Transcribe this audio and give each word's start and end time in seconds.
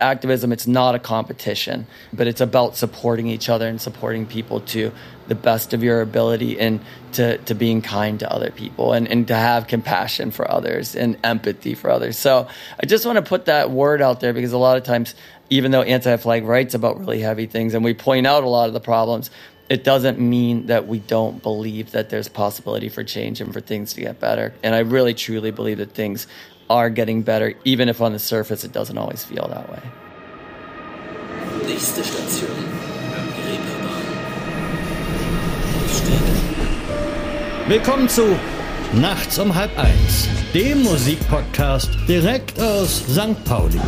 activism 0.00 0.52
it's 0.52 0.66
not 0.66 0.94
a 0.94 0.98
competition 0.98 1.86
but 2.12 2.26
it's 2.26 2.40
about 2.40 2.76
supporting 2.76 3.26
each 3.26 3.48
other 3.48 3.68
and 3.68 3.80
supporting 3.80 4.26
people 4.26 4.60
to 4.60 4.92
the 5.28 5.34
best 5.34 5.72
of 5.72 5.82
your 5.82 6.00
ability 6.00 6.58
and 6.58 6.80
to, 7.12 7.38
to 7.38 7.54
being 7.54 7.82
kind 7.82 8.18
to 8.20 8.32
other 8.32 8.50
people 8.50 8.92
and, 8.92 9.06
and 9.08 9.28
to 9.28 9.34
have 9.34 9.66
compassion 9.66 10.30
for 10.30 10.50
others 10.50 10.96
and 10.96 11.16
empathy 11.22 11.74
for 11.74 11.90
others. 11.90 12.18
So 12.18 12.48
i 12.82 12.86
just 12.86 13.06
want 13.06 13.16
to 13.16 13.22
put 13.22 13.44
that 13.46 13.70
word 13.70 14.02
out 14.02 14.20
there 14.20 14.32
because 14.32 14.52
a 14.52 14.58
lot 14.58 14.76
of 14.76 14.82
times 14.82 15.14
even 15.48 15.70
though 15.70 15.82
anti-flag 15.82 16.44
writes 16.44 16.74
about 16.74 16.98
really 17.00 17.20
heavy 17.20 17.46
things 17.46 17.74
and 17.74 17.84
we 17.84 17.94
point 17.94 18.26
out 18.26 18.44
a 18.44 18.48
lot 18.48 18.68
of 18.68 18.74
the 18.74 18.80
problems 18.80 19.30
it 19.70 19.84
doesn't 19.84 20.18
mean 20.18 20.66
that 20.66 20.88
we 20.88 20.98
don't 20.98 21.44
believe 21.44 21.92
that 21.92 22.10
there's 22.10 22.28
possibility 22.28 22.88
for 22.88 23.04
change 23.04 23.40
and 23.40 23.52
for 23.52 23.60
things 23.60 23.94
to 23.94 24.00
get 24.00 24.18
better. 24.18 24.52
And 24.64 24.74
i 24.74 24.80
really 24.80 25.14
truly 25.14 25.52
believe 25.52 25.78
that 25.78 25.92
things 25.92 26.26
are 26.70 26.88
getting 26.88 27.22
better, 27.22 27.52
even 27.64 27.88
if 27.88 28.00
on 28.00 28.12
the 28.12 28.18
surface 28.18 28.64
it 28.64 28.72
doesn't 28.72 28.96
always 28.96 29.24
feel 29.24 29.46
that 29.48 29.68
way. 29.68 29.82
Nächste 31.66 32.04
Station, 32.04 32.48
Reeperbahn. 33.44 34.00
Willkommen 37.68 38.08
zu 38.08 38.36
Nachts 38.92 39.38
um 39.38 39.54
halb 39.54 39.76
eins, 39.78 40.28
dem 40.52 40.82
Musikpodcast 40.82 41.90
direkt 42.08 42.60
aus 42.60 43.04
St. 43.08 43.44
Pauli. 43.44 43.80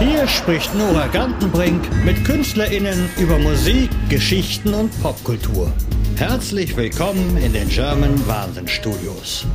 Hier 0.00 0.26
spricht 0.26 0.74
Nora 0.74 1.06
Gantenbrink 1.06 1.82
mit 2.04 2.24
KünstlerInnen 2.24 3.08
über 3.18 3.38
Musik, 3.38 3.90
Geschichten 4.08 4.74
und 4.74 4.90
Popkultur. 5.00 5.72
Herzlich 6.16 6.76
willkommen 6.76 7.36
in 7.36 7.52
den 7.52 7.68
German 7.68 8.26
Wahnsinn 8.26 8.66
Studios. 8.66 9.46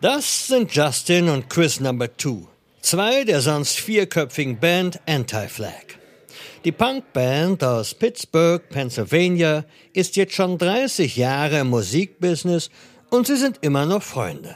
Das 0.00 0.46
sind 0.46 0.72
Justin 0.72 1.28
und 1.28 1.50
Chris 1.50 1.80
Number 1.80 2.16
Two, 2.16 2.46
zwei 2.80 3.24
der 3.24 3.40
sonst 3.40 3.80
vierköpfigen 3.80 4.60
Band 4.60 5.00
Anti-Flag. 5.06 5.98
Die 6.64 6.70
Punkband 6.70 7.64
aus 7.64 7.94
Pittsburgh, 7.94 8.62
Pennsylvania, 8.68 9.64
ist 9.92 10.14
jetzt 10.14 10.34
schon 10.34 10.56
30 10.56 11.16
Jahre 11.16 11.58
im 11.58 11.70
Musikbusiness 11.70 12.70
und 13.10 13.26
sie 13.26 13.36
sind 13.36 13.58
immer 13.60 13.86
noch 13.86 14.04
Freunde. 14.04 14.54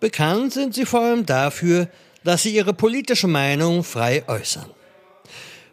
Bekannt 0.00 0.52
sind 0.52 0.74
sie 0.74 0.84
vor 0.84 1.00
allem 1.00 1.24
dafür, 1.24 1.88
dass 2.22 2.42
sie 2.42 2.54
ihre 2.54 2.74
politische 2.74 3.26
Meinung 3.26 3.82
frei 3.84 4.22
äußern. 4.28 4.70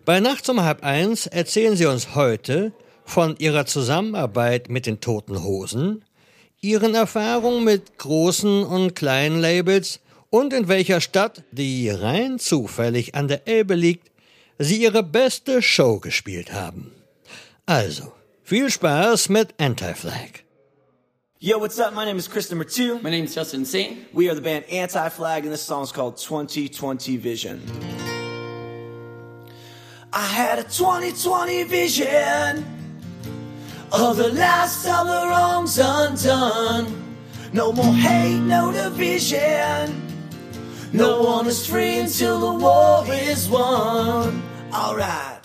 Bei 0.06 0.20
Nachts 0.20 0.48
um 0.50 0.62
halb 0.62 0.84
eins 0.84 1.26
erzählen 1.26 1.76
sie 1.76 1.88
uns 1.88 2.14
heute 2.14 2.74
von 3.06 3.36
ihrer 3.38 3.66
Zusammenarbeit 3.66 4.70
mit 4.70 4.86
den 4.86 5.02
Toten 5.02 5.44
Hosen, 5.44 6.06
ihren 6.62 6.94
Erfahrungen 6.94 7.64
mit 7.64 7.98
großen 7.98 8.64
und 8.64 8.96
kleinen 8.96 9.42
Labels 9.42 10.00
und 10.30 10.54
in 10.54 10.68
welcher 10.68 11.02
Stadt, 11.02 11.44
die 11.52 11.90
rein 11.90 12.38
zufällig 12.38 13.16
an 13.16 13.28
der 13.28 13.48
Elbe 13.48 13.74
liegt, 13.74 14.12
sie 14.60 14.84
ihre 14.84 15.02
beste 15.02 15.64
Show 15.64 16.00
gespielt 16.00 16.54
haben. 16.54 16.92
Also, 17.66 18.12
viel 18.44 18.70
Spaß 18.70 19.30
mit 19.30 19.56
Anti-Flag. 19.58 20.44
Yo, 21.40 21.60
what's 21.60 21.80
up? 21.80 21.96
My 21.96 22.06
name 22.06 22.20
is 22.20 22.30
Chris 22.30 22.52
number 22.52 22.68
two. 22.68 23.00
My 23.02 23.10
name 23.10 23.26
is 23.26 23.34
Justin 23.34 23.66
Saint. 23.66 23.98
We 24.14 24.30
are 24.30 24.36
the 24.36 24.42
band 24.42 24.66
Anti-Flag, 24.72 25.46
and 25.46 25.52
this 25.52 25.64
song 25.64 25.84
is 25.84 25.92
called 25.92 26.18
2020 26.18 27.18
Vision. 27.18 27.62
I 30.18 30.28
had 30.28 30.60
a 30.60 30.64
2020 30.64 31.64
vision 31.64 32.66
of 33.92 34.16
the 34.16 34.30
last 34.32 34.88
of 34.88 35.08
the 35.08 35.28
wrongs 35.28 35.78
undone. 35.78 37.18
No 37.52 37.74
more 37.74 37.94
hate, 37.94 38.40
no 38.40 38.72
division. 38.72 40.02
No 40.94 41.22
one 41.22 41.48
is 41.48 41.68
free 41.68 41.98
until 41.98 42.40
the 42.40 42.54
war 42.64 43.04
is 43.10 43.50
won. 43.50 44.42
Alright. 44.74 45.42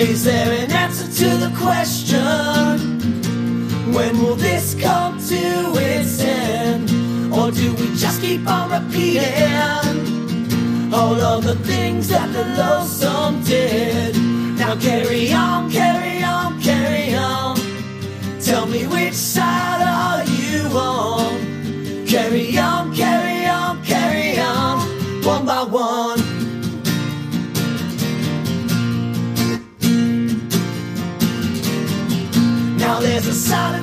Is 0.00 0.24
there 0.24 0.64
an 0.64 0.72
answer 0.72 1.12
to 1.24 1.36
the 1.36 1.52
question? 1.58 2.22
When 3.92 4.18
will 4.18 4.36
this 4.36 4.74
come 4.80 5.18
to 5.26 5.74
its 5.76 6.20
end? 6.20 6.97
Or 7.48 7.50
do 7.50 7.72
we 7.76 7.96
just 7.96 8.20
keep 8.20 8.46
on 8.46 8.70
repeating? 8.70 9.24
all 10.92 11.18
of 11.18 11.44
the 11.44 11.54
things 11.54 12.08
that 12.08 12.30
the 12.34 12.44
lonesome 12.62 13.42
did. 13.42 14.14
Now 14.58 14.76
carry 14.76 15.32
on, 15.32 15.70
carry 15.70 16.22
on, 16.22 16.60
carry 16.60 17.14
on. 17.14 17.56
Tell 18.42 18.66
me 18.66 18.86
which 18.86 19.14
side 19.14 19.80
are 19.80 20.24
you 20.24 20.68
on? 20.76 22.06
Carry 22.06 22.58
on, 22.58 22.94
carry 22.94 23.46
on, 23.46 23.82
carry 23.82 24.38
on, 24.38 24.80
one 25.24 25.46
by 25.46 25.62
one. 25.62 26.18
Now 32.76 33.00
there's 33.00 33.26
a 33.26 33.32
silence 33.32 33.77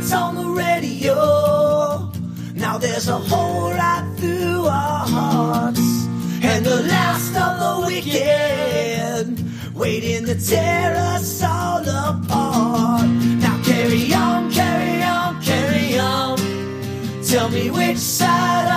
there's 2.96 3.10
a 3.10 3.18
hole 3.18 3.72
right 3.72 4.10
through 4.16 4.68
our 4.68 5.06
hearts 5.06 6.06
and 6.42 6.66
the 6.66 6.82
last 6.84 7.36
of 7.36 7.54
the 7.60 7.88
wicked, 7.88 9.76
waiting 9.76 10.26
to 10.26 10.34
tear 10.36 10.96
us 10.96 11.44
all 11.44 11.82
apart. 11.82 13.06
Now 13.44 13.62
carry 13.66 14.14
on, 14.14 14.50
carry 14.50 15.04
on, 15.04 15.42
carry 15.44 16.00
on. 16.00 16.38
Tell 17.22 17.50
me 17.50 17.70
which 17.70 17.98
side 17.98 18.75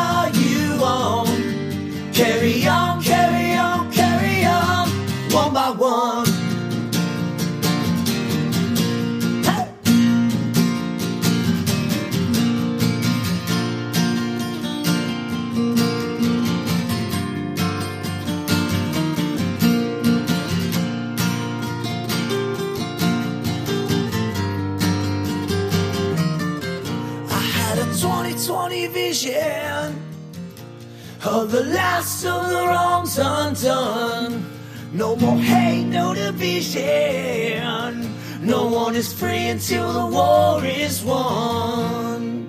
the 31.48 31.64
last 31.64 32.24
of 32.26 32.48
the 32.50 32.56
wrongs 32.56 33.18
undone. 33.18 34.44
No 34.92 35.16
more 35.16 35.38
hate, 35.38 35.84
no 35.84 36.14
division. 36.14 38.14
No 38.42 38.66
one 38.66 38.94
is 38.94 39.12
free 39.12 39.48
until 39.48 39.92
the 39.92 40.06
war 40.14 40.62
is 40.64 41.02
won. 41.02 42.46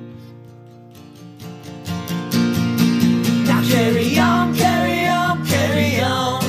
Now 3.45 3.63
carry 3.67 4.19
on, 4.19 4.55
carry 4.55 5.07
on, 5.07 5.45
carry 5.47 5.99
on. 6.01 6.41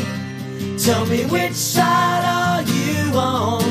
Tell 0.76 1.06
me 1.06 1.24
which 1.26 1.54
side 1.54 2.24
are 2.24 2.62
you 2.62 3.12
on? 3.16 3.62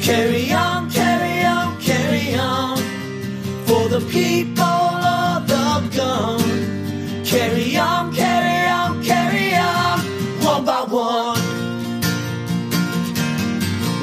Carry 0.00 0.52
on, 0.52 0.90
carry 0.90 1.44
on, 1.44 1.80
carry 1.80 2.34
on. 2.34 2.76
For 3.66 3.88
the 3.88 4.00
people 4.10 4.63
Carry 7.74 7.90
on, 7.90 8.12
carry 8.14 8.68
on, 8.70 9.02
carry 9.02 9.54
on, 9.56 9.98
one 10.44 10.64
by 10.64 10.84
one. 10.88 11.40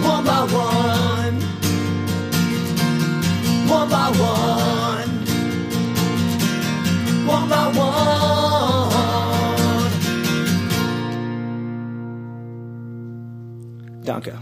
One 0.04 0.26
by 0.26 0.44
one. 0.52 1.40
One 3.70 3.90
by 3.90 4.12
one. 4.20 5.10
One 7.26 7.48
by 7.48 7.72
one. 7.80 8.92
Danke. 14.04 14.42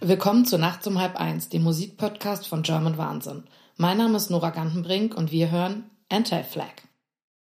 Willkommen 0.00 0.44
zu 0.46 0.58
Nacht 0.58 0.84
um 0.88 0.98
halb 0.98 1.14
eins, 1.14 1.48
dem 1.48 1.62
Musikpodcast 1.62 2.48
von 2.48 2.64
German 2.64 2.98
Wahnsinn. 2.98 3.44
Mein 3.76 3.98
Name 3.98 4.16
ist 4.16 4.30
Nora 4.30 4.50
Gantenbrink 4.50 5.16
und 5.16 5.30
wir 5.30 5.52
hören 5.52 5.84
Anti-Flag. 6.08 6.87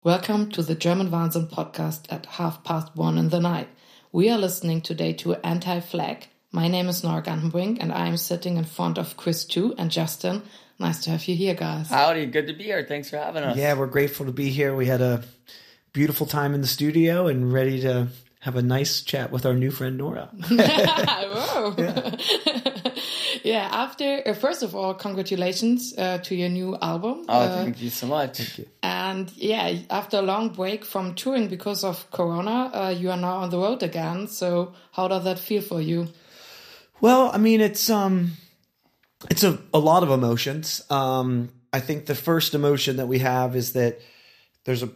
Welcome 0.03 0.49
to 0.53 0.63
the 0.63 0.73
German 0.73 1.11
Wahnsinn 1.11 1.47
podcast 1.51 2.11
at 2.11 2.25
half 2.25 2.63
past 2.63 2.95
one 2.95 3.19
in 3.19 3.29
the 3.29 3.39
night. 3.39 3.67
We 4.11 4.31
are 4.31 4.37
listening 4.39 4.81
today 4.81 5.13
to 5.13 5.35
Anti 5.45 5.79
Flag. 5.79 6.25
My 6.51 6.67
name 6.67 6.89
is 6.89 7.03
Nora 7.03 7.21
Gantenbrink 7.21 7.77
and 7.79 7.93
I 7.93 8.07
am 8.07 8.17
sitting 8.17 8.57
in 8.57 8.63
front 8.63 8.97
of 8.97 9.15
Chris 9.15 9.45
too 9.45 9.75
and 9.77 9.91
Justin. 9.91 10.41
Nice 10.79 11.03
to 11.03 11.11
have 11.11 11.25
you 11.25 11.35
here, 11.35 11.53
guys. 11.53 11.89
Howdy, 11.89 12.25
good 12.25 12.47
to 12.47 12.53
be 12.53 12.63
here. 12.63 12.83
Thanks 12.83 13.11
for 13.11 13.17
having 13.17 13.43
us. 13.43 13.55
Yeah, 13.55 13.75
we're 13.75 13.85
grateful 13.85 14.25
to 14.25 14.31
be 14.31 14.49
here. 14.49 14.75
We 14.75 14.87
had 14.87 15.01
a 15.01 15.21
beautiful 15.93 16.25
time 16.25 16.55
in 16.55 16.61
the 16.61 16.67
studio 16.67 17.27
and 17.27 17.53
ready 17.53 17.81
to 17.81 18.07
have 18.39 18.55
a 18.55 18.63
nice 18.63 19.03
chat 19.03 19.31
with 19.31 19.45
our 19.45 19.53
new 19.53 19.69
friend 19.69 19.99
Nora. 19.99 20.31
Whoa. 20.49 21.75
Yeah. 23.43 23.67
After 23.71 24.21
uh, 24.25 24.33
first 24.33 24.63
of 24.63 24.75
all, 24.75 24.93
congratulations 24.93 25.93
uh, 25.97 26.17
to 26.19 26.35
your 26.35 26.49
new 26.49 26.77
album. 26.81 27.25
Oh, 27.27 27.39
Uh, 27.39 27.63
thank 27.63 27.81
you 27.81 27.89
so 27.89 28.07
much. 28.07 28.37
Thank 28.37 28.57
you. 28.59 28.65
and 28.83 29.31
yeah, 29.35 29.77
after 29.89 30.17
a 30.17 30.21
long 30.21 30.49
break 30.49 30.85
from 30.85 31.15
touring 31.15 31.47
because 31.49 31.83
of 31.83 32.09
Corona, 32.11 32.69
uh, 32.73 32.89
you 32.89 33.09
are 33.11 33.17
now 33.17 33.37
on 33.37 33.49
the 33.49 33.57
road 33.57 33.83
again. 33.83 34.27
So 34.27 34.73
how 34.91 35.07
does 35.07 35.23
that 35.23 35.39
feel 35.39 35.61
for 35.61 35.81
you? 35.81 36.07
Well, 37.01 37.31
I 37.33 37.37
mean, 37.37 37.61
it's 37.61 37.89
um, 37.89 38.31
it's 39.29 39.43
a, 39.43 39.57
a 39.73 39.79
lot 39.79 40.03
of 40.03 40.09
emotions. 40.09 40.81
Um, 40.89 41.49
I 41.73 41.79
think 41.79 42.05
the 42.05 42.15
first 42.15 42.53
emotion 42.53 42.97
that 42.97 43.07
we 43.07 43.19
have 43.19 43.55
is 43.55 43.73
that 43.73 43.99
there's 44.65 44.83
a 44.83 44.89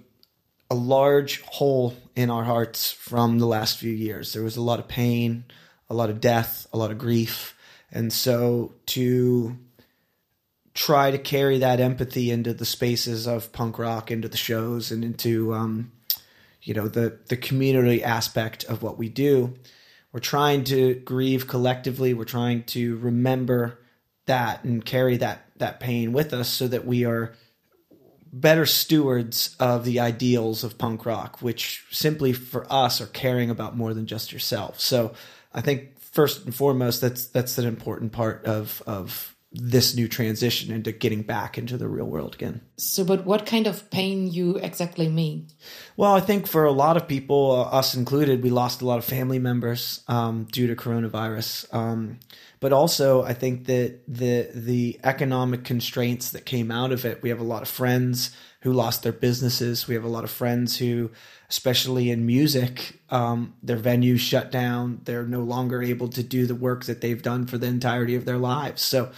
a 0.71 0.75
large 0.75 1.41
hole 1.41 1.93
in 2.15 2.29
our 2.31 2.43
hearts 2.43 2.91
from 2.91 3.37
the 3.39 3.45
last 3.45 3.77
few 3.77 3.91
years. 3.91 4.33
There 4.33 4.43
was 4.43 4.57
a 4.57 4.61
lot 4.61 4.79
of 4.79 4.87
pain, 4.87 5.43
a 5.89 5.93
lot 5.93 6.09
of 6.09 6.19
death, 6.19 6.65
a 6.73 6.77
lot 6.77 6.89
of 6.91 6.97
grief, 6.97 7.53
and 7.95 8.11
so 8.11 8.73
to 8.87 9.57
try 10.73 11.09
to 11.09 11.17
carry 11.17 11.59
that 11.59 11.79
empathy 11.79 12.29
into 12.29 12.53
the 12.53 12.65
spaces 12.65 13.25
of 13.25 13.53
punk 13.53 13.79
rock, 13.79 14.11
into 14.11 14.27
the 14.27 14.37
shows, 14.37 14.91
and 14.91 15.03
into 15.03 15.53
um, 15.53 15.93
you 16.61 16.73
know 16.73 16.89
the 16.89 17.17
the 17.29 17.37
community 17.37 18.03
aspect 18.03 18.65
of 18.65 18.83
what 18.83 18.97
we 18.97 19.09
do. 19.09 19.55
We're 20.11 20.19
trying 20.19 20.65
to 20.65 20.95
grieve 20.95 21.47
collectively. 21.47 22.13
We're 22.13 22.25
trying 22.25 22.63
to 22.65 22.97
remember 22.97 23.79
that 24.25 24.63
and 24.65 24.85
carry 24.85 25.17
that 25.17 25.45
that 25.57 25.79
pain 25.79 26.11
with 26.11 26.33
us, 26.33 26.49
so 26.49 26.67
that 26.67 26.85
we 26.85 27.05
are 27.05 27.33
better 28.33 28.65
stewards 28.65 29.55
of 29.61 29.85
the 29.85 30.01
ideals 30.01 30.65
of 30.65 30.77
punk 30.77 31.05
rock, 31.05 31.41
which 31.41 31.85
simply 31.91 32.33
for 32.33 32.67
us 32.69 32.99
are 32.99 33.07
caring 33.07 33.49
about 33.49 33.77
more 33.77 33.93
than 33.93 34.05
just 34.05 34.33
yourself. 34.33 34.81
So 34.81 35.13
I 35.53 35.61
think 35.61 35.94
first 36.15 36.45
and 36.45 36.55
foremost, 36.55 37.01
that's 37.01 37.27
that's 37.27 37.57
an 37.57 37.67
important 37.67 38.11
part 38.13 38.45
of 38.45 38.81
of 38.87 39.35
this 39.57 39.95
new 39.95 40.07
transition 40.07 40.73
into 40.73 40.91
getting 40.91 41.21
back 41.21 41.57
into 41.57 41.77
the 41.77 41.87
real 41.87 42.05
world 42.05 42.35
again. 42.35 42.61
So, 42.77 43.05
but 43.05 43.25
what 43.25 43.45
kind 43.45 43.67
of 43.67 43.89
pain 43.89 44.27
you 44.27 44.57
exactly 44.57 45.07
mean? 45.07 45.47
Well, 45.95 46.13
I 46.13 46.19
think 46.19 46.47
for 46.47 46.65
a 46.65 46.71
lot 46.71 46.97
of 46.97 47.07
people, 47.07 47.51
uh, 47.51 47.77
us 47.77 47.95
included, 47.95 48.43
we 48.43 48.49
lost 48.49 48.81
a 48.81 48.85
lot 48.85 48.97
of 48.97 49.05
family 49.05 49.39
members 49.39 50.03
um, 50.07 50.45
due 50.51 50.67
to 50.67 50.75
coronavirus. 50.75 51.73
Um, 51.73 52.19
but 52.59 52.73
also, 52.73 53.23
I 53.23 53.33
think 53.33 53.65
that 53.65 54.01
the 54.07 54.49
the 54.53 54.99
economic 55.03 55.63
constraints 55.63 56.31
that 56.31 56.45
came 56.45 56.71
out 56.71 56.91
of 56.91 57.05
it. 57.05 57.21
We 57.21 57.29
have 57.29 57.39
a 57.39 57.43
lot 57.43 57.61
of 57.61 57.67
friends 57.67 58.35
who 58.61 58.73
lost 58.73 59.03
their 59.03 59.11
businesses. 59.11 59.87
We 59.87 59.95
have 59.95 60.03
a 60.03 60.09
lot 60.09 60.23
of 60.23 60.31
friends 60.31 60.77
who, 60.77 61.11
especially 61.49 62.09
in 62.09 62.25
music, 62.25 62.99
um, 63.09 63.53
their 63.61 63.77
venues 63.77 64.19
shut 64.19 64.51
down. 64.51 65.01
They're 65.03 65.27
no 65.27 65.41
longer 65.41 65.83
able 65.83 66.07
to 66.09 66.23
do 66.23 66.47
the 66.47 66.55
work 66.55 66.85
that 66.85 67.01
they've 67.01 67.21
done 67.21 67.45
for 67.45 67.57
the 67.57 67.67
entirety 67.67 68.15
of 68.15 68.25
their 68.25 68.39
lives. 68.39 68.81
So, 68.81 69.11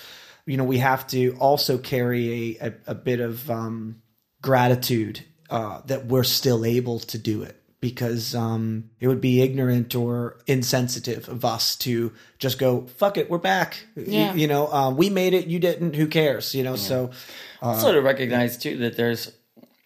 you 0.46 0.58
know, 0.58 0.66
we 0.66 0.80
have 0.80 1.08
to 1.08 1.38
also 1.40 1.78
carry 1.78 2.58
a, 2.60 2.68
a, 2.68 2.74
a 2.88 2.96
bit 2.96 3.22
of 3.22 3.50
um, 3.50 4.02
gratitude 4.42 5.24
uh, 5.50 5.82
that 5.86 6.08
we're 6.08 6.24
still 6.24 6.66
able 6.66 7.00
to 7.00 7.18
do 7.18 7.44
it 7.44 7.62
because 7.88 8.36
um, 8.36 8.90
it 9.00 9.08
would 9.08 9.22
be 9.22 9.42
ignorant 9.48 9.96
or 9.96 10.38
insensitive 10.48 11.24
of 11.30 11.44
us 11.46 11.76
to 11.86 12.12
just 12.40 12.60
go 12.60 12.72
fuck 13.02 13.18
it 13.18 13.30
we're 13.30 13.38
back 13.56 13.70
Yeah. 13.96 14.34
you, 14.34 14.48
know 14.48 14.68
uh, 14.78 14.90
we 15.02 15.10
made 15.10 15.34
it 15.34 15.48
you 15.48 15.60
didn't 15.60 15.96
who 15.96 16.08
cares 16.08 16.54
you 16.58 16.64
know 16.64 16.76
so 16.76 17.12
also 17.62 17.92
to 17.94 18.02
recognize 18.02 18.58
too 18.58 18.78
that 18.84 18.98
there's 18.98 19.32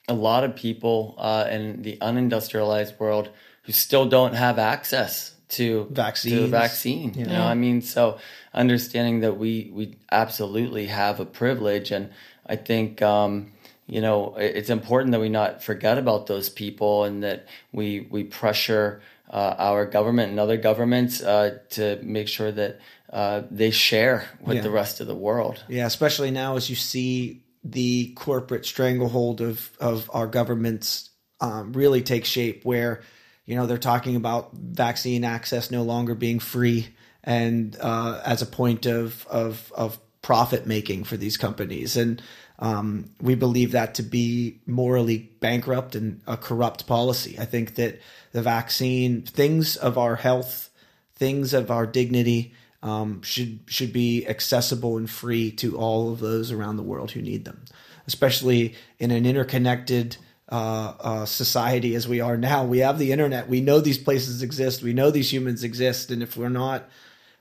a 0.08 0.14
lot 0.14 0.44
of 0.44 0.56
people 0.56 1.16
uh, 1.18 1.46
in 1.56 1.82
the 1.84 1.98
unindustrialized 2.02 3.00
world 3.00 3.30
who 3.66 3.72
still 3.72 4.06
don't 4.18 4.34
have 4.34 4.58
access 4.60 5.36
to 5.50 5.88
Vaccines. 5.92 6.36
to 6.36 6.44
a 6.46 6.48
vaccine. 6.48 7.14
You 7.14 7.26
know, 7.26 7.44
I 7.44 7.56
mean, 7.56 7.82
so 7.82 8.18
understanding 8.54 9.20
that 9.22 9.38
we 9.38 9.70
we 9.74 9.98
absolutely 10.12 10.86
have 10.88 11.20
a 11.20 11.26
privilege, 11.26 11.92
and 11.92 12.10
I 12.48 12.56
think. 12.56 13.02
Um, 13.02 13.52
you 13.92 14.00
know, 14.00 14.36
it's 14.38 14.70
important 14.70 15.12
that 15.12 15.20
we 15.20 15.28
not 15.28 15.62
forget 15.62 15.98
about 15.98 16.26
those 16.26 16.48
people, 16.50 17.04
and 17.04 17.24
that 17.24 17.46
we 17.74 18.08
we 18.10 18.24
pressure 18.24 19.02
uh, 19.30 19.56
our 19.58 19.86
government 19.86 20.30
and 20.32 20.40
other 20.40 20.56
governments 20.56 21.22
uh, 21.22 21.58
to 21.72 22.00
make 22.02 22.30
sure 22.30 22.54
that 22.54 22.80
uh, 23.12 23.42
they 23.52 23.70
share 23.70 24.24
with 24.40 24.56
Yeah. 24.56 24.64
the 24.64 24.72
rest 24.72 25.02
of 25.02 25.08
the 25.08 25.16
world. 25.16 25.62
Yeah, 25.68 25.88
especially 25.88 26.32
now 26.32 26.56
as 26.56 26.70
you 26.70 26.78
see 26.78 27.44
the 27.66 28.14
corporate 28.16 28.66
stranglehold 28.66 29.42
of 29.42 29.72
of 29.82 30.10
our 30.14 30.28
governments 30.28 31.10
um, 31.42 31.74
really 31.74 32.02
take 32.02 32.24
shape, 32.24 32.64
where 32.64 33.02
you 33.46 33.58
know 33.58 33.68
they're 33.68 33.90
talking 33.92 34.16
about 34.16 34.54
vaccine 34.54 35.26
access 35.26 35.70
no 35.70 35.84
longer 35.84 36.16
being 36.16 36.40
free, 36.40 36.96
and 37.26 37.76
uh, 37.82 38.22
as 38.24 38.42
a 38.42 38.46
point 38.46 38.86
of 38.86 39.28
of 39.28 39.70
of 39.76 40.00
profit 40.22 40.66
making 40.66 41.04
for 41.04 41.18
these 41.18 41.36
companies, 41.36 41.98
and 41.98 42.22
um, 42.62 43.10
we 43.20 43.34
believe 43.34 43.72
that 43.72 43.96
to 43.96 44.04
be 44.04 44.62
morally 44.68 45.32
bankrupt 45.40 45.96
and 45.96 46.22
a 46.28 46.38
corrupt 46.38 46.86
policy. 46.86 47.38
I 47.40 47.46
think 47.46 47.76
that 47.76 48.00
the 48.32 48.44
vaccine, 48.44 49.24
things 49.24 49.76
of 49.76 49.98
our 49.98 50.16
health, 50.16 50.70
things 51.16 51.54
of 51.54 51.72
our 51.72 51.88
dignity 51.88 52.54
um, 52.84 53.22
should 53.24 53.62
should 53.66 53.92
be 53.92 54.28
accessible 54.28 54.98
and 54.98 55.10
free 55.10 55.52
to 55.54 55.78
all 55.78 56.12
of 56.12 56.20
those 56.20 56.52
around 56.52 56.78
the 56.78 56.84
world 56.84 57.12
who 57.12 57.22
need 57.22 57.46
them, 57.46 57.66
especially 58.06 58.76
in 59.00 59.10
an 59.10 59.26
interconnected 59.26 60.18
uh, 60.50 60.94
uh, 61.00 61.26
society 61.26 61.96
as 61.96 62.08
we 62.08 62.22
are 62.22 62.38
now. 62.38 62.64
We 62.64 62.80
have 62.80 63.00
the 63.00 63.12
internet. 63.12 63.50
We 63.50 63.62
know 63.62 63.80
these 63.80 63.98
places 63.98 64.44
exist. 64.44 64.84
We 64.84 64.94
know 64.94 65.10
these 65.10 65.34
humans 65.34 65.64
exist, 65.64 66.12
and 66.12 66.22
if 66.22 66.38
we're 66.38 66.50
not 66.50 66.88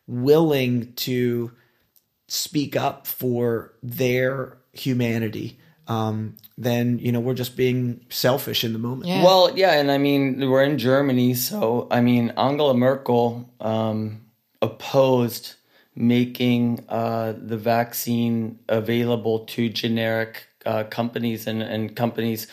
willing 0.06 0.92
to 0.94 1.52
speak 2.26 2.76
up 2.76 3.06
for 3.06 3.72
their 3.82 4.59
humanity, 4.72 5.58
um, 5.90 6.36
then 6.56 7.00
you 7.00 7.10
know 7.10 7.20
we're 7.20 7.34
just 7.34 7.56
being 7.56 8.04
selfish 8.10 8.62
in 8.62 8.72
the 8.72 8.78
moment. 8.78 9.08
Yeah. 9.08 9.24
Well, 9.24 9.56
yeah, 9.56 9.72
and 9.72 9.90
I 9.90 9.98
mean 9.98 10.48
we're 10.48 10.62
in 10.62 10.78
Germany, 10.78 11.34
so 11.34 11.88
I 11.90 12.00
mean 12.00 12.30
Angela 12.36 12.74
Merkel 12.74 13.52
um, 13.60 14.20
opposed 14.62 15.54
making 15.96 16.84
uh, 16.88 17.34
the 17.36 17.56
vaccine 17.56 18.60
available 18.68 19.40
to 19.40 19.68
generic 19.68 20.46
uh, 20.64 20.84
companies 20.84 21.48
and, 21.48 21.60
and 21.60 21.96
companies 21.96 22.46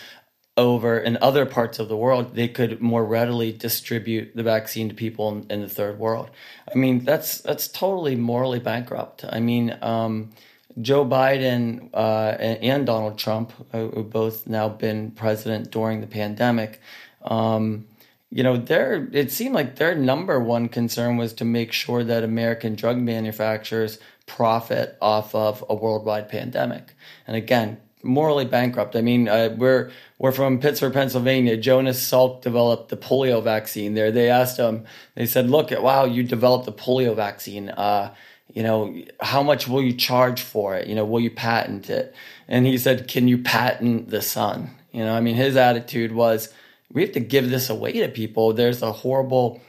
over 0.57 0.97
in 0.97 1.19
other 1.21 1.45
parts 1.45 1.77
of 1.77 1.87
the 1.87 1.95
world. 1.95 2.33
They 2.33 2.47
could 2.47 2.81
more 2.81 3.05
readily 3.05 3.51
distribute 3.51 4.35
the 4.35 4.41
vaccine 4.41 4.89
to 4.89 4.95
people 4.95 5.29
in, 5.29 5.45
in 5.51 5.61
the 5.61 5.69
third 5.69 5.99
world. 5.99 6.31
I 6.73 6.75
mean 6.75 7.05
that's 7.05 7.39
that's 7.41 7.67
totally 7.67 8.15
morally 8.15 8.59
bankrupt. 8.59 9.25
I 9.29 9.39
mean. 9.39 9.77
Um, 9.83 10.31
Joe 10.81 11.05
Biden 11.05 11.89
uh, 11.93 12.35
and, 12.39 12.85
Donald 12.85 13.17
Trump, 13.17 13.51
uh, 13.73 13.87
who 13.87 14.03
both 14.03 14.47
now 14.47 14.69
been 14.69 15.11
president 15.11 15.71
during 15.71 16.01
the 16.01 16.07
pandemic, 16.07 16.79
um, 17.23 17.87
you 18.29 18.43
know, 18.43 18.57
their 18.57 19.07
it 19.13 19.31
seemed 19.31 19.55
like 19.55 19.77
their 19.77 19.95
number 19.95 20.39
one 20.39 20.67
concern 20.67 21.17
was 21.17 21.33
to 21.33 21.45
make 21.45 21.71
sure 21.71 22.03
that 22.03 22.23
American 22.23 22.75
drug 22.75 22.97
manufacturers 22.97 23.99
profit 24.25 24.97
off 25.01 25.33
of 25.33 25.63
a 25.69 25.75
worldwide 25.75 26.27
pandemic. 26.27 26.93
And 27.25 27.37
again, 27.37 27.77
morally 28.03 28.45
bankrupt. 28.45 28.95
I 28.95 29.01
mean, 29.01 29.27
uh, 29.27 29.55
we're 29.57 29.91
we're 30.19 30.31
from 30.31 30.59
Pittsburgh, 30.59 30.93
Pennsylvania. 30.93 31.57
Jonas 31.57 32.03
Salk 32.03 32.41
developed 32.41 32.89
the 32.89 32.97
polio 32.97 33.41
vaccine 33.41 33.93
there. 33.93 34.11
They 34.11 34.29
asked 34.29 34.57
him, 34.57 34.85
they 35.15 35.25
said, 35.25 35.49
"Look, 35.49 35.71
wow, 35.71 36.05
you 36.05 36.23
developed 36.23 36.65
the 36.65 36.73
polio 36.73 37.15
vaccine. 37.15 37.69
Uh, 37.69 38.13
you 38.53 38.63
know, 38.63 38.95
how 39.19 39.43
much 39.43 39.67
will 39.67 39.81
you 39.81 39.93
charge 39.93 40.41
for 40.41 40.75
it? 40.75 40.87
You 40.87 40.95
know, 40.95 41.05
will 41.05 41.19
you 41.19 41.31
patent 41.31 41.89
it?" 41.89 42.13
And 42.47 42.65
he 42.65 42.77
said, 42.77 43.07
"Can 43.07 43.27
you 43.27 43.37
patent 43.37 44.09
the 44.09 44.21
sun?" 44.21 44.71
You 44.91 45.03
know, 45.05 45.13
I 45.13 45.21
mean, 45.21 45.35
his 45.35 45.55
attitude 45.55 46.11
was, 46.13 46.53
"We 46.91 47.01
have 47.01 47.11
to 47.13 47.19
give 47.19 47.49
this 47.49 47.69
away 47.69 47.93
to 47.93 48.07
people. 48.09 48.53
There's 48.53 48.81
a 48.81 48.91
horrible." 48.91 49.61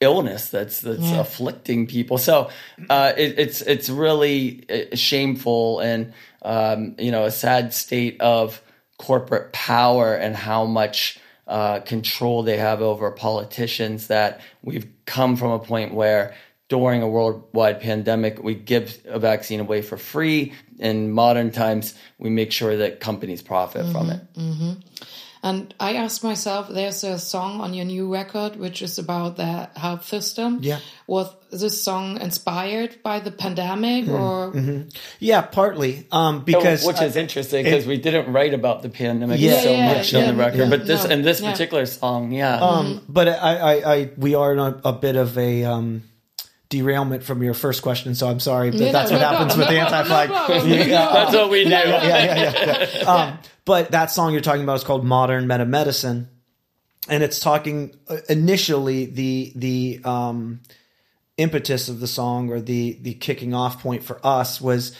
illness 0.00 0.50
that's 0.50 0.82
that's 0.82 1.00
Yeah. 1.10 1.20
afflicting 1.20 1.86
people 1.86 2.18
so 2.18 2.50
uh, 2.90 3.14
it, 3.16 3.38
it's 3.38 3.62
it's 3.62 3.88
really 3.88 4.62
uh, 4.68 4.94
shameful 4.94 5.80
and 5.80 6.12
um, 6.42 6.94
you 6.98 7.10
know 7.10 7.24
a 7.24 7.30
sad 7.30 7.72
state 7.72 8.20
of 8.20 8.60
corporate 8.98 9.54
power 9.54 10.14
and 10.14 10.36
how 10.36 10.66
much 10.66 11.18
uh, 11.48 11.80
control 11.80 12.42
they 12.42 12.58
have 12.58 12.82
over 12.82 13.10
politicians 13.10 14.08
that 14.08 14.42
we've 14.62 14.86
come 15.06 15.34
from 15.36 15.50
a 15.52 15.58
point 15.58 15.94
where 15.94 16.34
during 16.68 17.02
a 17.02 17.08
worldwide 17.08 17.80
pandemic 17.80 18.42
we 18.42 18.54
give 18.54 18.98
a 19.06 19.18
vaccine 19.18 19.60
away 19.60 19.82
for 19.82 19.96
free 19.96 20.52
in 20.78 21.10
modern 21.12 21.50
times 21.50 21.94
we 22.18 22.28
make 22.30 22.50
sure 22.52 22.76
that 22.76 23.00
companies 23.00 23.42
profit 23.42 23.86
from 23.92 24.10
it 24.10 24.20
And 25.42 25.72
I 25.78 25.94
asked 25.94 26.24
myself, 26.24 26.66
there's 26.68 27.04
a 27.04 27.18
song 27.20 27.60
on 27.60 27.72
your 27.72 27.84
new 27.84 28.12
record 28.12 28.56
which 28.56 28.82
is 28.82 28.98
about 28.98 29.36
the 29.36 29.68
health 29.78 30.04
system. 30.04 30.58
Yeah. 30.60 30.80
Was 31.06 31.28
this 31.52 31.80
song 31.80 32.20
inspired 32.20 33.00
by 33.04 33.20
the 33.20 33.30
pandemic 33.30 34.06
Hmm. 34.06 34.14
or? 34.22 34.52
Yeah, 35.20 35.42
partly 35.42 36.06
um, 36.10 36.42
because 36.42 36.84
which 36.84 37.00
is 37.00 37.16
I- 37.16 37.20
interesting 37.20 37.62
because 37.64 37.86
we 37.86 37.96
didn't 37.98 38.32
write 38.32 38.54
about 38.54 38.82
the 38.82 38.88
pandemic 38.88 39.38
Yeah. 39.38 39.60
so 39.60 39.70
Yeah, 39.70 39.94
much 39.94 40.12
yeah, 40.12 40.18
on 40.20 40.26
the 40.26 40.42
yeah. 40.42 40.46
record, 40.48 40.70
but 40.70 40.86
this 40.86 41.04
No, 41.04 41.10
and 41.10 41.24
this 41.24 41.40
yeah. 41.40 41.52
particular 41.52 41.86
song, 41.86 42.32
yeah, 42.32 42.58
Um, 42.58 43.02
but 43.08 43.28
I, 43.28 43.52
I, 43.72 43.74
I, 43.94 44.10
we 44.16 44.34
are 44.34 44.50
in 44.52 44.58
a, 44.58 44.80
a 44.84 44.92
bit 44.94 45.14
of 45.14 45.38
a 45.38 45.62
um, 45.64 46.02
derailment 46.68 47.22
from 47.22 47.42
your 47.42 47.54
first 47.54 47.82
question, 47.82 48.14
so 48.14 48.28
I'm 48.28 48.40
sorry, 48.40 48.70
but 48.70 48.80
Yeah, 48.80 48.92
that's 48.92 49.10
no, 49.10 49.16
what 49.18 49.22
no 49.22 49.28
happens 49.28 49.54
problem, 49.54 49.58
with 49.60 49.68
the 49.68 49.74
no 49.74 49.88
problem, 49.88 50.12
anti-flag. 50.12 50.28
no 50.30 50.46
problem. 50.46 50.88
Yeah, 50.88 51.12
that's 51.12 51.34
what 51.34 51.50
we 51.50 51.64
do. 51.64 51.70
yeah, 51.70 51.84
yeah, 52.02 52.24
yeah, 52.24 52.88
yeah. 52.96 53.04
Um, 53.10 53.38
but 53.64 53.90
that 53.92 54.10
song 54.10 54.32
you're 54.32 54.40
talking 54.40 54.62
about 54.62 54.76
is 54.76 54.84
called 54.84 55.04
"Modern 55.04 55.46
Meta 55.46 55.64
Medicine," 55.64 56.28
and 57.08 57.22
it's 57.22 57.38
talking 57.40 57.94
uh, 58.08 58.18
initially 58.28 59.06
the 59.06 59.52
the 59.54 60.00
um, 60.04 60.60
impetus 61.36 61.88
of 61.88 62.00
the 62.00 62.06
song 62.06 62.50
or 62.50 62.60
the 62.60 62.98
the 63.02 63.14
kicking 63.14 63.54
off 63.54 63.80
point 63.82 64.02
for 64.02 64.18
us 64.24 64.60
was 64.60 64.96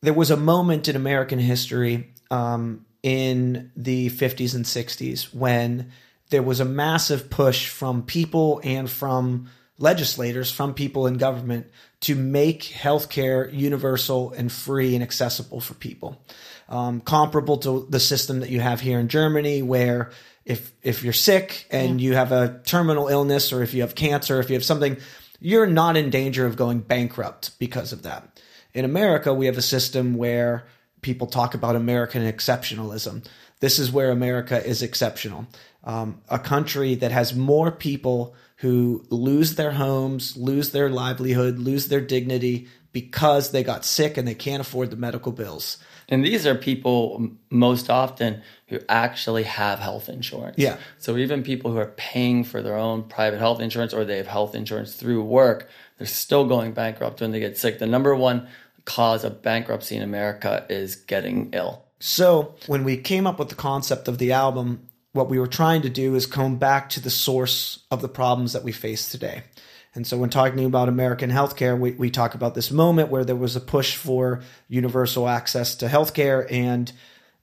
there 0.00 0.14
was 0.14 0.30
a 0.30 0.36
moment 0.36 0.88
in 0.88 0.96
American 0.96 1.38
history 1.38 2.12
um, 2.30 2.86
in 3.02 3.70
the 3.76 4.10
50s 4.10 4.54
and 4.54 4.64
60s 4.64 5.34
when 5.34 5.90
there 6.30 6.42
was 6.42 6.60
a 6.60 6.64
massive 6.64 7.30
push 7.30 7.68
from 7.68 8.02
people 8.02 8.60
and 8.64 8.88
from 8.90 9.48
legislators, 9.78 10.50
from 10.50 10.74
people 10.74 11.06
in 11.06 11.14
government, 11.14 11.66
to 12.00 12.14
make 12.14 12.62
healthcare 12.62 13.52
universal 13.52 14.32
and 14.32 14.50
free 14.50 14.94
and 14.94 15.02
accessible 15.02 15.60
for 15.60 15.74
people. 15.74 16.20
Um, 16.68 17.00
comparable 17.00 17.56
to 17.58 17.86
the 17.88 18.00
system 18.00 18.40
that 18.40 18.50
you 18.50 18.60
have 18.60 18.80
here 18.80 18.98
in 18.98 19.08
Germany, 19.08 19.62
where 19.62 20.10
if 20.44 20.72
if 20.82 21.02
you're 21.02 21.12
sick 21.12 21.66
and 21.70 22.00
you 22.00 22.14
have 22.14 22.32
a 22.32 22.60
terminal 22.64 23.08
illness, 23.08 23.52
or 23.52 23.62
if 23.62 23.72
you 23.74 23.82
have 23.82 23.94
cancer, 23.94 24.40
if 24.40 24.50
you 24.50 24.54
have 24.54 24.64
something, 24.64 24.96
you're 25.40 25.66
not 25.66 25.96
in 25.96 26.10
danger 26.10 26.46
of 26.46 26.56
going 26.56 26.80
bankrupt 26.80 27.58
because 27.58 27.92
of 27.92 28.02
that. 28.02 28.40
In 28.74 28.84
America, 28.84 29.32
we 29.32 29.46
have 29.46 29.56
a 29.56 29.62
system 29.62 30.16
where 30.16 30.66
people 31.00 31.26
talk 31.26 31.54
about 31.54 31.76
American 31.76 32.22
exceptionalism. 32.22 33.24
This 33.60 33.78
is 33.78 33.90
where 33.90 34.10
America 34.10 34.64
is 34.64 34.82
exceptional. 34.82 35.46
Um, 35.84 36.20
a 36.28 36.38
country 36.38 36.94
that 36.96 37.12
has 37.12 37.34
more 37.34 37.70
people 37.70 38.34
who 38.58 39.04
lose 39.10 39.54
their 39.54 39.72
homes, 39.72 40.36
lose 40.36 40.70
their 40.70 40.90
livelihood, 40.90 41.58
lose 41.58 41.88
their 41.88 42.00
dignity 42.00 42.68
because 42.92 43.52
they 43.52 43.62
got 43.62 43.84
sick 43.84 44.16
and 44.16 44.26
they 44.26 44.34
can't 44.34 44.60
afford 44.60 44.90
the 44.90 44.96
medical 44.96 45.30
bills. 45.30 45.78
And 46.08 46.24
these 46.24 46.46
are 46.46 46.54
people 46.54 47.30
most 47.50 47.90
often 47.90 48.42
who 48.68 48.80
actually 48.88 49.44
have 49.44 49.78
health 49.78 50.08
insurance. 50.08 50.56
Yeah. 50.58 50.78
So 50.98 51.16
even 51.16 51.42
people 51.42 51.70
who 51.70 51.78
are 51.78 51.92
paying 51.96 52.44
for 52.44 52.62
their 52.62 52.76
own 52.76 53.04
private 53.04 53.38
health 53.38 53.60
insurance 53.60 53.92
or 53.92 54.04
they 54.04 54.16
have 54.16 54.26
health 54.26 54.54
insurance 54.54 54.94
through 54.94 55.22
work, 55.22 55.68
they're 55.98 56.06
still 56.06 56.46
going 56.46 56.72
bankrupt 56.72 57.20
when 57.20 57.30
they 57.30 57.40
get 57.40 57.58
sick. 57.58 57.78
The 57.78 57.86
number 57.86 58.14
one 58.14 58.48
cause 58.86 59.22
of 59.22 59.42
bankruptcy 59.42 59.96
in 59.96 60.02
America 60.02 60.66
is 60.68 60.96
getting 60.96 61.50
ill. 61.52 61.84
So 62.00 62.54
when 62.66 62.84
we 62.84 62.96
came 62.96 63.26
up 63.26 63.38
with 63.38 63.50
the 63.50 63.54
concept 63.54 64.08
of 64.08 64.18
the 64.18 64.32
album, 64.32 64.87
what 65.12 65.28
we 65.28 65.38
were 65.38 65.46
trying 65.46 65.82
to 65.82 65.88
do 65.88 66.14
is 66.14 66.26
come 66.26 66.56
back 66.56 66.90
to 66.90 67.00
the 67.00 67.10
source 67.10 67.80
of 67.90 68.02
the 68.02 68.08
problems 68.08 68.52
that 68.52 68.64
we 68.64 68.72
face 68.72 69.10
today. 69.10 69.42
And 69.94 70.06
so 70.06 70.18
when 70.18 70.30
talking 70.30 70.64
about 70.64 70.88
American 70.88 71.30
healthcare, 71.30 71.78
we, 71.78 71.92
we 71.92 72.10
talk 72.10 72.34
about 72.34 72.54
this 72.54 72.70
moment 72.70 73.10
where 73.10 73.24
there 73.24 73.34
was 73.34 73.56
a 73.56 73.60
push 73.60 73.96
for 73.96 74.42
universal 74.68 75.28
access 75.28 75.74
to 75.76 75.86
healthcare 75.86 76.46
and 76.50 76.92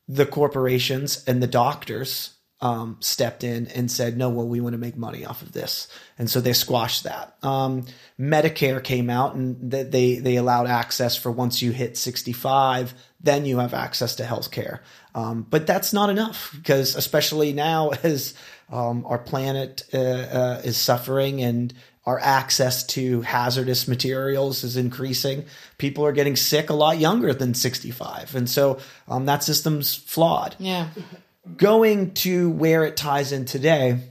the 0.07 0.25
corporations 0.25 1.23
and 1.25 1.41
the 1.41 1.47
doctors 1.47 2.35
um, 2.61 2.97
stepped 2.99 3.43
in 3.43 3.67
and 3.67 3.91
said, 3.91 4.17
no, 4.17 4.29
well, 4.29 4.47
we 4.47 4.61
want 4.61 4.73
to 4.73 4.79
make 4.79 4.95
money 4.95 5.25
off 5.25 5.41
of 5.41 5.51
this. 5.51 5.87
And 6.17 6.29
so 6.29 6.39
they 6.39 6.53
squashed 6.53 7.03
that. 7.03 7.35
Um, 7.43 7.85
Medicare 8.19 8.83
came 8.83 9.09
out 9.09 9.35
and 9.35 9.69
they, 9.69 10.15
they 10.19 10.35
allowed 10.37 10.67
access 10.67 11.17
for 11.17 11.31
once 11.31 11.61
you 11.61 11.71
hit 11.71 11.97
65, 11.97 12.93
then 13.19 13.45
you 13.45 13.57
have 13.57 13.73
access 13.73 14.15
to 14.15 14.23
healthcare. 14.23 14.79
Um, 15.15 15.47
but 15.49 15.65
that's 15.65 15.93
not 15.93 16.09
enough 16.11 16.51
because 16.53 16.95
especially 16.95 17.53
now 17.53 17.91
as 18.03 18.35
um, 18.71 19.05
our 19.07 19.17
planet 19.17 19.83
uh, 19.93 19.97
uh, 19.97 20.61
is 20.63 20.77
suffering 20.77 21.41
and 21.41 21.73
our 22.05 22.19
access 22.19 22.83
to 22.85 23.21
hazardous 23.21 23.87
materials 23.87 24.63
is 24.63 24.77
increasing. 24.77 25.45
People 25.79 26.05
are 26.05 26.11
getting 26.11 26.35
sick 26.35 26.69
a 26.69 26.73
lot 26.73 26.99
younger 26.99 27.33
than 27.33 27.55
65. 27.55 28.35
And 28.35 28.47
so 28.47 28.77
um, 29.07 29.25
that 29.25 29.41
system's 29.41 29.95
flawed 29.95 30.55
Yeah. 30.59 30.89
going 31.57 32.13
to 32.15 32.51
where 32.51 32.83
it 32.85 32.95
ties 32.97 33.31
in 33.31 33.45
today 33.45 34.01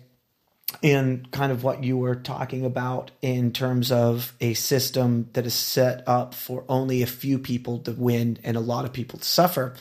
and 0.83 1.31
kind 1.31 1.53
of 1.53 1.63
what 1.63 1.85
you 1.85 1.97
were 1.97 2.17
talking 2.17 2.65
about 2.65 3.11
in 3.23 3.53
terms 3.53 3.93
of 3.93 4.33
a 4.41 4.55
system 4.55 5.29
that 5.35 5.47
is 5.47 5.55
set 5.55 6.03
up 6.09 6.35
for 6.35 6.65
only 6.69 7.03
a 7.03 7.07
few 7.07 7.39
people 7.39 7.79
to 7.81 7.93
win 7.93 8.39
and 8.43 8.57
a 8.57 8.61
lot 8.61 8.85
of 8.85 8.93
people 8.93 9.19
to 9.21 9.25
suffer, 9.25 9.75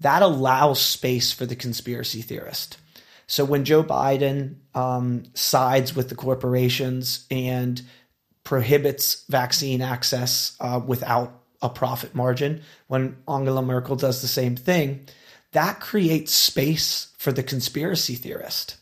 that 0.00 0.22
allows 0.22 0.80
space 0.80 1.32
for 1.32 1.46
the 1.46 1.56
conspiracy 1.56 2.22
theorist. 2.22 2.78
So 3.26 3.44
when 3.44 3.64
Joe 3.64 3.82
Biden 3.82 4.56
um, 4.74 5.24
sides 5.34 5.96
with 5.96 6.08
the 6.08 6.14
corporations 6.14 7.26
and 7.30 7.80
prohibits 8.42 9.24
vaccine 9.28 9.80
access 9.80 10.56
uh, 10.60 10.80
without 10.84 11.40
a 11.62 11.68
profit 11.70 12.14
margin, 12.14 12.62
when 12.88 13.16
Angela 13.26 13.62
Merkel 13.62 13.96
does 13.96 14.20
the 14.20 14.28
same 14.28 14.56
thing, 14.56 15.06
that 15.52 15.80
creates 15.80 16.32
space 16.32 17.12
for 17.16 17.32
the 17.32 17.42
conspiracy 17.42 18.14
theorist. 18.16 18.76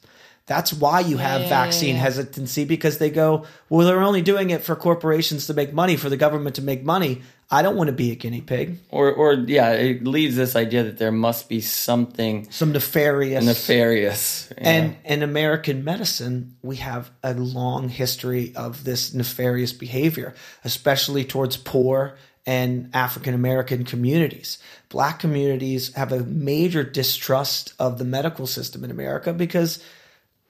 That's 0.46 0.72
why 0.72 1.00
you 1.00 1.18
have 1.18 1.42
yeah, 1.42 1.48
vaccine 1.48 1.94
yeah. 1.94 2.02
hesitancy 2.02 2.64
because 2.64 2.98
they 2.98 3.10
go, 3.10 3.46
well, 3.68 3.86
they're 3.86 4.02
only 4.02 4.22
doing 4.22 4.50
it 4.50 4.62
for 4.62 4.74
corporations 4.74 5.46
to 5.46 5.54
make 5.54 5.72
money, 5.72 5.96
for 5.96 6.08
the 6.08 6.16
government 6.16 6.56
to 6.56 6.62
make 6.62 6.82
money. 6.82 7.22
I 7.52 7.60
don't 7.60 7.76
want 7.76 7.88
to 7.88 7.92
be 7.92 8.10
a 8.10 8.14
guinea 8.14 8.40
pig. 8.40 8.78
Or, 8.88 9.12
or 9.12 9.34
yeah, 9.34 9.72
it 9.72 10.04
leaves 10.04 10.36
this 10.36 10.56
idea 10.56 10.84
that 10.84 10.96
there 10.96 11.12
must 11.12 11.50
be 11.50 11.60
something 11.60 12.50
Some 12.50 12.72
nefarious. 12.72 13.44
nefarious. 13.44 14.50
And 14.56 14.92
know. 14.92 14.96
in 15.04 15.22
American 15.22 15.84
medicine, 15.84 16.56
we 16.62 16.76
have 16.76 17.10
a 17.22 17.34
long 17.34 17.90
history 17.90 18.54
of 18.56 18.84
this 18.84 19.12
nefarious 19.12 19.74
behavior, 19.74 20.34
especially 20.64 21.24
towards 21.24 21.58
poor 21.58 22.16
and 22.46 22.88
African 22.94 23.34
American 23.34 23.84
communities. 23.84 24.56
Black 24.88 25.18
communities 25.18 25.92
have 25.94 26.10
a 26.10 26.24
major 26.24 26.82
distrust 26.82 27.74
of 27.78 27.98
the 27.98 28.04
medical 28.04 28.46
system 28.46 28.82
in 28.82 28.90
America 28.90 29.34
because, 29.34 29.84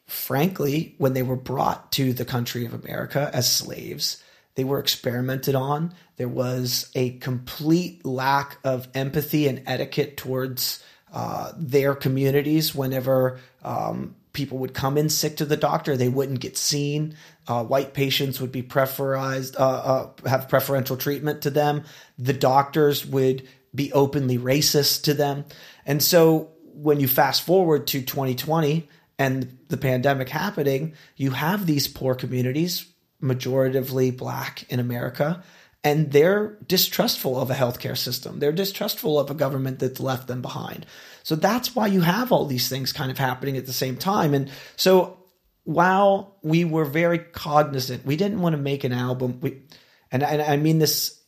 frankly, 0.06 0.94
when 0.98 1.14
they 1.14 1.22
were 1.22 1.36
brought 1.36 1.90
to 1.92 2.12
the 2.12 2.24
country 2.24 2.64
of 2.64 2.72
America 2.72 3.28
as 3.34 3.52
slaves, 3.52 4.22
they 4.54 4.64
were 4.64 4.78
experimented 4.78 5.54
on. 5.54 5.94
There 6.22 6.28
was 6.28 6.88
a 6.94 7.18
complete 7.18 8.06
lack 8.06 8.58
of 8.62 8.86
empathy 8.94 9.48
and 9.48 9.60
etiquette 9.66 10.16
towards 10.16 10.80
uh, 11.12 11.50
their 11.56 11.96
communities 11.96 12.72
whenever 12.72 13.40
um, 13.64 14.14
people 14.32 14.58
would 14.58 14.72
come 14.72 14.96
in 14.96 15.08
sick 15.08 15.38
to 15.38 15.44
the 15.44 15.56
doctor 15.56 15.96
they 15.96 16.08
wouldn't 16.08 16.38
get 16.38 16.56
seen. 16.56 17.16
Uh, 17.48 17.64
white 17.64 17.92
patients 17.92 18.40
would 18.40 18.52
be 18.52 18.62
preferized 18.62 19.58
uh, 19.58 19.64
uh, 19.64 20.28
have 20.28 20.48
preferential 20.48 20.96
treatment 20.96 21.42
to 21.42 21.50
them. 21.50 21.82
The 22.20 22.34
doctors 22.34 23.04
would 23.04 23.48
be 23.74 23.92
openly 23.92 24.38
racist 24.38 25.02
to 25.02 25.14
them. 25.14 25.44
And 25.84 26.00
so 26.00 26.52
when 26.72 27.00
you 27.00 27.08
fast 27.08 27.42
forward 27.42 27.88
to 27.88 28.00
2020 28.00 28.88
and 29.18 29.58
the 29.66 29.76
pandemic 29.76 30.28
happening 30.28 30.94
you 31.16 31.32
have 31.32 31.66
these 31.66 31.88
poor 31.88 32.14
communities 32.14 32.86
majoritively 33.20 34.16
black 34.16 34.64
in 34.70 34.80
america 34.80 35.42
and 35.84 36.12
they're 36.12 36.58
distrustful 36.66 37.40
of 37.40 37.50
a 37.50 37.54
healthcare 37.54 37.96
system. 37.96 38.38
They're 38.38 38.52
distrustful 38.52 39.18
of 39.18 39.30
a 39.30 39.34
government 39.34 39.80
that's 39.80 40.00
left 40.00 40.28
them 40.28 40.42
behind. 40.42 40.86
So 41.22 41.34
that's 41.34 41.74
why 41.74 41.88
you 41.88 42.02
have 42.02 42.32
all 42.32 42.46
these 42.46 42.68
things 42.68 42.92
kind 42.92 43.10
of 43.10 43.18
happening 43.18 43.56
at 43.56 43.66
the 43.66 43.72
same 43.72 43.96
time. 43.96 44.34
And 44.34 44.50
so 44.76 45.18
while 45.64 46.36
we 46.42 46.64
were 46.64 46.84
very 46.84 47.18
cognizant, 47.18 48.04
we 48.04 48.16
didn't 48.16 48.40
want 48.40 48.54
to 48.54 48.62
make 48.62 48.84
an 48.84 48.92
album. 48.92 49.38
We, 49.40 49.62
and, 50.10 50.22
and 50.22 50.42
I 50.42 50.56
mean 50.56 50.78
this 50.78 51.20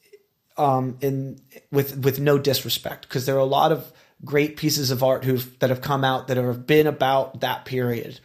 um, 0.56 0.98
in 1.00 1.40
with 1.72 1.96
with 1.98 2.20
no 2.20 2.38
disrespect, 2.38 3.08
because 3.08 3.26
there 3.26 3.34
are 3.34 3.38
a 3.38 3.44
lot 3.44 3.72
of 3.72 3.92
great 4.24 4.56
pieces 4.56 4.90
of 4.90 5.02
art 5.02 5.24
who 5.24 5.38
that 5.58 5.70
have 5.70 5.80
come 5.80 6.04
out 6.04 6.28
that 6.28 6.36
have 6.36 6.66
been 6.66 6.86
about 6.86 7.40
that 7.40 7.64
period. 7.64 8.20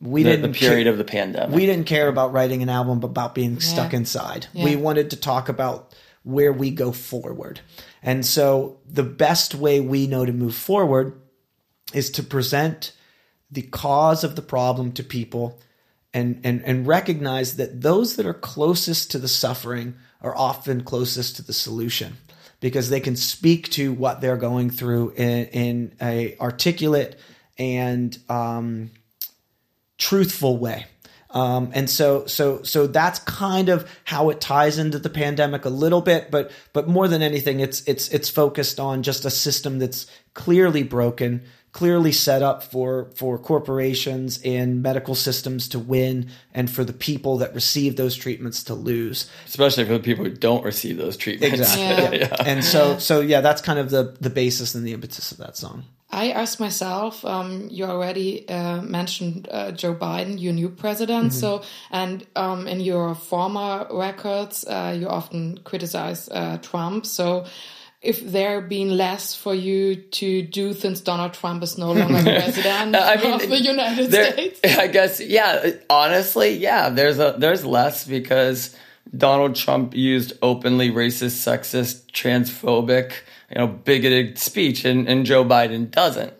We 0.00 0.22
the, 0.22 0.30
didn't 0.30 0.52
the 0.52 0.58
period 0.58 0.84
ca- 0.84 0.90
of 0.90 0.98
the 0.98 1.04
pandemic. 1.04 1.54
we 1.54 1.66
didn't 1.66 1.86
care 1.86 2.08
about 2.08 2.32
writing 2.32 2.62
an 2.62 2.68
album 2.68 3.02
about 3.02 3.34
being 3.34 3.60
stuck 3.60 3.92
Yeah. 3.92 3.98
inside. 3.98 4.46
Yeah. 4.52 4.64
We 4.64 4.76
wanted 4.76 5.10
to 5.10 5.16
talk 5.16 5.48
about 5.48 5.94
where 6.24 6.52
we 6.52 6.70
go 6.70 6.90
forward. 6.92 7.60
And 8.02 8.24
so 8.24 8.78
the 8.86 9.02
best 9.02 9.54
way 9.54 9.80
we 9.80 10.06
know 10.06 10.24
to 10.24 10.32
move 10.32 10.54
forward 10.54 11.20
is 11.92 12.10
to 12.10 12.22
present 12.22 12.92
the 13.50 13.62
cause 13.62 14.24
of 14.24 14.34
the 14.34 14.42
problem 14.42 14.92
to 14.92 15.02
people 15.04 15.58
and, 16.12 16.40
and, 16.44 16.62
and 16.64 16.86
recognize 16.86 17.56
that 17.56 17.82
those 17.82 18.16
that 18.16 18.26
are 18.26 18.34
closest 18.34 19.10
to 19.12 19.18
the 19.18 19.28
suffering 19.28 19.94
are 20.20 20.36
often 20.36 20.82
closest 20.82 21.36
to 21.36 21.42
the 21.42 21.52
solution 21.52 22.16
because 22.60 22.88
they 22.88 23.00
can 23.00 23.16
speak 23.16 23.68
to 23.70 23.92
what 23.92 24.20
they're 24.20 24.36
going 24.38 24.70
through 24.70 25.10
in, 25.10 25.44
in 25.46 25.92
a 26.00 26.36
articulate 26.40 27.18
and 27.58 28.18
um, 28.30 28.90
truthful 29.98 30.56
way. 30.56 30.86
Um, 31.34 31.72
and 31.74 31.90
so, 31.90 32.26
so, 32.26 32.62
so 32.62 32.86
that's 32.86 33.18
kind 33.18 33.68
of 33.68 33.90
how 34.04 34.30
it 34.30 34.40
ties 34.40 34.78
into 34.78 35.00
the 35.00 35.10
pandemic 35.10 35.64
a 35.64 35.68
little 35.68 36.00
bit, 36.00 36.30
but, 36.30 36.52
but 36.72 36.88
more 36.88 37.08
than 37.08 37.22
anything, 37.22 37.58
it's, 37.58 37.82
it's, 37.88 38.08
it's 38.10 38.30
focused 38.30 38.78
on 38.78 39.02
just 39.02 39.24
a 39.24 39.30
system 39.30 39.80
that's 39.80 40.06
clearly 40.34 40.84
broken, 40.84 41.42
clearly 41.72 42.12
set 42.12 42.40
up 42.40 42.62
for, 42.62 43.10
for 43.16 43.36
corporations 43.36 44.40
and 44.44 44.80
medical 44.80 45.16
systems 45.16 45.66
to 45.70 45.78
win 45.80 46.28
and 46.54 46.70
for 46.70 46.84
the 46.84 46.92
people 46.92 47.38
that 47.38 47.52
receive 47.52 47.96
those 47.96 48.14
treatments 48.14 48.62
to 48.62 48.74
lose. 48.74 49.28
Especially 49.44 49.84
for 49.84 49.94
the 49.94 49.98
people 49.98 50.24
who 50.24 50.30
don't 50.30 50.64
receive 50.64 50.96
those 50.96 51.16
treatments. 51.16 51.60
Exactly. 51.60 52.20
Yeah. 52.20 52.36
And 52.46 52.62
so, 52.62 52.98
so 52.98 53.20
yeah, 53.20 53.40
that's 53.40 53.60
kind 53.60 53.80
of 53.80 53.90
the, 53.90 54.16
the 54.20 54.30
basis 54.30 54.76
and 54.76 54.86
the 54.86 54.92
impetus 54.92 55.32
of 55.32 55.38
that 55.38 55.56
song. 55.56 55.84
I 56.10 56.30
asked 56.30 56.60
myself, 56.60 57.24
um, 57.24 57.68
you 57.70 57.84
already 57.86 58.48
uh, 58.48 58.80
mentioned 58.82 59.48
uh, 59.50 59.72
Joe 59.72 59.94
Biden, 59.94 60.40
your 60.40 60.52
new 60.52 60.68
president. 60.68 61.32
So, 61.32 61.62
and 61.90 62.24
um, 62.36 62.68
in 62.68 62.80
your 62.80 63.14
former 63.14 63.86
records, 63.90 64.64
uh, 64.64 64.96
you 64.96 65.08
often 65.08 65.58
criticize 65.64 66.28
uh, 66.28 66.58
Trump. 66.58 67.04
So, 67.06 67.46
if 68.00 68.20
there 68.30 68.60
been 68.60 68.96
less 68.98 69.34
for 69.34 69.54
you 69.54 69.96
to 69.96 70.42
do 70.42 70.74
since 70.74 71.00
Donald 71.00 71.32
Trump 71.32 71.62
is 71.62 71.78
no 71.78 71.92
longer 71.92 72.22
president 72.22 72.94
I 72.94 73.16
mean, 73.16 73.32
of 73.32 73.48
the 73.48 73.60
United 73.60 74.10
there- 74.10 74.32
States? 74.32 74.60
I 74.78 74.86
guess, 74.88 75.20
yeah. 75.20 75.70
Honestly, 75.88 76.50
yeah. 76.50 76.90
There's 76.90 77.18
a 77.18 77.34
there's 77.38 77.64
less 77.64 78.06
because 78.06 78.76
Donald 79.16 79.56
Trump 79.56 79.94
used 79.96 80.34
openly 80.42 80.90
racist, 80.90 81.42
sexist, 81.42 82.10
transphobic, 82.12 83.12
you 83.54 83.60
know, 83.60 83.68
bigoted 83.68 84.38
speech, 84.38 84.84
and, 84.84 85.08
and 85.08 85.24
Joe 85.24 85.44
Biden 85.44 85.90
doesn't. 85.90 86.32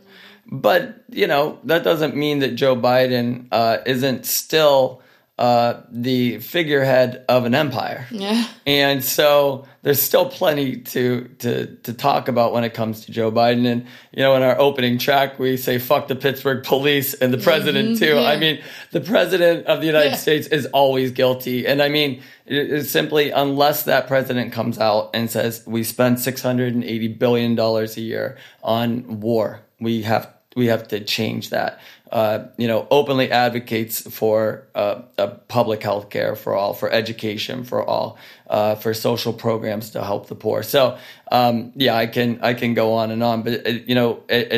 But 0.47 1.05
you 1.09 1.27
know 1.27 1.59
that 1.65 1.85
doesn't 1.85 2.15
mean 2.15 2.41
that 2.41 2.55
Joe 2.55 2.77
Biden 2.77 3.47
uh, 3.51 3.79
isn't 3.87 4.27
still 4.27 5.01
uh, 5.37 5.81
the 5.91 6.39
figurehead 6.39 7.25
of 7.29 7.45
an 7.45 7.57
empire. 7.57 8.07
Yeah. 8.13 8.47
And 8.67 9.03
so 9.05 9.67
there's 9.83 10.01
still 10.01 10.27
plenty 10.31 10.77
to 10.77 11.25
to 11.41 11.75
to 11.83 11.93
talk 11.93 12.29
about 12.29 12.53
when 12.53 12.63
it 12.63 12.73
comes 12.73 13.07
to 13.07 13.13
Joe 13.13 13.33
Biden. 13.33 13.67
And 13.67 13.87
you 14.13 14.23
know, 14.23 14.37
in 14.37 14.43
our 14.43 14.57
opening 14.59 14.97
track, 14.97 15.39
we 15.41 15.57
say 15.57 15.79
"fuck 15.79 16.07
the 16.07 16.15
Pittsburgh 16.15 16.63
police" 16.65 17.15
and 17.15 17.35
the 17.35 17.39
president 17.39 17.99
too. 17.99 18.17
I 18.17 18.37
mean, 18.37 18.63
the 18.93 19.01
president 19.01 19.67
of 19.67 19.81
the 19.81 19.87
United 19.87 20.11
Yeah. 20.11 20.17
States 20.17 20.47
is 20.47 20.67
always 20.67 21.11
guilty. 21.11 21.67
And 21.67 21.83
I 21.83 21.89
mean, 21.89 22.23
it, 22.47 22.71
it's 22.73 22.91
simply 22.91 23.31
unless 23.31 23.83
that 23.85 24.07
president 24.07 24.53
comes 24.53 24.79
out 24.79 25.11
and 25.15 25.29
says 25.29 25.65
we 25.67 25.83
spend 25.83 26.21
680 26.21 27.09
billion 27.09 27.55
dollars 27.57 27.97
a 27.97 28.03
year 28.03 28.37
on 28.63 29.21
war, 29.21 29.63
we 29.81 30.03
have 30.03 30.33
we 30.55 30.67
have 30.67 30.89
to 30.89 31.01
change 31.01 31.51
that. 31.51 31.81
Uh, 32.13 32.47
you 32.57 32.69
know, 32.69 32.87
openly 32.91 33.31
advocates 33.31 34.01
for 34.01 34.69
uh, 34.77 35.03
uh, 35.19 35.27
public 35.49 35.83
health 35.83 36.11
care 36.11 36.37
for 36.37 36.55
all, 36.55 36.73
for 36.73 36.89
education 36.91 37.65
for 37.65 37.83
all, 37.83 38.17
uh, 38.49 38.77
for 38.77 38.95
social 38.95 39.33
programs 39.33 39.91
to 39.91 40.05
help 40.05 40.29
the 40.29 40.35
poor. 40.37 40.63
So, 40.63 40.97
um, 41.33 41.73
yeah, 41.75 41.97
I 41.97 42.07
can 42.07 42.39
I 42.41 42.55
can 42.55 42.75
go 42.75 42.93
on 42.93 43.11
and 43.11 43.23
on, 43.23 43.43
but 43.43 43.55
it, 43.55 43.89
you 43.89 43.97
know, 43.97 44.23
it, 44.29 44.53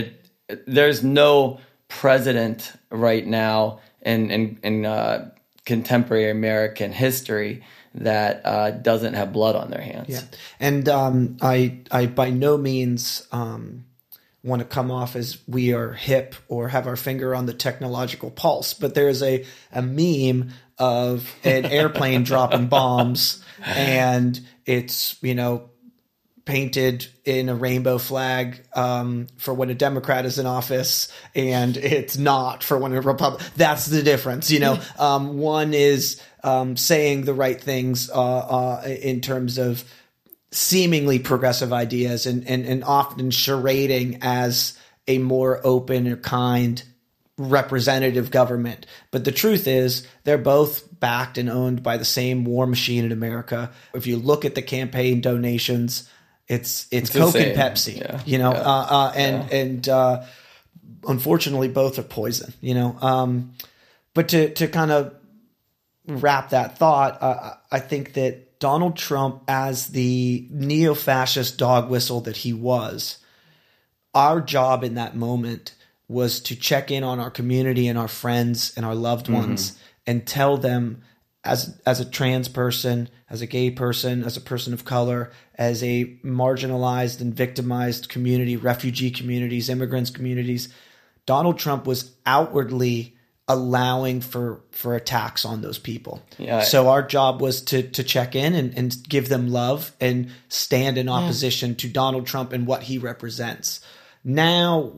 it, 0.48 0.66
there's 0.66 1.02
no 1.02 1.60
president 1.88 2.72
right 2.90 3.26
now 3.26 3.80
in 4.02 4.30
in, 4.30 4.58
in 4.62 4.84
uh, 4.84 5.30
contemporary 5.64 6.30
American 6.30 6.92
history 6.92 7.62
that 7.94 8.42
uh, 8.44 8.70
doesn't 8.70 9.14
have 9.14 9.32
blood 9.32 9.56
on 9.56 9.70
their 9.70 9.80
hands. 9.80 10.10
Yeah, 10.10 10.20
and 10.60 10.86
um, 10.90 11.38
I 11.40 11.78
I 11.90 12.04
by 12.04 12.28
no 12.28 12.58
means 12.58 13.26
um, 13.32 13.85
want 14.46 14.60
to 14.60 14.66
come 14.66 14.90
off 14.90 15.16
as 15.16 15.38
we 15.46 15.74
are 15.74 15.92
hip 15.92 16.34
or 16.48 16.68
have 16.68 16.86
our 16.86 16.96
finger 16.96 17.34
on 17.34 17.46
the 17.46 17.54
technological 17.54 18.30
pulse, 18.30 18.74
but 18.74 18.94
there 18.94 19.08
is 19.08 19.22
a 19.22 19.44
a 19.72 19.82
meme 19.82 20.50
of 20.78 21.34
an 21.44 21.64
airplane 21.66 22.22
dropping 22.22 22.68
bombs, 22.68 23.44
and 23.64 24.40
it's 24.64 25.16
you 25.22 25.34
know 25.34 25.70
painted 26.46 27.08
in 27.24 27.48
a 27.48 27.54
rainbow 27.54 27.98
flag 27.98 28.64
um, 28.74 29.26
for 29.36 29.52
when 29.52 29.68
a 29.68 29.74
Democrat 29.74 30.24
is 30.24 30.38
in 30.38 30.46
office, 30.46 31.12
and 31.34 31.76
it's 31.76 32.16
not 32.16 32.62
for 32.62 32.78
when 32.78 32.92
a 32.94 33.00
Republic. 33.00 33.42
That's 33.56 33.86
the 33.86 34.02
difference, 34.02 34.50
you 34.50 34.60
know. 34.60 34.78
Um, 34.98 35.38
one 35.38 35.74
is 35.74 36.20
um, 36.42 36.76
saying 36.76 37.24
the 37.24 37.34
right 37.34 37.60
things 37.60 38.08
uh, 38.08 38.14
uh, 38.14 38.82
in 38.86 39.20
terms 39.20 39.58
of 39.58 39.84
seemingly 40.56 41.18
progressive 41.18 41.72
ideas, 41.72 42.24
and, 42.26 42.48
and 42.48 42.64
and 42.64 42.82
often 42.82 43.30
charading 43.30 44.18
as 44.22 44.78
a 45.06 45.18
more 45.18 45.60
open 45.64 46.08
or 46.08 46.16
kind 46.16 46.82
representative 47.38 48.30
government. 48.30 48.86
But 49.10 49.24
the 49.24 49.32
truth 49.32 49.66
is, 49.68 50.06
they're 50.24 50.38
both 50.38 50.88
backed 50.98 51.36
and 51.36 51.50
owned 51.50 51.82
by 51.82 51.98
the 51.98 52.04
same 52.04 52.44
war 52.46 52.66
machine 52.66 53.04
in 53.04 53.12
America. 53.12 53.70
If 53.94 54.06
you 54.06 54.16
look 54.16 54.44
at 54.46 54.54
the 54.54 54.62
campaign 54.62 55.20
donations, 55.20 56.08
it's 56.48 56.86
it's, 56.90 57.10
the 57.10 57.20
Coke 57.20 57.34
and 57.36 57.56
Pepsi, 57.56 57.98
Yeah. 58.00 58.20
you 58.24 58.38
know, 58.38 58.52
Yeah. 58.52 58.60
uh, 58.60 58.86
uh, 58.88 59.12
and 59.14 59.52
and 59.52 59.88
uh, 59.88 60.22
unfortunately, 61.06 61.68
both 61.68 61.98
are 61.98 62.02
poison, 62.02 62.54
you 62.62 62.72
know. 62.74 62.96
Um, 63.02 63.52
but 64.14 64.28
to 64.30 64.54
to 64.54 64.68
kind 64.68 64.90
of 64.90 65.14
wrap 66.08 66.50
that 66.50 66.78
thought, 66.78 67.18
uh, 67.20 67.54
I 67.70 67.80
think 67.80 68.14
that 68.14 68.45
Donald 68.58 68.96
Trump, 68.96 69.42
as 69.48 69.88
the 69.88 70.46
neo-fascist 70.50 71.58
dog 71.58 71.90
whistle 71.90 72.20
that 72.22 72.38
he 72.38 72.52
was, 72.52 73.18
our 74.14 74.40
job 74.40 74.82
in 74.82 74.94
that 74.94 75.16
moment 75.16 75.74
was 76.08 76.40
to 76.40 76.56
check 76.56 76.90
in 76.90 77.04
on 77.04 77.20
our 77.20 77.30
community 77.30 77.88
and 77.88 77.98
our 77.98 78.08
friends 78.08 78.72
and 78.76 78.86
our 78.86 78.94
loved 78.94 79.26
mm-hmm. 79.26 79.34
ones 79.34 79.78
and 80.06 80.26
tell 80.26 80.56
them 80.56 81.02
as 81.44 81.80
as 81.86 82.00
a 82.00 82.04
trans 82.04 82.48
person, 82.48 83.08
as 83.30 83.40
a 83.40 83.46
gay 83.46 83.70
person, 83.70 84.24
as 84.24 84.36
a 84.36 84.40
person 84.40 84.72
of 84.72 84.84
color, 84.84 85.30
as 85.54 85.82
a 85.82 86.04
marginalized 86.24 87.20
and 87.20 87.34
victimized 87.34 88.08
community, 88.08 88.56
refugee 88.56 89.10
communities, 89.10 89.68
immigrants 89.68 90.10
communities, 90.10 90.68
Donald 91.24 91.58
Trump 91.58 91.86
was 91.86 92.12
outwardly 92.24 93.15
allowing 93.48 94.20
for 94.20 94.60
for 94.72 94.96
attacks 94.96 95.44
on 95.44 95.62
those 95.62 95.78
people. 95.78 96.22
Yeah. 96.38 96.62
So 96.62 96.88
our 96.88 97.02
job 97.02 97.40
was 97.40 97.62
to 97.62 97.82
to 97.90 98.02
check 98.02 98.34
in 98.34 98.54
and, 98.54 98.76
and 98.76 98.96
give 99.08 99.28
them 99.28 99.48
love 99.48 99.92
and 100.00 100.30
stand 100.48 100.98
in 100.98 101.08
opposition 101.08 101.74
to 101.76 101.88
Donald 101.88 102.26
Trump 102.26 102.52
and 102.52 102.66
what 102.66 102.82
he 102.84 102.98
represents. 102.98 103.80
Now 104.24 104.92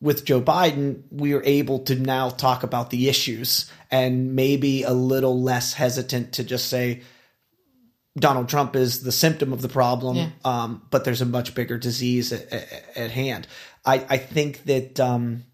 with 0.00 0.24
Joe 0.24 0.40
Biden, 0.40 1.02
we 1.10 1.32
are 1.34 1.42
able 1.44 1.80
to 1.80 1.96
now 1.96 2.28
talk 2.30 2.62
about 2.62 2.90
the 2.90 3.08
issues 3.08 3.68
and 3.90 4.36
maybe 4.36 4.84
a 4.84 4.92
little 4.92 5.42
less 5.42 5.72
hesitant 5.72 6.34
to 6.34 6.44
just 6.44 6.68
say 6.68 7.02
Donald 8.16 8.48
Trump 8.48 8.76
is 8.76 9.02
the 9.02 9.10
symptom 9.12 9.52
of 9.52 9.60
the 9.62 9.68
problem, 9.68 10.16
Yeah. 10.16 10.28
um, 10.44 10.82
but 10.90 11.04
there's 11.04 11.20
a 11.20 11.26
much 11.26 11.54
bigger 11.54 11.78
disease 11.78 12.32
at, 12.32 12.52
at, 12.52 12.96
at 12.96 13.10
hand. 13.10 13.46
I, 13.84 13.94
I 14.08 14.18
think 14.18 14.64
that 14.64 15.00
um, 15.00 15.44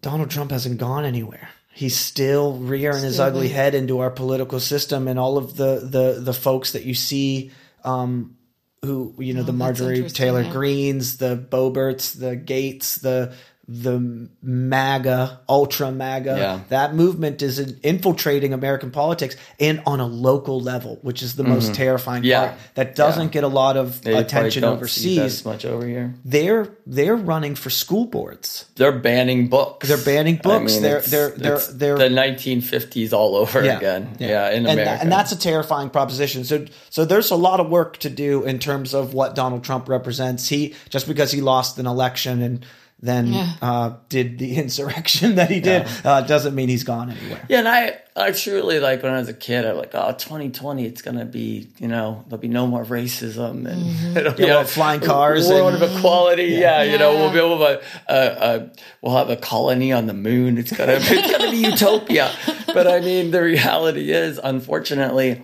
Donald 0.00 0.30
Trump 0.30 0.50
hasn't 0.50 0.78
gone 0.78 1.04
anywhere. 1.04 1.48
He's 1.76 1.94
still 1.94 2.56
rearing 2.56 3.02
his 3.02 3.20
ugly 3.20 3.48
head 3.48 3.74
into 3.74 3.98
our 3.98 4.10
political 4.10 4.60
system, 4.60 5.08
and 5.08 5.18
all 5.18 5.36
of 5.36 5.56
the 5.56 5.80
the 5.82 6.18
the 6.22 6.32
folks 6.32 6.72
that 6.72 6.84
you 6.84 6.94
see, 6.94 7.50
um, 7.84 8.38
who 8.80 9.14
you 9.18 9.34
know, 9.34 9.42
the 9.42 9.52
Oh, 9.52 9.56
that's 9.58 9.80
Marjorie 9.80 10.08
Taylor 10.08 10.40
yeah. 10.40 10.52
Greens, 10.52 11.18
the 11.18 11.36
Boeberts, 11.36 12.18
the 12.18 12.34
Gaetz, 12.34 12.98
the 13.02 13.34
the 13.68 14.28
MAGA, 14.42 15.40
ultra 15.48 15.90
MAGA. 15.90 16.36
Yeah. 16.38 16.60
That 16.68 16.94
movement 16.94 17.42
is 17.42 17.58
infiltrating 17.58 18.52
American 18.52 18.90
politics 18.90 19.36
and 19.58 19.82
on 19.86 19.98
a 20.00 20.06
local 20.06 20.60
level, 20.60 20.98
which 21.02 21.22
is 21.22 21.34
the 21.36 21.42
most 21.44 21.74
terrifying 21.74 22.22
Mm-hmm. 22.22 22.28
Yeah. 22.30 22.46
part. 22.48 22.58
That 22.74 22.94
doesn't 22.94 23.22
Yeah. 23.24 23.28
get 23.30 23.44
a 23.44 23.48
lot 23.48 23.76
of 23.76 24.02
They 24.02 24.14
attention 24.14 24.62
don't 24.62 24.78
see 24.88 25.16
that 25.16 25.22
overseas. 25.22 25.44
much 25.44 25.64
over 25.64 25.86
here. 25.86 26.14
They're 26.24 26.68
they're 26.86 27.16
running 27.16 27.56
for 27.56 27.68
school 27.70 28.06
boards. 28.06 28.66
They're 28.76 28.92
banning 28.92 29.48
books. 29.48 29.88
They're 29.88 29.96
banning 29.98 30.36
books. 30.36 30.76
They're- 30.76 30.98
it's- 30.98 31.10
they're- 31.10 31.30
they're- 31.36 31.54
it's 31.54 31.66
they're- 31.66 31.98
the 31.98 32.08
1950s 32.08 33.12
all 33.12 33.34
over 33.34 33.58
again. 33.60 34.10
Yeah, 34.20 34.50
in 34.50 34.58
and, 34.58 34.66
America. 34.66 34.84
that- 34.84 35.02
and 35.02 35.10
that's 35.10 35.32
a 35.32 35.36
terrifying 35.36 35.90
proposition. 35.90 36.44
So, 36.44 36.64
so 36.90 37.04
there's 37.04 37.30
a 37.32 37.36
lot 37.36 37.58
of 37.58 37.68
work 37.68 37.98
to 37.98 38.10
do 38.10 38.44
in 38.44 38.60
terms 38.60 38.94
of 38.94 39.12
what 39.14 39.34
Donald 39.34 39.64
Trump 39.64 39.88
represents. 39.88 40.48
He 40.48 40.74
just 40.88 41.08
because 41.08 41.32
he 41.32 41.40
lost 41.40 41.78
an 41.78 41.86
election 41.86 42.40
and 42.42 42.64
then 42.98 43.26
Yeah. 43.26 43.52
uh, 43.60 43.92
did 44.08 44.38
the 44.38 44.56
insurrection 44.62 45.34
that 45.34 45.50
he 45.50 45.60
did 45.60 45.86
uh, 46.04 46.22
doesn't 46.22 46.54
mean 46.54 46.68
he's 46.68 46.82
gone 46.84 47.10
anywhere. 47.10 47.44
Yeah, 47.48 47.58
and 47.58 47.68
I, 47.68 47.98
I 48.16 48.30
truly 48.32 48.80
like 48.80 49.02
when 49.02 49.12
I 49.12 49.18
was 49.18 49.28
a 49.28 49.34
kid, 49.34 49.66
I'm 49.66 49.76
like, 49.76 49.90
oh, 49.94 50.12
2020, 50.12 50.86
it's 50.86 51.02
gonna 51.02 51.26
be, 51.26 51.68
you 51.78 51.88
know, 51.88 52.24
there'll 52.28 52.40
be 52.40 52.48
no 52.48 52.66
more 52.66 52.84
racism 52.84 53.66
and 53.66 53.82
Mm-hmm. 53.84 54.16
it'll 54.16 54.32
be 54.32 54.42
Yeah, 54.44 54.48
we'll 54.48 54.56
a 54.56 54.58
have 54.60 54.70
flying 54.70 55.00
cars 55.00 55.46
world 55.48 55.74
and- 55.74 55.82
of 55.82 55.96
equality. 55.96 56.44
Yeah, 56.44 56.82
you 56.84 56.96
know, 56.96 57.14
we'll 57.16 57.32
be 57.32 57.38
able 57.38 57.58
to, 57.58 57.82
uh, 58.08 58.12
uh, 58.12 58.68
we'll 59.02 59.16
have 59.16 59.28
a 59.28 59.36
colony 59.36 59.92
on 59.92 60.06
the 60.06 60.14
moon. 60.14 60.56
It's 60.56 60.72
gonna, 60.72 60.92
it's 60.98 61.30
gonna 61.32 61.50
be 61.50 61.56
utopia. 61.70 62.30
But 62.72 62.86
I 62.86 63.00
mean, 63.00 63.30
the 63.30 63.42
reality 63.42 64.10
is, 64.10 64.40
unfortunately, 64.42 65.42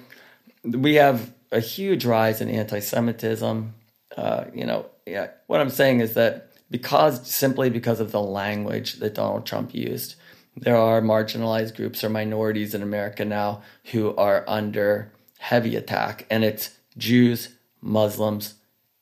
we 0.64 0.94
have 0.94 1.32
a 1.50 1.60
huge 1.60 2.06
rise 2.06 2.40
in 2.40 2.48
anti-Semitism. 2.48 3.74
Uh, 4.16 4.44
you 4.54 4.64
know, 4.64 4.86
yeah. 5.06 5.28
What 5.48 5.60
I'm 5.60 5.70
saying 5.70 6.00
is 6.00 6.14
that 6.14 6.51
because 6.72 7.30
simply 7.30 7.68
because 7.68 8.00
of 8.00 8.10
the 8.10 8.22
language 8.22 8.94
that 8.94 9.14
Donald 9.14 9.46
Trump 9.46 9.74
used. 9.74 10.16
There 10.56 10.76
are 10.76 11.00
marginalized 11.00 11.76
groups 11.76 12.02
or 12.02 12.08
minorities 12.08 12.74
in 12.74 12.82
America 12.82 13.24
now 13.24 13.62
who 13.92 14.16
are 14.16 14.44
under 14.48 15.12
heavy 15.38 15.76
attack, 15.76 16.26
and 16.30 16.44
it's 16.44 16.70
Jews, 16.96 17.50
Muslims, 17.80 18.54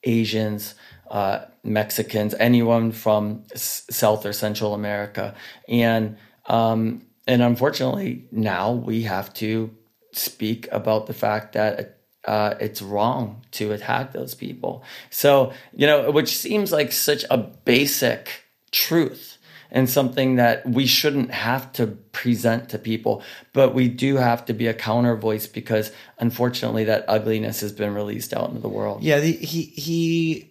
Asians, 0.04 0.74
uh, 1.10 1.44
Mexicans, 1.62 2.34
anyone 2.38 2.92
from 2.92 3.44
S- 3.52 3.84
South 3.90 4.26
or 4.26 4.32
Central 4.32 4.74
America, 4.74 5.34
and 5.68 6.16
um, 6.46 7.02
and 7.26 7.42
unfortunately 7.42 8.26
now 8.32 8.72
we 8.72 9.02
have 9.02 9.32
to 9.34 9.70
speak 10.12 10.68
about 10.72 11.06
the 11.06 11.14
fact 11.14 11.52
that 11.52 11.99
uh, 12.24 12.54
it's 12.60 12.82
wrong 12.82 13.42
to 13.52 13.72
attack 13.72 14.12
those 14.12 14.34
people. 14.34 14.84
So 15.10 15.52
you 15.72 15.86
know, 15.86 16.10
which 16.10 16.36
seems 16.36 16.72
like 16.72 16.92
such 16.92 17.24
a 17.30 17.38
basic 17.38 18.44
truth 18.70 19.38
and 19.72 19.88
something 19.88 20.36
that 20.36 20.68
we 20.68 20.86
shouldn't 20.86 21.30
have 21.30 21.72
to 21.74 21.86
present 21.86 22.68
to 22.70 22.78
people, 22.78 23.22
but 23.52 23.74
we 23.74 23.88
do 23.88 24.16
have 24.16 24.44
to 24.46 24.52
be 24.52 24.66
a 24.66 24.74
counter 24.74 25.16
voice 25.16 25.46
because 25.46 25.92
unfortunately 26.18 26.84
that 26.84 27.04
ugliness 27.06 27.60
has 27.60 27.72
been 27.72 27.94
released 27.94 28.34
out 28.34 28.48
into 28.48 28.60
the 28.60 28.68
world. 28.68 29.02
Yeah, 29.02 29.20
the, 29.20 29.32
he 29.32 29.62
he, 29.62 30.50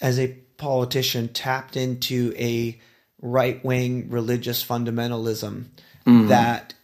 as 0.00 0.18
a 0.18 0.28
politician, 0.56 1.28
tapped 1.28 1.76
into 1.76 2.32
a 2.38 2.78
right 3.20 3.62
wing 3.64 4.08
religious 4.10 4.64
fundamentalism 4.64 5.64
that 6.28 6.74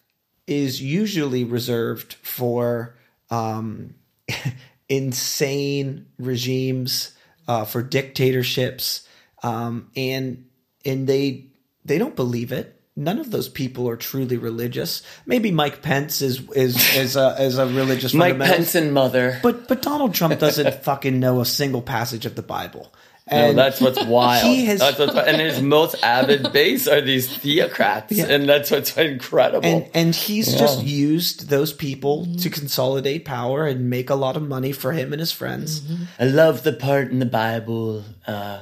is 0.47 0.83
usually 0.83 1.45
reserved 1.45 2.15
for 2.15 2.97
um, 3.31 3.95
insane 4.89 6.07
regimes, 6.19 7.13
uh, 7.47 7.65
for 7.65 7.83
dictatorships, 7.83 9.07
um, 9.43 9.91
and 9.97 10.47
and 10.85 11.07
they 11.07 11.47
they 11.85 11.99
don't 11.99 12.17
believe 12.17 12.53
it. 12.53 12.81
None 12.97 13.19
of 13.19 13.33
those 13.33 13.49
people 13.49 13.89
are 13.89 13.97
truly 13.97 14.37
religious. 14.37 15.03
Maybe 15.27 15.51
Mike 15.51 15.83
Pence 15.83 16.23
is 16.23 16.49
is 16.53 16.95
is 16.95 17.17
a, 17.17 17.37
is 17.41 17.59
a 17.59 17.67
religious 17.67 18.15
Mike. 18.15 18.39
Pence 18.39 18.75
and 18.75 18.95
mother. 18.95 19.41
But 19.43 19.67
but 19.69 19.83
Donald 19.83 20.15
Trump 20.15 20.39
doesn't 20.39 20.75
fucking 20.85 21.19
know 21.19 21.41
a 21.41 21.47
single 21.47 21.83
passage 21.83 22.25
of 22.25 22.37
the 22.37 22.43
Bible. 22.43 22.93
No, 23.31 23.53
that's 23.63 23.81
what's 23.81 24.03
wild. 24.05 24.45
He 24.47 24.67
has- 24.67 24.81
that's 24.81 24.99
what's, 24.99 25.15
and 25.15 25.41
his 25.41 25.63
most 25.77 25.95
avid 26.03 26.53
base 26.53 26.87
are 26.87 27.01
these 27.01 27.29
theocrats, 27.29 28.07
Yeah. 28.11 28.27
and 28.27 28.47
that's 28.49 28.71
what's 28.71 28.97
incredible. 28.97 29.67
and 29.67 29.87
and 29.95 30.15
he's 30.15 30.53
Yeah. 30.53 30.59
just 30.59 30.85
used 30.85 31.49
those 31.49 31.73
people 31.73 32.27
to 32.39 32.51
consolidate 32.51 33.25
power 33.25 33.67
and 33.67 33.89
make 33.89 34.11
a 34.11 34.15
lot 34.15 34.37
of 34.37 34.43
money 34.43 34.73
for 34.73 34.93
him 34.93 35.13
and 35.13 35.21
his 35.21 35.33
friends. 35.33 35.81
I 36.19 36.25
love 36.25 36.63
the 36.65 36.73
part 36.75 37.11
in 37.11 37.19
the 37.19 37.27
Bible 37.27 38.05
uh, 38.27 38.61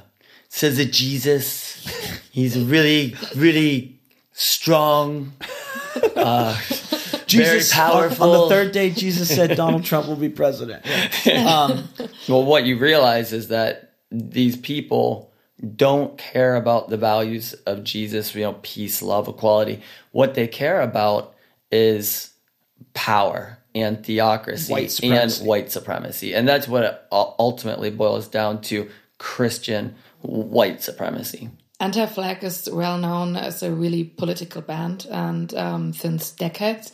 says 0.49 0.77
that 0.77 0.93
Jesus, 0.93 1.85
he's 2.31 2.57
really, 2.59 3.17
really 3.35 3.99
strong, 4.33 5.33
uh, 6.17 6.57
Jesus 7.27 7.73
very 7.73 7.83
on- 7.83 7.91
powerful. 7.93 8.33
On, 8.33 8.49
the 8.49 8.55
third 8.55 8.73
day, 8.73 8.91
Jesus 8.91 9.29
said 9.35 9.57
Donald 9.57 9.85
Trump 9.85 10.07
will 10.07 10.17
be 10.17 10.29
president. 10.29 10.85
Um, 11.27 11.89
Well, 12.29 12.45
what 12.45 12.65
you 12.65 12.79
realize 12.79 13.33
is 13.33 13.49
that 13.49 13.92
these 14.13 14.57
people 14.57 15.33
don't 15.77 16.19
care 16.19 16.57
about 16.57 16.91
the 16.91 16.97
values 16.97 17.55
of 17.67 17.85
Jesus, 17.85 18.35
you 18.35 18.43
know, 18.43 18.59
peace, 18.63 19.01
love, 19.01 19.29
equality. 19.29 19.81
What 20.11 20.35
they 20.35 20.49
care 20.49 20.81
about 20.81 21.35
is 21.71 22.33
power 22.95 23.59
and 23.75 24.05
theocracy 24.05 24.73
White 24.73 25.03
and 25.03 25.33
white 25.47 25.73
supremacy. 25.73 26.35
And 26.35 26.47
that's 26.47 26.69
what 26.69 26.85
it 26.85 27.03
ultimately 27.11 27.91
boils 27.91 28.29
down 28.29 28.61
to 28.63 28.91
Christian 29.19 29.95
white 30.21 30.83
supremacy. 30.83 31.49
Anti 31.81 32.07
Flag 32.07 32.45
is 32.45 32.69
well 32.71 32.99
known 32.99 33.37
as 33.37 33.63
a 33.63 33.73
really 33.73 34.05
political 34.05 34.63
band 34.63 35.07
and 35.11 35.55
um, 35.55 35.93
since 35.93 36.31
decades. 36.31 36.93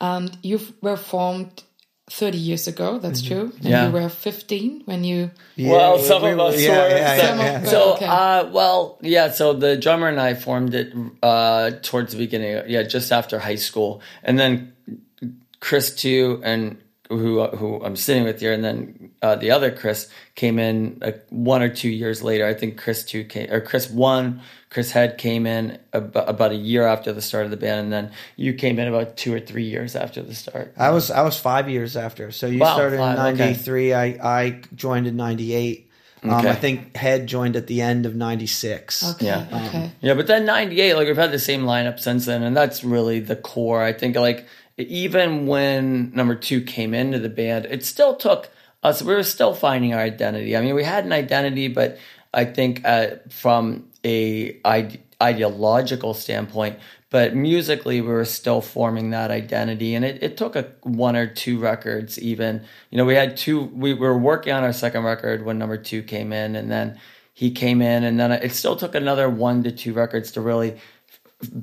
And 0.00 0.36
you 0.42 0.60
were 0.80 0.96
formed 0.96 1.64
30 2.10 2.38
years 2.38 2.66
ago, 2.66 2.98
that's 2.98 3.22
true. 3.22 3.52
And 3.62 3.64
Yeah. 3.64 3.86
you 3.86 3.92
were 3.92 4.08
15 4.08 4.82
when 4.84 5.04
you. 5.04 5.30
well, 5.56 5.96
we- 5.96 6.02
some 6.02 6.22
we- 6.22 6.30
of 6.30 6.40
us 6.40 6.60
yeah, 6.60 6.70
were. 6.70 6.88
yeah, 6.88 7.16
so, 7.16 7.22
yeah, 7.22 7.36
yeah. 7.62 7.64
so, 7.64 7.92
Okay. 7.94 8.06
uh, 8.06 8.46
well, 8.50 8.98
yeah. 9.00 9.30
So 9.30 9.52
the 9.52 9.76
drummer 9.76 10.08
and 10.08 10.20
I 10.20 10.34
formed 10.34 10.74
it 10.74 10.92
uh, 11.22 11.70
towards 11.82 12.12
the 12.12 12.18
beginning, 12.18 12.62
yeah, 12.66 12.82
just 12.82 13.12
after 13.12 13.38
high 13.38 13.54
school, 13.56 14.02
and 14.24 14.38
then 14.38 14.72
Chris 15.60 15.94
too, 15.94 16.40
and 16.42 16.78
who 17.08 17.44
who 17.46 17.82
I'm 17.84 17.96
sitting 17.96 18.24
with 18.24 18.40
here, 18.40 18.52
and 18.52 18.64
then 18.64 19.10
uh, 19.22 19.34
the 19.36 19.50
other 19.50 19.70
Chris 19.70 20.08
came 20.34 20.58
in 20.58 20.98
like 21.00 21.26
one 21.30 21.62
or 21.62 21.68
two 21.68 21.88
years 21.90 22.22
later. 22.22 22.46
I 22.46 22.54
think 22.54 22.76
Chris 22.76 23.04
two 23.04 23.24
came, 23.24 23.50
or 23.52 23.60
Chris 23.60 23.90
one, 23.90 24.40
Chris 24.70 24.92
Head 24.92 25.18
came 25.18 25.46
in 25.46 25.78
about, 25.92 26.28
about 26.28 26.52
a 26.52 26.56
year 26.56 26.86
after 26.86 27.12
the 27.12 27.20
start 27.20 27.44
of 27.44 27.50
the 27.50 27.56
band, 27.56 27.80
and 27.80 27.92
then 27.92 28.12
you 28.36 28.54
came 28.54 28.78
in 28.78 28.86
about 28.86 29.16
two 29.16 29.34
or 29.34 29.40
three 29.40 29.64
years 29.64 29.96
after 29.96 30.22
the 30.22 30.34
start. 30.34 30.72
I 30.76 30.90
was 30.90 31.10
I 31.10 31.22
was 31.22 31.38
five 31.38 31.68
years 31.68 31.96
after. 31.96 32.30
So 32.30 32.46
you 32.46 32.60
Wow, 32.60 32.74
started 32.74 32.98
five, 32.98 33.18
in 33.18 33.34
okay. 33.34 33.44
'93. 33.50 33.92
I 33.94 34.04
I 34.22 34.60
joined 34.74 35.06
in 35.08 35.16
'98. 35.16 35.86
Um, 36.22 36.30
Okay. 36.32 36.50
I 36.50 36.54
think 36.54 36.94
Head 36.96 37.26
joined 37.26 37.56
at 37.56 37.66
the 37.66 37.80
end 37.82 38.06
of 38.06 38.14
'96. 38.14 39.12
Okay, 39.14 39.26
Yeah. 39.26 39.46
okay. 39.68 39.90
Yeah, 40.02 40.14
but 40.14 40.26
then 40.26 40.44
98, 40.44 40.94
like 40.94 41.06
we've 41.08 41.16
had 41.16 41.32
the 41.32 41.38
same 41.38 41.62
lineup 41.62 41.98
since 41.98 42.26
then, 42.26 42.42
and 42.42 42.56
that's 42.56 42.84
really 42.84 43.20
the 43.20 43.36
core. 43.36 43.82
I 43.82 43.92
think, 43.94 44.16
like, 44.16 44.46
even 44.76 45.46
when 45.46 46.12
number 46.14 46.34
two 46.36 46.60
came 46.60 46.94
into 46.94 47.18
the 47.18 47.28
band, 47.30 47.64
it 47.66 47.84
still 47.84 48.14
took 48.16 48.50
us, 48.82 49.02
we 49.02 49.14
were 49.14 49.22
still 49.22 49.54
finding 49.54 49.94
our 49.94 50.00
identity. 50.00 50.56
I 50.56 50.60
mean, 50.60 50.74
we 50.74 50.84
had 50.84 51.04
an 51.06 51.12
identity, 51.12 51.68
but 51.68 51.98
I 52.34 52.44
think 52.44 52.82
uh, 52.84 53.16
from 53.30 53.86
a 54.04 54.60
ide- 54.64 55.00
ideological 55.22 56.14
standpoint, 56.14 56.78
but 57.10 57.34
musically, 57.34 58.00
we 58.00 58.08
were 58.08 58.24
still 58.24 58.60
forming 58.60 59.10
that 59.10 59.30
identity. 59.30 59.94
And 59.94 60.04
it, 60.04 60.22
it 60.22 60.36
took 60.36 60.56
a 60.56 60.72
one 60.82 61.16
or 61.16 61.26
two 61.26 61.58
records, 61.58 62.18
even. 62.18 62.62
You 62.90 62.98
know, 62.98 63.04
we 63.04 63.14
had 63.14 63.36
two, 63.36 63.62
we 63.64 63.94
were 63.94 64.16
working 64.16 64.52
on 64.52 64.62
our 64.62 64.72
second 64.72 65.04
record 65.04 65.44
when 65.44 65.58
number 65.58 65.76
two 65.76 66.02
came 66.02 66.32
in, 66.32 66.56
and 66.56 66.70
then 66.70 66.98
he 67.34 67.50
came 67.50 67.82
in, 67.82 68.04
and 68.04 68.18
then 68.18 68.32
it 68.32 68.52
still 68.52 68.76
took 68.76 68.94
another 68.94 69.28
one 69.28 69.62
to 69.64 69.72
two 69.72 69.92
records 69.92 70.32
to 70.32 70.40
really 70.40 70.78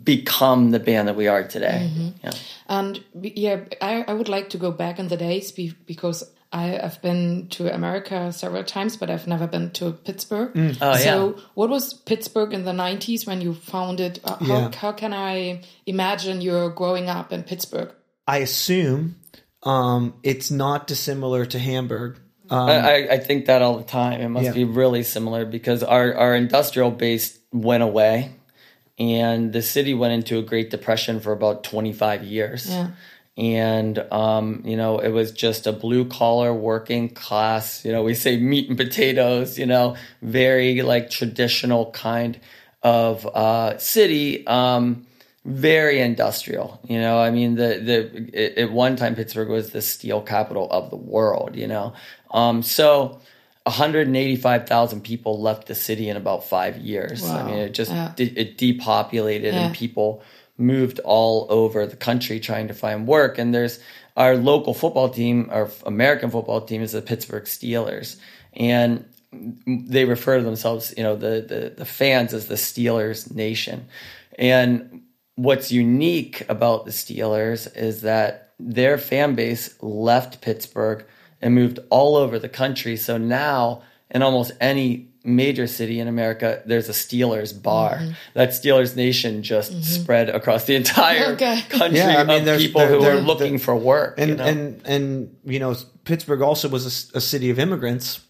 become 0.03 0.71
the 0.71 0.79
band 0.79 1.07
that 1.07 1.15
we 1.15 1.27
are 1.27 1.47
today. 1.47 1.89
Mm-hmm. 1.91 2.07
Yeah. 2.23 2.31
And 2.67 3.03
yeah, 3.21 3.59
I, 3.79 4.03
I 4.07 4.13
would 4.13 4.27
like 4.27 4.49
to 4.49 4.57
go 4.57 4.71
back 4.71 4.97
in 4.99 5.07
the 5.07 5.17
days 5.17 5.51
be, 5.51 5.73
because 5.85 6.23
I 6.51 6.67
have 6.67 7.01
been 7.01 7.47
to 7.49 7.73
America 7.73 8.31
several 8.31 8.63
times, 8.63 8.95
but 8.95 9.09
I've 9.09 9.27
never 9.27 9.47
been 9.47 9.71
to 9.71 9.91
Pittsburgh. 9.91 10.51
Oh, 10.81 10.95
so, 10.95 11.35
yeah. 11.35 11.43
what 11.55 11.69
was 11.69 11.93
Pittsburgh 11.93 12.53
in 12.53 12.63
the 12.63 12.71
90s 12.71 13.27
when 13.27 13.41
you 13.41 13.53
founded? 13.53 14.19
Uh, 14.23 14.35
how, 14.37 14.45
Yeah. 14.45 14.71
how 14.75 14.91
can 14.93 15.13
I 15.13 15.61
imagine 15.85 16.39
you're 16.41 16.69
growing 16.69 17.09
up 17.09 17.33
in 17.33 17.43
Pittsburgh? 17.43 17.91
I 18.25 18.37
assume 18.37 19.17
um, 19.63 20.13
it's 20.23 20.49
not 20.49 20.87
dissimilar 20.87 21.45
to 21.47 21.59
Hamburg. 21.59 22.19
Um, 22.49 22.69
I, 22.69 22.75
I- 22.79 23.07
I 23.15 23.17
think 23.19 23.47
that 23.47 23.61
all 23.61 23.77
the 23.77 23.83
time. 23.83 24.21
It 24.21 24.29
must 24.29 24.45
Yeah. 24.45 24.53
be 24.53 24.63
really 24.63 25.03
similar 25.03 25.43
because 25.43 25.83
our, 25.83 26.13
our 26.15 26.33
industrial 26.33 26.91
base 26.91 27.37
went 27.51 27.83
away 27.83 28.31
and 28.97 29.51
the 29.51 29.61
city 29.61 29.93
went 29.93 30.13
into 30.13 30.37
a 30.39 30.41
Great 30.41 30.69
Depression 30.69 31.19
for 31.19 31.33
about 31.33 31.63
25 31.65 32.23
years. 32.23 32.69
Yeah. 32.69 32.91
And, 33.37 33.99
um, 34.11 34.63
you 34.65 34.75
know, 34.75 34.97
it 34.97 35.09
was 35.09 35.31
just 35.31 35.67
a 35.67 35.71
blue 35.71 36.05
collar 36.05 36.53
working 36.53 37.09
class, 37.09 37.85
you 37.85 37.91
know, 37.91 38.01
we 38.01 38.15
say 38.15 38.37
meat 38.37 38.67
and 38.67 38.77
potatoes, 38.77 39.59
you 39.59 39.67
know, 39.67 39.95
very 40.23 40.81
like 40.81 41.11
traditional 41.11 41.91
kind 41.91 42.39
of 42.81 43.25
uh, 43.27 43.77
city. 43.77 44.45
Um, 44.47 45.05
very 45.45 46.01
industrial. 46.01 46.77
You 46.83 46.99
know, 46.99 47.21
I 47.21 47.31
mean, 47.31 47.55
the 47.55 47.79
the 47.79 48.61
at 48.61 48.71
one 48.71 48.97
time 48.97 49.15
Pittsburgh 49.15 49.47
was 49.47 49.69
the 49.69 49.81
steel 49.81 50.21
capital 50.21 50.67
of 50.69 50.89
the 50.89 50.97
world. 50.97 51.55
You 51.55 51.67
know, 51.67 51.93
um, 52.31 52.61
so 52.61 53.21
185,000 53.63 55.01
people 55.01 55.41
left 55.41 55.67
the 55.67 55.75
city 55.75 56.09
in 56.09 56.17
about 56.17 56.43
five 56.43 56.77
years. 56.77 57.23
I 57.23 57.43
mean, 57.43 57.57
it 57.59 57.73
just 57.73 57.91
Yeah. 57.91 58.11
it 58.17 58.57
depopulated 58.57 59.53
Yeah. 59.53 59.67
and 59.67 59.73
people 59.75 60.21
moved 60.57 60.99
all 61.03 61.47
over 61.49 61.85
the 61.85 61.95
country 61.95 62.39
trying 62.39 62.67
to 62.67 62.73
find 62.73 63.07
work. 63.07 63.37
And 63.37 63.53
there's 63.53 63.79
our 64.15 64.35
local 64.35 64.73
football 64.73 65.09
team, 65.09 65.47
our 65.51 65.69
American 65.85 66.31
football 66.31 66.61
team, 66.61 66.81
is 66.81 66.91
the 66.91 67.01
Pittsburgh 67.01 67.43
Steelers, 67.43 68.17
and 68.53 69.05
they 69.65 70.05
refer 70.05 70.37
to 70.37 70.43
themselves, 70.43 70.93
you 70.97 71.03
know, 71.03 71.15
the 71.15 71.45
the, 71.47 71.73
the 71.77 71.85
fans 71.85 72.33
as 72.33 72.47
the 72.47 72.55
Steelers 72.55 73.33
Nation. 73.33 73.87
And 74.39 75.03
what's 75.35 75.71
unique 75.71 76.43
about 76.49 76.85
the 76.85 76.91
Steelers 76.91 77.75
is 77.75 78.01
that 78.01 78.53
their 78.59 78.97
fan 78.97 79.35
base 79.35 79.75
left 79.81 80.41
Pittsburgh 80.41 81.05
and 81.41 81.53
moved 81.53 81.79
all 81.91 82.15
over 82.15 82.39
the 82.39 82.49
country. 82.49 82.97
So 82.97 83.17
now, 83.17 83.83
in 84.09 84.23
almost 84.23 84.53
any 84.59 85.09
major 85.27 85.67
city 85.67 85.99
in 85.99 86.07
America, 86.07 86.61
there's 86.65 86.87
a 86.89 86.93
Steelers 86.93 87.51
bar. 87.61 88.01
That 88.33 88.49
Steelers 88.49 88.95
Nation 88.95 89.43
just 89.43 89.83
spread 89.83 90.29
across 90.29 90.63
the 90.65 90.75
entire 90.75 91.33
Okay. 91.33 91.61
country 91.69 91.97
Yeah, 91.99 92.17
I 92.21 92.23
mean, 92.23 92.39
of 92.39 92.45
there's- 92.45 92.61
people 92.63 92.81
there- 92.81 92.89
who 92.89 93.01
there- 93.01 93.17
are 93.17 93.21
looking 93.21 93.53
there- 93.53 93.59
for 93.59 93.75
work. 93.75 94.15
and 94.17 94.29
you 94.31 94.35
know? 94.37 94.43
and 94.45 94.81
and 94.85 95.35
you 95.45 95.59
know 95.59 95.75
Pittsburgh 96.05 96.41
also 96.41 96.69
was 96.69 97.11
a 97.13 97.19
city 97.21 97.49
of 97.49 97.59
immigrants, 97.59 98.21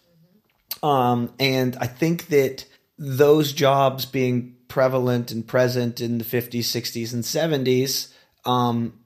um, 0.83 1.31
and 1.39 1.75
I 1.79 1.87
think 1.87 2.27
that 2.29 2.65
those 2.97 3.53
jobs 3.53 4.05
being 4.05 4.55
prevalent 4.67 5.31
and 5.31 5.47
present 5.47 6.01
in 6.01 6.17
the 6.17 6.23
50s, 6.25 6.65
60s, 6.65 7.13
and 7.13 7.23
70s 7.23 8.11
um, 8.45 8.96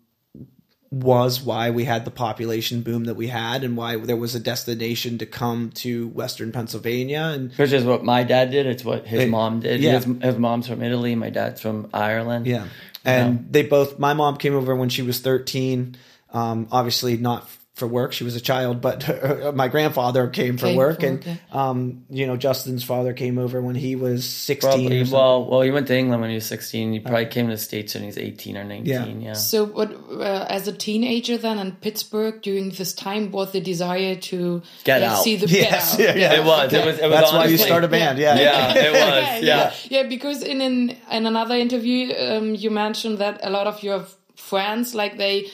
was 0.91 1.41
why 1.41 1.69
we 1.69 1.85
had 1.85 2.03
the 2.03 2.11
population 2.11 2.81
boom 2.81 3.05
that 3.05 3.13
we 3.13 3.27
had 3.27 3.63
and 3.63 3.77
why 3.77 3.95
there 3.95 4.17
was 4.17 4.35
a 4.35 4.39
destination 4.39 5.17
to 5.17 5.25
come 5.25 5.71
to 5.71 6.09
Western 6.09 6.51
Pennsylvania. 6.51 7.31
And 7.33 7.53
Which 7.53 7.71
is 7.71 7.85
what 7.85 8.03
my 8.03 8.23
dad 8.23 8.51
did. 8.51 8.65
It's 8.65 8.83
what 8.83 9.07
his 9.07 9.29
mom 9.29 9.61
did. 9.61 9.79
yeah. 9.79 9.93
His, 9.93 10.05
his 10.21 10.37
mom's 10.37 10.67
from 10.67 10.81
Italy. 10.83 11.15
My 11.15 11.29
dad's 11.29 11.61
from 11.61 11.89
Ireland. 11.93 12.45
Yeah. 12.45 12.67
And 13.05 13.51
they 13.51 13.63
both, 13.63 13.99
my 13.99 14.13
mom 14.13 14.35
came 14.35 14.53
over 14.53 14.75
when 14.75 14.89
she 14.89 15.01
was 15.01 15.21
13. 15.21 15.95
Um, 16.33 16.67
obviously 16.71 17.15
not 17.17 17.49
for 17.73 17.87
work. 17.87 18.11
She 18.11 18.25
was 18.25 18.35
a 18.35 18.41
child, 18.41 18.81
but 18.81 19.55
my 19.55 19.69
grandfather 19.69 20.27
came 20.27 20.57
for 20.57 20.65
Came 20.67 20.75
work. 20.75 20.99
for 20.99 21.05
and, 21.07 21.25
work, 21.25 21.37
um, 21.55 22.03
you 22.09 22.27
know, 22.27 22.35
Justin's 22.35 22.83
father 22.83 23.13
came 23.13 23.37
over 23.39 23.61
when 23.61 23.75
he 23.75 23.95
was 23.95 24.27
16. 24.27 24.69
Probably, 24.69 25.03
well, 25.11 25.45
well, 25.49 25.61
he 25.61 25.71
went 25.71 25.87
to 25.87 25.97
England 25.97 26.19
when 26.21 26.29
he 26.29 26.35
was 26.35 26.45
16. 26.45 26.91
He 26.91 26.99
probably 26.99 27.27
came 27.27 27.47
to 27.47 27.53
the 27.53 27.57
States 27.57 27.93
when 27.93 28.03
he 28.03 28.07
was 28.07 28.17
18 28.17 28.57
or 28.57 28.65
19. 28.65 28.85
Yeah. 28.85 29.05
Yeah. 29.05 29.33
So, 29.33 29.65
what 29.65 29.89
uh, 30.11 30.45
as 30.49 30.67
a 30.67 30.73
teenager 30.73 31.37
then 31.37 31.59
in 31.59 31.71
Pittsburgh 31.71 32.41
during 32.41 32.71
this 32.71 32.91
time 32.93 33.31
was 33.31 33.51
the 33.53 33.61
desire 33.61 34.15
to 34.15 34.61
Get 34.83 34.99
yeah, 35.01 35.13
out. 35.13 35.23
see 35.23 35.37
the 35.37 35.47
Yes, 35.49 35.95
get 35.95 36.09
out. 36.09 36.17
yeah, 36.17 36.33
yeah. 36.33 36.39
It 36.41 36.45
was. 36.45 36.73
It 36.73 36.85
was. 36.85 36.99
It 36.99 37.03
was 37.09 37.11
That's 37.11 37.31
why 37.31 37.45
you 37.45 37.57
start 37.57 37.85
a 37.85 37.87
band. 37.87 38.19
Yeah. 38.19 38.35
Yeah, 38.37 38.73
it 38.75 38.91
was. 38.93 39.01
Okay, 39.01 39.45
Yeah. 39.47 39.73
yeah, 39.89 40.03
Because 40.03 40.43
in 40.43 40.59
an, 40.59 40.89
in 41.09 41.25
another 41.25 41.55
interview, 41.55 42.13
um, 42.15 42.53
you 42.53 42.69
mentioned 42.69 43.19
that 43.19 43.39
a 43.43 43.49
lot 43.49 43.65
of 43.65 43.81
your 43.81 44.05
friends, 44.35 44.93
like 44.95 45.17
they, 45.17 45.47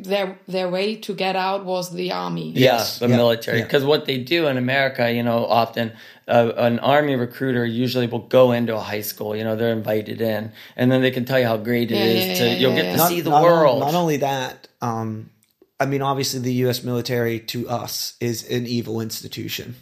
their 0.00 0.38
their 0.48 0.68
way 0.68 0.96
to 0.96 1.14
get 1.14 1.36
out 1.36 1.64
was 1.64 1.92
the 1.94 2.12
army. 2.12 2.50
Yes, 2.54 2.98
Yeah, 3.00 3.06
the 3.06 3.10
yeah, 3.12 3.16
military. 3.16 3.58
yeah. 3.58 3.64
Because 3.64 3.84
what 3.84 4.04
they 4.06 4.18
do 4.18 4.46
in 4.48 4.56
America, 4.56 5.10
you 5.12 5.22
know, 5.22 5.46
often 5.46 5.92
uh, 6.26 6.52
an 6.56 6.78
army 6.80 7.14
recruiter 7.14 7.64
usually 7.64 8.06
will 8.08 8.26
go 8.26 8.52
into 8.52 8.74
a 8.76 8.80
high 8.80 9.00
school. 9.02 9.36
You 9.36 9.44
know, 9.44 9.54
they're 9.56 9.72
invited 9.72 10.20
in, 10.20 10.52
and 10.76 10.90
then 10.90 11.02
they 11.02 11.10
can 11.12 11.24
tell 11.24 11.38
you 11.38 11.46
how 11.46 11.56
great 11.56 11.90
it 11.92 11.96
Yeah, 11.96 12.04
is 12.04 12.26
yeah, 12.26 12.34
to. 12.34 12.44
yeah, 12.46 12.56
you'll 12.56 12.70
yeah, 12.72 12.76
get 12.76 12.84
yeah. 12.86 12.92
to 12.92 12.98
Not- 12.98 13.08
see 13.08 13.20
the 13.20 13.30
not 13.30 13.42
world. 13.42 13.82
Only, 13.82 13.92
not 13.92 13.98
only 13.98 14.16
that, 14.18 14.68
um, 14.82 15.30
I 15.78 15.86
mean, 15.86 16.02
obviously, 16.02 16.40
the 16.40 16.52
U.S. 16.64 16.82
military 16.82 17.40
to 17.40 17.68
us 17.68 18.14
is 18.20 18.48
an 18.50 18.66
evil 18.66 19.00
institution. 19.00 19.76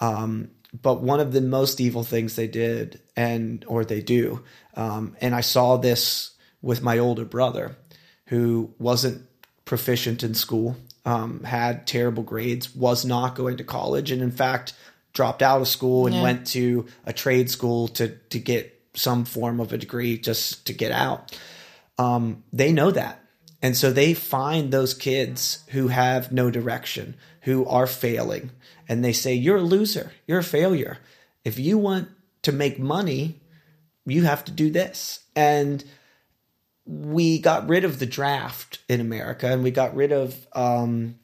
Um, 0.00 0.50
but 0.82 1.00
one 1.02 1.20
of 1.20 1.32
the 1.32 1.40
most 1.40 1.80
evil 1.80 2.02
things 2.02 2.36
they 2.36 2.48
did, 2.48 3.00
and 3.16 3.64
or 3.68 3.84
they 3.84 4.00
do, 4.00 4.42
um, 4.74 5.16
and 5.20 5.34
I 5.34 5.40
saw 5.42 5.76
this 5.76 6.32
with 6.62 6.82
my 6.82 6.98
older 6.98 7.24
brother, 7.24 7.76
who 8.26 8.72
wasn't 8.78 9.22
proficient 9.64 10.22
in 10.22 10.34
school, 10.34 10.76
um, 11.04 11.42
had 11.44 11.86
terrible 11.86 12.22
grades, 12.22 12.74
was 12.74 13.04
not 13.04 13.34
going 13.34 13.56
to 13.56 13.64
college, 13.64 14.10
and 14.10 14.22
in 14.22 14.30
fact 14.30 14.72
dropped 15.12 15.42
out 15.42 15.60
of 15.60 15.68
school 15.68 16.06
and 16.06 16.16
Yeah. 16.16 16.22
went 16.22 16.46
to 16.48 16.86
a 17.06 17.12
trade 17.12 17.50
school 17.50 17.88
to 17.88 18.08
to 18.30 18.38
get 18.38 18.72
some 18.94 19.24
form 19.24 19.60
of 19.60 19.72
a 19.72 19.78
degree 19.78 20.18
just 20.18 20.66
to 20.66 20.72
get 20.72 20.90
out 20.92 21.36
um, 21.98 22.42
they 22.52 22.72
know 22.72 22.90
that. 22.90 23.22
And 23.62 23.76
so 23.76 23.90
they 23.90 24.12
find 24.14 24.70
those 24.70 24.92
kids 24.94 25.64
who 25.68 25.88
have 25.88 26.30
no 26.30 26.50
direction, 26.50 27.16
who 27.42 27.64
are 27.66 27.86
failing, 27.86 28.50
and 28.88 29.02
they 29.04 29.12
say, 29.14 29.32
You're 29.34 29.56
a 29.56 29.62
loser. 29.62 30.12
You're 30.26 30.40
a 30.40 30.44
failure. 30.44 30.98
If 31.44 31.58
you 31.58 31.78
want 31.78 32.08
to 32.42 32.52
make 32.52 32.78
money, 32.78 33.40
you 34.04 34.24
have 34.24 34.44
to 34.44 34.52
do 34.52 34.70
this. 34.70 35.20
And 35.34 35.82
we 36.86 37.38
got 37.38 37.68
rid 37.68 37.84
of 37.84 37.98
the 37.98 38.06
draft 38.06 38.78
in 38.88 39.00
America 39.00 39.50
and 39.50 39.62
we 39.62 39.70
got 39.70 39.94
rid 39.94 40.12
of 40.12 40.46
um, 40.52 41.16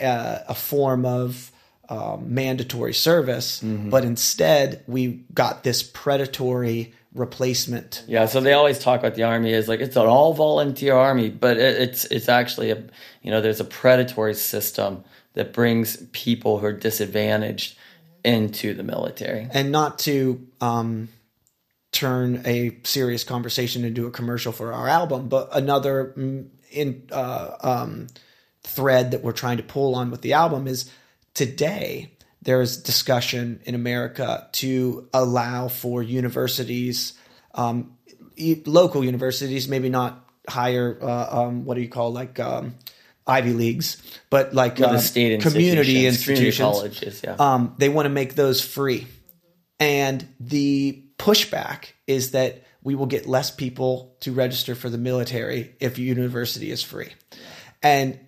uh, 0.00 0.38
a 0.48 0.54
form 0.54 1.04
of 1.04 1.52
um, 1.88 2.34
mandatory 2.34 2.94
service, 2.94 3.60
but 3.62 4.04
instead 4.04 4.82
we 4.86 5.24
got 5.34 5.64
this 5.64 5.82
predatory 5.82 6.94
replacement 7.14 8.04
Yeah, 8.06 8.26
so 8.26 8.40
they 8.40 8.52
always 8.52 8.78
talk 8.78 9.00
about 9.00 9.16
the 9.16 9.24
army 9.24 9.52
as 9.52 9.66
like 9.66 9.80
it's 9.80 9.96
an 9.96 10.06
all 10.06 10.32
volunteer 10.32 10.94
army, 10.94 11.28
but 11.28 11.56
it, 11.56 11.80
it's 11.80 12.04
it's 12.06 12.28
actually 12.28 12.70
a 12.70 12.82
you 13.22 13.30
know 13.30 13.40
there's 13.40 13.60
a 13.60 13.64
predatory 13.64 14.34
system 14.34 15.02
that 15.34 15.52
brings 15.52 15.96
people 16.12 16.58
who 16.58 16.66
are 16.66 16.72
disadvantaged 16.72 17.76
into 18.24 18.74
the 18.74 18.82
military. 18.82 19.48
and 19.52 19.72
not 19.72 19.98
to 20.00 20.46
um, 20.60 21.08
turn 21.92 22.42
a 22.44 22.76
serious 22.84 23.24
conversation 23.24 23.84
into 23.84 24.06
a 24.06 24.10
commercial 24.10 24.52
for 24.52 24.72
our 24.72 24.88
album, 24.88 25.28
but 25.28 25.48
another 25.52 26.14
mm, 26.16 26.48
in 26.70 27.08
uh, 27.10 27.56
um, 27.62 28.06
thread 28.62 29.10
that 29.10 29.22
we're 29.22 29.32
trying 29.32 29.56
to 29.56 29.62
pull 29.62 29.94
on 29.94 30.10
with 30.10 30.22
the 30.22 30.32
album 30.32 30.66
is 30.66 30.90
today 31.34 32.12
there's 32.42 32.76
discussion 32.76 33.60
in 33.64 33.74
America 33.74 34.48
to 34.52 35.08
allow 35.12 35.68
for 35.68 36.02
universities, 36.02 37.14
um, 37.54 37.96
e- 38.36 38.62
local 38.64 39.04
universities, 39.04 39.68
maybe 39.68 39.88
not 39.88 40.26
higher, 40.48 40.98
uh, 41.02 41.42
um, 41.42 41.64
what 41.64 41.74
do 41.74 41.82
you 41.82 41.88
call 41.88 42.12
like 42.12 42.40
um, 42.40 42.74
Ivy 43.26 43.52
leagues, 43.52 44.02
but 44.30 44.54
like 44.54 44.78
Well, 44.78 44.90
uh, 44.90 44.92
the 44.94 45.00
state 45.00 45.40
community 45.42 46.06
institutions, 46.06 46.28
institutions, 46.28 46.56
community 46.56 47.00
colleges, 47.00 47.20
yeah. 47.22 47.36
um, 47.38 47.74
they 47.78 47.88
want 47.88 48.06
to 48.06 48.10
make 48.10 48.34
those 48.34 48.64
free. 48.64 49.06
And 49.78 50.26
the 50.38 51.02
pushback 51.20 51.92
is 52.06 52.30
that 52.32 52.64
we 52.82 52.94
will 52.94 53.06
get 53.06 53.26
less 53.26 53.50
people 53.50 54.16
to 54.20 54.32
register 54.32 54.74
for 54.74 54.88
the 54.88 54.98
military 54.98 55.74
if 55.80 55.98
university 55.98 56.70
is 56.70 56.82
free. 56.82 57.10
And 57.82 58.18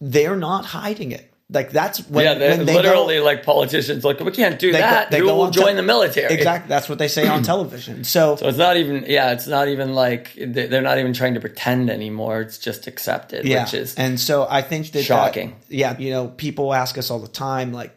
they're 0.00 0.36
not 0.36 0.64
hiding 0.64 1.12
it. 1.12 1.32
Like 1.48 1.70
that's 1.70 1.98
when, 2.08 2.24
yeah, 2.24 2.34
they're 2.34 2.56
when 2.56 2.66
they 2.66 2.74
literally 2.74 3.18
go, 3.18 3.24
like 3.24 3.44
politicians 3.44 4.04
like 4.04 4.18
we 4.18 4.32
can't 4.32 4.58
do 4.58 4.72
they 4.72 4.78
go- 4.78 4.84
that. 4.84 5.10
they 5.12 5.20
go 5.20 5.26
will 5.36 5.42
on 5.42 5.52
te- 5.52 5.60
join 5.60 5.76
the 5.76 5.82
military? 5.82 6.34
Exactly. 6.34 6.68
That's 6.68 6.88
what 6.88 6.98
they 6.98 7.06
say 7.06 7.28
on 7.28 7.42
television. 7.52 8.02
So, 8.02 8.34
So 8.34 8.48
it's 8.48 8.58
not 8.58 8.76
even 8.76 9.04
yeah, 9.06 9.30
it's 9.32 9.46
not 9.46 9.68
even 9.68 9.94
like 9.94 10.34
they- 10.34 10.66
they're 10.66 10.82
not 10.82 10.98
even 10.98 11.12
trying 11.12 11.34
to 11.34 11.40
pretend 11.40 11.88
anymore. 11.88 12.40
It's 12.40 12.58
just 12.58 12.88
accepted, 12.88 13.44
yeah. 13.44 13.62
which 13.62 13.74
is 13.74 13.94
and 13.94 14.18
so 14.18 14.46
I 14.50 14.60
think 14.62 14.86
that 14.86 14.92
that- 14.94 15.04
shocking. 15.04 15.54
yeah. 15.68 15.96
You 15.98 16.10
know, 16.10 16.28
people 16.28 16.74
ask 16.74 16.98
us 16.98 17.10
all 17.12 17.20
the 17.20 17.28
time, 17.28 17.72
like, 17.72 17.94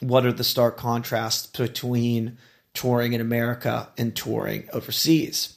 what 0.00 0.24
are 0.24 0.32
the 0.32 0.44
stark 0.44 0.78
contrasts 0.78 1.46
between 1.46 2.38
touring 2.74 3.12
in 3.12 3.20
America 3.20 3.88
and 3.96 4.14
touring 4.14 4.68
overseas? 4.72 5.56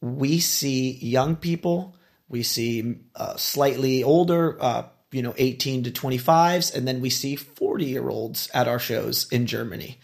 We 0.00 0.38
see 0.38 0.92
young 0.92 1.36
people, 1.36 1.96
we 2.28 2.42
see 2.42 2.96
uh, 3.16 3.36
slightly 3.36 4.02
older, 4.04 4.56
uh, 4.62 4.84
you 5.10 5.22
know, 5.22 5.34
18 5.36 5.84
to 5.84 5.90
25s, 5.90 6.74
and 6.74 6.86
then 6.86 7.00
we 7.00 7.10
see 7.10 7.34
40 7.36 7.84
year 7.84 8.08
olds 8.08 8.48
at 8.54 8.68
our 8.68 8.78
shows 8.78 9.26
in 9.32 9.46
Germany. 9.46 9.98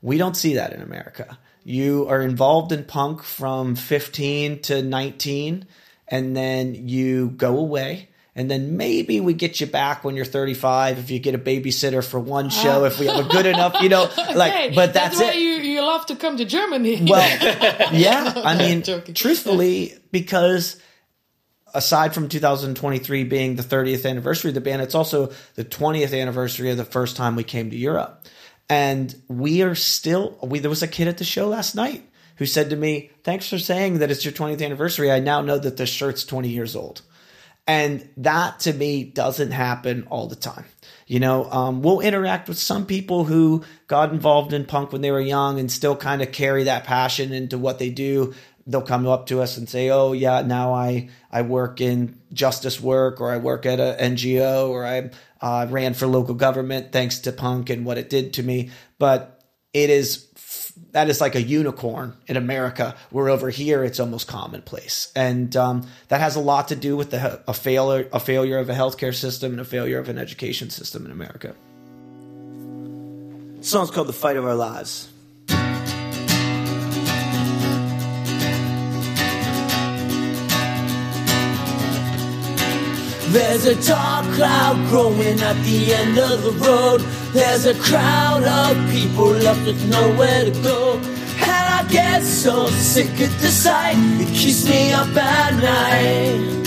We 0.00 0.18
don't 0.18 0.36
see 0.36 0.54
that 0.54 0.72
in 0.72 0.80
America. 0.80 1.38
You 1.64 2.06
are 2.08 2.22
involved 2.22 2.70
in 2.72 2.84
punk 2.84 3.22
from 3.24 3.74
15 3.74 4.62
to 4.62 4.82
19, 4.82 5.66
and 6.08 6.36
then 6.36 6.88
you 6.88 7.30
go 7.30 7.58
away. 7.58 8.08
And 8.36 8.50
then 8.50 8.76
maybe 8.76 9.18
we 9.18 9.32
get 9.32 9.60
you 9.62 9.66
back 9.66 10.04
when 10.04 10.14
you're 10.14 10.26
35 10.26 10.98
if 10.98 11.10
you 11.10 11.18
get 11.18 11.34
a 11.34 11.38
babysitter 11.38 12.04
for 12.06 12.20
one 12.20 12.50
show, 12.50 12.84
if 12.84 13.00
we 13.00 13.06
have 13.06 13.24
a 13.26 13.28
good 13.28 13.46
enough, 13.46 13.80
you 13.80 13.88
know, 13.88 14.02
like, 14.34 14.52
Okay, 14.52 14.72
but 14.74 14.92
that's, 14.92 15.18
why 15.18 15.30
it. 15.30 15.36
you 15.36 15.54
love 15.86 16.06
to 16.06 16.16
come 16.16 16.36
to 16.36 16.44
Germany. 16.44 17.06
Well, 17.10 17.92
yeah. 17.92 18.32
I 18.36 18.56
mean, 18.58 18.82
truthfully, 19.14 19.94
because 20.10 20.80
aside 21.72 22.14
from 22.14 22.28
2023 22.28 23.24
being 23.24 23.56
the 23.56 23.62
30th 23.62 24.08
anniversary 24.08 24.50
of 24.50 24.54
the 24.54 24.60
band, 24.60 24.82
it's 24.82 24.94
also 24.94 25.32
the 25.54 25.64
20th 25.64 26.18
anniversary 26.18 26.70
of 26.70 26.76
the 26.76 26.84
first 26.84 27.16
time 27.16 27.36
we 27.36 27.44
came 27.44 27.70
to 27.70 27.76
Europe. 27.76 28.26
And 28.68 29.14
we 29.28 29.62
are 29.62 29.74
still, 29.74 30.38
we, 30.42 30.58
there 30.58 30.70
was 30.70 30.82
a 30.82 30.88
kid 30.88 31.06
at 31.06 31.18
the 31.18 31.24
show 31.24 31.48
last 31.48 31.74
night 31.74 32.02
who 32.36 32.46
said 32.46 32.70
to 32.70 32.76
me, 32.76 33.10
Thanks 33.22 33.48
for 33.48 33.58
saying 33.58 33.98
that 33.98 34.10
it's 34.10 34.24
your 34.24 34.32
20th 34.32 34.64
anniversary. 34.64 35.10
I 35.12 35.20
now 35.20 35.40
know 35.40 35.58
that 35.58 35.76
the 35.76 35.86
shirt's 35.86 36.24
20 36.24 36.48
years 36.48 36.74
old. 36.74 37.02
And 37.66 38.08
that 38.18 38.60
to 38.60 38.72
me 38.72 39.04
doesn't 39.04 39.50
happen 39.50 40.06
all 40.08 40.28
the 40.28 40.36
time. 40.36 40.64
You 41.06 41.20
know, 41.20 41.48
um, 41.50 41.82
we'll 41.82 42.00
interact 42.00 42.48
with 42.48 42.58
some 42.58 42.84
people 42.84 43.24
who 43.24 43.64
got 43.86 44.10
involved 44.12 44.52
in 44.52 44.64
punk 44.64 44.90
when 44.90 45.02
they 45.02 45.12
were 45.12 45.20
young 45.20 45.60
and 45.60 45.70
still 45.70 45.94
kind 45.94 46.20
of 46.20 46.32
carry 46.32 46.64
that 46.64 46.84
passion 46.84 47.32
into 47.32 47.58
what 47.58 47.78
they 47.78 47.90
do. 47.90 48.34
They'll 48.66 48.82
come 48.82 49.06
up 49.06 49.26
to 49.26 49.40
us 49.40 49.56
and 49.56 49.68
say, 49.68 49.90
"Oh, 49.90 50.12
yeah, 50.12 50.42
now 50.42 50.74
I 50.74 51.10
I 51.30 51.42
work 51.42 51.80
in 51.80 52.20
justice 52.32 52.80
work, 52.80 53.20
or 53.20 53.30
I 53.30 53.36
work 53.36 53.64
at 53.66 53.78
a 53.78 53.96
NGO, 54.00 54.68
or 54.70 54.84
I 54.84 55.10
uh, 55.40 55.68
ran 55.70 55.94
for 55.94 56.08
local 56.08 56.34
government 56.34 56.90
thanks 56.90 57.20
to 57.20 57.32
punk 57.32 57.70
and 57.70 57.86
what 57.86 57.98
it 57.98 58.10
did 58.10 58.32
to 58.34 58.42
me." 58.42 58.70
But 58.98 59.40
it 59.72 59.90
is 59.90 60.26
that 60.92 61.08
is 61.08 61.20
like 61.20 61.34
a 61.34 61.42
unicorn 61.42 62.14
in 62.26 62.36
America, 62.36 62.94
where 63.10 63.28
over 63.28 63.50
here 63.50 63.84
it's 63.84 64.00
almost 64.00 64.28
commonplace, 64.28 65.12
and 65.14 65.56
um, 65.56 65.86
that 66.08 66.20
has 66.20 66.36
a 66.36 66.40
lot 66.40 66.68
to 66.68 66.76
do 66.76 66.96
with 66.96 67.10
the 67.10 67.40
a 67.48 67.54
failure 67.54 68.08
a 68.12 68.20
failure 68.20 68.58
of 68.58 68.68
a 68.68 68.74
healthcare 68.74 69.14
system 69.14 69.52
and 69.52 69.60
a 69.60 69.64
failure 69.64 69.98
of 69.98 70.08
an 70.08 70.18
education 70.18 70.70
system 70.70 71.04
in 71.04 71.12
America. 71.12 71.54
Song's 73.62 73.90
called 73.90 74.08
"The 74.08 74.12
Fight 74.12 74.36
of 74.36 74.44
Our 74.44 74.54
Lives." 74.54 75.08
There's 83.36 83.66
a 83.66 83.74
dark 83.86 84.24
cloud 84.34 84.76
growing 84.88 85.38
at 85.40 85.62
the 85.62 85.92
end 85.92 86.16
of 86.16 86.42
the 86.42 86.52
road. 86.52 87.02
There's 87.34 87.66
a 87.66 87.74
crowd 87.74 88.44
of 88.44 88.90
people 88.90 89.26
left 89.26 89.66
with 89.66 89.90
nowhere 89.90 90.46
to 90.46 90.50
go. 90.62 90.94
And 90.94 91.66
I 91.78 91.86
get 91.90 92.22
so 92.22 92.66
sick 92.68 93.10
at 93.20 93.38
the 93.42 93.48
sight, 93.48 93.98
it 94.22 94.34
keeps 94.34 94.66
me 94.66 94.90
up 94.90 95.14
at 95.14 95.52
night. 95.52 96.64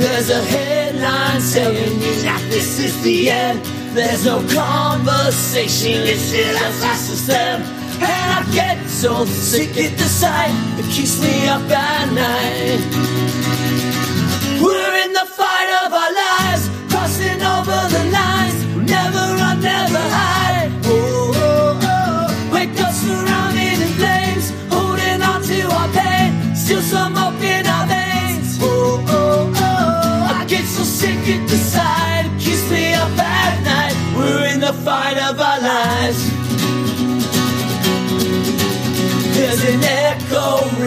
There's 0.00 0.28
a 0.28 0.42
headline 0.42 1.40
saying 1.40 2.00
that 2.24 2.44
this 2.50 2.80
is 2.80 3.00
the 3.04 3.30
end. 3.30 3.64
There's 3.94 4.24
no 4.24 4.38
conversation, 4.52 6.02
it's 6.02 6.32
just 6.32 6.82
us 6.82 7.12
as 7.12 7.26
them. 7.28 7.62
And 8.02 8.02
I 8.02 8.52
get 8.52 8.84
so 8.88 9.24
sick 9.24 9.70
at 9.76 9.96
the 9.96 10.08
sight, 10.08 10.50
it 10.80 10.90
keeps 10.90 11.22
me 11.22 11.46
up 11.46 11.62
at 11.70 12.12
night. 12.12 13.73
We're 14.64 14.96
in 15.04 15.12
the 15.12 15.26
fight 15.26 15.70
of 15.84 15.92
our 15.92 16.12
lives, 16.24 16.70
crossing 16.88 17.42
over 17.42 17.78
the 17.94 18.10
lines. 18.10 18.43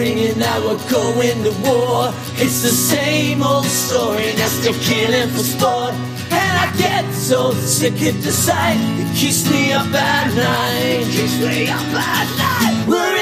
Echo 0.07 0.15
ringing 0.15 0.39
that 0.39 0.61
we're 0.61 0.89
going 0.89 1.43
to 1.43 1.51
war. 1.69 2.13
It's 2.35 2.61
the 2.61 2.69
same 2.69 3.43
old 3.43 3.65
story, 3.65 4.33
now 4.37 4.47
still 4.47 4.73
killing 4.81 5.29
for 5.29 5.43
sport. 5.43 5.93
And 6.31 6.53
I 6.57 6.73
get 6.77 7.05
so 7.13 7.51
sick 7.53 8.01
at 8.01 8.21
the 8.23 8.31
sight, 8.31 8.77
it 8.99 9.15
keeps 9.15 9.49
me 9.49 9.73
up 9.73 9.87
at 9.93 10.33
night. 10.35 11.05
Keeps 11.11 11.39
me 11.39 11.69
up 11.69 11.81
at 11.81 12.37
night. 12.37 13.16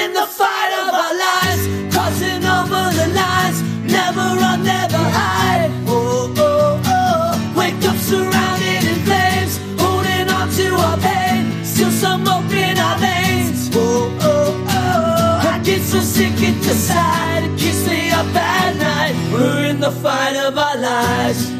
So 15.96 16.02
sick 16.02 16.34
the 16.36 16.74
sight, 16.74 17.42
it 17.44 17.58
keeps 17.58 17.86
me 17.86 18.10
up 18.10 18.26
at 18.34 18.76
night. 18.76 19.14
We're 19.32 19.64
in 19.70 19.80
the 19.80 19.90
fight 19.90 20.36
of 20.36 20.58
our 20.58 20.76
lives. 20.76 21.50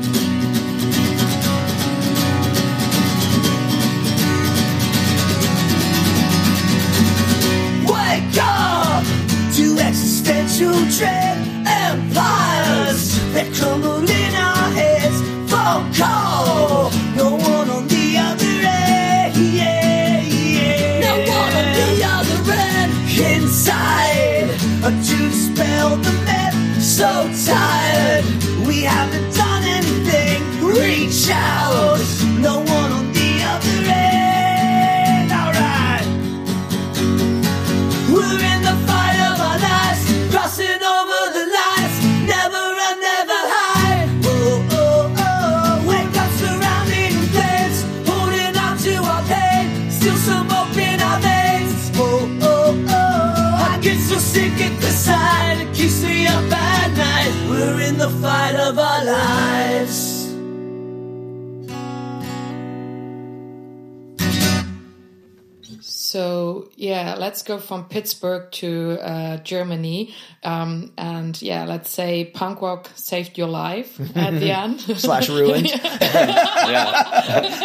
Wake 7.89 8.37
up 8.41 9.05
to 9.57 9.79
existential 9.81 10.77
dread. 10.99 11.37
Empires 11.67 13.19
that 13.33 13.49
crumble 13.55 13.96
Uh, 24.87 24.91
to 25.03 25.17
dispel 25.17 25.97
the 25.97 26.13
myth. 26.27 26.81
So 26.81 27.29
tired, 27.45 28.25
we 28.65 28.83
haven't 28.83 29.35
done 29.35 29.65
anything. 29.65 30.65
Reach 30.65 31.29
out. 31.29 32.16
So 66.17 66.71
yeah, 66.77 67.17
let's 67.19 67.43
go 67.43 67.59
from 67.59 67.91
Pittsburgh 67.91 68.51
to 68.53 68.99
uh, 69.03 69.37
Germany, 69.37 70.15
um, 70.43 70.95
and 70.97 71.41
yeah, 71.43 71.67
let's 71.67 71.91
say 71.91 72.25
punk 72.25 72.63
rock 72.63 72.91
saved 72.95 73.37
your 73.37 73.49
life 73.49 74.01
at 74.17 74.41
the 74.41 74.51
end. 74.63 74.81
Slash 74.81 75.29
ruined. 75.29 75.67
yeah, 76.01 76.91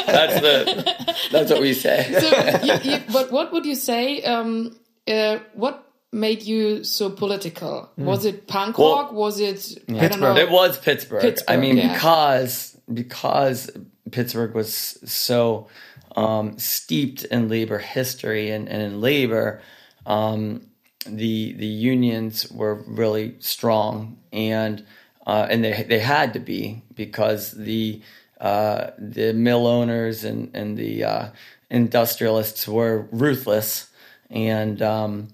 that's 0.05 0.41
the 0.41 1.15
that's 1.31 1.49
what 1.49 1.61
we 1.61 1.73
say. 1.73 2.13
so, 2.19 2.65
you, 2.65 2.91
you, 2.91 2.99
but 3.13 3.31
what 3.31 3.53
would 3.53 3.65
you 3.65 3.75
say? 3.75 4.21
Um, 4.23 4.75
uh, 5.07 5.37
what 5.53 5.89
made 6.11 6.43
you 6.43 6.83
so 6.83 7.09
political? 7.09 7.89
Was 7.95 8.25
it 8.25 8.47
punk 8.47 8.77
Well, 8.77 8.95
rock? 8.95 9.13
Was 9.13 9.39
it 9.39 9.77
I 9.87 10.09
don't 10.09 10.19
know? 10.19 10.35
It 10.35 10.51
was 10.51 10.77
Pittsburgh. 10.77 11.21
Pittsburgh, 11.21 11.49
I 11.49 11.55
mean, 11.55 11.77
yeah. 11.77 11.93
because 11.93 12.77
because 12.93 13.71
Pittsburgh 14.11 14.53
was 14.53 14.73
so 15.05 15.69
um, 16.15 16.58
steeped 16.58 17.24
in 17.26 17.50
labor 17.50 17.80
history 17.80 18.52
and, 18.52 18.67
and 18.67 18.82
in 18.82 19.02
labor, 19.02 19.62
um, 20.06 20.67
the 21.06 21.54
the 21.54 21.65
unions 21.65 22.52
were 22.52 22.76
really 22.86 23.36
strong 23.39 24.17
and 24.32 24.86
uh, 25.26 25.47
and 25.50 25.63
they 25.63 25.84
they 25.84 26.00
had 26.00 26.34
to 26.34 26.39
be 26.39 26.84
because 26.93 27.52
the 27.52 28.02
uh, 28.39 28.91
the 28.97 29.34
mill 29.34 29.65
owners 29.67 30.24
and 30.24 30.52
and 30.54 30.78
the 30.78 31.04
uh, 31.04 31.30
industrialists 31.69 32.67
were 32.67 33.08
ruthless 33.12 33.89
and. 34.30 34.82
Um, 34.82 35.30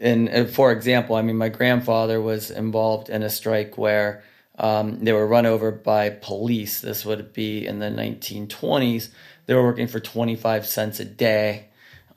and, 0.00 0.28
and 0.28 0.48
for 0.48 0.70
example, 0.70 1.16
I 1.16 1.22
mean, 1.22 1.36
my 1.36 1.48
grandfather 1.48 2.20
was 2.20 2.52
involved 2.52 3.10
in 3.10 3.24
a 3.24 3.28
strike 3.30 3.76
where 3.76 4.22
um, 4.58 5.04
they 5.04 5.12
were 5.12 5.26
run 5.26 5.46
over 5.46 5.70
by 5.70 6.10
police. 6.10 6.80
This 6.80 7.04
would 7.04 7.32
be 7.32 7.66
in 7.66 7.78
the 7.78 7.86
1920s. 7.86 9.08
They 9.48 9.54
were 9.54 9.64
working 9.64 9.88
for 9.88 9.98
25 9.98 10.66
cents 10.66 11.00
a 11.00 11.06
day, 11.06 11.68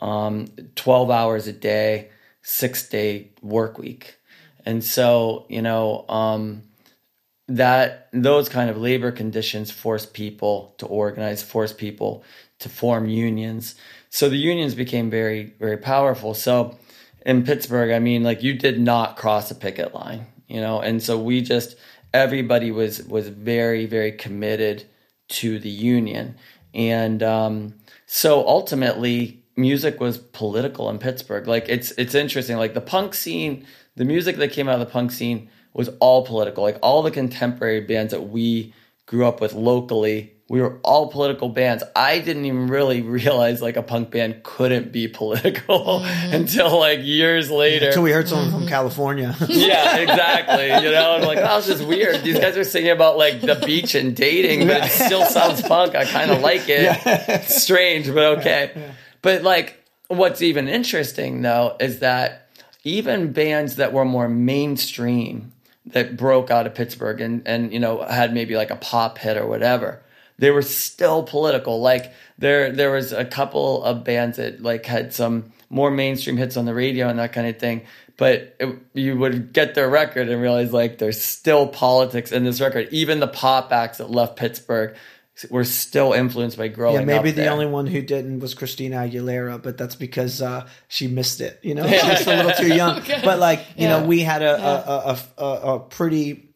um, 0.01 0.47
12 0.75 1.09
hours 1.09 1.47
a 1.47 1.53
day, 1.53 2.09
six 2.41 2.89
day 2.89 3.29
work 3.41 3.77
week. 3.77 4.17
And 4.65 4.83
so, 4.83 5.45
you 5.47 5.61
know, 5.61 6.05
um, 6.09 6.63
that 7.47 8.09
those 8.11 8.49
kind 8.49 8.69
of 8.69 8.75
labor 8.75 9.13
conditions 9.13 9.71
force 9.71 10.05
people 10.05 10.75
to 10.79 10.85
organize, 10.85 11.41
force 11.41 11.71
people 11.71 12.25
to 12.59 12.67
form 12.67 13.07
unions. 13.07 13.75
So 14.09 14.27
the 14.27 14.35
unions 14.35 14.75
became 14.75 15.09
very, 15.09 15.53
very 15.57 15.77
powerful. 15.77 16.33
So 16.33 16.77
in 17.25 17.45
Pittsburgh, 17.45 17.91
I 17.91 17.99
mean, 17.99 18.23
like 18.23 18.43
you 18.43 18.55
did 18.55 18.77
not 18.77 19.15
cross 19.15 19.49
a 19.51 19.55
picket 19.55 19.95
line, 19.95 20.25
you 20.49 20.59
know, 20.59 20.81
and 20.81 21.01
so 21.01 21.17
we 21.17 21.41
just 21.41 21.77
everybody 22.13 22.71
was 22.71 23.03
was 23.03 23.29
very, 23.29 23.85
very 23.85 24.11
committed 24.11 24.83
to 25.29 25.59
the 25.59 25.69
union, 25.69 26.35
and 26.73 27.21
um, 27.23 27.75
so 28.05 28.45
ultimately, 28.47 29.43
music 29.55 29.99
was 29.99 30.17
political 30.17 30.89
in 30.89 30.99
Pittsburgh. 30.99 31.47
Like 31.47 31.67
it's 31.69 31.91
it's 31.91 32.15
interesting, 32.15 32.57
like 32.57 32.73
the 32.73 32.81
punk 32.81 33.13
scene, 33.13 33.65
the 33.95 34.05
music 34.05 34.37
that 34.37 34.51
came 34.51 34.67
out 34.67 34.79
of 34.79 34.87
the 34.87 34.91
punk 34.91 35.11
scene 35.11 35.49
was 35.73 35.89
all 35.99 36.25
political. 36.25 36.63
Like 36.63 36.79
all 36.81 37.01
the 37.01 37.11
contemporary 37.11 37.81
bands 37.81 38.11
that 38.11 38.29
we 38.29 38.73
grew 39.05 39.25
up 39.25 39.41
with 39.41 39.53
locally 39.53 40.33
we 40.51 40.59
were 40.59 40.81
all 40.83 41.07
political 41.07 41.47
bands. 41.47 41.81
I 41.95 42.19
didn't 42.19 42.43
even 42.43 42.67
really 42.67 43.01
realize 43.19 43.61
like 43.61 43.77
a 43.77 43.81
punk 43.81 44.11
band 44.11 44.43
couldn't 44.43 44.91
be 44.91 45.07
political 45.07 45.79
mm-hmm. 46.01 46.35
until 46.35 46.77
like 46.77 46.99
years 47.03 47.49
later. 47.49 47.87
Until 47.87 48.03
we 48.03 48.11
heard 48.11 48.27
someone 48.27 48.51
from 48.51 48.59
mm-hmm. 48.59 48.67
California. 48.67 49.33
yeah, 49.47 49.95
exactly. 49.99 50.65
You 50.85 50.93
know, 50.93 51.13
I'm 51.13 51.21
like, 51.21 51.37
oh, 51.37 51.61
this 51.61 51.69
is 51.69 51.81
weird. 51.81 52.21
These 52.23 52.37
guys 52.37 52.57
are 52.57 52.65
singing 52.65 52.89
about 52.91 53.17
like 53.17 53.39
the 53.39 53.63
beach 53.65 53.95
and 53.95 54.13
dating, 54.13 54.67
but 54.67 54.83
it 54.83 54.91
still 54.91 55.23
sounds 55.23 55.61
punk. 55.61 55.95
I 55.95 56.03
kind 56.03 56.31
of 56.31 56.41
like 56.41 56.67
it. 56.67 56.99
It's 57.05 57.63
strange, 57.63 58.13
but 58.13 58.39
okay. 58.39 58.91
But 59.21 59.43
like, 59.43 59.81
what's 60.09 60.41
even 60.41 60.67
interesting 60.67 61.43
though 61.43 61.77
is 61.79 61.99
that 61.99 62.49
even 62.83 63.31
bands 63.31 63.77
that 63.77 63.93
were 63.93 64.03
more 64.03 64.27
mainstream 64.27 65.53
that 65.85 66.17
broke 66.17 66.51
out 66.51 66.67
of 66.67 66.75
Pittsburgh 66.75 67.21
and 67.21 67.41
and 67.47 67.71
you 67.71 67.79
know 67.79 68.01
had 68.03 68.33
maybe 68.33 68.57
like 68.57 68.69
a 68.69 68.75
pop 68.75 69.17
hit 69.17 69.37
or 69.37 69.47
whatever 69.47 70.01
they 70.41 70.51
were 70.51 70.61
still 70.63 71.23
political. 71.23 71.79
Like 71.79 72.11
there 72.37 72.71
there 72.71 72.91
was 72.91 73.13
a 73.13 73.23
couple 73.23 73.83
of 73.83 74.03
bands 74.03 74.37
that 74.37 74.61
like 74.61 74.85
had 74.85 75.13
some 75.13 75.53
more 75.69 75.89
mainstream 75.91 76.35
hits 76.35 76.57
on 76.57 76.65
the 76.65 76.73
radio 76.73 77.07
and 77.07 77.19
that 77.19 77.31
kind 77.31 77.47
of 77.47 77.57
thing. 77.59 77.83
But 78.17 78.55
it, 78.59 78.77
you 78.93 79.17
would 79.17 79.53
get 79.53 79.73
their 79.73 79.89
record 79.89 80.29
and 80.29 80.41
realize 80.41 80.73
like 80.73 80.97
there's 80.97 81.21
still 81.23 81.67
politics 81.67 82.31
in 82.31 82.43
this 82.43 82.59
record. 82.59 82.89
Even 82.91 83.19
the 83.19 83.27
pop 83.27 83.71
acts 83.71 83.99
that 83.99 84.11
left 84.11 84.35
Pittsburgh 84.35 84.95
were 85.49 85.63
still 85.63 86.13
influenced 86.13 86.57
by 86.57 86.67
growing 86.67 86.99
Yeah, 86.99 87.05
maybe 87.05 87.31
the 87.31 87.43
there. 87.43 87.51
only 87.51 87.65
one 87.65 87.87
who 87.87 88.01
didn't 88.01 88.41
was 88.41 88.53
Christina 88.53 88.97
Aguilera, 88.97 89.61
but 89.63 89.75
that's 89.77 89.95
because 89.95 90.39
uh, 90.41 90.67
she 90.87 91.07
missed 91.07 91.41
it. 91.41 91.57
You 91.63 91.73
know, 91.73 91.87
she 91.87 92.07
was 92.09 92.27
a 92.27 92.35
little 92.35 92.51
too 92.51 92.67
young. 92.67 93.01
But 93.23 93.39
like, 93.39 93.59
you 93.75 93.87
Yeah. 93.87 94.01
know, 94.01 94.05
we 94.05 94.19
had 94.19 94.41
a, 94.43 94.53
a, 94.61 94.75
a, 95.13 95.19
a, 95.43 95.75
a 95.75 95.79
pretty 95.79 96.50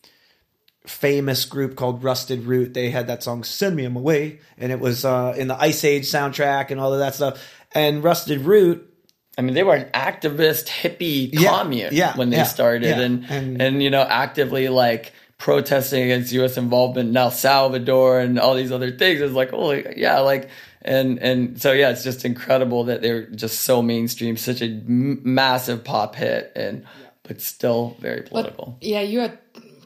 famous 0.87 1.45
group 1.45 1.75
called 1.75 2.03
Rusted 2.03 2.43
Root. 2.45 2.73
They 2.73 2.89
had 2.89 3.07
that 3.07 3.23
song 3.23 3.43
"Send 3.43 3.75
Me 3.75 3.85
On 3.85 3.93
My 3.93 4.01
Way," 4.01 4.39
and 4.57 4.71
it 4.71 4.79
was 4.79 5.05
uh, 5.05 5.33
in 5.37 5.47
the 5.47 5.59
Ice 5.61 5.83
Age 5.83 6.05
soundtrack 6.05 6.71
and 6.71 6.79
all 6.79 6.93
of 6.93 6.99
that 6.99 7.15
stuff. 7.15 7.41
And 7.73 8.03
Rusted 8.03 8.41
Root, 8.41 8.89
I 9.37 9.41
mean, 9.41 9.53
they 9.53 9.63
were 9.63 9.75
an 9.75 9.89
activist 9.93 10.67
hippie 10.67 11.29
Yeah, 11.33 11.59
commune 11.59 11.89
yeah, 11.93 12.15
when 12.15 12.29
they 12.29 12.37
yeah, 12.37 12.43
started, 12.43 12.83
yeah. 12.97 12.99
and, 13.01 13.25
And- 13.29 13.61
and 13.61 13.83
you 13.83 13.89
know 13.89 14.01
actively 14.03 14.69
like 14.69 15.11
protesting 15.37 16.03
against 16.03 16.31
U.S. 16.33 16.55
involvement 16.57 17.09
in 17.09 17.17
El 17.17 17.29
Salvador 17.31 18.19
and 18.21 18.39
all 18.39 18.55
these 18.55 18.71
other 18.71 18.91
things. 18.91 19.19
It's 19.19 19.33
like, 19.33 19.51
oh 19.51 19.71
yeah, 19.73 20.19
like 20.19 20.49
and 20.81 21.19
and 21.19 21.61
so 21.61 21.71
yeah, 21.73 21.89
it's 21.89 22.03
just 22.03 22.23
incredible 22.25 22.85
that 22.85 23.01
they're 23.01 23.25
just 23.27 23.61
so 23.61 23.81
mainstream, 23.81 24.37
such 24.37 24.61
a 24.61 24.65
m- 24.65 25.19
massive 25.23 25.83
pop 25.83 26.15
hit, 26.15 26.51
and 26.55 26.85
but 27.23 27.41
still 27.41 27.97
very 27.99 28.21
political. 28.21 28.77
Yeah, 28.81 29.01
you 29.01 29.19
had 29.19 29.37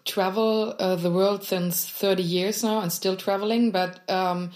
travel 0.10 0.76
uh, 0.80 0.96
the 0.96 1.12
world 1.12 1.44
since 1.44 1.88
30 1.88 2.24
years 2.24 2.64
now 2.64 2.80
and 2.82 2.92
still 2.92 3.16
traveling, 3.16 3.72
but 3.72 3.92
um, 4.10 4.52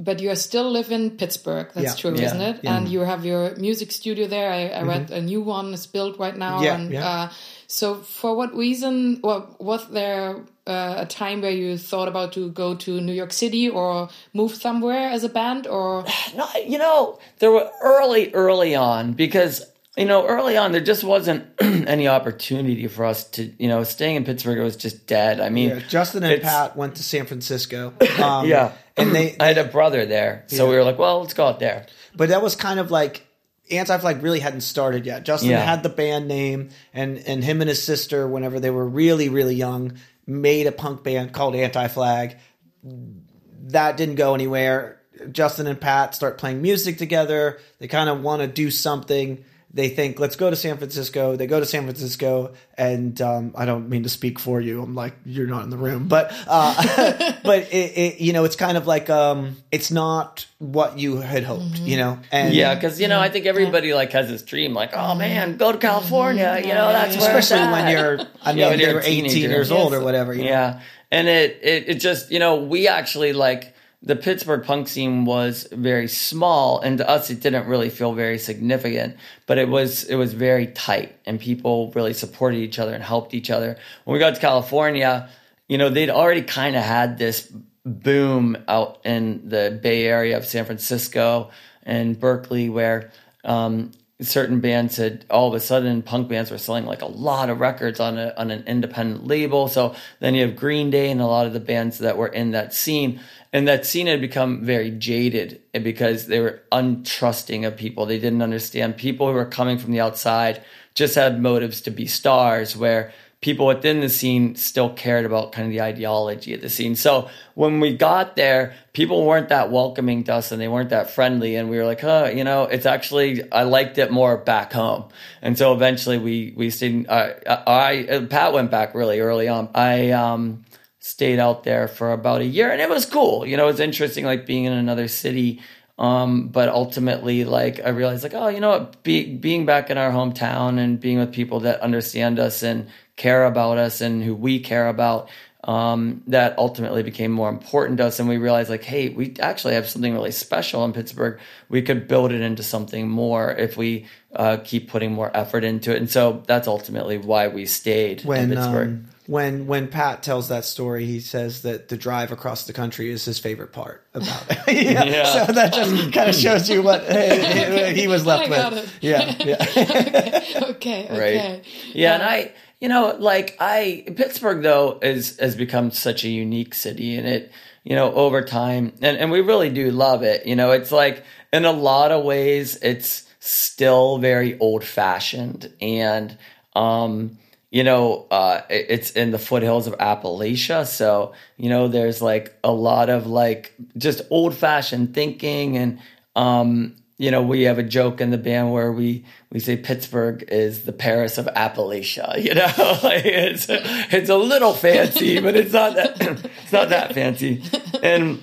but 0.00 0.20
you 0.20 0.34
still 0.36 0.70
live 0.70 0.92
in 0.92 1.10
Pittsburgh. 1.18 1.68
That's 1.74 1.94
Yeah. 1.96 2.00
true, 2.00 2.16
Yeah. 2.16 2.26
isn't 2.26 2.40
it? 2.40 2.56
And 2.64 2.88
you 2.88 3.00
have 3.00 3.24
your 3.26 3.56
music 3.56 3.90
studio 3.92 4.28
there. 4.28 4.50
I, 4.52 4.68
I 4.80 4.82
read 4.82 5.10
a 5.10 5.20
new 5.20 5.42
one 5.42 5.74
is 5.74 5.86
built 5.88 6.18
right 6.18 6.36
now. 6.36 6.54
Mm-hmm. 6.58 6.64
Yeah, 6.64 6.74
and 6.76 6.92
yeah. 6.92 7.08
Uh, 7.08 7.28
so, 7.66 7.94
for 7.96 8.36
what 8.36 8.54
reason? 8.54 9.18
Well, 9.24 9.56
was 9.58 9.82
there 9.90 10.36
uh, 10.66 10.94
a 11.04 11.06
time 11.06 11.40
where 11.42 11.50
you 11.62 11.76
thought 11.78 12.08
about 12.08 12.32
to 12.34 12.50
go 12.50 12.74
to 12.76 13.00
New 13.00 13.12
York 13.12 13.32
City 13.32 13.68
or 13.68 14.08
move 14.32 14.54
somewhere 14.54 15.08
as 15.10 15.24
a 15.24 15.28
band, 15.28 15.66
or 15.66 16.04
No, 16.36 16.46
you 16.64 16.78
know, 16.78 17.18
there 17.40 17.50
were 17.50 17.68
early, 17.82 18.30
early 18.34 18.76
on 18.76 19.14
because 19.14 19.62
you 19.98 20.04
know, 20.06 20.26
early 20.26 20.56
on 20.56 20.72
there 20.72 20.80
just 20.80 21.02
wasn't 21.04 21.44
any 21.60 22.06
opportunity 22.08 22.86
for 22.86 23.04
us 23.04 23.24
to, 23.32 23.52
you 23.58 23.68
know, 23.68 23.82
staying 23.84 24.16
in 24.16 24.24
Pittsburgh 24.24 24.58
was 24.60 24.76
just 24.76 25.06
dead. 25.06 25.40
I 25.40 25.48
mean, 25.50 25.70
yeah, 25.70 25.78
Justin 25.88 26.22
and 26.22 26.40
Pat 26.40 26.76
went 26.76 26.96
to 26.96 27.02
San 27.02 27.26
Francisco. 27.26 27.92
Um, 28.22 28.46
Yeah, 28.48 28.72
and 28.96 29.14
they, 29.14 29.36
I 29.40 29.46
had 29.48 29.58
a 29.58 29.64
brother 29.64 30.06
there, 30.06 30.44
so 30.46 30.64
Yeah. 30.64 30.70
we 30.70 30.76
were 30.76 30.84
like, 30.84 30.98
well, 30.98 31.20
let's 31.20 31.34
go 31.34 31.46
out 31.46 31.60
there. 31.60 31.86
but 32.16 32.30
that 32.30 32.42
was 32.42 32.56
kind 32.56 32.80
of 32.80 32.90
like 32.90 33.26
Anti 33.70 33.98
Flag 33.98 34.22
really 34.22 34.40
hadn't 34.40 34.62
started 34.62 35.04
yet. 35.04 35.24
Justin 35.24 35.50
Yeah. 35.50 35.60
had 35.64 35.82
the 35.82 35.88
band 35.90 36.26
name, 36.28 36.70
and 36.94 37.18
and 37.26 37.44
him 37.44 37.60
and 37.60 37.68
his 37.68 37.82
sister, 37.82 38.26
whenever 38.26 38.58
they 38.60 38.70
were 38.70 38.86
really 38.88 39.28
really 39.28 39.54
young, 39.54 39.98
made 40.26 40.66
a 40.66 40.72
punk 40.72 41.02
band 41.04 41.32
called 41.32 41.54
Anti 41.54 41.88
Flag. 41.88 42.36
That 42.82 43.96
didn't 43.96 44.14
go 44.16 44.34
anywhere. 44.34 45.00
Justin 45.32 45.66
and 45.66 45.80
Pat 45.80 46.14
start 46.14 46.38
playing 46.38 46.62
music 46.62 46.96
together. 46.98 47.58
They 47.78 47.88
kind 47.88 48.08
of 48.08 48.22
want 48.22 48.40
to 48.42 48.48
do 48.48 48.70
something. 48.70 49.44
They 49.70 49.90
think, 49.90 50.18
let's 50.18 50.34
go 50.34 50.48
to 50.48 50.56
San 50.56 50.78
Francisco. 50.78 51.36
They 51.36 51.46
go 51.46 51.60
to 51.60 51.66
San 51.66 51.82
Francisco, 51.84 52.54
and 52.78 53.20
um, 53.20 53.52
I 53.54 53.66
don't 53.66 53.90
mean 53.90 54.02
to 54.04 54.08
speak 54.08 54.38
for 54.38 54.62
you. 54.62 54.82
I'm 54.82 54.94
like, 54.94 55.14
you're 55.26 55.46
not 55.46 55.62
in 55.64 55.68
the 55.70 55.76
room, 55.76 56.08
but 56.08 56.32
uh, 56.46 57.32
but 57.44 57.58
it, 57.70 57.74
it, 57.98 58.20
you 58.20 58.32
know, 58.32 58.44
it's 58.44 58.56
kind 58.56 58.78
of 58.78 58.86
like 58.86 59.10
um, 59.10 59.56
it's 59.70 59.90
not 59.90 60.46
what 60.58 60.98
you 60.98 61.18
had 61.18 61.44
hoped, 61.44 61.80
you 61.80 61.98
know. 61.98 62.18
And 62.32 62.54
Yeah, 62.54 62.74
because 62.74 62.98
you 62.98 63.08
know, 63.08 63.20
I 63.20 63.28
think 63.28 63.44
everybody 63.44 63.92
like 63.92 64.10
has 64.12 64.28
this 64.28 64.42
dream, 64.42 64.72
like, 64.72 64.90
oh 64.94 65.14
man, 65.14 65.58
go 65.58 65.70
to 65.70 65.78
California. 65.78 66.60
You 66.62 66.72
know, 66.72 66.88
that's 66.90 67.16
where 67.18 67.36
it's 67.36 67.50
especially 67.50 67.70
when 67.70 67.84
at. 67.84 67.90
you're 67.92 68.18
I 68.42 68.52
mean 68.52 68.58
Yeah, 68.58 68.68
when 68.70 68.78
they 68.78 68.90
you're 68.90 69.00
18 69.00 69.24
teenager. 69.30 69.48
years 69.50 69.70
old 69.70 69.92
or 69.92 70.00
whatever 70.00 70.32
you 70.32 70.44
know? 70.44 70.48
Yeah, 70.50 70.80
and 71.12 71.28
it, 71.28 71.58
it 71.62 71.88
it 71.90 71.94
just 71.96 72.30
you 72.32 72.38
know 72.38 72.56
we 72.56 72.88
actually 72.88 73.34
like 73.34 73.74
the 74.00 74.16
Pittsburgh 74.16 74.64
punk 74.64 74.86
scene 74.86 75.24
was 75.24 75.66
very 75.72 76.06
small, 76.06 76.80
and 76.80 76.98
to 76.98 77.08
us 77.08 77.30
it 77.30 77.40
didn't 77.40 77.66
really 77.66 77.90
feel 77.90 78.12
very 78.12 78.38
significant, 78.38 79.16
but 79.46 79.58
it 79.58 79.68
was 79.68 80.04
it 80.04 80.14
was 80.14 80.34
very 80.34 80.68
tight, 80.68 81.16
and 81.26 81.40
people 81.40 81.90
really 81.94 82.14
supported 82.14 82.58
each 82.58 82.78
other 82.78 82.94
and 82.94 83.02
helped 83.02 83.34
each 83.34 83.50
other. 83.50 83.76
When 84.04 84.14
we 84.14 84.20
got 84.20 84.36
to 84.36 84.40
California, 84.40 85.28
you 85.68 85.78
know 85.78 85.88
they'd 85.88 86.10
already 86.10 86.42
kind 86.42 86.76
of 86.76 86.84
had 86.84 87.18
this 87.18 87.52
boom 87.84 88.56
out 88.68 89.00
in 89.04 89.48
the 89.48 89.78
Bay 89.82 90.06
Area 90.06 90.36
of 90.36 90.44
San 90.44 90.64
Francisco 90.64 91.50
and 91.82 92.20
Berkeley, 92.20 92.68
where 92.68 93.10
um, 93.44 93.90
certain 94.20 94.60
bands 94.60 94.96
had 94.96 95.24
all 95.30 95.48
of 95.48 95.54
a 95.54 95.60
sudden 95.60 96.02
punk 96.02 96.28
bands 96.28 96.50
were 96.50 96.58
selling 96.58 96.84
like 96.86 97.02
a 97.02 97.06
lot 97.06 97.50
of 97.50 97.60
records 97.60 98.00
on 98.00 98.18
a 98.18 98.34
on 98.36 98.50
an 98.50 98.64
independent 98.66 99.26
label. 99.26 99.68
So 99.68 99.94
then 100.20 100.34
you 100.34 100.42
have 100.42 100.56
Green 100.56 100.90
Day 100.90 101.10
and 101.10 101.20
a 101.20 101.26
lot 101.26 101.46
of 101.46 101.52
the 101.52 101.60
bands 101.60 101.98
that 101.98 102.16
were 102.16 102.28
in 102.28 102.50
that 102.52 102.74
scene. 102.74 103.20
And 103.52 103.66
that 103.66 103.86
scene 103.86 104.06
had 104.06 104.20
become 104.20 104.64
very 104.64 104.90
jaded 104.90 105.62
because 105.72 106.26
they 106.26 106.40
were 106.40 106.62
untrusting 106.70 107.66
of 107.66 107.76
people. 107.76 108.04
They 108.04 108.18
didn't 108.18 108.42
understand. 108.42 108.96
People 108.96 109.28
who 109.28 109.32
were 109.32 109.46
coming 109.46 109.78
from 109.78 109.92
the 109.92 110.00
outside 110.00 110.62
just 110.94 111.14
had 111.14 111.40
motives 111.40 111.80
to 111.82 111.90
be 111.90 112.06
stars, 112.06 112.76
where 112.76 113.12
people 113.40 113.66
within 113.66 114.00
the 114.00 114.08
scene 114.08 114.56
still 114.56 114.90
cared 114.90 115.24
about 115.24 115.52
kind 115.52 115.66
of 115.66 115.70
the 115.70 115.80
ideology 115.80 116.54
of 116.54 116.60
the 116.60 116.68
scene. 116.68 116.96
So 116.96 117.30
when 117.54 117.78
we 117.78 117.96
got 117.96 118.34
there, 118.34 118.74
people 118.92 119.24
weren't 119.24 119.48
that 119.50 119.70
welcoming 119.70 120.24
to 120.24 120.34
us 120.34 120.50
and 120.50 120.60
they 120.60 120.66
weren't 120.66 120.90
that 120.90 121.10
friendly. 121.10 121.54
And 121.54 121.70
we 121.70 121.78
were 121.78 121.84
like, 121.84 122.00
huh, 122.00 122.32
you 122.34 122.42
know, 122.42 122.64
it's 122.64 122.84
actually, 122.84 123.50
I 123.52 123.62
liked 123.62 123.96
it 123.98 124.10
more 124.10 124.36
back 124.36 124.72
home. 124.72 125.04
And 125.40 125.56
so 125.56 125.72
eventually 125.72 126.18
we, 126.18 126.52
we 126.56 126.70
stayed, 126.70 127.08
uh, 127.08 127.34
I, 127.46 128.08
I, 128.10 128.26
Pat 128.28 128.52
went 128.52 128.72
back 128.72 128.94
really 128.94 129.20
early 129.20 129.46
on. 129.46 129.68
I, 129.72 130.10
um, 130.10 130.64
stayed 131.08 131.38
out 131.38 131.64
there 131.64 131.88
for 131.88 132.12
about 132.12 132.42
a 132.42 132.44
year 132.44 132.70
and 132.70 132.80
it 132.80 132.90
was 132.90 133.06
cool. 133.06 133.46
You 133.46 133.56
know, 133.56 133.64
it 133.64 133.72
was 133.72 133.80
interesting, 133.80 134.24
like 134.26 134.44
being 134.44 134.64
in 134.64 134.72
another 134.72 135.08
city. 135.08 135.60
Um, 135.98 136.48
but 136.48 136.68
ultimately, 136.68 137.44
like 137.44 137.80
I 137.84 137.88
realized, 137.88 138.22
like, 138.22 138.34
oh, 138.34 138.46
you 138.48 138.60
know 138.60 138.70
what, 138.70 139.02
Be- 139.02 139.34
being 139.34 139.66
back 139.66 139.90
in 139.90 139.98
our 139.98 140.12
hometown 140.12 140.78
and 140.78 141.00
being 141.00 141.18
with 141.18 141.32
people 141.32 141.60
that 141.60 141.80
understand 141.80 142.38
us 142.38 142.62
and 142.62 142.86
care 143.16 143.44
about 143.44 143.78
us 143.78 144.00
and 144.00 144.22
who 144.22 144.32
we 144.32 144.60
care 144.60 144.86
about, 144.86 145.28
um, 145.64 146.22
that 146.28 146.56
ultimately 146.56 147.02
became 147.02 147.32
more 147.32 147.48
important 147.48 147.98
to 147.98 148.06
us. 148.06 148.20
And 148.20 148.28
we 148.28 148.36
realized, 148.36 148.70
like, 148.70 148.84
hey, 148.84 149.08
we 149.08 149.34
actually 149.40 149.74
have 149.74 149.88
something 149.88 150.14
really 150.14 150.30
special 150.30 150.84
in 150.84 150.92
Pittsburgh. 150.92 151.40
We 151.68 151.82
could 151.82 152.06
build 152.06 152.30
it 152.30 152.42
into 152.42 152.62
something 152.62 153.08
more 153.08 153.50
if 153.50 153.76
we 153.76 154.06
uh, 154.36 154.58
keep 154.62 154.88
putting 154.88 155.12
more 155.12 155.36
effort 155.36 155.64
into 155.64 155.90
it. 155.92 155.96
And 155.96 156.08
so 156.08 156.44
that's 156.46 156.68
ultimately 156.68 157.18
why 157.18 157.48
we 157.48 157.66
stayed 157.66 158.24
in 158.42 158.50
Pittsburgh. 158.50 158.88
um, 158.88 159.08
when 159.28 159.66
when 159.66 159.88
Pat 159.88 160.22
tells 160.22 160.48
that 160.48 160.64
story, 160.64 161.04
he 161.04 161.20
says 161.20 161.60
that 161.60 161.88
the 161.88 161.98
drive 161.98 162.32
across 162.32 162.64
the 162.64 162.72
country 162.72 163.10
is 163.10 163.26
his 163.26 163.38
favorite 163.38 163.72
part 163.72 164.02
about 164.14 164.46
it. 164.48 164.58
yeah. 164.84 165.04
Yeah. 165.04 165.44
So 165.46 165.52
that 165.52 165.74
just 165.74 166.14
kind 166.14 166.30
of 166.30 166.34
shows 166.34 166.70
you 166.70 166.80
what 166.80 167.02
uh, 167.10 167.84
he 167.88 168.08
was 168.08 168.24
left 168.24 168.44
I 168.44 168.48
got 168.48 168.72
with. 168.72 168.84
it. 168.84 168.90
Yeah, 169.02 169.34
yeah. 169.38 170.62
okay, 170.70 171.08
right? 171.10 171.60
okay, 171.60 171.62
Yeah, 171.92 172.14
and 172.14 172.22
I, 172.22 172.52
you 172.80 172.88
know, 172.88 173.16
like 173.18 173.54
I, 173.60 174.04
Pittsburgh 174.16 174.62
though 174.62 174.98
is 175.02 175.38
has 175.38 175.54
become 175.54 175.90
such 175.90 176.24
a 176.24 176.28
unique 176.30 176.72
city, 176.72 177.14
and 177.14 177.28
it, 177.28 177.52
you 177.84 177.96
know, 177.96 178.10
over 178.14 178.40
time, 178.40 178.94
and 179.02 179.18
and 179.18 179.30
we 179.30 179.42
really 179.42 179.68
do 179.68 179.90
love 179.90 180.22
it. 180.22 180.46
You 180.46 180.56
know, 180.56 180.70
it's 180.72 180.90
like 180.90 181.22
in 181.52 181.66
a 181.66 181.72
lot 181.72 182.12
of 182.12 182.24
ways, 182.24 182.76
it's 182.80 183.28
still 183.40 184.16
very 184.16 184.58
old 184.58 184.84
fashioned, 184.84 185.70
and 185.82 186.38
um. 186.74 187.36
You 187.70 187.84
know, 187.84 188.26
uh, 188.30 188.62
it's 188.70 189.10
in 189.10 189.30
the 189.30 189.38
foothills 189.38 189.86
of 189.86 189.96
Appalachia. 189.98 190.86
So, 190.86 191.34
you 191.58 191.68
know, 191.68 191.88
there's 191.88 192.22
like 192.22 192.56
a 192.64 192.72
lot 192.72 193.10
of 193.10 193.26
like 193.26 193.74
just 193.96 194.22
old 194.30 194.54
fashioned 194.54 195.14
thinking 195.14 195.76
and, 195.76 196.00
um, 196.34 196.96
you 197.18 197.32
know, 197.32 197.42
we 197.42 197.62
have 197.62 197.78
a 197.78 197.82
joke 197.82 198.20
in 198.20 198.30
the 198.30 198.38
band 198.38 198.72
where 198.72 198.92
we 198.92 199.24
we 199.50 199.58
say 199.58 199.76
Pittsburgh 199.76 200.44
is 200.48 200.84
the 200.84 200.92
Paris 200.92 201.36
of 201.36 201.46
Appalachia. 201.46 202.42
You 202.48 202.54
know, 202.54 202.72
like 203.02 203.24
it's 203.24 203.66
it's 203.68 204.30
a 204.30 204.36
little 204.36 204.72
fancy, 204.72 205.40
but 205.42 205.56
it's 205.56 205.72
not 205.72 205.96
that 205.96 206.16
it's 206.62 206.72
not 206.72 206.90
that 206.90 207.12
fancy. 207.12 207.62
And 208.02 208.40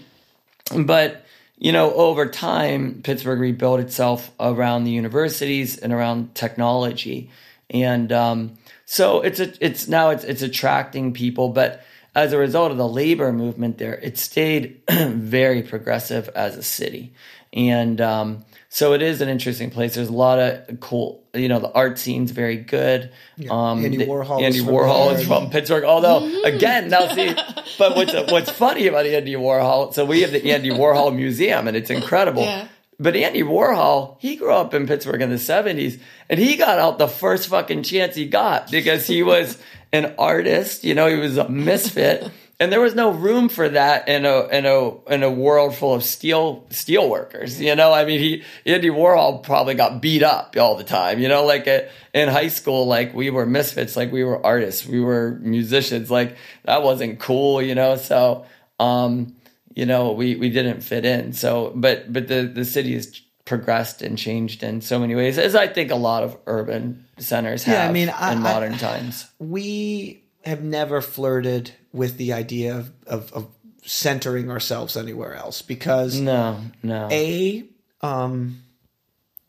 but 0.75 1.25
you 1.57 1.71
know, 1.71 1.93
over 1.93 2.27
time, 2.27 3.01
Pittsburgh 3.01 3.39
rebuilt 3.39 3.79
itself 3.79 4.31
around 4.39 4.83
the 4.83 4.91
universities 4.91 5.77
and 5.77 5.93
around 5.93 6.35
technology, 6.35 7.31
and 7.69 8.11
um, 8.11 8.57
so 8.85 9.21
it's 9.21 9.39
a, 9.39 9.53
it's 9.65 9.87
now 9.87 10.09
it's 10.09 10.23
it's 10.23 10.41
attracting 10.41 11.13
people. 11.13 11.49
But 11.49 11.83
as 12.13 12.31
a 12.31 12.37
result 12.37 12.71
of 12.71 12.77
the 12.77 12.87
labor 12.87 13.33
movement 13.33 13.77
there, 13.77 13.95
it 13.95 14.17
stayed 14.17 14.81
very 14.89 15.63
progressive 15.63 16.29
as 16.29 16.55
a 16.57 16.63
city. 16.63 17.13
And 17.51 18.01
um, 18.01 18.45
so 18.69 18.93
it 18.93 19.01
is 19.01 19.21
an 19.21 19.29
interesting 19.29 19.69
place. 19.71 19.95
There's 19.95 20.09
a 20.09 20.13
lot 20.13 20.39
of 20.39 20.79
cool, 20.81 21.23
you 21.33 21.47
know, 21.47 21.59
the 21.59 21.71
art 21.71 21.97
scene's 21.97 22.31
very 22.31 22.57
good. 22.57 23.11
Um, 23.49 23.83
Andy 23.85 23.97
the- 23.97 24.05
Warhol 24.05 24.41
Andy 24.41 24.57
is 24.57 24.65
from 24.65 24.73
Warhol 24.73 25.11
there. 25.11 25.19
is 25.21 25.27
from 25.27 25.49
Pittsburgh. 25.49 25.85
Although, 25.85 26.43
again, 26.43 26.89
now 26.89 27.07
see, 27.13 27.33
but 27.79 27.95
what's 27.95 28.13
what's 28.31 28.49
funny 28.49 28.87
about 28.87 29.03
the 29.03 29.15
Andy 29.15 29.33
Warhol? 29.35 29.93
So 29.93 30.03
we 30.05 30.21
have 30.21 30.31
the 30.31 30.51
Andy 30.51 30.69
Warhol 30.69 31.15
Museum, 31.15 31.67
and 31.69 31.77
it's 31.77 31.89
incredible. 31.89 32.43
Yeah. 32.43 32.67
But 32.99 33.15
Andy 33.15 33.43
Warhol, 33.43 34.17
he 34.19 34.35
grew 34.35 34.51
up 34.51 34.73
in 34.73 34.87
Pittsburgh 34.87 35.21
in 35.21 35.29
the 35.29 35.35
70s 35.35 35.99
and 36.29 36.39
he 36.39 36.55
got 36.55 36.79
out 36.79 36.97
the 36.97 37.07
first 37.07 37.49
fucking 37.49 37.83
chance 37.83 38.15
he 38.15 38.25
got 38.25 38.71
because 38.71 39.05
he 39.05 39.21
was 39.21 39.61
an 39.91 40.15
artist, 40.17 40.83
you 40.83 40.93
know, 40.93 41.07
he 41.07 41.17
was 41.17 41.37
a 41.37 41.49
misfit. 41.49 42.31
And 42.57 42.71
there 42.71 42.79
was 42.79 42.95
no 42.95 43.11
room 43.11 43.49
for 43.49 43.67
that 43.67 44.07
in 44.07 44.25
a 44.25 44.47
in 44.47 44.65
a 44.65 45.13
in 45.13 45.23
a 45.23 45.29
world 45.29 45.75
full 45.75 45.93
of 45.93 46.05
steel 46.05 46.65
steel 46.69 47.09
workers. 47.09 47.59
You 47.59 47.75
know, 47.75 47.91
I 47.91 48.05
mean, 48.05 48.21
he 48.21 48.43
Andy 48.65 48.89
Warhol 48.89 49.43
probably 49.43 49.73
got 49.73 50.01
beat 50.01 50.23
up 50.23 50.55
all 50.57 50.77
the 50.77 50.85
time. 50.85 51.19
You 51.19 51.27
know, 51.27 51.43
like 51.43 51.67
uh 51.67 51.81
in 52.13 52.29
high 52.29 52.47
school, 52.47 52.87
like 52.87 53.13
we 53.13 53.29
were 53.29 53.45
misfits, 53.45 53.97
like 53.97 54.09
we 54.09 54.23
were 54.23 54.41
artists, 54.45 54.85
we 54.85 55.01
were 55.01 55.37
musicians. 55.41 56.09
Like 56.09 56.37
that 56.63 56.81
wasn't 56.81 57.19
cool. 57.19 57.61
You 57.61 57.75
know, 57.75 57.97
so 57.97 58.45
um, 58.79 59.34
you 59.75 59.85
know, 59.85 60.11
we, 60.13 60.35
we 60.35 60.49
didn't 60.49 60.81
fit 60.81 61.05
in. 61.05 61.33
So, 61.33 61.71
but, 61.75 62.11
but 62.11 62.27
the, 62.27 62.43
the 62.43 62.65
city 62.65 62.93
has 62.93 63.21
progressed 63.45 64.01
and 64.01 64.17
changed 64.17 64.63
in 64.63 64.81
so 64.81 64.97
many 64.97 65.13
ways, 65.15 65.37
as 65.37 65.53
I 65.55 65.67
think 65.67 65.91
a 65.91 65.95
lot 65.95 66.23
of 66.23 66.35
urban 66.47 67.05
centers 67.19 67.63
have 67.65 67.75
Yeah, 67.75 67.87
I 67.89 67.91
mean, 67.91 68.09
I- 68.09 68.31
in 68.31 68.39
I- 68.39 68.41
modern 68.41 68.77
times. 68.77 69.27
we 69.37 70.23
have 70.43 70.63
never 70.63 71.01
flirted 71.01 71.71
with 71.93 72.17
the 72.17 72.33
idea 72.33 72.75
of, 72.77 72.91
of, 73.05 73.33
of 73.33 73.47
centering 73.83 74.49
ourselves 74.49 74.97
anywhere 74.97 75.35
else 75.35 75.61
because 75.61 76.19
No, 76.19 76.59
no. 76.81 77.07
a 77.11 77.63
um 78.01 78.61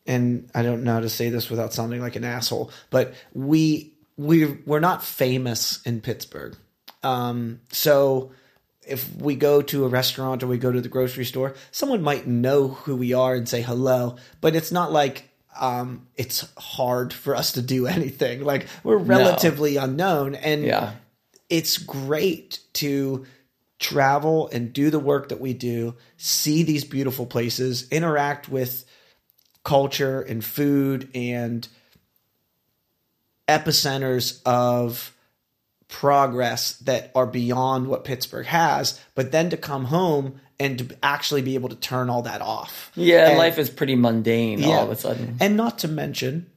and 0.05 0.49
I 0.55 0.61
don't 0.63 0.83
know 0.83 0.93
how 0.93 0.99
to 1.01 1.09
say 1.09 1.29
this 1.29 1.49
without 1.49 1.73
sounding 1.73 2.01
like 2.01 2.15
an 2.15 2.23
asshole, 2.23 2.71
but 2.89 3.13
we 3.33 3.93
we 4.15 4.45
we're 4.65 4.79
not 4.79 5.03
famous 5.03 5.81
in 5.83 6.01
Pittsburgh. 6.01 6.55
Um 7.03 7.61
so 7.71 8.31
if 8.87 9.13
we 9.15 9.35
go 9.35 9.61
to 9.61 9.85
a 9.85 9.87
restaurant 9.87 10.43
or 10.43 10.47
we 10.47 10.57
go 10.57 10.71
to 10.71 10.81
the 10.81 10.89
grocery 10.89 11.25
store, 11.25 11.55
someone 11.71 12.01
might 12.01 12.27
know 12.27 12.69
who 12.69 12.95
we 12.95 13.13
are 13.13 13.35
and 13.35 13.47
say 13.47 13.61
hello, 13.61 14.17
but 14.41 14.55
it's 14.55 14.71
not 14.71 14.91
like 14.91 15.29
um 15.59 16.07
it's 16.15 16.47
hard 16.57 17.11
for 17.11 17.35
us 17.35 17.53
to 17.53 17.61
do 17.61 17.87
anything. 17.97 18.43
Like 18.43 18.67
we're 18.83 18.97
relatively 18.97 19.77
unknown 19.77 20.35
and 20.35 20.63
yeah. 20.63 20.93
it's 21.49 21.77
great 21.77 22.59
to 22.73 23.25
travel 23.79 24.49
and 24.51 24.73
do 24.73 24.89
the 24.89 24.99
work 24.99 25.29
that 25.29 25.39
we 25.39 25.53
do, 25.53 25.95
see 26.17 26.63
these 26.63 26.83
beautiful 26.83 27.25
places, 27.25 27.87
interact 27.91 28.49
with 28.49 28.85
culture 29.63 30.21
and 30.21 30.43
food 30.43 31.09
and 31.13 31.67
epicenters 33.47 34.41
of 34.45 35.13
progress 35.87 36.73
that 36.79 37.11
are 37.15 37.25
beyond 37.27 37.87
what 37.87 38.03
Pittsburgh 38.03 38.45
has, 38.47 38.99
but 39.15 39.31
then 39.31 39.49
to 39.49 39.57
come 39.57 39.85
home 39.85 40.39
and 40.59 40.79
to 40.79 40.97
actually 41.03 41.41
be 41.41 41.55
able 41.55 41.69
to 41.69 41.75
turn 41.75 42.09
all 42.09 42.23
that 42.23 42.41
off. 42.41 42.91
Yeah, 42.95 43.29
And- 43.29 43.37
life 43.37 43.57
is 43.57 43.69
pretty 43.69 43.95
mundane 43.95 44.63
all 44.65 44.83
of 44.83 44.91
a 44.91 44.95
sudden. 44.95 45.37
and 45.39 45.55
not 45.55 45.79
to 45.79 45.87
mention, 45.87 46.47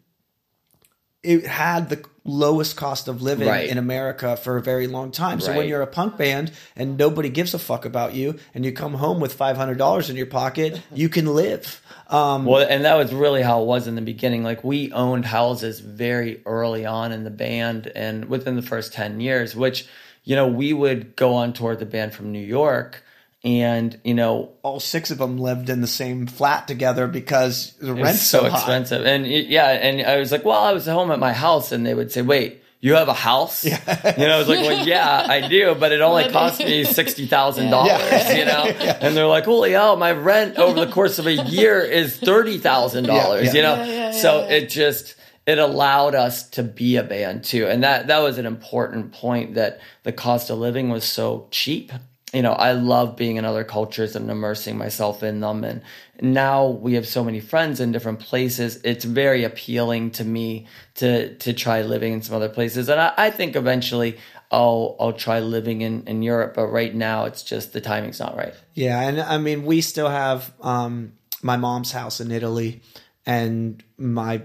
it 1.22 1.46
had 1.46 1.90
the 1.90 2.02
lowest 2.24 2.76
cost 2.76 3.08
of 3.08 3.22
living 3.22 3.48
Right. 3.48 3.68
in 3.68 3.78
America 3.78 4.36
for 4.36 4.56
a 4.56 4.62
very 4.62 4.86
long 4.86 5.10
time. 5.10 5.40
So 5.40 5.56
when 5.56 5.68
you're 5.68 5.80
a 5.82 5.86
punk 5.86 6.16
band 6.18 6.52
and 6.76 6.98
nobody 6.98 7.28
gives 7.30 7.54
a 7.54 7.58
fuck 7.58 7.84
about 7.84 8.14
you, 8.14 8.36
and 8.54 8.64
you 8.64 8.72
come 8.72 8.94
home 8.94 9.20
with 9.20 9.32
five 9.32 9.56
hundred 9.56 9.78
dollars 9.78 10.10
in 10.10 10.16
your 10.16 10.26
pocket, 10.26 10.80
you 10.94 11.08
can 11.08 11.34
live. 11.34 11.80
Um, 12.08 12.44
Well, 12.44 12.66
and 12.68 12.84
that 12.84 12.96
was 12.96 13.12
really 13.14 13.42
how 13.42 13.62
it 13.62 13.66
was 13.66 13.86
in 13.86 13.94
the 13.94 14.02
beginning. 14.02 14.42
Like 14.42 14.62
we 14.64 14.92
owned 14.92 15.24
houses 15.24 15.80
very 15.80 16.42
early 16.44 16.84
on 16.84 17.12
in 17.12 17.24
the 17.24 17.30
band, 17.30 17.86
and 17.94 18.26
within 18.26 18.56
the 18.56 18.62
first 18.62 18.92
ten 18.92 19.20
years, 19.20 19.56
which 19.56 19.86
you 20.24 20.36
know 20.36 20.46
we 20.46 20.72
would 20.72 21.16
go 21.16 21.34
on 21.34 21.52
tour 21.52 21.70
with 21.70 21.78
the 21.78 21.86
band 21.86 22.12
from 22.12 22.32
New 22.32 22.44
York, 22.44 23.02
and 23.42 23.98
you 24.04 24.14
know 24.14 24.50
all 24.62 24.80
six 24.80 25.10
of 25.10 25.18
them 25.18 25.38
lived 25.38 25.70
in 25.70 25.80
the 25.80 25.86
same 25.86 26.26
flat 26.26 26.68
together 26.68 27.06
because 27.06 27.72
the 27.80 27.92
It's 27.94 28.02
rent's 28.02 28.22
so, 28.22 28.42
so, 28.42 28.50
high. 28.50 28.56
expensive. 28.58 29.06
And 29.06 29.26
yeah, 29.26 29.68
and 29.70 30.06
I 30.06 30.18
was 30.18 30.30
like, 30.30 30.44
well, 30.44 30.62
I 30.62 30.72
was 30.72 30.86
home 30.86 31.10
at 31.10 31.18
my 31.18 31.32
house, 31.32 31.72
and 31.72 31.84
they 31.86 31.94
would 31.94 32.12
say, 32.12 32.22
wait. 32.22 32.58
You 32.82 32.94
have 32.94 33.08
a 33.08 33.12
house? 33.12 33.62
You 33.66 33.72
know, 33.72 34.36
I 34.36 34.38
was 34.38 34.48
like, 34.48 34.60
well, 34.60 34.86
yeah, 34.88 35.26
I 35.28 35.46
do, 35.48 35.74
but 35.78 35.92
it 35.92 36.00
only 36.00 36.30
cost 36.30 36.60
me 36.60 36.82
sixty 37.00 37.26
thousand 37.26 37.68
dollars. 37.70 38.34
You 38.34 38.46
know, 38.46 38.64
and 39.02 39.14
they're 39.14 39.26
like, 39.26 39.44
holy 39.44 39.72
hell, 39.72 39.96
my 39.96 40.12
rent 40.12 40.56
over 40.56 40.86
the 40.86 40.90
course 40.90 41.18
of 41.18 41.26
a 41.26 41.34
year 41.34 41.82
is 41.82 42.16
thirty 42.16 42.56
thousand 42.56 43.04
dollars. 43.04 43.52
Yeah, 43.52 43.52
yeah. 43.52 43.56
You 43.56 43.62
know, 43.62 43.84
Yeah, 43.84 43.92
yeah, 43.92 44.10
so 44.12 44.38
yeah, 44.40 44.48
yeah. 44.48 44.54
it 44.54 44.70
just 44.70 45.14
it 45.46 45.58
allowed 45.58 46.14
us 46.14 46.48
to 46.52 46.62
be 46.62 46.96
a 46.96 47.02
band 47.02 47.44
too, 47.44 47.66
and 47.66 47.84
that 47.84 48.06
that 48.06 48.20
was 48.20 48.38
an 48.38 48.46
important 48.46 49.12
point 49.12 49.56
that 49.56 49.78
the 50.04 50.12
cost 50.12 50.48
of 50.48 50.56
living 50.56 50.88
was 50.88 51.04
so 51.04 51.48
cheap. 51.50 51.92
You 52.32 52.42
know, 52.42 52.52
I 52.52 52.72
love 52.72 53.16
being 53.16 53.36
in 53.36 53.44
other 53.44 53.64
cultures 53.64 54.14
and 54.14 54.30
immersing 54.30 54.78
myself 54.78 55.22
in 55.22 55.40
them, 55.40 55.64
and 55.64 55.82
now 56.20 56.68
we 56.68 56.94
have 56.94 57.08
so 57.08 57.24
many 57.24 57.40
friends 57.40 57.80
in 57.80 57.90
different 57.90 58.20
places. 58.20 58.80
It's 58.84 59.04
very 59.04 59.42
appealing 59.42 60.12
to 60.12 60.24
me 60.24 60.66
to 60.96 61.34
to 61.34 61.52
try 61.52 61.82
living 61.82 62.12
in 62.12 62.22
some 62.22 62.36
other 62.36 62.48
places, 62.48 62.88
and 62.88 63.00
I, 63.00 63.12
I 63.16 63.30
think 63.30 63.56
eventually 63.56 64.16
I'll 64.52 64.96
I'll 65.00 65.12
try 65.12 65.40
living 65.40 65.80
in 65.80 66.04
in 66.06 66.22
Europe. 66.22 66.54
But 66.54 66.68
right 66.68 66.94
now, 66.94 67.24
it's 67.24 67.42
just 67.42 67.72
the 67.72 67.80
timing's 67.80 68.20
not 68.20 68.36
right. 68.36 68.54
Yeah, 68.74 69.00
and 69.00 69.20
I 69.20 69.38
mean, 69.38 69.64
we 69.64 69.80
still 69.80 70.08
have 70.08 70.52
um, 70.60 71.14
my 71.42 71.56
mom's 71.56 71.90
house 71.90 72.20
in 72.20 72.30
Italy, 72.30 72.80
and 73.26 73.82
my 73.98 74.42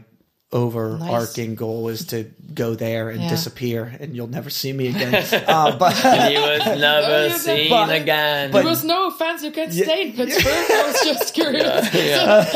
overarching 0.55 1.55
goal 1.55 1.89
is 1.89 2.05
to 2.07 2.23
go 2.53 2.73
there 2.75 3.09
and 3.09 3.21
Yeah. 3.21 3.29
disappear, 3.29 3.93
and 3.99 4.15
you'll 4.15 4.27
never 4.39 4.49
see 4.49 4.71
me 4.73 4.87
again. 4.87 5.13
uh, 5.47 5.77
but 5.77 5.93
He 6.29 6.37
was 6.37 6.79
never 6.79 7.27
you 7.27 7.37
seen 7.37 7.69
but- 7.69 7.89
again. 8.01 8.51
There 8.51 8.63
was 8.63 8.83
no 8.83 9.07
offense. 9.09 9.43
You 9.43 9.51
can 9.51 9.69
stay 9.71 10.07
in 10.09 10.13
Pittsburgh. 10.13 10.45
I 10.71 10.83
was 10.87 11.01
just 11.03 11.33
curious. 11.33 11.93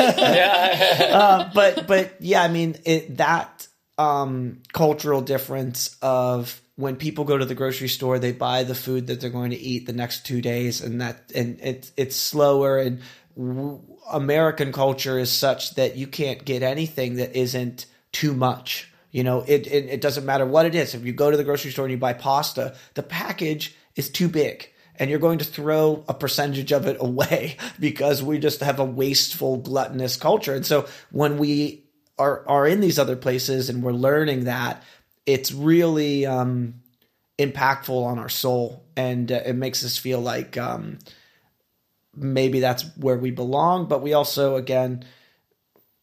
uh, 0.00 1.50
but 1.54 1.86
but 1.86 2.14
yeah, 2.20 2.42
I 2.42 2.48
mean 2.48 2.76
it, 2.84 3.16
that 3.18 3.66
um, 3.98 4.62
cultural 4.72 5.20
difference 5.20 5.96
of 6.02 6.60
when 6.76 6.96
people 6.96 7.24
go 7.24 7.36
to 7.36 7.44
the 7.44 7.54
grocery 7.54 7.88
store, 7.88 8.18
they 8.18 8.32
buy 8.32 8.64
the 8.64 8.74
food 8.74 9.06
that 9.08 9.20
they're 9.20 9.28
going 9.30 9.50
to 9.50 9.58
eat 9.60 9.86
the 9.86 9.92
next 9.92 10.24
two 10.24 10.40
days, 10.40 10.80
and 10.80 11.00
that 11.00 11.30
and 11.34 11.58
it's 11.62 11.92
it's 11.96 12.16
slower 12.16 12.78
and. 12.78 13.00
w- 13.36 13.80
American 14.12 14.72
culture 14.72 15.20
is 15.20 15.30
such 15.30 15.76
that 15.76 15.94
you 15.96 16.08
can't 16.08 16.44
get 16.44 16.64
anything 16.64 17.14
that 17.16 17.36
isn't 17.36 17.86
too 18.12 18.34
much. 18.34 18.90
You 19.10 19.24
know, 19.24 19.44
it, 19.46 19.66
it 19.66 19.86
it 19.86 20.00
doesn't 20.00 20.24
matter 20.24 20.46
what 20.46 20.66
it 20.66 20.74
is. 20.74 20.94
If 20.94 21.04
you 21.04 21.12
go 21.12 21.30
to 21.30 21.36
the 21.36 21.44
grocery 21.44 21.72
store 21.72 21.84
and 21.84 21.92
you 21.92 21.98
buy 21.98 22.12
pasta, 22.12 22.76
the 22.94 23.02
package 23.02 23.74
is 23.96 24.08
too 24.08 24.28
big 24.28 24.70
and 25.00 25.08
you're 25.08 25.18
going 25.18 25.38
to 25.38 25.44
throw 25.44 26.04
a 26.06 26.14
percentage 26.14 26.70
of 26.70 26.86
it 26.86 26.98
away 27.00 27.56
because 27.80 28.22
we 28.22 28.38
just 28.38 28.60
have 28.60 28.78
a 28.78 28.84
wasteful 28.84 29.56
gluttonous 29.56 30.16
culture 30.16 30.54
and 30.54 30.64
so 30.64 30.86
when 31.10 31.38
we 31.38 31.84
are 32.18 32.46
are 32.46 32.66
in 32.66 32.80
these 32.80 32.98
other 32.98 33.16
places 33.16 33.68
and 33.68 33.82
we're 33.82 33.92
learning 33.92 34.44
that 34.44 34.84
it's 35.26 35.50
really 35.50 36.26
um 36.26 36.74
impactful 37.38 38.04
on 38.04 38.18
our 38.18 38.28
soul 38.28 38.84
and 38.96 39.32
uh, 39.32 39.40
it 39.46 39.54
makes 39.54 39.84
us 39.84 39.96
feel 39.96 40.20
like 40.20 40.56
um 40.58 40.98
maybe 42.14 42.60
that's 42.60 42.84
where 42.96 43.16
we 43.16 43.30
belong 43.30 43.86
but 43.86 44.02
we 44.02 44.12
also 44.12 44.56
again 44.56 45.04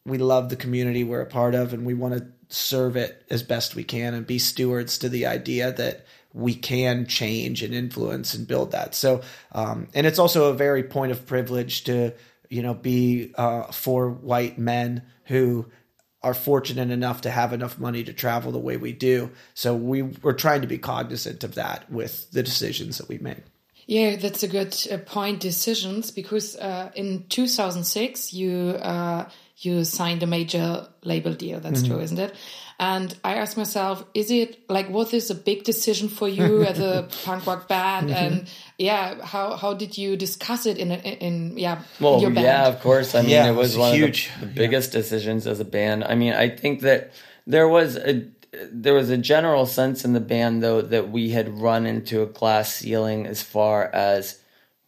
we 0.07 0.17
love 0.17 0.49
the 0.49 0.55
community 0.55 1.03
we're 1.03 1.21
a 1.21 1.25
part 1.25 1.53
of 1.53 1.73
and 1.73 1.85
we 1.85 1.93
want 1.93 2.13
to 2.13 2.25
serve 2.49 2.95
it 2.95 3.25
as 3.29 3.43
best 3.43 3.75
we 3.75 3.83
can 3.83 4.13
and 4.13 4.25
be 4.25 4.39
stewards 4.39 4.97
to 4.97 5.09
the 5.09 5.25
idea 5.25 5.71
that 5.73 6.05
we 6.33 6.53
can 6.53 7.05
change 7.05 7.61
and 7.61 7.73
influence 7.73 8.33
and 8.33 8.47
build 8.47 8.71
that 8.71 8.95
so 8.95 9.21
um, 9.51 9.87
and 9.93 10.07
it's 10.07 10.19
also 10.19 10.49
a 10.49 10.53
very 10.53 10.83
point 10.83 11.11
of 11.11 11.25
privilege 11.25 11.83
to 11.83 12.13
you 12.49 12.61
know 12.61 12.73
be 12.73 13.33
uh, 13.35 13.63
for 13.71 14.09
white 14.09 14.57
men 14.57 15.03
who 15.25 15.65
are 16.23 16.33
fortunate 16.33 16.89
enough 16.89 17.21
to 17.21 17.29
have 17.29 17.53
enough 17.53 17.77
money 17.77 18.03
to 18.03 18.13
travel 18.13 18.51
the 18.51 18.59
way 18.59 18.77
we 18.77 18.93
do 18.93 19.29
so 19.53 19.75
we 19.75 20.01
we're 20.01 20.33
trying 20.33 20.61
to 20.61 20.67
be 20.67 20.77
cognizant 20.77 21.43
of 21.43 21.55
that 21.55 21.89
with 21.91 22.31
the 22.31 22.43
decisions 22.43 22.97
that 22.97 23.09
we 23.09 23.17
make 23.17 23.43
Yeah, 23.87 24.17
that's 24.17 24.43
a 24.43 24.49
good 24.49 24.75
uh, 24.91 24.97
point. 24.97 25.39
Decisions, 25.39 26.11
because 26.11 26.57
uh, 26.57 26.91
in 26.93 27.25
2006 27.29 28.33
you 28.33 28.75
uh, 28.81 29.29
you 29.59 29.83
signed 29.83 30.21
a 30.21 30.27
major 30.27 30.87
label 31.03 31.33
deal. 31.33 31.59
That's 31.59 31.81
mm-hmm. 31.81 31.93
true, 31.93 32.01
isn't 32.01 32.19
it? 32.19 32.35
And 32.79 33.17
I 33.23 33.35
asked 33.35 33.57
myself, 33.57 34.05
is 34.13 34.29
it 34.29 34.69
like 34.69 34.87
was 34.89 35.09
this 35.09 35.31
a 35.31 35.35
big 35.35 35.63
decision 35.63 36.09
for 36.09 36.27
you 36.27 36.63
as 36.71 36.79
a 36.79 37.07
punk 37.23 37.47
rock 37.47 37.67
band? 37.67 38.09
Mm-hmm. 38.09 38.35
And 38.35 38.47
yeah, 38.77 39.25
how 39.25 39.55
how 39.55 39.73
did 39.73 39.97
you 39.97 40.15
discuss 40.15 40.65
it 40.67 40.77
in 40.77 40.91
in, 40.91 41.17
in 41.17 41.57
yeah 41.57 41.81
Well, 41.99 42.21
your 42.21 42.29
band? 42.29 42.45
yeah, 42.45 42.67
of 42.67 42.81
course. 42.81 43.15
I 43.15 43.21
mean, 43.21 43.31
Yeah, 43.31 43.49
it 43.49 43.55
was 43.55 43.71
it's 43.71 43.79
one 43.79 43.95
huge. 43.95 44.29
of 44.35 44.41
the, 44.41 44.45
the 44.45 44.53
biggest 44.53 44.91
decisions 44.91 45.47
as 45.47 45.59
a 45.59 45.65
band. 45.65 46.03
I 46.03 46.13
mean, 46.13 46.33
I 46.33 46.49
think 46.49 46.81
that 46.81 47.11
there 47.47 47.67
was 47.67 47.97
a 47.97 48.27
there 48.71 48.93
was 48.93 49.09
a 49.09 49.17
general 49.17 49.65
sense 49.65 50.05
in 50.05 50.13
the 50.13 50.19
band 50.19 50.61
though 50.61 50.81
that 50.81 51.09
we 51.09 51.31
had 51.31 51.59
run 51.59 51.85
into 51.85 52.21
a 52.21 52.25
glass 52.25 52.75
ceiling 52.75 53.25
as 53.25 53.41
far 53.41 53.85
as 53.85 54.39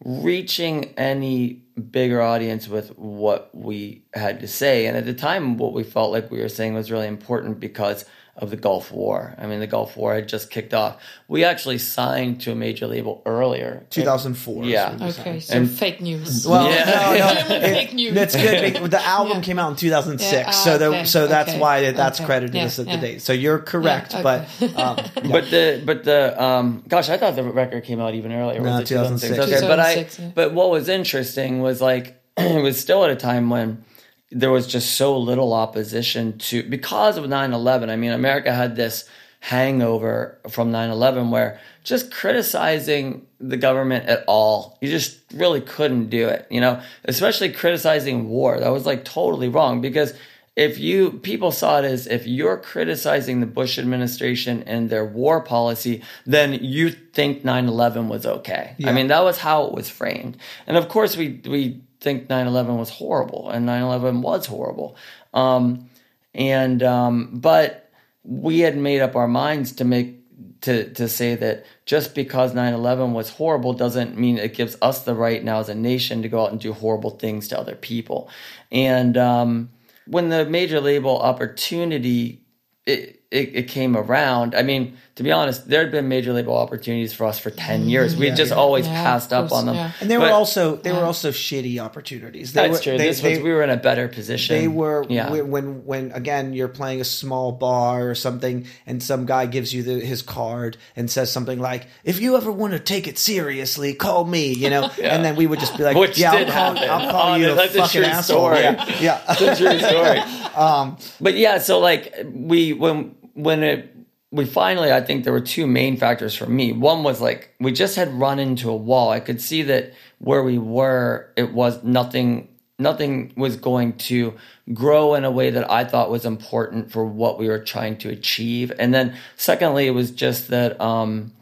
reaching 0.04 0.94
any 0.96 1.62
bigger 1.90 2.22
audience 2.22 2.68
with 2.68 2.96
what 2.98 3.50
we 3.54 4.04
had 4.14 4.40
to 4.40 4.48
say. 4.48 4.86
And 4.86 4.96
at 4.96 5.04
the 5.06 5.14
time, 5.14 5.56
what 5.56 5.72
we 5.72 5.82
felt 5.82 6.12
like 6.12 6.30
we 6.30 6.40
were 6.40 6.48
saying 6.48 6.74
was 6.74 6.90
really 6.90 7.06
important 7.06 7.60
because 7.60 8.04
of 8.40 8.50
the 8.50 8.56
Gulf 8.56 8.90
War. 8.90 9.34
I 9.38 9.46
mean, 9.46 9.60
the 9.60 9.66
Gulf 9.66 9.96
War 9.96 10.14
had 10.14 10.28
just 10.28 10.50
kicked 10.50 10.72
off. 10.74 10.96
We 11.28 11.44
actually 11.44 11.78
signed 11.78 12.40
to 12.42 12.52
a 12.52 12.54
major 12.54 12.86
label 12.86 13.22
earlier. 13.26 13.86
2004. 13.90 14.64
Yeah. 14.64 14.96
what 14.96 15.18
Okay, 15.20 15.40
so 15.40 15.54
And- 15.56 15.70
fake 15.70 16.00
news. 16.00 16.46
Well, 16.50 16.70
Yeah. 16.70 16.84
no, 16.84 17.18
no, 17.18 17.60
Fake 17.60 17.90
it, 17.90 17.94
news. 17.94 18.14
that's 18.14 18.34
good. 18.36 18.90
The 18.90 19.02
album 19.04 19.38
Yeah. 19.38 19.42
came 19.42 19.58
out 19.58 19.70
in 19.70 19.76
2006, 19.76 20.32
Yeah, 20.32 20.44
ah, 20.46 20.50
so 20.50 20.78
the, 20.78 20.86
okay, 20.86 21.04
so 21.04 21.26
that's 21.26 21.50
okay, 21.50 21.58
why 21.58 21.90
that's 21.92 22.18
okay. 22.20 22.26
credited 22.26 22.54
Yeah, 22.56 22.64
as 22.64 22.78
at 22.78 22.86
yeah. 22.86 22.96
the 22.96 23.06
date. 23.06 23.22
So 23.22 23.32
you're 23.32 23.58
correct, 23.58 24.14
Yeah, 24.14 24.22
but 24.22 24.40
um, 24.62 24.96
yeah. 24.98 25.30
But 25.30 25.50
the 25.50 25.82
but 25.84 26.04
the 26.04 26.42
um 26.42 26.82
gosh, 26.88 27.08
I 27.10 27.16
thought 27.18 27.36
the 27.36 27.44
record 27.44 27.84
came 27.84 28.00
out 28.00 28.14
even 28.14 28.32
earlier. 28.32 28.60
No, 28.60 28.70
Was 28.72 28.80
it 28.80 28.86
2006. 28.88 29.38
Okay, 29.38 29.66
but 29.68 29.78
I 29.80 29.92
yeah. 30.18 30.30
but 30.34 30.52
what 30.54 30.70
was 30.70 30.88
interesting 30.88 31.60
was 31.60 31.80
like 31.80 32.16
it 32.36 32.62
was 32.62 32.80
still 32.80 33.04
at 33.04 33.10
a 33.10 33.16
time 33.16 33.50
when 33.50 33.84
there 34.30 34.50
was 34.50 34.66
just 34.66 34.94
so 34.94 35.16
little 35.18 35.52
opposition 35.52 36.38
to 36.38 36.62
because 36.62 37.16
of 37.16 37.24
9/11. 37.24 37.90
I 37.90 37.96
mean, 37.96 38.12
America 38.12 38.52
had 38.52 38.76
this 38.76 39.04
hangover 39.40 40.38
from 40.48 40.70
9/11 40.70 41.30
where 41.30 41.58
just 41.82 42.12
criticizing 42.12 43.26
the 43.40 43.56
government 43.56 44.06
at 44.06 44.22
all, 44.28 44.76
you 44.80 44.90
just 44.90 45.18
really 45.32 45.60
couldn't 45.60 46.10
do 46.10 46.28
it, 46.28 46.46
you 46.50 46.60
know, 46.60 46.80
especially 47.04 47.50
criticizing 47.50 48.28
war. 48.28 48.60
That 48.60 48.70
was 48.70 48.86
like 48.86 49.04
totally 49.04 49.48
wrong 49.48 49.80
because 49.80 50.12
if 50.56 50.78
you 50.78 51.12
people 51.12 51.52
saw 51.52 51.78
it 51.78 51.84
as 51.84 52.06
if 52.06 52.26
you're 52.26 52.58
criticizing 52.58 53.40
the 53.40 53.46
Bush 53.46 53.78
administration 53.78 54.62
and 54.66 54.90
their 54.90 55.06
war 55.06 55.40
policy, 55.40 56.02
then 56.26 56.52
you 56.52 56.90
think 56.90 57.44
9/11 57.44 58.08
was 58.08 58.26
okay. 58.26 58.76
I 58.84 58.92
mean, 58.92 59.06
that 59.08 59.24
was 59.24 59.38
how 59.38 59.64
it 59.64 59.72
was 59.72 59.88
framed. 59.88 60.36
And 60.66 60.76
of 60.76 60.88
course 60.88 61.16
we 61.16 61.40
we 61.46 61.80
think 62.00 62.28
9/11 62.28 62.78
was 62.78 62.90
horrible 62.90 63.50
and 63.50 63.66
9/11 63.66 64.22
was 64.22 64.46
horrible. 64.46 64.96
Um 65.34 65.90
and 66.34 66.82
um 66.82 67.30
but 67.34 67.90
we 68.22 68.60
had 68.60 68.76
made 68.76 69.00
up 69.00 69.16
our 69.16 69.28
minds 69.28 69.72
to 69.72 69.84
make 69.84 70.16
to 70.62 70.92
to 70.94 71.08
say 71.08 71.34
that 71.34 71.64
just 71.86 72.14
because 72.14 72.52
9/11 72.52 73.12
was 73.12 73.30
horrible 73.30 73.72
doesn't 73.72 74.18
mean 74.18 74.38
it 74.38 74.54
gives 74.54 74.76
us 74.82 75.02
the 75.02 75.14
right 75.14 75.42
now 75.42 75.60
as 75.60 75.68
a 75.68 75.74
nation 75.74 76.22
to 76.22 76.28
go 76.28 76.44
out 76.44 76.52
and 76.52 76.60
do 76.60 76.72
horrible 76.72 77.10
things 77.10 77.48
to 77.48 77.58
other 77.58 77.74
people. 77.74 78.28
And 78.70 79.16
um, 79.16 79.70
when 80.06 80.28
the 80.28 80.44
major 80.44 80.80
label 80.80 81.18
opportunity 81.18 82.42
it, 82.86 83.22
it, 83.30 83.54
it 83.54 83.68
came 83.68 83.96
around, 83.96 84.54
I 84.54 84.62
mean, 84.62 84.96
to 85.20 85.24
be 85.24 85.32
honest, 85.32 85.68
there 85.68 85.82
had 85.82 85.90
been 85.90 86.08
major 86.08 86.32
label 86.32 86.56
opportunities 86.56 87.12
for 87.12 87.26
us 87.26 87.38
for 87.38 87.50
10 87.50 87.80
mm-hmm. 87.80 87.88
years. 87.90 88.16
We 88.16 88.30
just 88.30 88.52
always 88.52 88.86
Yeah, 88.86 89.02
passed 89.02 89.34
up 89.34 89.50
course, 89.50 89.60
on 89.60 89.66
them. 89.66 89.74
yeah. 89.74 89.92
and 90.00 90.10
they 90.10 90.16
were 90.16 90.30
also 90.30 90.76
they 90.76 90.92
were 90.92 91.04
also 91.04 91.30
shitty 91.30 91.78
opportunities. 91.78 92.54
They 92.54 92.62
that's 92.62 92.78
were, 92.78 92.82
true. 92.82 92.96
They, 92.96 93.08
this 93.08 93.20
they, 93.20 93.34
was 93.34 93.40
we 93.40 93.52
were 93.52 93.62
in 93.62 93.68
a 93.68 93.76
better 93.76 94.08
position. 94.08 94.56
they 94.56 94.66
were 94.66 95.04
yeah. 95.10 95.30
when, 95.30 95.50
when 95.50 95.84
when 95.84 96.12
again 96.12 96.54
you're 96.54 96.68
playing 96.68 97.02
a 97.02 97.04
small 97.04 97.52
bar 97.52 98.08
or 98.08 98.14
something, 98.14 98.66
and 98.86 99.02
some 99.02 99.26
guy 99.26 99.44
gives 99.44 99.74
you 99.74 99.82
the, 99.82 100.00
his 100.00 100.22
card 100.22 100.78
and 100.96 101.10
says 101.10 101.30
something 101.30 101.60
like, 101.60 101.86
"If 102.02 102.18
you 102.18 102.34
ever 102.38 102.50
want 102.50 102.72
to 102.72 102.78
take 102.78 103.06
it 103.06 103.18
seriously, 103.18 103.92
call 103.92 104.24
me," 104.24 104.54
you 104.54 104.70
know. 104.70 104.90
And 105.02 105.22
then 105.22 105.36
we 105.36 105.46
would 105.46 105.60
just 105.60 105.76
be 105.76 105.84
like, 105.84 105.98
Which 105.98 106.16
"Yeah, 106.16 106.32
I'll 106.32 106.46
call. 106.46 106.78
I'll 106.78 107.10
call 107.10 107.36
you 107.36 107.52
a 107.52 107.54
that's 107.56 107.74
a 107.74 107.78
fucking 107.80 108.00
true 108.00 108.10
asshole." 108.10 108.38
story. 108.38 108.60
Yeah, 108.60 108.98
yeah. 109.00 109.22
It's 109.28 109.42
a 109.42 109.56
true 109.56 109.78
story. 109.78 110.20
Um, 110.50 110.98
but 111.20 111.34
yeah, 111.34 111.58
so 111.58 111.78
like 111.78 112.12
we 112.32 112.72
when 112.72 113.14
when 113.34 113.62
it 113.62 113.99
we 114.32 114.44
finally 114.44 114.92
I 114.92 115.00
think 115.00 115.24
there 115.24 115.32
were 115.32 115.40
two 115.40 115.66
main 115.66 115.96
factors 115.96 116.34
for 116.36 116.46
me. 116.46 116.72
One 116.72 117.02
was 117.02 117.20
like 117.20 117.54
we 117.58 117.72
just 117.72 117.96
had 117.96 118.12
run 118.14 118.38
into 118.38 118.70
a 118.70 118.76
wall. 118.76 119.10
I 119.10 119.20
could 119.20 119.40
see 119.40 119.62
that 119.62 119.92
where 120.18 120.42
we 120.42 120.58
were, 120.58 121.32
it 121.36 121.52
was 121.52 121.82
nothing 121.82 122.48
nothing 122.78 123.32
was 123.36 123.56
going 123.56 123.92
to 123.94 124.32
grow 124.72 125.14
in 125.14 125.24
a 125.24 125.30
way 125.30 125.50
that 125.50 125.70
I 125.70 125.84
thought 125.84 126.10
was 126.10 126.24
important 126.24 126.90
for 126.90 127.04
what 127.04 127.38
we 127.38 127.46
were 127.48 127.58
trying 127.58 127.98
to 127.98 128.08
achieve. 128.08 128.72
And 128.78 128.94
then 128.94 129.16
secondly, 129.36 129.86
it 129.86 129.90
was 129.90 130.10
just 130.10 130.48
that 130.48 130.80
um 130.80 131.32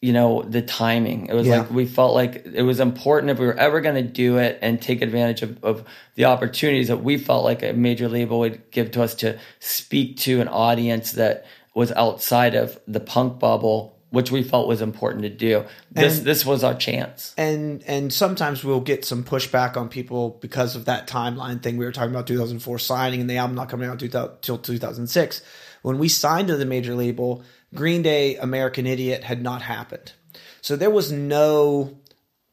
you 0.00 0.12
know 0.12 0.42
the 0.42 0.60
timing 0.62 1.26
it 1.26 1.32
was 1.34 1.46
Yeah. 1.46 1.58
like 1.58 1.70
we 1.70 1.86
felt 1.86 2.12
like 2.12 2.44
it 2.52 2.62
was 2.62 2.80
important 2.80 3.30
if 3.30 3.38
we 3.38 3.46
were 3.46 3.56
ever 3.56 3.80
going 3.80 3.94
to 3.94 4.02
do 4.02 4.36
it 4.36 4.58
and 4.60 4.82
take 4.82 5.00
advantage 5.00 5.42
of, 5.42 5.62
of 5.64 5.84
the 6.16 6.24
opportunities 6.24 6.88
that 6.88 7.04
we 7.04 7.16
felt 7.16 7.44
like 7.44 7.62
a 7.62 7.72
major 7.72 8.08
label 8.08 8.40
would 8.40 8.68
give 8.72 8.90
to 8.92 9.02
us 9.02 9.14
to 9.16 9.38
speak 9.60 10.16
to 10.18 10.40
an 10.40 10.48
audience 10.48 11.12
that 11.12 11.46
was 11.74 11.92
outside 11.92 12.54
of 12.54 12.78
the 12.86 13.00
punk 13.00 13.38
bubble 13.38 13.98
which 14.10 14.30
we 14.30 14.42
felt 14.42 14.68
was 14.68 14.82
important 14.82 15.22
to 15.22 15.30
do. 15.30 15.64
This 15.90 16.18
And- 16.18 16.26
this 16.26 16.44
was 16.44 16.62
our 16.62 16.74
chance. 16.74 17.32
And 17.38 17.82
and 17.86 18.12
sometimes 18.12 18.62
we'll 18.62 18.80
get 18.80 19.06
some 19.06 19.24
pushback 19.24 19.74
on 19.74 19.88
people 19.88 20.38
because 20.42 20.76
of 20.76 20.84
that 20.84 21.08
timeline 21.08 21.62
thing 21.62 21.78
we 21.78 21.86
were 21.86 21.92
talking 21.92 22.10
about 22.10 22.26
2004 22.26 22.78
signing 22.78 23.22
and 23.22 23.30
the 23.30 23.38
album 23.38 23.56
not 23.56 23.70
coming 23.70 23.88
out 23.88 24.02
until 24.02 24.58
2006 24.58 25.40
when 25.80 25.98
we 25.98 26.08
signed 26.08 26.48
to 26.48 26.56
the 26.58 26.66
major 26.66 26.94
label 26.94 27.42
green 27.74 28.02
day 28.02 28.36
american 28.36 28.86
idiot 28.86 29.24
had 29.24 29.42
not 29.42 29.62
happened. 29.62 30.12
So 30.60 30.76
there 30.76 30.90
was 30.90 31.10
no 31.10 31.96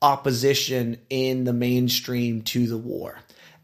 opposition 0.02 0.98
in 1.10 1.44
the 1.44 1.54
mainstream 1.54 2.42
to 2.42 2.68
the 2.68 2.78
war 2.78 3.18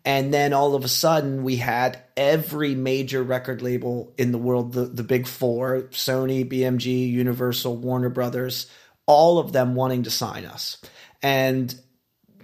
and 0.06 0.34
then 0.34 0.54
all 0.54 0.76
of 0.76 0.86
a 0.86 0.90
sudden 0.90 1.44
we 1.44 1.58
had 1.58 2.00
every 2.16 2.76
major 2.76 3.22
record 3.24 3.62
label 3.62 4.14
in 4.18 4.32
the 4.32 4.38
world 4.38 4.72
the, 4.74 4.86
the 4.86 5.04
big 5.04 5.28
four 5.28 5.84
sony 5.92 6.48
bmg 6.48 6.86
universal 7.12 7.76
warner 7.76 8.10
brothers 8.10 8.68
all 9.06 9.40
of 9.40 9.52
them 9.52 9.76
wanting 9.76 10.04
to 10.04 10.10
sign 10.12 10.46
us 10.46 10.78
and 11.22 11.80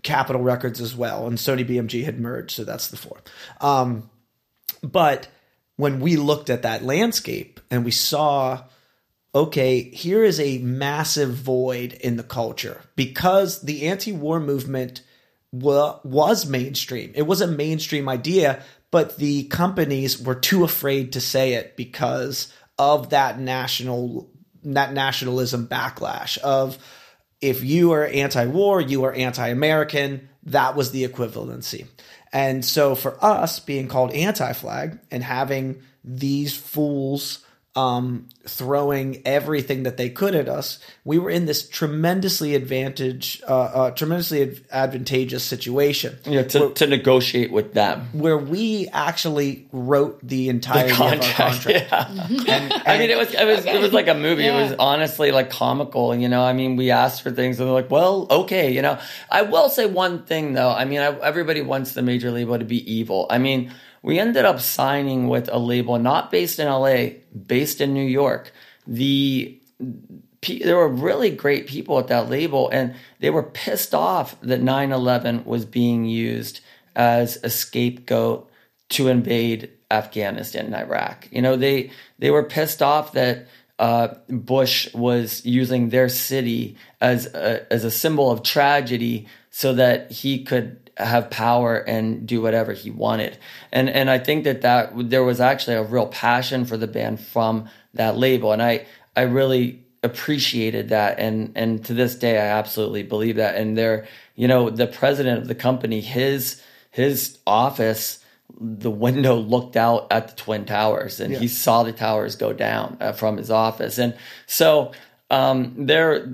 Capitol 0.04 0.42
Records 0.42 0.82
as 0.82 0.96
well, 0.96 1.28
and 1.28 1.38
Sony 1.38 1.68
BMG 1.68 2.04
had 2.04 2.20
merged, 2.20 2.52
so 2.52 2.64
that's 2.64 2.88
the 2.88 2.98
four. 2.98 3.22
Um, 3.60 4.10
but 4.82 5.28
when 5.76 6.00
we 6.00 6.16
looked 6.16 6.50
at 6.50 6.64
that 6.64 6.84
landscape 6.84 7.60
and 7.70 7.86
we 7.86 7.92
saw, 7.92 8.64
okay, 9.34 9.82
here 9.82 10.24
is 10.24 10.40
a 10.40 10.58
massive 10.60 11.34
void 11.34 11.94
in 11.94 12.18
the 12.18 12.24
culture 12.24 12.82
because 12.96 13.62
the 13.62 13.88
anti-war 13.88 14.40
movement 14.40 15.02
wa- 15.52 16.00
was 16.04 16.46
mainstream. 16.46 17.12
It 17.16 17.24
was 17.24 17.42
a 17.42 17.48
mainstream 17.48 18.08
idea, 18.10 18.64
but 18.90 19.18
the 19.18 19.44
companies 19.46 20.22
were 20.22 20.36
too 20.36 20.64
afraid 20.64 21.14
to 21.14 21.22
say 21.22 21.54
it 21.54 21.76
because 21.76 22.54
of 22.78 23.10
that 23.10 23.40
national 23.40 24.30
that 24.64 24.94
nationalism 24.94 25.68
backlash 25.68 26.38
of 26.40 26.78
if 27.42 27.64
you 27.64 27.94
are 27.94 28.06
anti-war, 28.06 28.80
you 28.80 29.04
are 29.06 29.14
anti-American. 29.14 30.30
That 30.44 30.76
was 30.76 30.92
the 30.92 31.08
equivalency. 31.08 31.88
And 32.32 32.64
so 32.64 32.94
for 32.94 33.18
us 33.24 33.60
being 33.60 33.88
called 33.88 34.12
anti-flag 34.12 35.00
and 35.10 35.24
having 35.24 35.82
these 36.04 36.56
fools 36.56 37.44
um, 37.74 38.28
throwing 38.46 39.22
everything 39.26 39.84
that 39.84 39.96
they 39.96 40.10
could 40.10 40.36
at 40.36 40.50
us, 40.50 40.80
we 41.06 41.18
were 41.18 41.30
in 41.30 41.46
this 41.46 41.68
tremendously 41.68 42.54
advantage, 42.54 43.42
uh, 43.48 43.54
uh, 43.54 43.92
tremendously 43.92 44.42
ad- 44.42 44.62
advantageous 44.72 45.44
situation 45.44 46.18
you 46.26 46.34
know, 46.34 46.44
to, 46.44 46.74
to 46.74 46.86
negotiate 46.86 47.50
with 47.50 47.74
them 47.74 48.10
where 48.12 48.38
we 48.38 48.90
actually 48.92 49.70
wrote 49.72 50.20
the 50.22 50.50
entirety 50.50 50.92
of 50.92 51.02
our 51.02 51.18
contract. 51.18 51.66
yeah. 51.66 52.82
I 52.86 52.98
mean, 52.98 53.10
it 53.10 53.18
was 53.18 53.34
it 53.34 53.46
was 53.46 53.66
it 53.66 53.80
was 53.80 53.94
like 53.94 54.10
a 54.10 54.16
movie. 54.16 54.46
It 54.46 54.54
was 54.54 54.76
honestly 54.78 55.32
like 55.32 55.50
comical. 55.50 56.14
You 56.14 56.28
know, 56.28 56.44
I 56.44 56.52
mean, 56.52 56.76
we 56.76 56.92
asked 56.92 57.22
for 57.22 57.32
things 57.32 57.58
and 57.60 57.68
they're 57.68 57.74
like, 57.74 57.90
"Well, 57.90 58.28
okay." 58.30 58.72
You 58.72 58.82
know, 58.82 59.00
I 59.30 59.44
will 59.44 59.70
say 59.70 59.86
one 59.86 60.24
thing 60.24 60.54
though. 60.54 60.72
I 60.72 60.84
mean, 60.84 61.00
I, 61.00 61.18
everybody 61.20 61.62
wants 61.62 61.94
the 61.94 62.02
major 62.02 62.32
label 62.32 62.60
to 62.60 62.66
be 62.66 62.92
evil. 62.92 63.28
I 63.30 63.38
mean, 63.38 63.72
we 64.04 64.20
ended 64.20 64.46
up 64.46 64.60
signing 64.60 65.28
with 65.28 65.50
a 65.52 65.60
label 65.60 65.98
not 66.00 66.32
based 66.32 66.60
in 66.60 66.68
LA, 66.68 67.20
based 67.46 67.82
in 67.82 67.94
New 67.94 68.06
York. 68.06 68.52
The 68.88 69.58
there 70.42 70.78
were 70.78 70.88
really 70.88 71.30
great 71.30 71.68
people 71.68 72.00
at 72.00 72.08
that 72.08 72.30
label 72.30 72.68
and 72.70 72.96
they 73.20 73.30
were 73.30 73.44
pissed 73.44 73.94
off 73.94 74.40
that 74.42 74.62
9-11 74.62 75.46
was 75.46 75.66
being 75.66 76.06
used 76.06 76.62
as 76.96 77.38
a 77.44 77.50
scapegoat 77.50 78.50
to 78.90 79.08
invade 79.08 79.70
afghanistan 79.92 80.66
and 80.66 80.76
iraq 80.76 81.28
you 81.32 81.42
know 81.42 81.56
they 81.56 81.92
they 82.18 82.32
were 82.32 82.44
pissed 82.44 82.82
off 82.82 83.14
that 83.14 83.48
uh, 83.78 84.10
bush 84.30 84.92
was 84.94 85.44
using 85.46 85.90
their 85.90 86.08
city 86.08 86.76
as 87.00 87.26
a, 87.34 87.72
as 87.74 87.84
a 87.84 87.92
symbol 87.92 88.30
of 88.30 88.44
tragedy 88.44 89.28
so 89.50 89.74
that 89.74 90.12
he 90.12 90.44
could 90.44 90.91
have 91.06 91.30
power 91.30 91.78
and 91.78 92.28
do 92.28 92.42
whatever 92.42 92.74
he 92.74 92.92
wanted. 92.92 93.38
And 93.72 93.90
and 93.90 94.10
i 94.10 94.18
think 94.18 94.44
that 94.44 94.62
that 94.62 94.92
there 95.10 95.24
was 95.24 95.40
actually 95.40 95.76
a 95.76 95.84
real 95.84 96.08
passion 96.08 96.66
for 96.66 96.78
the 96.78 96.88
band 96.88 97.20
from 97.20 97.70
that 97.94 98.18
label. 98.18 98.52
And 98.52 98.62
i 98.62 98.86
i 99.16 99.22
really 99.22 99.84
appreciated 100.04 100.90
that. 100.90 101.20
And 101.20 101.52
and 101.56 101.84
to 101.86 101.94
this 101.94 102.16
day 102.16 102.38
I 102.38 102.48
absolutely 102.48 103.04
believe 103.04 103.36
that. 103.38 103.56
And 103.56 103.78
they're 103.78 104.08
you 104.36 104.48
know 104.48 104.70
the 104.70 104.88
president 104.88 105.42
of 105.42 105.48
the 105.48 105.56
company 105.56 106.02
his 106.02 106.62
his 106.90 107.38
office 107.46 108.24
the 108.60 108.92
window 108.92 109.36
looked 109.36 109.76
out 109.76 110.08
at 110.12 110.28
the 110.28 110.36
twin 110.36 110.66
towers 110.66 111.20
and 111.20 111.34
he 111.34 111.48
saw 111.48 111.84
the 111.84 111.92
towers 111.94 112.36
go 112.36 112.54
down 112.54 112.98
uh, 113.00 113.12
from 113.12 113.38
his 113.38 113.50
office. 113.50 113.98
And 113.98 114.16
so 114.46 114.92
um, 115.30 115.74
there 115.78 116.28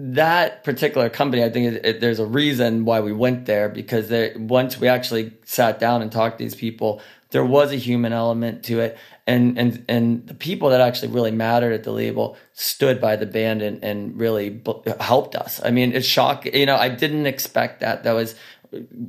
that 0.00 0.62
particular 0.64 1.10
company 1.10 1.42
i 1.42 1.50
think 1.50 1.74
it, 1.74 1.84
it, 1.84 2.00
there's 2.00 2.20
a 2.20 2.26
reason 2.26 2.84
why 2.84 3.00
we 3.00 3.12
went 3.12 3.46
there 3.46 3.68
because 3.68 4.08
there, 4.08 4.32
once 4.38 4.78
we 4.78 4.86
actually 4.88 5.32
sat 5.44 5.78
down 5.78 6.02
and 6.02 6.12
talked 6.12 6.38
to 6.38 6.44
these 6.44 6.54
people 6.54 7.00
there 7.30 7.44
was 7.44 7.72
a 7.72 7.76
human 7.76 8.12
element 8.12 8.64
to 8.64 8.80
it. 8.80 8.98
And 9.26 9.58
and 9.58 9.84
and 9.88 10.26
the 10.26 10.34
people 10.34 10.70
that 10.70 10.80
actually 10.80 11.08
really 11.08 11.30
mattered 11.30 11.72
at 11.72 11.84
the 11.84 11.92
label 11.92 12.38
stood 12.54 13.00
by 13.00 13.16
the 13.16 13.26
band 13.26 13.60
and 13.60 13.84
and 13.84 14.18
really 14.18 14.48
b- 14.48 14.82
helped 15.00 15.36
us. 15.36 15.60
I 15.62 15.70
mean 15.70 15.92
it's 15.92 16.06
shocking 16.06 16.54
you 16.54 16.64
know 16.64 16.76
i 16.76 16.88
didn't 16.88 17.26
expect 17.26 17.80
that. 17.80 18.04
That 18.04 18.12
was 18.12 18.34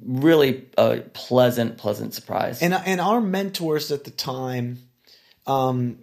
really 0.06 0.68
a 0.78 1.00
pleasant 1.14 1.78
pleasant 1.78 2.14
surprise. 2.14 2.62
And 2.62 2.74
and 2.74 3.00
our 3.00 3.22
mentors 3.22 3.92
at 3.92 4.04
the 4.04 4.12
time 4.12 4.80
um 5.48 6.00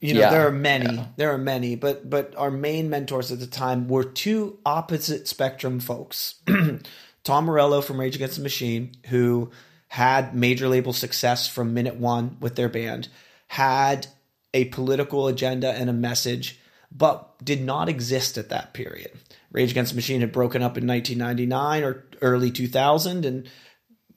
you 0.00 0.14
know 0.14 0.20
Yeah, 0.20 0.30
there 0.30 0.46
are 0.46 0.52
many 0.52 0.94
yeah. 0.94 1.06
there 1.16 1.32
are 1.32 1.38
many 1.38 1.76
but 1.76 2.08
but 2.08 2.34
our 2.36 2.50
main 2.50 2.90
mentors 2.90 3.30
at 3.30 3.40
the 3.40 3.46
time 3.46 3.88
were 3.88 4.04
two 4.04 4.58
opposite 4.64 5.28
spectrum 5.28 5.80
folks. 5.80 6.36
Tom 7.24 7.44
morello 7.44 7.80
from 7.82 8.00
rage 8.00 8.16
against 8.16 8.36
the 8.36 8.42
machine 8.42 8.92
who 9.06 9.50
had 9.88 10.34
major 10.34 10.68
label 10.68 10.92
success 10.92 11.48
from 11.48 11.74
minute 11.74 11.96
one 11.96 12.36
with 12.40 12.56
their 12.56 12.68
band 12.68 13.08
had 13.48 14.06
a 14.54 14.64
political 14.66 15.26
agenda 15.28 15.72
and 15.72 15.90
a 15.90 15.92
message 15.92 16.60
but 16.92 17.32
did 17.44 17.62
not 17.62 17.88
exist 17.88 18.36
at 18.38 18.48
that 18.48 18.74
period. 18.74 19.12
Rage 19.52 19.70
against 19.70 19.92
the 19.92 19.96
machine 19.96 20.20
had 20.20 20.32
broken 20.32 20.62
up 20.62 20.76
in 20.76 20.86
1999 20.86 21.84
or 21.84 22.04
early 22.20 22.50
2000 22.50 23.24
and 23.24 23.48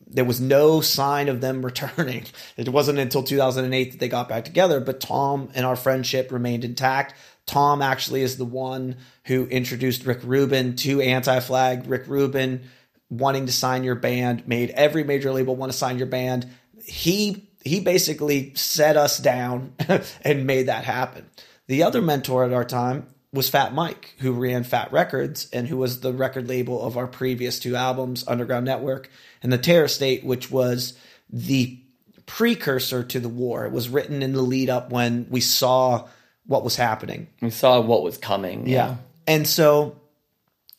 there 0.08 0.26
was 0.26 0.41
no 0.41 0.82
sign 0.82 1.30
of 1.30 1.41
them 1.41 1.64
returning. 1.66 2.26
It 2.58 2.70
wasn't 2.70 2.99
until 2.99 3.24
2008 3.24 3.91
that 3.91 3.99
they 3.99 4.10
got 4.10 4.30
back 4.30 4.45
together, 4.45 4.80
but 4.80 4.99
Tom 4.99 5.49
and 5.56 5.66
our 5.66 5.76
friendship 5.76 6.32
remained 6.32 6.64
intact. 6.64 7.16
Tom 7.45 7.82
actually 7.82 8.22
is 8.22 8.38
the 8.38 8.45
one 8.45 8.97
who 9.26 9.45
introduced 9.47 10.06
Rick 10.06 10.20
Rubin 10.24 10.76
to 10.78 11.01
Anti 11.01 11.39
Flag. 11.41 11.88
Rick 11.88 12.08
Rubin 12.08 12.64
wanting 13.10 13.45
to 13.45 13.51
sign 13.51 13.84
your 13.84 13.95
band, 13.95 14.47
made 14.47 14.70
every 14.72 15.04
major 15.04 15.32
label 15.32 15.56
want 15.56 15.72
to 15.72 15.78
sign 15.78 15.97
your 15.97 16.08
band. 16.08 16.47
He 16.84 17.49
he 17.64 17.80
basically 17.80 18.54
set 18.56 18.97
us 18.97 19.18
down 19.18 19.74
and 20.22 20.45
made 20.45 20.68
that 20.68 20.84
happen. 20.84 21.30
The 21.68 21.84
other 21.84 22.01
mentor 22.01 22.43
at 22.43 22.54
our 22.54 22.66
time 22.66 23.08
was 23.34 23.49
Fat 23.49 23.73
Mike, 23.73 24.13
who 24.19 24.31
ran 24.31 24.63
Fat 24.63 24.91
Wreck 24.93 25.11
Chords 25.11 25.49
and 25.51 25.67
who 25.67 25.77
was 25.77 25.99
the 25.99 26.13
record 26.13 26.47
label 26.47 26.81
of 26.81 26.95
our 26.95 27.07
previous 27.07 27.59
two 27.59 27.75
albums, 27.75 28.23
Underground 28.27 28.65
Network 28.65 29.09
and 29.41 29.51
The 29.51 29.57
Terror 29.57 29.88
State, 29.88 30.23
which 30.23 30.51
was 30.51 30.93
the 31.29 31.79
precursor 32.27 33.03
to 33.03 33.19
the 33.19 33.29
war. 33.29 33.65
It 33.65 33.71
was 33.71 33.89
written 33.89 34.21
in 34.21 34.34
the 34.34 34.41
lead 34.41 34.69
up 34.69 34.91
when 34.91 35.25
we 35.29 35.41
saw 35.41 36.07
what 36.45 36.63
was 36.63 36.75
happening. 36.75 37.27
we 37.41 37.49
saw 37.49 37.81
what 37.81 38.03
was 38.03 38.17
coming 38.17 38.67
Yeah. 38.67 38.97
And 39.25 39.47
so 39.47 39.99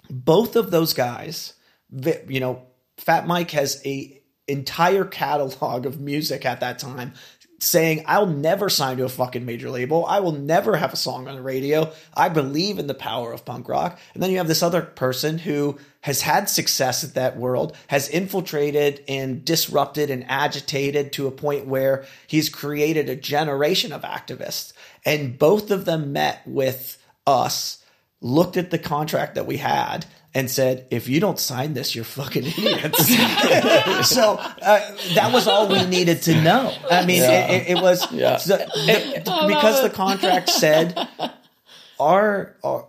both 0.09 0.57
of 0.57 0.71
those 0.71 0.93
guys, 0.93 1.55
you 2.29 2.41
know, 2.41 2.63
Fat 2.99 3.27
Mike 3.27 3.51
has 3.51 3.83
a 3.85 4.21
entire 4.47 5.05
catalog 5.05 5.87
of 5.87 5.99
music 6.01 6.45
at 6.45 6.61
that 6.61 6.79
time 6.79 7.15
saying 7.65 8.05
I'll 8.07 8.27
never 8.27 8.69
sign 8.69 8.99
to 8.99 9.05
a 9.05 9.09
fucking 9.09 9.45
major 9.45 9.71
label. 9.71 10.05
I 10.07 10.21
will 10.21 10.33
never 10.33 10.77
have 10.77 10.93
a 10.93 10.97
song 10.97 11.29
on 11.29 11.37
the 11.37 11.43
radio. 11.43 11.93
I 12.15 12.29
believe 12.29 12.79
in 12.79 12.87
the 12.87 12.95
power 12.95 13.33
of 13.33 13.45
punk 13.45 13.69
rock. 13.69 13.99
And 14.13 14.23
then 14.23 14.31
you 14.31 14.39
have 14.39 14.49
this 14.49 14.63
other 14.63 14.83
person 14.83 15.39
who 15.39 15.79
has 16.03 16.21
had 16.21 16.51
success 16.51 17.03
at 17.03 17.15
that 17.15 17.37
world, 17.37 17.75
has 17.89 18.09
infiltrated 18.09 19.03
and 19.09 19.45
disrupted 19.45 20.11
and 20.11 20.25
agitated 20.29 21.13
to 21.13 21.27
a 21.27 21.31
point 21.31 21.67
where 21.67 22.05
he's 22.27 22.49
created 22.49 23.09
a 23.09 23.17
generation 23.17 23.93
of 23.93 24.03
activists. 24.03 24.73
And 25.05 25.39
both 25.39 25.71
of 25.71 25.87
them 25.87 26.13
met 26.13 26.43
with 26.47 27.03
us 27.27 27.84
looked 28.21 28.57
at 28.57 28.71
the 28.71 28.79
contract 28.79 29.35
that 29.35 29.47
we 29.47 29.57
had 29.59 30.07
and 30.37 30.51
said, 30.51 30.87
if 30.91 31.09
you 31.09 31.21
don't 31.21 31.39
sign 31.39 31.75
this, 31.75 31.95
you're 31.95 32.05
fucking 32.05 32.45
idiots. 32.45 33.07
so 34.09 34.35
uh, 34.35 34.97
that 35.15 35.31
was 35.33 35.47
all 35.47 35.69
we 35.69 35.85
needed 35.85 36.23
to 36.23 36.41
know. 36.43 36.75
I 36.91 37.05
mean, 37.07 37.23
it, 37.23 37.51
it, 37.69 37.77
it 37.79 37.83
was 37.83 38.11
Yeah. 38.13 38.39
so- 38.39 38.57
the- 38.57 39.23
because 39.47 39.83
the 39.83 39.91
contract 39.91 40.49
said 40.51 41.09
our, 42.01 42.57
our 42.65 42.87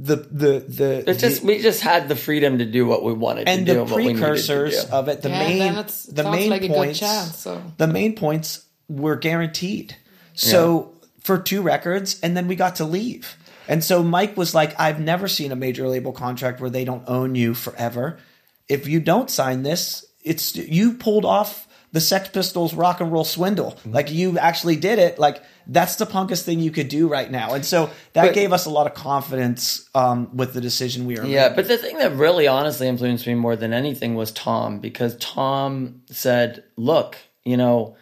the 0.00 0.16
the 0.16 0.60
the, 0.60 1.10
It's 1.10 1.20
just 1.20 1.40
the- 1.40 1.46
we 1.48 1.60
just 1.62 1.80
had 1.80 2.08
the 2.08 2.14
freedom 2.14 2.58
to 2.58 2.64
do 2.64 2.86
what 2.86 3.02
we 3.02 3.12
wanted 3.12 3.48
and 3.48 3.66
to 3.66 3.72
do 3.72 3.74
the 3.74 3.80
and 3.82 3.90
what 3.90 3.96
we 3.96 4.06
needed 4.08 4.20
precursors 4.20 4.84
do. 4.84 4.92
of 4.92 5.08
it, 5.08 5.22
the 5.22 5.30
Yeah, 5.30 5.38
main 5.40 5.74
then 5.74 5.86
the 6.10 6.30
main 6.30 6.50
like 6.50 6.68
points, 6.68 6.98
chance, 7.00 7.38
so. 7.38 7.60
the 7.78 7.88
main 7.88 8.14
points 8.14 8.64
were 8.88 9.16
guaranteed. 9.16 9.96
So 10.34 10.92
for 11.20 11.38
two 11.38 11.62
records, 11.62 12.20
and 12.20 12.36
then 12.36 12.46
we 12.46 12.54
got 12.54 12.76
to 12.76 12.84
leave. 12.84 13.36
And 13.68 13.84
so 13.84 14.02
Mike 14.02 14.36
was 14.36 14.54
like, 14.54 14.78
"I've 14.80 14.98
never 14.98 15.28
seen 15.28 15.52
a 15.52 15.56
major 15.56 15.86
label 15.86 16.12
contract 16.12 16.60
where 16.60 16.70
they 16.70 16.84
don't 16.84 17.04
own 17.06 17.34
you 17.34 17.54
forever. 17.54 18.18
If 18.68 18.88
you 18.88 18.98
don't 18.98 19.30
sign 19.30 19.62
this, 19.62 20.04
it's 20.24 20.56
you 20.56 20.94
pulled 20.94 21.24
off 21.24 21.68
the 21.92 22.00
Sex 22.00 22.28
Pistols 22.28 22.74
rock 22.74 23.00
and 23.00 23.10
roll 23.10 23.24
swindle. 23.24 23.72
Mm-hmm. 23.72 23.92
Like 23.92 24.10
you 24.10 24.38
actually 24.38 24.76
did 24.76 24.98
it. 24.98 25.18
Like 25.18 25.42
that's 25.66 25.96
the 25.96 26.06
punkest 26.06 26.42
thing 26.42 26.60
you 26.60 26.70
could 26.70 26.88
do 26.88 27.08
right 27.08 27.30
now. 27.30 27.54
And 27.54 27.64
so 27.64 27.90
that 28.12 28.26
But- 28.26 28.34
gave 28.34 28.52
us 28.52 28.66
a 28.66 28.70
lot 28.70 28.86
of 28.86 28.94
confidence 28.94 29.88
um, 29.94 30.36
with 30.36 30.52
the 30.54 30.60
decision 30.60 31.06
we 31.06 31.14
were 31.14 31.22
making. 31.22 31.34
Yeah, 31.34 31.48
making. 31.48 31.56
but 31.56 31.68
the 31.68 31.78
thing 31.78 31.98
that 31.98 32.14
really 32.14 32.46
honestly 32.46 32.88
influenced 32.88 33.26
me 33.26 33.34
more 33.34 33.56
than 33.56 33.72
anything 33.72 34.14
was 34.14 34.32
Tom 34.32 34.80
because 34.80 35.16
Tom 35.16 36.02
said, 36.10 36.64
"Look, 36.76 37.16
you 37.44 37.56
know, 37.56 37.96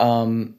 um, 0.00 0.56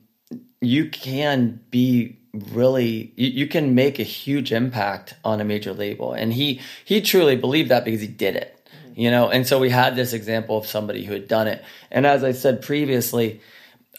you 0.62 0.90
can 0.90 1.60
be 1.72 2.17
really 2.34 3.14
you, 3.16 3.30
you 3.30 3.48
can 3.48 3.76
make 3.76 4.00
a 4.00 4.04
huge 4.04 4.52
impact 4.52 5.16
on 5.24 5.42
a 5.42 5.46
major 5.46 5.74
label." 5.74 6.14
And 6.14 6.34
he 6.34 6.62
he 6.86 7.02
truly 7.02 7.36
believed 7.36 7.70
that 7.70 7.86
because 7.86 8.02
he 8.02 8.08
did 8.08 8.36
it. 8.36 8.54
You 8.96 9.12
know, 9.12 9.30
and 9.30 9.46
so 9.46 9.60
we 9.60 9.70
had 9.70 9.96
this 9.96 10.14
example 10.14 10.58
of 10.58 10.66
somebody 10.66 11.06
who 11.06 11.14
had 11.14 11.28
done 11.28 11.48
it. 11.48 11.64
And 11.92 12.08
as 12.08 12.24
I 12.24 12.32
said 12.32 12.64
previously, 12.64 13.42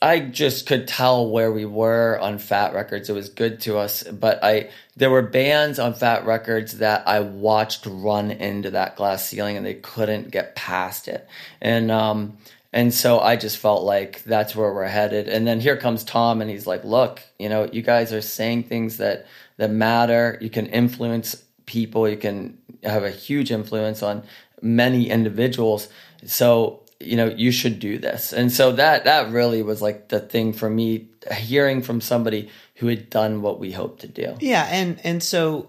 I 0.01 0.21
just 0.21 0.67
could 0.67 0.87
tell 0.87 1.29
where 1.29 1.51
we 1.51 1.65
were 1.65 2.19
on 2.21 2.39
Fat 2.39 2.73
Wreck 2.73 2.91
Chords. 2.91 3.09
It 3.09 3.15
was 3.15 3.29
good 3.29 3.61
to 3.63 3.79
us, 3.79 4.05
but 4.05 4.43
I 4.45 4.71
there 4.97 5.11
were 5.11 5.23
bands 5.23 5.79
on 5.79 5.95
Fat 5.95 6.25
Wreck 6.25 6.47
Chords 6.47 6.79
that 6.79 7.07
I 7.07 7.21
watched 7.21 7.87
run 7.87 8.31
into 8.31 8.71
that 8.71 8.97
glass 8.97 9.27
ceiling 9.27 9.57
and 9.57 9.67
they 9.67 9.75
couldn't 9.75 10.31
get 10.31 10.55
past 10.55 11.09
it. 11.09 11.27
And 11.61 11.91
um 11.91 12.39
and 12.73 12.93
so 12.93 13.21
I 13.21 13.37
just 13.37 13.59
felt 13.59 13.83
like 13.83 14.23
that's 14.25 14.55
where 14.55 14.73
we're 14.73 14.87
headed. 14.87 15.29
And 15.29 15.47
then 15.47 15.61
here 15.61 15.77
comes 15.77 16.05
Tom 16.05 16.41
and 16.41 16.51
he's 16.51 16.67
like, 16.67 16.85
"Look, 16.85 17.23
you 17.39 17.49
know, 17.49 17.69
you 17.73 17.83
guys 17.83 18.13
are 18.13 18.21
saying 18.21 18.65
things 18.65 18.99
that 18.99 19.27
that 19.57 19.71
matter. 19.71 20.39
You 20.41 20.51
can 20.51 20.67
influence 20.67 21.43
people. 21.67 22.09
You 22.09 22.17
can 22.17 22.59
have 22.83 23.05
a 23.05 23.11
huge 23.11 23.51
influence 23.51 24.03
on 24.03 24.23
many 24.63 25.09
individuals. 25.11 25.89
So 26.27 26.83
you 27.01 27.17
know 27.17 27.27
you 27.27 27.53
should 27.53 27.79
do 27.79 27.99
this 27.99 28.33
and 28.33 28.51
so 28.51 28.73
that 28.73 29.05
that 29.05 29.31
really 29.31 29.63
was 29.63 29.81
like 29.81 30.09
the 30.09 30.19
thing 30.19 30.53
for 30.53 30.69
me 30.69 31.09
hearing 31.33 31.83
from 31.83 32.01
somebody 32.01 32.51
who 32.77 32.89
had 32.89 33.09
done 33.09 33.41
what 33.43 33.61
we 33.61 33.73
hoped 33.73 34.01
to 34.01 34.09
do 34.09 34.35
Yeah, 34.41 34.67
and 34.71 35.01
and 35.05 35.23
so 35.23 35.69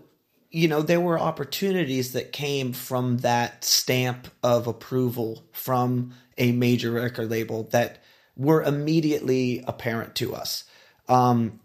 you 0.49 0.67
know 0.67 0.81
there 0.81 1.01
were 1.01 1.19
opportunities 1.19 2.13
that 2.13 2.31
came 2.31 2.73
from 2.73 3.17
that 3.17 3.63
stamp 3.63 4.27
of 4.41 4.65
approval 4.65 5.43
from 5.51 6.13
a 6.39 6.51
major 6.51 6.91
record 6.91 7.29
label 7.29 7.63
that 7.71 8.01
were 8.35 8.63
immediately 8.63 9.63
apparent 9.67 10.15
to 10.15 10.33
us. 10.33 10.63
Um, 11.07 11.59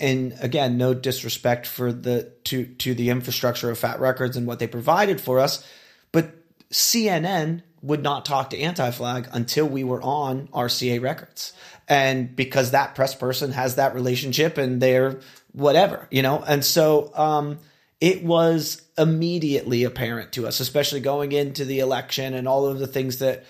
and 0.00 0.34
again, 0.40 0.76
no 0.76 0.94
disrespect 0.94 1.66
for 1.66 1.92
the 1.92 2.32
to 2.44 2.66
to 2.66 2.92
the 2.92 3.10
infrastructure 3.10 3.70
of 3.70 3.78
Fat 3.78 4.00
Wreck 4.00 4.16
Chords 4.16 4.36
and 4.36 4.46
what 4.46 4.58
they 4.58 4.66
provided 4.66 5.20
for 5.20 5.38
us, 5.38 5.66
but 6.10 6.34
CNN 6.70 7.62
would 7.82 8.02
not 8.02 8.24
talk 8.24 8.50
to 8.50 8.58
Anti 8.58 8.90
Flag 8.90 9.28
until 9.32 9.66
we 9.66 9.84
were 9.84 10.02
on 10.02 10.48
RCA 10.48 11.00
Records, 11.00 11.52
and 11.88 12.34
because 12.34 12.72
that 12.72 12.96
press 12.96 13.14
person 13.14 13.52
has 13.52 13.76
that 13.76 13.94
relationship 13.94 14.58
and 14.58 14.82
they're 14.82 15.20
whatever, 15.52 16.08
you 16.10 16.22
know, 16.22 16.42
and 16.44 16.64
so 16.64 17.12
um, 17.14 17.60
it 18.00 18.24
was 18.24 18.82
immediately 18.98 19.84
apparent 19.84 20.32
to 20.32 20.48
us, 20.48 20.58
especially 20.58 21.00
going 21.00 21.30
into 21.30 21.64
the 21.64 21.78
election 21.78 22.34
and 22.34 22.48
all 22.48 22.66
of 22.66 22.80
the 22.80 22.86
things 22.88 23.18
that 23.18 23.44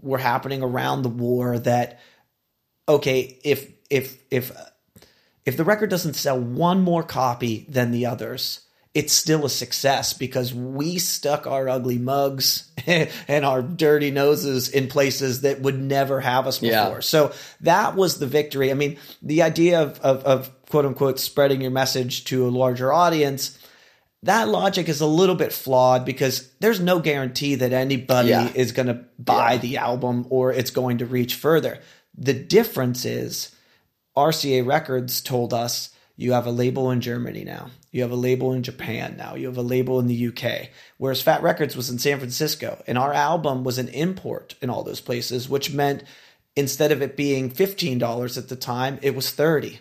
were 0.00 0.18
happening 0.18 0.62
around 0.62 1.02
the 1.02 1.08
war. 1.08 1.58
That 1.58 2.00
okay, 2.88 3.38
if 3.44 3.70
if 3.90 4.18
if 4.30 4.52
if 5.44 5.56
the 5.56 5.64
record 5.64 5.90
doesn't 5.90 6.14
sell 6.14 6.38
one 6.38 6.80
more 6.80 7.02
copy 7.02 7.66
than 7.68 7.92
the 7.92 8.06
others, 8.06 8.66
it's 8.96 9.12
still 9.12 9.44
a 9.44 9.50
success 9.50 10.14
because 10.14 10.54
we 10.54 10.96
stuck 10.98 11.46
our 11.46 11.68
ugly 11.68 11.98
mugs 11.98 12.72
and 12.86 13.44
our 13.44 13.60
dirty 13.60 14.10
noses 14.10 14.70
in 14.70 14.88
places 14.88 15.42
that 15.42 15.60
would 15.60 15.78
never 15.78 16.20
have 16.22 16.46
us 16.46 16.60
before. 16.60 16.74
Yeah. 16.74 17.00
So 17.00 17.32
that 17.60 17.94
was 17.94 18.18
the 18.18 18.26
victory. 18.26 18.70
I 18.70 18.74
mean, 18.74 18.96
the 19.20 19.42
idea 19.42 19.82
of, 19.82 20.00
of, 20.00 20.24
of 20.24 20.66
quote 20.70 20.86
unquote 20.86 21.18
spreading 21.18 21.60
your 21.60 21.70
message 21.70 22.24
to 22.24 22.46
a 22.46 22.48
larger 22.48 22.90
audience, 22.90 23.58
that 24.26 24.48
logic 24.48 24.88
is 24.88 25.00
a 25.00 25.06
little 25.06 25.34
bit 25.34 25.52
flawed 25.52 26.04
because 26.04 26.50
there's 26.60 26.80
no 26.80 26.98
guarantee 27.00 27.54
that 27.56 27.72
anybody 27.72 28.28
Yeah. 28.30 28.50
is 28.54 28.72
going 28.72 28.88
to 28.88 29.04
buy 29.18 29.56
the 29.56 29.78
album 29.78 30.26
or 30.30 30.52
it's 30.52 30.70
going 30.70 30.98
to 30.98 31.06
reach 31.06 31.34
further. 31.34 31.80
The 32.16 32.34
difference 32.34 33.04
is 33.04 33.54
RCA 34.16 34.66
Records 34.66 35.20
told 35.20 35.52
us 35.52 35.90
you 36.16 36.32
have 36.32 36.46
a 36.46 36.50
label 36.50 36.90
in 36.90 37.00
Germany 37.00 37.44
now. 37.44 37.70
You 37.92 38.02
have 38.02 38.10
a 38.10 38.16
label 38.16 38.52
in 38.52 38.62
Japan 38.62 39.16
now. 39.16 39.34
You 39.34 39.46
have 39.46 39.56
a 39.58 39.62
label 39.62 39.98
in 40.00 40.06
the 40.06 40.26
UK. 40.28 40.68
Whereas 40.98 41.22
Fat 41.22 41.42
Wreck 41.42 41.58
Chords 41.58 41.76
was 41.76 41.90
in 41.90 41.98
San 41.98 42.18
Francisco. 42.18 42.82
And 42.86 42.96
our 42.98 43.12
album 43.12 43.64
was 43.64 43.78
an 43.78 43.88
import 43.88 44.54
in 44.62 44.70
all 44.70 44.82
those 44.82 45.00
places, 45.00 45.48
which 45.48 45.72
meant 45.72 46.02
instead 46.54 46.90
of 46.92 47.02
it 47.02 47.16
being 47.16 47.50
$15 47.50 48.38
at 48.38 48.48
the 48.48 48.56
time, 48.56 48.98
it 49.02 49.14
was 49.14 49.30
30 49.30 49.78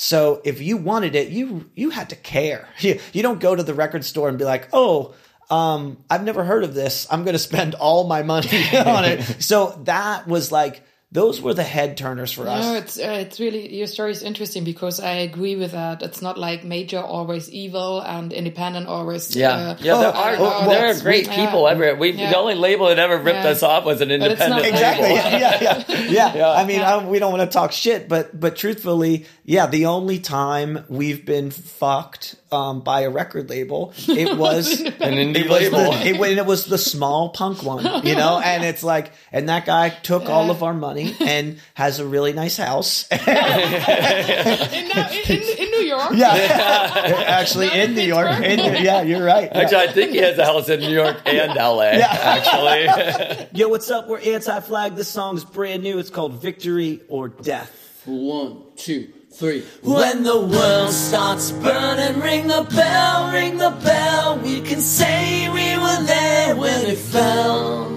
So 0.00 0.40
if 0.44 0.62
you 0.62 0.76
wanted 0.76 1.16
it, 1.16 1.28
you 1.28 1.68
you 1.74 1.90
had 1.90 2.10
to 2.10 2.16
care. 2.16 2.68
You, 2.80 3.00
you 3.12 3.22
don't 3.22 3.40
go 3.40 3.54
to 3.54 3.62
the 3.62 3.74
record 3.74 4.04
store 4.04 4.28
and 4.28 4.38
be 4.38 4.44
like, 4.44 4.68
oh, 4.72 5.14
um, 5.50 5.98
I've 6.08 6.22
never 6.22 6.44
heard 6.44 6.62
of 6.62 6.72
this. 6.72 7.06
I'm 7.10 7.24
going 7.24 7.34
to 7.34 7.38
spend 7.40 7.74
all 7.74 8.06
my 8.06 8.22
money 8.22 8.48
on 8.72 9.04
it. 9.04 9.20
So 9.42 9.80
that 9.84 10.28
was 10.28 10.52
like, 10.52 10.82
those 11.10 11.40
were 11.40 11.54
the 11.54 11.62
head 11.62 11.96
turners 11.96 12.32
for 12.32 12.46
us. 12.46 12.64
No, 12.64 12.74
it's 12.74 12.98
uh, 12.98 13.24
it's 13.26 13.40
really 13.40 13.74
your 13.74 13.86
story 13.86 14.10
is 14.12 14.22
interesting 14.22 14.64
because 14.64 15.00
I 15.00 15.12
agree 15.24 15.56
with 15.56 15.72
that. 15.72 16.02
It's 16.02 16.20
not 16.20 16.36
like 16.36 16.64
major 16.64 17.00
always 17.00 17.50
evil 17.50 18.00
and 18.00 18.30
independent 18.30 18.88
always. 18.88 19.34
Yeah, 19.34 19.52
uh, 19.52 19.76
yeah, 19.80 19.96
there 19.98 20.08
uh, 20.08 20.12
are 20.12 20.36
uh, 20.36 20.68
there 20.68 20.90
are 20.90 21.00
great 21.00 21.26
yeah. 21.26 21.46
people 21.46 21.66
everywhere. 21.66 21.96
We 21.96 22.10
Yeah. 22.10 22.30
the 22.30 22.36
only 22.38 22.56
label 22.56 22.88
that 22.88 22.98
ever 22.98 23.16
ripped 23.16 23.38
Yeah. 23.44 23.48
us 23.52 23.62
off 23.62 23.84
was 23.86 24.02
an 24.02 24.08
But 24.10 24.32
it's 24.32 24.40
independent 24.42 24.66
exactly 24.74 25.08
label. 25.08 25.38
yeah 25.38 25.58
yeah 25.62 25.84
yeah, 26.10 26.36
yeah. 26.40 26.50
i 26.52 26.64
mean 26.66 26.80
Yeah. 26.80 26.96
I, 26.96 27.06
we 27.06 27.18
don't 27.18 27.32
want 27.32 27.50
to 27.50 27.54
talk 27.58 27.72
shit 27.72 28.08
but 28.08 28.38
but 28.38 28.56
truthfully 28.56 29.24
yeah 29.44 29.66
the 29.66 29.86
only 29.86 30.18
time 30.18 30.84
we've 30.88 31.24
been 31.24 31.50
fucked 31.50 32.34
um, 32.52 32.80
by 32.80 33.02
a 33.02 33.10
record 33.10 33.50
label 33.50 33.92
it 34.08 34.36
was 34.44 34.80
An 34.80 34.92
indie 35.14 35.36
it 35.44 35.48
was 35.50 35.60
label. 35.70 35.92
the, 35.92 36.30
it, 36.30 36.38
it 36.38 36.46
was 36.46 36.64
the 36.66 36.78
small 36.78 37.30
punk 37.30 37.62
one 37.62 37.84
you 38.06 38.14
know 38.16 38.38
and 38.44 38.64
it's 38.64 38.82
like 38.82 39.12
and 39.32 39.48
that 39.48 39.66
guy 39.66 39.90
took 39.90 40.24
all 40.28 40.50
of 40.50 40.62
our 40.62 40.74
money 40.74 41.14
and 41.20 41.58
has 41.74 41.98
a 42.00 42.06
really 42.06 42.32
nice 42.32 42.56
house 42.56 43.06
in, 43.12 43.18
now- 43.26 45.10
in, 45.10 45.30
in, 45.30 45.58
in 45.58 45.70
New 45.70 45.84
York. 45.86 46.10
yeah 46.14 47.24
actually 47.26 47.66
in 47.68 47.78
in 47.90 47.94
new 47.94 48.02
york 48.02 48.28
in, 48.42 48.58
yeah 48.84 49.02
you're 49.02 49.24
right 49.24 49.50
Yeah. 49.52 49.58
Actually, 49.60 49.88
I 49.88 49.92
think 49.92 50.10
he 50.12 50.18
has 50.18 50.36
a 50.38 50.44
house 50.44 50.68
in 50.68 50.80
New 50.80 50.90
York 50.90 51.16
and 51.26 51.54
LA. 51.54 51.82
Actually, 52.02 53.48
Yo, 53.52 53.68
what's 53.68 53.90
up? 53.90 54.08
We're 54.08 54.18
Anti 54.20 54.60
Flag. 54.60 54.94
This 54.96 55.08
song's 55.08 55.44
brand 55.44 55.82
new. 55.82 55.98
It's 55.98 56.10
called 56.10 56.34
Victory 56.34 57.00
or 57.08 57.28
Death. 57.28 58.02
One, 58.04 58.62
two, 58.76 59.08
three. 59.38 59.62
When 59.82 60.24
the 60.24 60.40
world 60.40 60.90
starts 60.90 61.52
burning, 61.52 62.20
ring 62.20 62.48
the 62.48 62.66
bell, 62.74 63.32
ring 63.32 63.56
the 63.56 63.70
bell. 63.84 64.36
We 64.38 64.60
can 64.60 64.80
say 64.80 65.48
we 65.50 65.76
were 65.78 66.02
there 66.02 66.56
when 66.56 66.86
it 66.86 66.98
fell. 66.98 67.88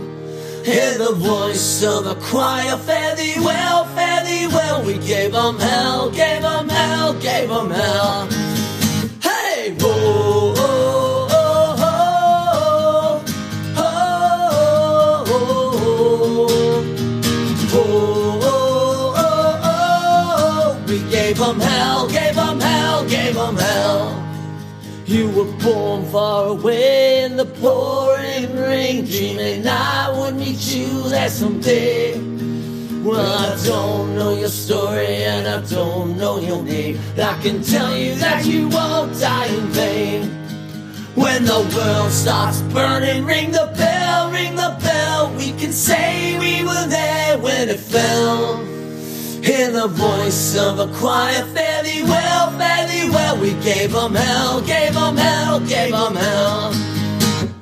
Hear 0.63 0.99
the 0.99 1.15
voice 1.15 1.83
of 1.83 2.03
the 2.03 2.15
choir, 2.29 2.77
fare 2.77 3.15
thee 3.15 3.37
well, 3.37 3.85
fare 3.95 4.23
thee 4.23 4.47
well. 4.47 4.83
We 4.83 4.99
gave 4.99 5.33
'em 5.33 5.57
hell, 5.57 6.11
gave 6.11 6.43
'em 6.43 6.69
hell, 6.69 7.13
gave 7.13 7.49
'em 7.49 7.71
hell. 7.71 8.50
We 21.41 21.47
gave 21.47 21.55
'em 21.55 21.59
hell, 21.59 22.07
gave 22.07 22.37
'em 22.37 22.59
hell, 22.59 23.03
gave 23.05 23.35
'em 23.35 23.57
hell. 23.57 24.13
You 25.07 25.27
were 25.29 25.51
born 25.63 26.05
far 26.11 26.49
away 26.49 27.23
in 27.23 27.35
the 27.35 27.45
pouring 27.45 28.55
rain, 28.55 29.05
dreaming 29.05 29.65
I 29.67 30.11
would 30.15 30.35
meet 30.35 30.61
you 30.71 31.09
there 31.09 31.31
someday. 31.31 32.13
Well, 33.03 33.25
I 33.25 33.55
don't 33.65 34.15
know 34.15 34.35
your 34.35 34.49
story 34.49 35.23
and 35.33 35.47
I 35.47 35.61
don't 35.61 36.15
know 36.15 36.37
your 36.37 36.61
name. 36.61 36.99
I 37.17 37.33
can 37.41 37.63
tell 37.63 37.97
you 37.97 38.13
that 38.19 38.45
you 38.45 38.67
won't 38.67 39.19
die 39.19 39.47
in 39.47 39.67
vain. 39.71 40.21
When 41.15 41.45
the 41.45 41.61
world 41.75 42.11
starts 42.11 42.61
burning, 42.71 43.25
ring 43.25 43.51
the 43.51 43.67
bell, 43.75 44.29
ring 44.29 44.55
the 44.55 44.75
bell. 44.83 45.31
We 45.39 45.53
can 45.53 45.73
say 45.73 46.37
we 46.37 46.63
were 46.63 46.85
there 46.87 47.39
when 47.39 47.67
it 47.69 47.79
fell. 47.79 48.61
Hear 49.41 49.71
the 49.71 49.87
voice 49.87 50.55
of 50.55 50.77
a 50.77 50.87
choir, 50.99 51.43
thee 51.83 52.03
well, 52.03 52.51
thee 52.85 53.09
well. 53.09 53.35
We 53.37 53.53
gave 53.63 53.95
'em 53.95 54.13
hell, 54.13 54.61
gave 54.61 54.95
'em 54.95 55.17
hell, 55.17 55.59
gave 55.61 55.93
'em 55.93 56.15
hell. 56.15 56.73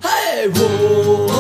Hey, 0.03 0.49
whoa, 0.49 1.38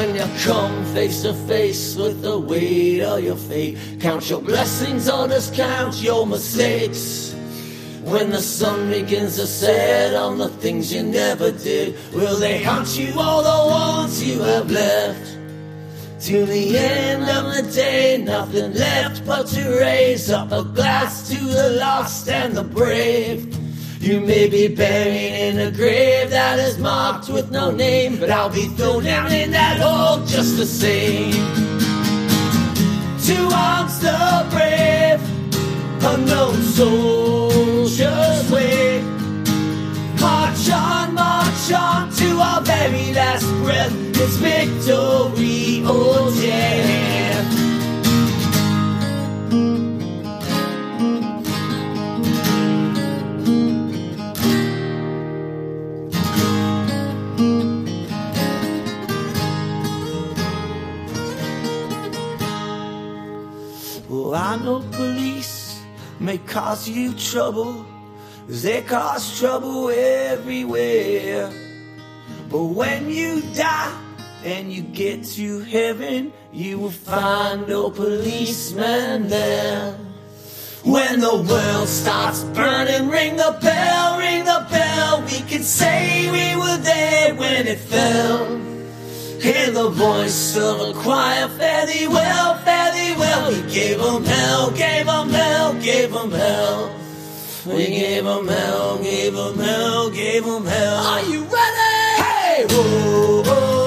When 0.00 0.14
you 0.14 0.24
come 0.44 0.82
face 0.94 1.20
to 1.24 1.34
face 1.34 1.94
with 1.94 2.22
the 2.22 2.38
weight 2.38 3.02
of 3.02 3.22
your 3.22 3.36
fate, 3.36 3.76
count 4.00 4.30
your 4.30 4.40
blessings 4.40 5.04
just 5.04 5.54
count 5.54 6.00
your 6.00 6.26
mistakes. 6.26 7.34
When 8.04 8.30
the 8.30 8.40
sun 8.40 8.88
begins 8.88 9.36
to 9.36 9.46
set 9.46 10.14
on 10.14 10.38
the 10.38 10.48
things 10.48 10.90
you 10.90 11.02
never 11.02 11.52
did, 11.52 11.98
will 12.14 12.38
they 12.38 12.62
haunt 12.62 12.96
you 12.98 13.12
all 13.20 13.42
the 13.42 13.70
ones 13.70 14.24
you 14.24 14.40
have 14.40 14.70
left? 14.70 15.36
To 16.28 16.46
the 16.46 16.78
end 16.78 17.24
of 17.24 17.54
the 17.54 17.70
day, 17.70 18.16
nothing 18.16 18.72
left 18.72 19.26
but 19.26 19.48
to 19.48 19.80
raise 19.80 20.30
up 20.30 20.50
a 20.50 20.64
glass 20.64 21.28
to 21.28 21.44
the 21.44 21.76
lost 21.78 22.26
and 22.26 22.56
the 22.56 22.64
brave. 22.64 23.59
You 24.00 24.18
may 24.18 24.48
be 24.48 24.66
buried 24.66 25.34
in 25.48 25.58
a 25.58 25.70
grave 25.70 26.30
that 26.30 26.58
is 26.58 26.78
marked 26.78 27.28
with 27.28 27.50
no 27.50 27.70
name, 27.70 28.16
but 28.18 28.30
I'll 28.30 28.48
be 28.48 28.66
thrown 28.68 29.04
down 29.04 29.30
in 29.30 29.50
that 29.50 29.78
hole 29.78 30.24
just 30.24 30.56
the 30.56 30.64
same. 30.64 31.34
To 33.26 33.54
arms 33.54 33.98
the 34.00 34.46
brave, 34.48 35.20
unknown 36.02 36.62
soldiers 36.62 38.50
wait. 38.50 39.02
March 40.18 40.70
on, 40.70 41.12
march 41.12 41.70
on 41.70 42.10
to 42.10 42.38
our 42.40 42.62
very 42.62 43.12
last 43.12 43.44
breath. 43.62 43.92
It's 43.92 44.36
victory 44.36 45.82
oh 45.84 46.30
or 46.30 46.40
death. 46.40 47.59
Well, 64.30 64.40
I 64.40 64.62
know 64.62 64.78
police 64.92 65.80
may 66.20 66.38
cause 66.38 66.88
you 66.88 67.14
trouble, 67.14 67.84
they 68.46 68.80
cause 68.82 69.36
trouble 69.40 69.90
everywhere. 69.90 71.50
But 72.48 72.62
when 72.62 73.10
you 73.10 73.42
die 73.56 73.92
and 74.44 74.72
you 74.72 74.82
get 74.82 75.24
to 75.34 75.58
heaven, 75.62 76.32
you 76.52 76.78
will 76.78 76.92
find 76.92 77.66
no 77.66 77.90
policeman 77.90 79.26
there. 79.26 79.98
When 80.84 81.18
the 81.18 81.34
world 81.34 81.88
starts 81.88 82.44
burning, 82.54 83.08
ring 83.08 83.34
the 83.34 83.58
bell, 83.60 84.16
ring 84.16 84.44
the 84.44 84.64
bell. 84.70 85.22
We 85.22 85.40
can 85.40 85.64
say 85.64 86.30
we 86.30 86.54
were 86.54 86.76
there 86.76 87.34
when 87.34 87.66
it 87.66 87.80
fell. 87.80 88.46
Hear 89.40 89.70
the 89.70 89.88
voice 89.88 90.54
of 90.58 90.80
a 90.82 90.92
choir, 90.92 91.48
fare 91.48 91.86
thee 91.86 92.06
well, 92.06 92.56
fare 92.58 92.92
thee 92.92 93.14
well. 93.18 93.50
We 93.50 93.62
gave 93.72 93.98
'em 93.98 94.22
hell, 94.22 94.70
gave 94.70 95.08
'em 95.08 95.30
hell, 95.30 95.72
gave 95.74 96.14
'em 96.14 96.30
hell. 96.30 96.90
We 97.64 97.86
gave 97.86 98.26
'em 98.26 98.46
hell, 98.46 98.98
gave 98.98 99.34
'em 99.34 99.58
hell, 99.58 100.10
gave 100.10 100.46
'em 100.46 100.66
hell. 100.66 101.06
Are 101.06 101.22
you 101.22 101.40
ready? 101.44 102.22
Hey! 102.22 102.66
Whoa, 102.68 103.42
oh, 103.46 103.79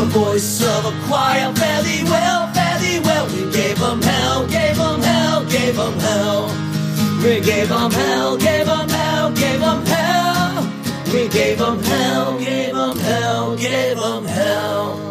the 0.00 0.06
voice 0.06 0.62
of 0.62 0.86
a 0.86 0.94
choir, 1.06 1.52
fare 1.54 1.82
thee 1.82 2.04
well, 2.04 2.52
fare 2.54 2.78
thee 2.78 3.00
well. 3.00 3.26
We 3.26 3.50
gave 3.52 3.80
'em 3.82 4.00
hell, 4.00 4.46
gave 4.46 4.78
'em 4.78 5.02
hell, 5.02 5.44
gave 5.44 5.78
'em 5.78 5.98
hell. 5.98 6.40
gave 7.50 7.68
them 7.68 7.90
hell, 7.90 8.36
gave 8.36 8.66
them 8.66 8.88
hell, 8.88 9.30
gave 9.32 9.60
them 9.60 9.84
hell. 9.84 10.54
We 11.12 11.28
gave 11.28 11.58
them 11.58 11.78
hell, 11.82 12.38
gave 12.38 12.74
them 12.74 12.98
hell, 12.98 13.56
gave 13.56 13.96
them 13.98 14.24
hell. 14.24 15.09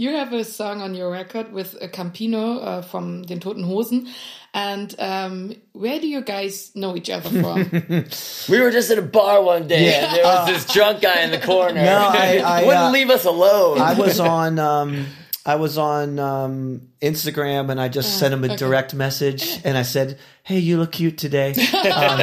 You 0.00 0.12
have 0.16 0.32
a 0.32 0.44
song 0.44 0.80
on 0.80 0.94
your 0.94 1.10
record 1.10 1.52
with 1.52 1.74
uh, 1.74 1.86
Campino 1.88 2.64
uh, 2.64 2.80
from 2.80 3.20
Den 3.20 3.38
Toten 3.38 3.62
Hosen. 3.66 4.08
And 4.54 4.94
um, 4.98 5.52
where 5.72 6.00
do 6.00 6.08
you 6.08 6.22
guys 6.22 6.74
know 6.74 6.96
each 6.96 7.10
other 7.10 7.28
from? 7.28 7.70
We 8.48 8.62
were 8.62 8.70
just 8.70 8.90
at 8.90 8.96
a 8.96 9.02
bar 9.02 9.42
one 9.42 9.68
day, 9.68 9.94
and 9.94 10.16
there 10.16 10.24
was 10.24 10.46
this 10.48 10.72
drunk 10.72 11.02
guy 11.02 11.20
in 11.20 11.30
the 11.30 11.38
corner. 11.38 11.84
No, 11.84 11.98
I- 12.14 12.38
I, 12.42 12.64
wouldn't 12.64 12.84
uh, 12.84 12.90
leave 12.92 13.10
us 13.10 13.26
alone. 13.26 13.78
I 13.78 13.92
was 13.92 14.18
on 14.18 14.58
um, 14.58 15.04
I 15.50 15.56
was 15.56 15.78
on 15.78 16.20
um, 16.20 16.90
Instagram 17.02 17.70
and 17.70 17.80
I 17.80 17.88
just 17.88 18.20
sent 18.20 18.32
him 18.32 18.44
a 18.44 18.46
okay. 18.46 18.56
direct 18.56 18.94
message 18.94 19.60
and 19.64 19.76
I 19.76 19.82
said, 19.82 20.16
"Hey, 20.44 20.60
you 20.60 20.78
look 20.78 20.92
cute 20.92 21.18
today." 21.18 21.54
um, 21.92 22.20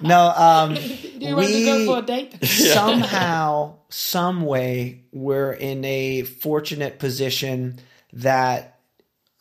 no, 0.00 0.30
um, 0.30 0.74
do 0.76 0.80
you 0.80 1.36
want 1.36 1.48
to 1.48 1.64
go 1.66 1.84
for 1.84 1.98
a 1.98 2.02
date? 2.02 2.42
somehow, 2.42 3.74
some 3.90 4.46
way, 4.46 5.04
we're 5.12 5.52
in 5.52 5.84
a 5.84 6.22
fortunate 6.22 6.98
position 6.98 7.80
that 8.14 8.78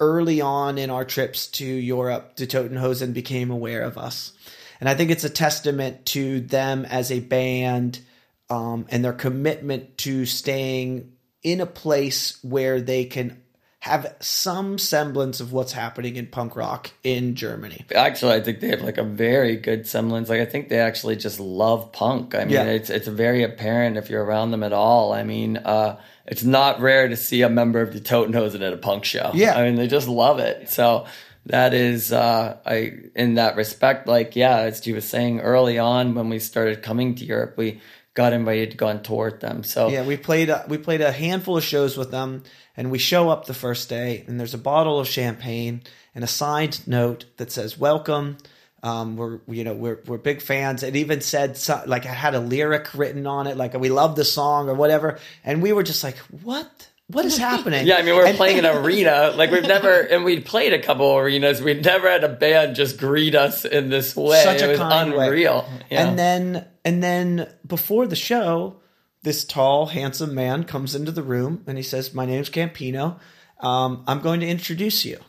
early 0.02 0.42
on 0.42 0.78
in 0.78 0.90
our 0.90 1.06
trips 1.06 1.48
to 1.48 1.66
Europe, 1.66 2.36
De 2.36 2.46
Toten 2.46 2.78
Hosen 2.78 3.14
became 3.14 3.52
aware 3.52 3.84
of 3.84 3.98
us. 3.98 4.34
And 4.82 4.90
I 4.90 4.96
think 4.96 5.12
it's 5.12 5.24
a 5.24 5.30
testament 5.30 6.06
to 6.08 6.42
them 6.42 6.84
as 6.84 7.10
a 7.10 7.22
band 7.22 8.02
um, 8.50 8.86
and 8.90 9.02
their 9.02 9.14
commitment 9.14 9.98
to 10.00 10.26
staying 10.26 11.14
in 11.44 11.62
a 11.62 11.66
place 11.66 12.38
where 12.44 12.82
they 12.82 13.06
can 13.06 13.42
have 13.82 14.14
some 14.20 14.78
semblance 14.78 15.40
of 15.40 15.54
what's 15.54 15.72
happening 15.72 16.18
in 16.18 16.28
punk 16.28 16.54
rock 16.58 16.92
in 17.02 17.34
Germany. 17.36 17.86
Actually, 17.96 18.34
I 18.34 18.42
think 18.42 18.60
they 18.60 18.68
have 18.68 18.82
like 18.82 18.98
a 18.98 19.06
very 19.06 19.56
good 19.56 19.88
semblance. 19.88 20.28
Like 20.28 20.42
I 20.42 20.46
think 20.46 20.68
they 20.68 20.80
actually 20.80 21.16
just 21.16 21.40
love 21.40 21.94
punk. 21.94 22.36
I 22.36 22.40
mean, 22.40 22.50
Yeah. 22.50 22.66
it's 22.66 22.90
it's 22.90 23.08
very 23.08 23.44
apparent 23.44 23.96
if 23.96 24.10
you're 24.10 24.24
around 24.24 24.52
them 24.52 24.64
at 24.64 24.74
all. 24.74 25.14
I 25.14 25.24
mean, 25.24 25.56
uh, 25.58 25.98
it's 26.26 26.44
not 26.44 26.82
rare 26.82 27.08
to 27.08 27.16
see 27.16 27.42
a 27.42 27.50
member 27.50 27.80
of 27.82 27.94
the 27.94 28.02
Toten 28.02 28.34
Hosen 28.34 28.62
at 28.64 28.74
a 28.74 28.78
punk 28.78 29.06
show. 29.06 29.32
Yeah. 29.34 29.58
I 29.58 29.64
mean, 29.64 29.76
they 29.76 29.88
just 29.88 30.10
love 30.10 30.40
it. 30.40 30.70
So 30.70 31.06
that 31.46 31.74
is, 31.74 32.12
uh, 32.12 32.58
I 32.66 32.96
in 33.16 33.36
that 33.36 33.56
respect, 33.56 34.10
like 34.10 34.36
yeah, 34.36 34.58
as 34.58 34.86
you 34.86 34.96
was 34.96 35.08
saying 35.08 35.40
early 35.40 35.80
on 35.80 36.16
when 36.16 36.28
we 36.28 36.40
started 36.40 36.84
coming 36.84 37.16
to 37.16 37.24
Europe, 37.24 37.54
we 37.56 37.80
got 38.20 38.34
invited 38.34 38.72
to 38.72 38.78
go 38.78 38.90
on 38.90 39.02
tour 39.02 39.32
with 39.32 39.40
them. 39.40 39.64
So 39.64 39.88
Yeah, 39.88 40.06
we 40.06 40.18
played 40.18 40.50
a, 40.50 40.66
we 40.68 40.78
played 40.78 41.00
a 41.00 41.10
handful 41.10 41.56
of 41.56 41.64
shows 41.64 41.96
with 41.96 42.12
them, 42.12 42.44
and 42.76 42.92
we 42.92 42.98
show 42.98 43.30
up 43.30 43.46
the 43.46 43.54
first 43.54 43.88
day, 43.88 44.26
and 44.28 44.38
there's 44.38 44.54
a 44.54 44.58
bottle 44.58 45.00
of 45.00 45.08
champagne 45.08 45.84
and 46.14 46.22
a 46.22 46.28
signed 46.28 46.86
note 46.86 47.24
that 47.38 47.50
says 47.50 47.78
"Welcome." 47.78 48.36
Um, 48.84 49.16
we're 49.16 49.40
you 49.48 49.64
know 49.64 49.74
we're 49.74 50.00
we're 50.06 50.18
big 50.18 50.42
fans. 50.42 50.84
It 50.84 50.98
even 50.98 51.22
said 51.22 51.56
so, 51.56 51.82
like 51.86 52.06
I 52.06 52.12
had 52.12 52.36
a 52.36 52.42
lyric 52.42 52.94
written 52.94 53.26
on 53.26 53.48
it, 53.48 53.56
like 53.56 53.74
we 53.74 53.88
love 53.88 54.18
the 54.18 54.26
song 54.26 54.68
or 54.68 54.74
whatever, 54.74 55.18
and 55.46 55.62
we 55.62 55.72
were 55.72 55.84
just 55.84 56.04
like, 56.04 56.18
"What? 56.44 56.89
What 57.12 57.26
is 57.26 57.38
happening?" 57.38 57.86
Yeah, 57.88 57.96
I 57.98 58.04
mean, 58.04 58.16
we're 58.16 58.28
And- 58.28 58.38
playing 58.38 58.60
an 58.60 58.66
arena. 58.78 59.34
Like 59.36 59.52
we've 59.52 59.64
never, 59.64 60.00
and 60.02 60.24
we'd 60.24 60.46
played 60.46 60.74
a 60.74 60.80
couple 60.82 61.16
arenas. 61.18 61.62
We'd 61.62 61.84
never 61.84 62.10
had 62.10 62.24
a 62.24 62.30
band 62.30 62.76
just 62.76 62.98
greet 62.98 63.36
us 63.36 63.66
in 63.66 63.90
this 63.90 64.16
way. 64.16 64.42
such 64.44 64.62
it 64.62 64.66
a 64.66 64.68
was 64.70 64.80
kind 64.80 65.14
way. 65.14 65.26
unreal. 65.28 65.68
Yeah. 65.90 66.08
And 66.08 66.20
then 66.20 66.68
and 66.86 67.02
then 67.04 67.50
before 67.66 68.06
the 68.08 68.16
show, 68.16 68.78
this 69.24 69.44
tall, 69.44 69.88
handsome 69.88 70.34
man 70.36 70.64
comes 70.64 70.96
into 70.96 71.12
the 71.12 71.24
room 71.24 71.64
and 71.68 71.78
he 71.78 71.84
says, 71.84 72.14
"My 72.14 72.26
name's 72.26 72.50
Campino. 72.50 73.20
Um, 73.60 74.04
I'm 74.08 74.22
going 74.22 74.40
to 74.42 74.48
introduce 74.48 75.04
you." 75.04 75.20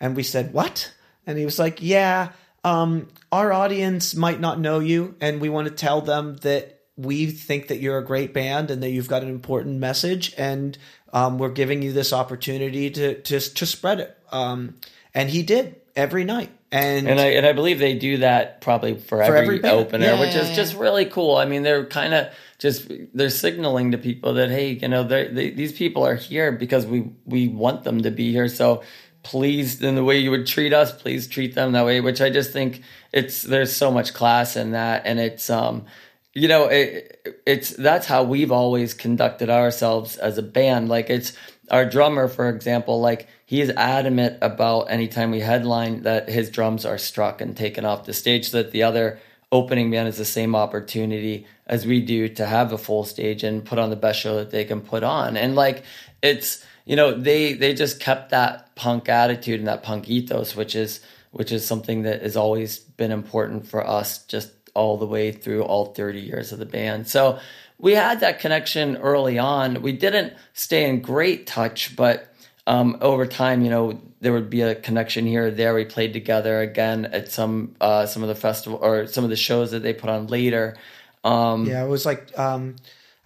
And 0.00 0.16
we 0.16 0.22
said, 0.22 0.52
"What?" 0.54 0.92
And 1.26 1.36
he 1.38 1.44
was 1.44 1.58
like, 1.58 1.82
"Yeah, 1.82 2.30
um, 2.64 3.08
our 3.30 3.52
audience 3.52 4.14
might 4.14 4.40
not 4.40 4.58
know 4.58 4.80
you, 4.80 5.14
and 5.20 5.40
we 5.40 5.48
want 5.50 5.68
to 5.68 5.74
tell 5.74 6.00
them 6.00 6.36
that." 6.42 6.79
We 7.00 7.26
think 7.30 7.68
that 7.68 7.80
you're 7.80 7.98
a 7.98 8.04
great 8.04 8.34
band 8.34 8.70
and 8.70 8.82
that 8.82 8.90
you've 8.90 9.08
got 9.08 9.22
an 9.22 9.28
important 9.28 9.78
message, 9.78 10.34
and 10.36 10.76
um, 11.12 11.38
we're 11.38 11.50
giving 11.50 11.82
you 11.82 11.92
this 11.92 12.12
opportunity 12.12 12.90
to 12.90 13.20
to 13.22 13.40
to 13.40 13.66
spread 13.66 14.00
it. 14.00 14.16
Um, 14.32 14.76
and 15.14 15.30
he 15.30 15.42
did 15.42 15.80
every 15.96 16.24
night, 16.24 16.50
and, 16.70 17.08
and 17.08 17.18
I 17.18 17.26
and 17.28 17.46
I 17.46 17.52
believe 17.52 17.78
they 17.78 17.94
do 17.94 18.18
that 18.18 18.60
probably 18.60 18.96
for, 18.96 19.22
every, 19.22 19.56
every 19.58 19.70
opener, 19.70 20.06
Yeah, 20.06 20.20
which 20.20 20.34
yeah, 20.34 20.42
is 20.42 20.50
yeah. 20.50 20.56
just 20.56 20.76
really 20.76 21.06
cool. 21.06 21.36
I 21.36 21.46
mean, 21.46 21.62
they're 21.62 21.86
kind 21.86 22.14
of 22.14 22.28
just 22.58 22.90
they're 23.14 23.30
signaling 23.30 23.92
to 23.92 23.98
people 23.98 24.34
that 24.34 24.50
hey, 24.50 24.72
you 24.72 24.88
know, 24.88 25.02
they, 25.02 25.50
these 25.50 25.72
people 25.72 26.06
are 26.06 26.16
here 26.16 26.52
because 26.52 26.86
we 26.86 27.10
we 27.24 27.48
want 27.48 27.84
them 27.84 28.02
to 28.02 28.10
be 28.10 28.30
here. 28.30 28.48
So 28.48 28.82
please, 29.22 29.82
in 29.82 29.94
the 29.94 30.04
way 30.04 30.18
you 30.18 30.30
would 30.30 30.46
treat 30.46 30.72
us, 30.72 30.92
please 30.92 31.26
treat 31.26 31.54
them 31.54 31.72
that 31.72 31.84
way. 31.84 32.00
Which 32.00 32.20
I 32.20 32.30
just 32.30 32.52
think 32.52 32.82
it's 33.12 33.42
there's 33.42 33.74
so 33.74 33.90
much 33.90 34.14
class 34.14 34.56
in 34.56 34.72
that, 34.72 35.02
and 35.06 35.18
it's 35.18 35.50
um. 35.50 35.86
You 36.32 36.46
know, 36.46 36.66
it, 36.66 37.42
it's 37.44 37.70
that's 37.70 38.06
how 38.06 38.22
we've 38.22 38.52
always 38.52 38.94
conducted 38.94 39.50
ourselves 39.50 40.16
as 40.16 40.38
a 40.38 40.42
band. 40.42 40.88
Like 40.88 41.10
it's 41.10 41.32
our 41.70 41.84
drummer, 41.84 42.28
for 42.28 42.48
example, 42.48 43.00
like 43.00 43.28
he 43.46 43.60
is 43.60 43.70
adamant 43.70 44.38
about 44.40 44.82
anytime 44.90 45.32
we 45.32 45.40
headline 45.40 46.02
that 46.02 46.28
his 46.28 46.50
drums 46.50 46.84
are 46.84 46.98
struck 46.98 47.40
and 47.40 47.56
taken 47.56 47.84
off 47.84 48.04
the 48.04 48.12
stage 48.12 48.50
so 48.50 48.62
that 48.62 48.70
the 48.70 48.84
other 48.84 49.18
opening 49.52 49.90
band 49.90 50.06
has 50.06 50.18
the 50.18 50.24
same 50.24 50.54
opportunity 50.54 51.46
as 51.66 51.84
we 51.84 52.00
do 52.00 52.28
to 52.28 52.46
have 52.46 52.72
a 52.72 52.78
full 52.78 53.04
stage 53.04 53.42
and 53.42 53.64
put 53.64 53.80
on 53.80 53.90
the 53.90 53.96
best 53.96 54.20
show 54.20 54.36
that 54.36 54.50
they 54.50 54.64
can 54.64 54.80
put 54.80 55.02
on. 55.02 55.36
And 55.36 55.56
like 55.56 55.82
it's 56.22 56.64
you 56.84 56.96
know, 56.96 57.12
they 57.12 57.52
they 57.52 57.74
just 57.74 58.00
kept 58.00 58.30
that 58.30 58.74
punk 58.74 59.08
attitude 59.08 59.60
and 59.60 59.68
that 59.68 59.82
punk 59.82 60.08
ethos, 60.08 60.56
which 60.56 60.74
is 60.74 61.00
which 61.32 61.52
is 61.52 61.66
something 61.66 62.02
that 62.02 62.22
has 62.22 62.36
always 62.36 62.78
been 62.78 63.12
important 63.12 63.66
for 63.66 63.86
us 63.86 64.24
just 64.26 64.59
all 64.74 64.96
the 64.96 65.06
way 65.06 65.32
through 65.32 65.62
all 65.62 65.86
30 65.86 66.20
years 66.20 66.52
of 66.52 66.58
the 66.58 66.66
band. 66.66 67.08
So 67.08 67.38
we 67.78 67.94
had 67.94 68.20
that 68.20 68.40
connection 68.40 68.96
early 68.98 69.38
on. 69.38 69.82
We 69.82 69.92
didn't 69.92 70.34
stay 70.52 70.88
in 70.88 71.00
great 71.00 71.46
touch, 71.46 71.96
but 71.96 72.32
um, 72.66 72.98
over 73.00 73.26
time, 73.26 73.62
you 73.62 73.70
know, 73.70 74.00
there 74.20 74.32
would 74.32 74.50
be 74.50 74.60
a 74.60 74.74
connection 74.74 75.26
here 75.26 75.46
or 75.46 75.50
there. 75.50 75.74
We 75.74 75.84
played 75.84 76.12
together 76.12 76.60
again 76.60 77.06
at 77.06 77.30
some 77.30 77.74
uh, 77.80 78.06
some 78.06 78.22
of 78.22 78.28
the 78.28 78.34
festival 78.34 78.78
or 78.82 79.06
some 79.06 79.24
of 79.24 79.30
the 79.30 79.36
shows 79.36 79.70
that 79.70 79.80
they 79.82 79.94
put 79.94 80.10
on 80.10 80.26
later. 80.26 80.76
Um, 81.24 81.66
Yeah, 81.66 81.84
it 81.84 81.88
was 81.88 82.04
like 82.04 82.38
um, 82.38 82.76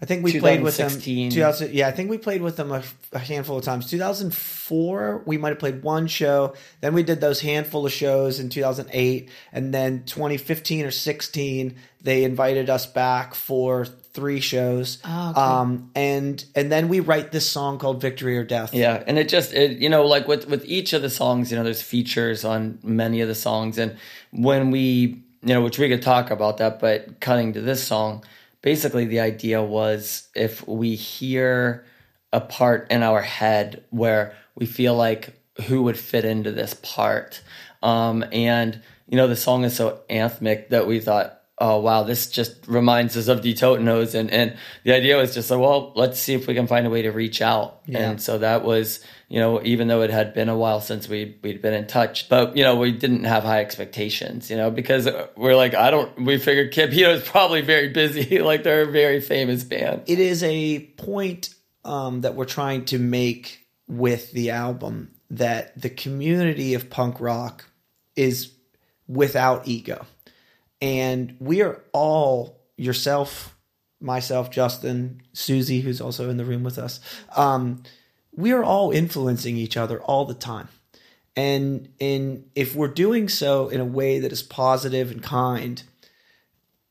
I 0.04 0.06
think 0.06 0.22
we 0.22 0.38
played 0.38 0.60
with 0.60 0.76
them. 0.76 0.90
2000, 0.90 1.72
yeah, 1.72 1.88
I 1.88 1.90
think 1.90 2.10
we 2.10 2.18
played 2.18 2.42
with 2.42 2.58
them 2.58 2.70
a, 2.70 2.82
a 3.14 3.18
handful 3.18 3.56
of 3.56 3.64
times. 3.64 3.88
2004, 3.88 5.22
we 5.24 5.38
might 5.38 5.48
have 5.48 5.58
played 5.58 5.82
one 5.82 6.08
show. 6.08 6.52
Then 6.82 6.92
we 6.92 7.02
did 7.02 7.22
those 7.22 7.40
handful 7.40 7.86
of 7.86 7.92
shows 7.92 8.38
in 8.38 8.50
2008, 8.50 9.30
and 9.50 9.72
then 9.72 10.04
2015 10.04 10.84
or 10.84 10.90
16, 10.90 11.74
they 12.02 12.24
invited 12.24 12.68
us 12.68 12.84
back 12.84 13.34
for 13.34 13.86
three 13.86 14.40
shows. 14.40 14.98
Ah, 15.04 15.30
okay. 15.30 15.40
Um, 15.40 15.90
and 15.94 16.44
and 16.54 16.70
then 16.70 16.90
we 16.90 17.00
write 17.00 17.32
this 17.32 17.48
song 17.48 17.78
called 17.78 18.02
"Victory 18.02 18.36
or 18.36 18.44
Death." 18.44 18.74
Yeah, 18.74 19.02
and 19.06 19.18
it 19.18 19.30
just 19.30 19.54
it 19.54 19.78
you 19.78 19.88
know 19.88 20.04
like 20.04 20.28
with 20.28 20.46
with 20.48 20.66
each 20.66 20.92
of 20.92 21.00
the 21.00 21.08
songs, 21.08 21.50
you 21.50 21.56
know, 21.56 21.64
there's 21.64 21.80
features 21.80 22.44
on 22.44 22.78
many 22.82 23.22
of 23.22 23.28
the 23.28 23.34
songs, 23.34 23.78
and 23.78 23.96
when 24.32 24.70
we 24.70 25.24
you 25.44 25.52
know, 25.52 25.62
which 25.62 25.78
we 25.78 25.88
could 25.88 26.02
talk 26.02 26.30
about 26.30 26.56
that, 26.58 26.80
but 26.80 27.20
cutting 27.20 27.52
to 27.52 27.60
this 27.60 27.82
song, 27.86 28.24
basically 28.64 29.04
the 29.04 29.20
idea 29.20 29.62
was 29.62 30.28
if 30.34 30.66
we 30.66 30.94
hear 30.94 31.84
a 32.32 32.40
part 32.40 32.90
in 32.90 33.02
our 33.02 33.20
head 33.20 33.84
where 33.90 34.34
we 34.54 34.64
feel 34.64 34.96
like 34.96 35.38
who 35.66 35.82
would 35.82 35.98
fit 35.98 36.24
into 36.24 36.50
this 36.50 36.72
part, 36.72 37.42
um, 37.82 38.24
and 38.32 38.80
you 39.06 39.18
know, 39.18 39.28
the 39.28 39.36
song 39.36 39.64
is 39.64 39.76
so 39.76 40.00
anthemic 40.08 40.70
that 40.70 40.86
we 40.86 40.98
thought. 40.98 41.42
Oh 41.56 41.78
wow! 41.78 42.02
This 42.02 42.28
just 42.28 42.66
reminds 42.66 43.16
us 43.16 43.28
of 43.28 43.42
the 43.42 43.54
Toten 43.54 43.86
Hosen, 43.86 44.28
and 44.28 44.50
and 44.50 44.58
the 44.82 44.92
idea 44.92 45.16
was 45.16 45.34
just 45.34 45.50
like, 45.50 45.60
well, 45.60 45.92
let's 45.94 46.18
see 46.18 46.34
if 46.34 46.48
we 46.48 46.54
can 46.54 46.66
find 46.66 46.84
a 46.84 46.90
way 46.90 47.02
to 47.02 47.12
reach 47.12 47.40
out. 47.40 47.80
And 47.86 48.20
so 48.20 48.38
that 48.38 48.64
was, 48.64 49.04
you 49.28 49.38
know, 49.38 49.62
even 49.62 49.86
though 49.86 50.02
it 50.02 50.10
had 50.10 50.34
been 50.34 50.48
a 50.48 50.56
while 50.56 50.80
since 50.80 51.08
we 51.08 51.38
we'd 51.42 51.62
been 51.62 51.74
in 51.74 51.86
touch, 51.86 52.28
but 52.28 52.56
you 52.56 52.64
know, 52.64 52.74
we 52.74 52.90
didn't 52.90 53.24
have 53.24 53.44
high 53.44 53.60
expectations, 53.60 54.50
you 54.50 54.56
know, 54.56 54.70
because 54.70 55.08
we're 55.36 55.54
like, 55.54 55.74
I 55.74 55.90
don't. 55.90 56.24
We 56.24 56.38
figured 56.38 56.72
Campino's 56.72 57.28
probably 57.28 57.60
very 57.60 57.88
busy, 57.88 58.38
like 58.40 58.64
they're 58.64 58.82
a 58.82 58.90
very 58.90 59.20
famous 59.20 59.62
band. 59.62 60.02
it 60.06 60.18
is 60.18 60.42
a 60.42 60.80
point 60.96 61.54
um, 61.84 62.22
that 62.22 62.34
we're 62.34 62.46
trying 62.46 62.84
to 62.86 62.98
make 62.98 63.64
with 63.86 64.32
the 64.32 64.50
album 64.50 65.12
that 65.30 65.80
the 65.80 65.90
community 65.90 66.74
of 66.74 66.90
punk 66.90 67.20
rock 67.20 67.64
is 68.16 68.52
without 69.06 69.68
ego. 69.68 70.06
And 70.80 71.36
we 71.40 71.62
are 71.62 71.82
all 71.92 72.60
yourself, 72.76 73.56
myself, 74.00 74.50
Justin, 74.50 75.22
Susie, 75.32 75.80
who's 75.80 76.00
also 76.00 76.28
in 76.28 76.36
the 76.36 76.44
room 76.44 76.62
with 76.62 76.78
us. 76.78 77.00
Um, 77.36 77.82
we're 78.32 78.64
all 78.64 78.90
influencing 78.90 79.56
each 79.56 79.76
other 79.76 80.00
all 80.02 80.24
the 80.24 80.34
time. 80.34 80.68
And 81.36 81.88
and 82.00 82.48
if 82.54 82.76
we're 82.76 82.88
doing 82.88 83.28
so 83.28 83.68
in 83.68 83.80
a 83.80 83.84
way 83.84 84.20
that 84.20 84.32
is 84.32 84.42
positive 84.42 85.10
and 85.10 85.22
kind, 85.22 85.82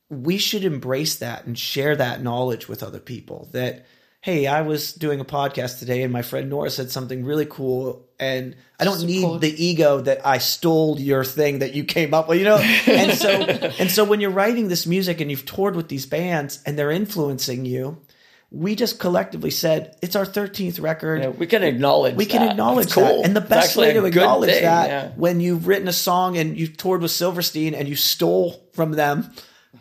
we 0.09 0.37
should 0.37 0.65
embrace 0.65 1.15
that 1.15 1.45
and 1.45 1.57
share 1.57 1.95
that 1.95 2.21
knowledge 2.21 2.67
with 2.67 2.83
other 2.83 2.99
people 2.99 3.49
that 3.51 3.85
hey 4.23 4.47
i 4.47 4.61
was 4.61 4.93
doing 4.93 5.19
a 5.19 5.25
podcast 5.25 5.79
today 5.79 6.01
and 6.01 6.11
my 6.13 6.21
friend 6.21 6.49
nora 6.49 6.69
said 6.69 6.89
something 6.89 7.25
really 7.25 7.45
cool 7.45 8.07
and 8.19 8.55
i 8.79 8.85
don't 8.85 9.03
need 9.03 9.19
Support. 9.19 9.41
the 9.41 9.63
ego 9.65 9.99
that 9.99 10.25
i 10.25 10.37
stole 10.37 10.97
your 10.97 11.25
thing 11.25 11.59
that 11.59 11.73
you 11.73 11.83
came 11.83 12.13
up 12.13 12.29
with 12.29 12.39
you 12.39 12.45
know 12.45 12.57
and 12.87 13.17
so 13.17 13.29
and 13.29 13.91
so 13.91 14.05
when 14.05 14.21
you're 14.21 14.31
writing 14.31 14.69
this 14.69 14.87
music 14.87 15.19
and 15.19 15.29
you've 15.29 15.45
toured 15.45 15.75
with 15.75 15.89
these 15.89 16.05
bands 16.05 16.63
and 16.65 16.79
they're 16.79 16.89
influencing 16.89 17.65
you 17.65 18.01
we 18.49 18.75
just 18.75 18.97
collectively 18.99 19.49
said 19.49 19.97
it's 20.01 20.15
our 20.15 20.25
13th 20.25 20.79
record 20.79 21.21
Yeah, 21.21 21.29
we 21.29 21.47
can 21.47 21.63
acknowledge. 21.63 22.15
we 22.15 22.25
can 22.27 22.43
that. 22.43 22.51
acknowledge 22.51 22.85
That's 22.85 22.93
cool. 22.93 23.03
that. 23.03 23.25
And 23.25 23.35
the 23.35 23.41
best 23.41 23.75
way 23.75 23.93
to 23.93 24.05
acknowledge 24.05 24.51
thing, 24.51 24.61
that 24.61 24.89
yeah. 24.89 25.11
when 25.15 25.39
you've 25.41 25.65
written 25.65 25.87
a 25.87 25.93
song 25.93 26.37
and 26.37 26.55
you've 26.55 26.77
toured 26.77 27.01
with 27.01 27.09
Silverstein 27.09 27.73
and 27.73 27.89
you 27.89 27.95
stole 27.95 28.63
from 28.73 28.91
them, 28.91 29.33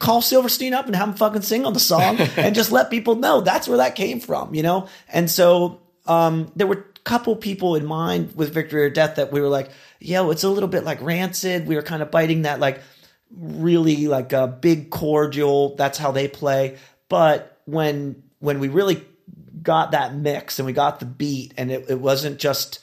call 0.03 0.21
Silverstein 0.21 0.75
up 0.75 0.87
and 0.87 0.97
have 0.97 1.09
him 1.09 1.15
fucking 1.15 1.43
sing 1.43 1.65
on 1.65 1.73
the 1.73 1.81
song 1.81 2.19
and 2.37 2.55
just 2.55 2.73
let 2.73 2.91
people 2.91 3.15
know 3.15 3.41
that's 3.41 3.69
where 3.69 3.79
that 3.79 3.95
came 3.95 4.21
from, 4.21 4.55
you 4.55 4.63
know? 4.63 4.89
And 5.09 5.31
so 5.31 5.81
um, 6.07 6.51
there 6.57 6.67
were 6.67 6.75
a 6.97 7.01
couple 7.05 7.37
people 7.37 7.77
in 7.77 7.87
mind 7.87 8.35
with 8.35 8.53
Victory 8.53 8.83
or 8.83 8.91
Death 8.91 9.17
that 9.17 9.33
we 9.33 9.41
were 9.41 9.49
like, 9.49 9.71
yo, 10.01 10.31
it's 10.31 10.43
a 10.43 10.49
little 10.49 10.69
bit 10.69 10.85
like 10.85 11.01
Rancid. 11.01 11.69
We 11.69 11.77
were 11.77 11.83
kind 11.83 12.03
of 12.03 12.11
biting 12.11 12.43
that 12.43 12.59
like 12.59 12.81
really 13.31 14.09
like 14.09 14.33
a 14.33 14.49
big 14.49 14.91
cordial. 14.91 15.77
That's 15.77 15.99
how 15.99 16.11
they 16.11 16.27
play. 16.27 16.79
But 17.09 17.61
when 17.65 18.25
when 18.41 18.59
we 18.59 18.69
really 18.69 19.07
got 19.63 19.93
that 19.93 20.17
mix 20.17 20.59
and 20.59 20.67
we 20.67 20.73
got 20.73 20.99
the 20.99 21.07
beat, 21.07 21.55
and 21.57 21.71
it, 21.71 21.89
it 21.89 22.01
wasn't 22.01 22.41
just 22.41 22.81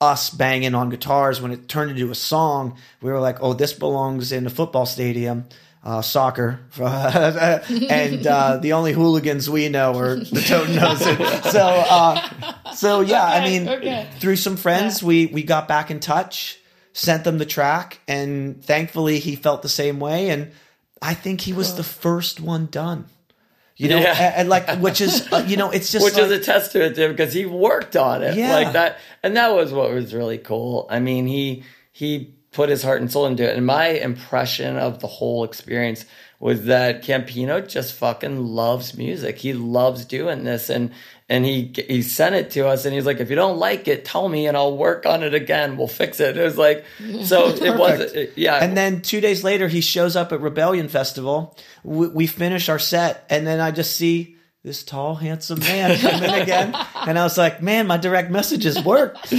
us 0.00 0.30
banging 0.30 0.76
on 0.76 0.88
guitars. 0.88 1.40
When 1.40 1.50
it 1.50 1.68
turned 1.68 1.90
into 1.90 2.10
a 2.12 2.14
song, 2.14 2.76
we 3.02 3.10
were 3.10 3.18
like, 3.18 3.42
"Oh, 3.42 3.54
this 3.54 3.72
belongs 3.72 4.30
in 4.30 4.46
a 4.46 4.50
football 4.50 4.86
stadium." 4.86 5.46
Uh, 5.82 6.02
soccer, 6.02 6.60
and 6.78 8.26
uh, 8.26 8.58
the 8.58 8.74
only 8.74 8.92
hooligans 8.92 9.48
we 9.48 9.68
know 9.70 9.96
are 9.98 10.16
the 10.16 10.24
Toten 10.40 10.76
Hosen. 10.76 11.16
So, 11.52 11.60
uh, 11.60 12.72
so 12.74 13.00
yeah, 13.00 13.24
I 13.24 13.42
mean, 13.48 13.66
okay. 13.66 14.06
through 14.18 14.36
some 14.36 14.56
friends, 14.58 15.02
we 15.02 15.26
we 15.26 15.42
got 15.42 15.68
back 15.68 15.90
in 15.90 15.98
touch, 15.98 16.58
sent 16.92 17.24
them 17.24 17.38
the 17.38 17.46
track, 17.46 17.98
and 18.06 18.62
thankfully 18.62 19.20
he 19.20 19.36
felt 19.36 19.62
the 19.62 19.70
same 19.70 20.00
way. 20.00 20.28
And 20.28 20.52
I 21.00 21.14
think 21.14 21.40
he 21.40 21.54
was 21.54 21.74
the 21.76 21.82
first 21.82 22.40
one 22.40 22.66
done. 22.66 23.06
You 23.76 23.88
know, 23.88 23.98
Yeah. 24.00 24.12
and, 24.12 24.34
and 24.36 24.48
like 24.50 24.68
which 24.80 25.00
is 25.00 25.32
uh, 25.32 25.42
you 25.48 25.56
know, 25.56 25.70
it's 25.70 25.90
just 25.90 26.04
which 26.04 26.12
like, 26.14 26.24
is 26.24 26.30
a 26.32 26.40
testament 26.40 26.94
to 26.96 27.04
him 27.06 27.12
because 27.12 27.32
he 27.32 27.46
worked 27.46 27.96
on 27.96 28.22
it 28.22 28.36
Yeah. 28.36 28.52
like 28.54 28.72
that 28.74 28.98
and 29.22 29.34
that 29.38 29.54
was 29.54 29.72
what 29.72 29.90
was 29.90 30.12
really 30.12 30.36
cool 30.36 30.86
i 30.90 30.98
mean 31.00 31.26
he 31.26 31.64
he 31.90 32.34
put 32.52 32.68
his 32.68 32.82
heart 32.82 33.00
and 33.00 33.10
soul 33.10 33.26
into 33.26 33.48
it. 33.48 33.56
And 33.56 33.64
my 33.64 33.88
impression 33.88 34.76
of 34.76 35.00
the 35.00 35.06
whole 35.06 35.44
experience 35.44 36.04
was 36.40 36.64
that 36.64 37.02
campino 37.02 37.66
just 37.66 37.94
fucking 37.94 38.44
loves 38.44 38.96
music. 38.96 39.38
He 39.38 39.52
loves 39.52 40.04
doing 40.04 40.44
this. 40.44 40.70
And 40.70 40.90
and 41.28 41.44
he 41.44 41.72
he 41.86 42.02
sent 42.02 42.34
it 42.34 42.50
to 42.50 42.66
us 42.66 42.84
and 42.84 42.92
he's 42.92 43.06
like 43.06 43.20
if 43.20 43.30
you 43.30 43.36
don't 43.36 43.58
like 43.58 43.86
it 43.86 44.04
tell 44.04 44.28
me 44.28 44.48
and 44.48 44.56
i'll 44.56 44.76
work 44.76 45.06
on 45.06 45.22
it 45.22 45.32
again. 45.32 45.76
We'll 45.76 45.86
fix 45.86 46.18
it. 46.18 46.36
It 46.36 46.42
was 46.42 46.58
like 46.58 46.84
so 47.22 47.48
it 47.50 47.78
was 47.78 48.12
yeah. 48.36 48.56
And 48.56 48.76
then 48.76 49.00
two 49.00 49.20
days 49.20 49.44
later, 49.44 49.68
he 49.68 49.80
shows 49.80 50.16
up 50.16 50.32
at 50.32 50.40
Rebellion 50.40 50.88
Festival. 50.88 51.56
We, 51.84 52.08
we 52.08 52.26
finish 52.26 52.68
our 52.68 52.80
set, 52.80 53.24
and 53.30 53.46
then 53.46 53.60
I 53.60 53.70
just 53.70 53.96
see 53.96 54.36
this 54.62 54.82
tall, 54.82 55.14
handsome 55.14 55.60
man 55.60 55.98
come 55.98 56.22
in 56.22 56.34
again, 56.42 56.74
and 56.94 57.18
I 57.18 57.22
was 57.22 57.38
like, 57.38 57.62
"Man, 57.62 57.86
my 57.86 57.96
direct 57.96 58.30
messages 58.30 58.82
work." 58.84 59.16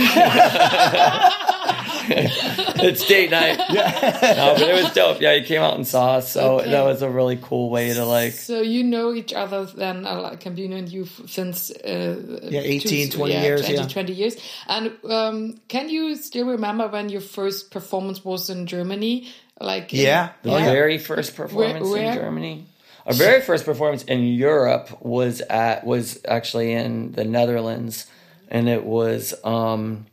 it's 2.83 3.05
date 3.07 3.31
night. 3.31 3.59
Yeah. 3.71 4.33
No, 4.37 4.53
but 4.55 4.61
it 4.69 4.83
was 4.83 4.93
dope. 4.93 5.21
Yeah, 5.21 5.35
he 5.35 5.43
came 5.43 5.61
out 5.61 5.75
and 5.75 5.87
saw 5.87 6.15
us, 6.15 6.31
so 6.31 6.59
Okay. 6.59 6.71
that 6.71 6.83
was 6.83 7.01
a 7.01 7.09
really 7.09 7.37
cool 7.41 7.69
way 7.69 7.93
to 7.93 8.05
like. 8.05 8.33
So 8.33 8.61
you 8.61 8.83
know 8.83 9.13
each 9.13 9.33
other 9.33 9.65
then, 9.65 10.05
uh, 10.05 10.19
like 10.21 10.39
Campino 10.41 10.75
and 10.77 10.89
you, 10.89 11.05
since 11.27 11.71
uh, 11.71 12.39
Yeah, 12.43 12.61
18, 12.61 13.09
two- 13.09 13.17
20 13.17 13.33
years, 13.33 13.61
20, 13.61 13.75
yeah. 13.75 13.87
20 13.87 14.13
years. 14.13 14.35
And 14.67 14.91
um, 15.09 15.59
can 15.67 15.89
you 15.89 16.15
still 16.15 16.47
remember 16.47 16.87
when 16.87 17.09
your 17.09 17.21
first 17.21 17.71
performance 17.71 18.23
was 18.25 18.49
in 18.49 18.67
Germany? 18.67 19.27
Like 19.59 19.93
in- 19.93 20.01
Yeah. 20.01 20.29
The 20.43 20.51
Oh, 20.53 20.57
yeah. 20.57 20.65
very 20.71 20.97
first 20.97 21.35
performance 21.35 21.87
Where- 21.87 22.01
where? 22.03 22.11
in 22.13 22.17
Germany. 22.17 22.65
Our 23.05 23.13
very 23.13 23.41
first 23.41 23.65
performance 23.65 24.03
in 24.03 24.23
Europe 24.23 24.89
was 25.01 25.41
at 25.41 25.83
was 25.85 26.19
actually 26.27 26.73
in 26.73 27.13
the 27.13 27.23
Netherlands, 27.23 28.05
and 28.47 28.69
it 28.69 28.83
was 28.85 29.33
um, 29.43 30.05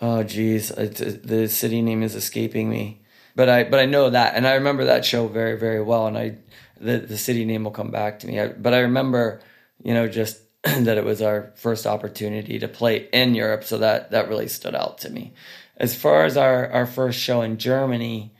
oh 0.00 0.22
geez, 0.22 0.68
the 0.68 1.48
city 1.48 1.82
name 1.82 2.02
is 2.02 2.14
escaping 2.14 2.68
me, 2.68 3.00
but 3.34 3.48
I 3.48 3.64
but 3.64 3.80
I 3.80 3.86
know 3.86 4.10
that, 4.10 4.34
and 4.34 4.46
I 4.46 4.54
remember 4.54 4.84
that 4.84 5.04
show 5.04 5.28
very 5.28 5.58
very 5.58 5.82
well, 5.82 6.06
and 6.06 6.16
I 6.16 6.36
the 6.80 6.98
the 6.98 7.18
city 7.18 7.44
name 7.44 7.64
will 7.64 7.70
come 7.70 7.90
back 7.90 8.18
to 8.20 8.26
me, 8.26 8.40
I, 8.40 8.48
but 8.48 8.74
I 8.74 8.80
remember 8.80 9.40
you 9.82 9.94
know 9.94 10.08
just 10.08 10.40
that 10.62 10.98
it 10.98 11.04
was 11.04 11.22
our 11.22 11.52
first 11.56 11.86
opportunity 11.86 12.58
to 12.58 12.68
play 12.68 13.08
in 13.12 13.34
Europe, 13.34 13.64
so 13.64 13.78
that 13.78 14.10
that 14.10 14.28
really 14.28 14.48
stood 14.48 14.74
out 14.74 14.98
to 14.98 15.10
me. 15.10 15.32
As 15.76 15.94
far 15.94 16.24
as 16.24 16.36
our 16.36 16.70
our 16.70 16.86
first 16.86 17.18
show 17.18 17.42
in 17.42 17.58
Germany, 17.58 18.32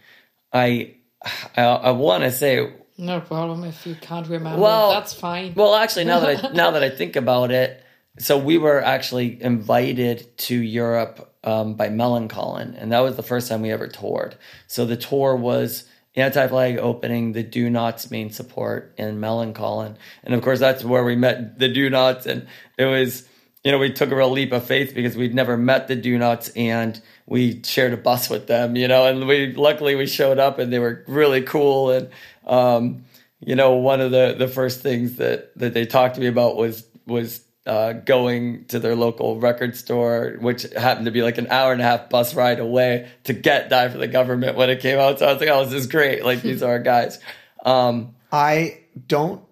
I 0.53 0.95
I, 1.57 1.63
I 1.63 1.91
want 1.93 2.25
to 2.25 2.31
say 2.31 2.73
No 2.99 3.21
problem 3.21 3.65
if 3.65 3.87
you 3.87 3.95
can't 3.95 4.27
remember. 4.29 4.61
well 4.61 4.91
that's 4.93 5.13
fine. 5.15 5.53
Well, 5.55 5.75
actually, 5.75 6.05
now 6.05 6.21
that 6.21 6.45
I 6.45 6.49
now 6.63 6.71
that 6.73 6.83
I 6.83 6.91
think 6.91 7.17
about 7.17 7.51
it, 7.51 7.83
so 8.19 8.39
we 8.39 8.59
were 8.59 8.83
actually 8.83 9.43
invited 9.43 10.37
to 10.39 10.57
Europe 10.57 11.35
um, 11.45 11.75
by 11.75 11.89
Melancholine, 11.89 12.75
and 12.81 12.93
that 12.93 13.01
was 13.01 13.17
the 13.17 13.23
first 13.23 13.49
time 13.49 13.63
we 13.63 13.71
ever 13.71 13.89
toured. 13.89 14.37
So 14.67 14.85
the 14.87 14.97
tour 14.97 15.37
was 15.37 15.85
Anti 16.15 16.49
Flag 16.49 16.79
opening 16.79 17.33
the 17.33 17.43
Donots 17.43 18.11
main 18.11 18.31
support 18.31 18.95
in 18.97 19.21
Melancholine, 19.21 19.97
and 20.25 20.35
of 20.35 20.43
course 20.43 20.59
that's 20.59 20.83
where 20.83 21.05
we 21.05 21.15
met 21.15 21.59
the 21.59 21.69
Donots, 21.69 22.27
and 22.27 22.47
it 22.79 22.87
was 22.87 23.29
you 23.63 23.71
know 23.71 23.79
we 23.79 23.93
took 23.93 24.11
a 24.11 24.17
real 24.17 24.31
leap 24.31 24.53
of 24.53 24.65
faith 24.65 24.95
because 24.95 25.17
we'd 25.17 25.35
never 25.35 25.57
met 25.57 25.89
the 25.89 25.97
Donots 25.97 26.49
and 26.57 27.01
we 27.27 27.63
shared 27.65 27.93
a 27.93 27.97
bus 27.97 28.31
with 28.31 28.47
them, 28.47 28.77
you 28.77 28.89
know, 28.89 29.07
and 29.07 29.27
we 29.27 29.53
luckily 29.53 29.95
we 29.95 30.07
showed 30.07 30.39
up 30.39 30.59
and 30.59 30.73
they 30.73 30.79
were 30.79 31.05
really 31.07 31.43
cool 31.43 31.91
and 31.91 32.09
um, 32.47 33.05
you 33.41 33.57
know 33.57 33.75
one 33.75 34.01
of 34.01 34.11
the 34.11 34.35
the 34.39 34.49
first 34.49 34.81
things 34.81 35.17
that 35.17 35.57
that 35.59 35.75
they 35.75 35.85
talked 35.85 36.15
to 36.15 36.21
me 36.21 36.29
about 36.29 36.57
was 36.57 36.87
was 37.07 37.46
uh, 37.67 37.93
going 37.93 38.65
to 38.67 38.79
their 38.79 38.95
local 38.95 39.41
record 39.41 39.77
store, 39.77 40.37
which 40.41 40.63
happened 40.75 41.07
to 41.07 41.13
be 41.13 41.23
like 41.23 41.39
an 41.39 41.49
hour 41.49 41.73
and 41.73 41.81
a 41.81 41.85
half 41.85 42.09
bus 42.09 42.35
ride 42.35 42.61
away 42.61 43.09
to 43.25 43.33
get 43.33 43.69
Die 43.69 43.89
for 43.89 43.99
the 43.99 44.07
Government 44.07 44.57
when 44.57 44.71
it 44.71 44.81
came 44.81 44.99
out. 44.99 45.19
So 45.19 45.27
I 45.27 45.33
was 45.33 45.41
like, 45.41 45.51
oh, 45.51 45.65
this 45.65 45.75
is 45.75 45.87
great. 45.87 46.25
Like 46.25 46.43
these 46.43 46.63
are 46.63 46.73
our 46.73 46.79
guys. 46.79 47.19
Um, 47.65 48.15
I 48.31 48.81
don't 49.07 49.43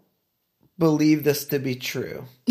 believe 0.78 1.24
this 1.24 1.46
to 1.46 1.58
be 1.58 1.74
true. 1.74 2.24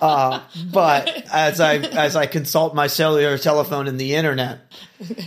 uh, 0.00 0.40
but 0.72 1.08
as 1.32 1.60
I 1.60 1.76
as 1.76 2.16
I 2.16 2.26
consult 2.26 2.74
my 2.74 2.86
cellular 2.86 3.38
telephone 3.38 3.86
and 3.88 3.98
the 4.00 4.14
internet, 4.14 4.60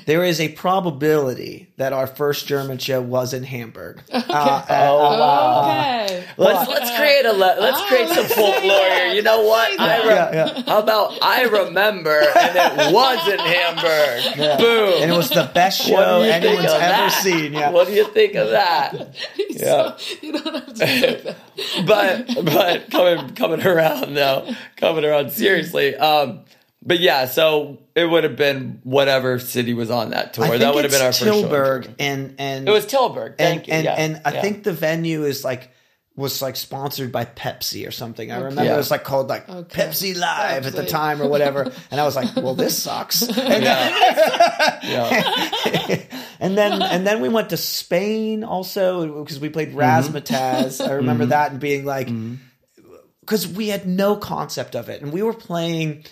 there 0.05 0.23
is 0.23 0.39
a 0.39 0.49
probability 0.49 1.69
that 1.77 1.93
our 1.93 2.07
first 2.07 2.47
German 2.47 2.77
show 2.77 3.01
was 3.01 3.33
in 3.33 3.43
Hamburg. 3.43 4.01
Uh, 4.31 4.65
uh, 4.69 5.63
okay. 6.07 6.25
let's 6.37 6.69
let's 6.69 6.97
create 6.97 7.25
a 7.25 7.33
le- 7.33 7.57
let's 7.59 7.81
create 7.87 8.07
some 8.09 8.25
folklore 8.25 8.89
here. 8.89 9.07
You 9.13 9.21
know 9.21 9.41
what? 9.43 9.77
I 9.79 9.97
re- 9.99 10.05
Yeah, 10.07 10.31
yeah. 10.55 10.63
How 10.65 10.79
about 10.79 11.17
I 11.21 11.43
remember 11.43 12.17
and 12.19 12.55
it 12.55 12.93
was 12.93 13.27
in 13.27 13.39
Hamburg. 13.39 14.37
Boom. 14.59 15.01
and 15.03 15.11
it 15.11 15.15
was 15.17 15.29
the 15.29 15.49
best 15.53 15.81
show 15.81 16.21
anyone's 16.21 16.65
ever 16.65 16.79
that? 16.79 17.21
seen. 17.21 17.53
Yeah. 17.53 17.71
What 17.71 17.87
do 17.87 17.93
you 17.93 18.05
think 18.07 18.35
of 18.35 18.49
that? 18.51 19.15
Yeah. 19.49 19.97
you 20.21 20.31
don't 20.33 20.53
have 20.55 20.67
to 20.67 20.75
say 20.75 21.21
that. 21.21 21.85
but 21.85 22.45
but 22.45 22.89
coming 22.91 23.35
coming 23.35 23.65
around 23.65 24.13
though, 24.15 24.49
coming 24.77 25.05
around 25.05 25.31
seriously. 25.31 25.95
Um, 25.95 26.41
but 26.83 26.99
yeah, 26.99 27.25
so 27.25 27.77
it 27.95 28.05
would 28.05 28.23
have 28.23 28.35
been 28.35 28.79
whatever 28.83 29.37
city 29.37 29.73
was 29.73 29.91
on 29.91 30.09
that 30.11 30.33
tour. 30.33 30.45
I 30.45 30.49
think 30.49 30.61
that 30.61 30.73
would 30.73 30.83
have 30.83 30.91
been 30.91 31.01
our 31.01 31.09
first 31.09 31.19
show 31.19 31.37
in 31.37 31.45
Tilburg, 31.45 31.95
and 31.99 32.35
and 32.39 32.67
It 32.67 32.71
was 32.71 32.85
Tilburg. 32.87 33.37
Thank 33.37 33.67
and 33.67 33.67
you. 33.67 33.73
and, 33.73 33.83
yeah. 33.85 33.95
and 33.97 34.21
I 34.25 34.33
yeah. 34.33 34.41
think 34.41 34.63
the 34.63 34.73
venue 34.73 35.23
is 35.23 35.43
like 35.43 35.69
was 36.15 36.41
like 36.41 36.55
sponsored 36.55 37.11
by 37.11 37.23
Pepsi 37.25 37.87
or 37.87 37.91
something. 37.91 38.31
I 38.31 38.37
remember 38.37 38.63
Yeah. 38.63 38.73
it 38.73 38.77
was 38.77 38.91
like 38.91 39.03
called 39.03 39.29
like 39.29 39.47
Okay. 39.47 39.81
Pepsi 39.81 40.17
Live 40.17 40.65
at 40.65 40.73
the 40.73 40.85
time 40.85 41.21
or 41.21 41.27
whatever, 41.27 41.71
and 41.91 42.01
I 42.01 42.03
was 42.03 42.15
like, 42.15 42.35
well, 42.35 42.55
this 42.55 42.81
sucks. 42.81 43.21
And 43.37 43.63
yeah. 44.83 46.01
and 46.39 46.57
then 46.57 46.81
and 46.81 47.05
then 47.05 47.21
we 47.21 47.29
went 47.29 47.49
to 47.51 47.57
Spain 47.57 48.43
also 48.43 49.23
because 49.23 49.39
we 49.39 49.49
played 49.49 49.71
Mm-hmm. 49.73 50.81
I 50.81 50.93
remember 50.93 51.27
that 51.27 51.51
and 51.51 51.59
being 51.59 51.85
like, 51.85 52.09
because 53.31 53.47
we 53.47 53.69
had 53.69 53.87
no 53.87 54.17
concept 54.17 54.75
of 54.75 54.89
it, 54.89 55.01
and 55.01 55.13
we 55.13 55.23
were 55.23 55.31
playing 55.31 56.03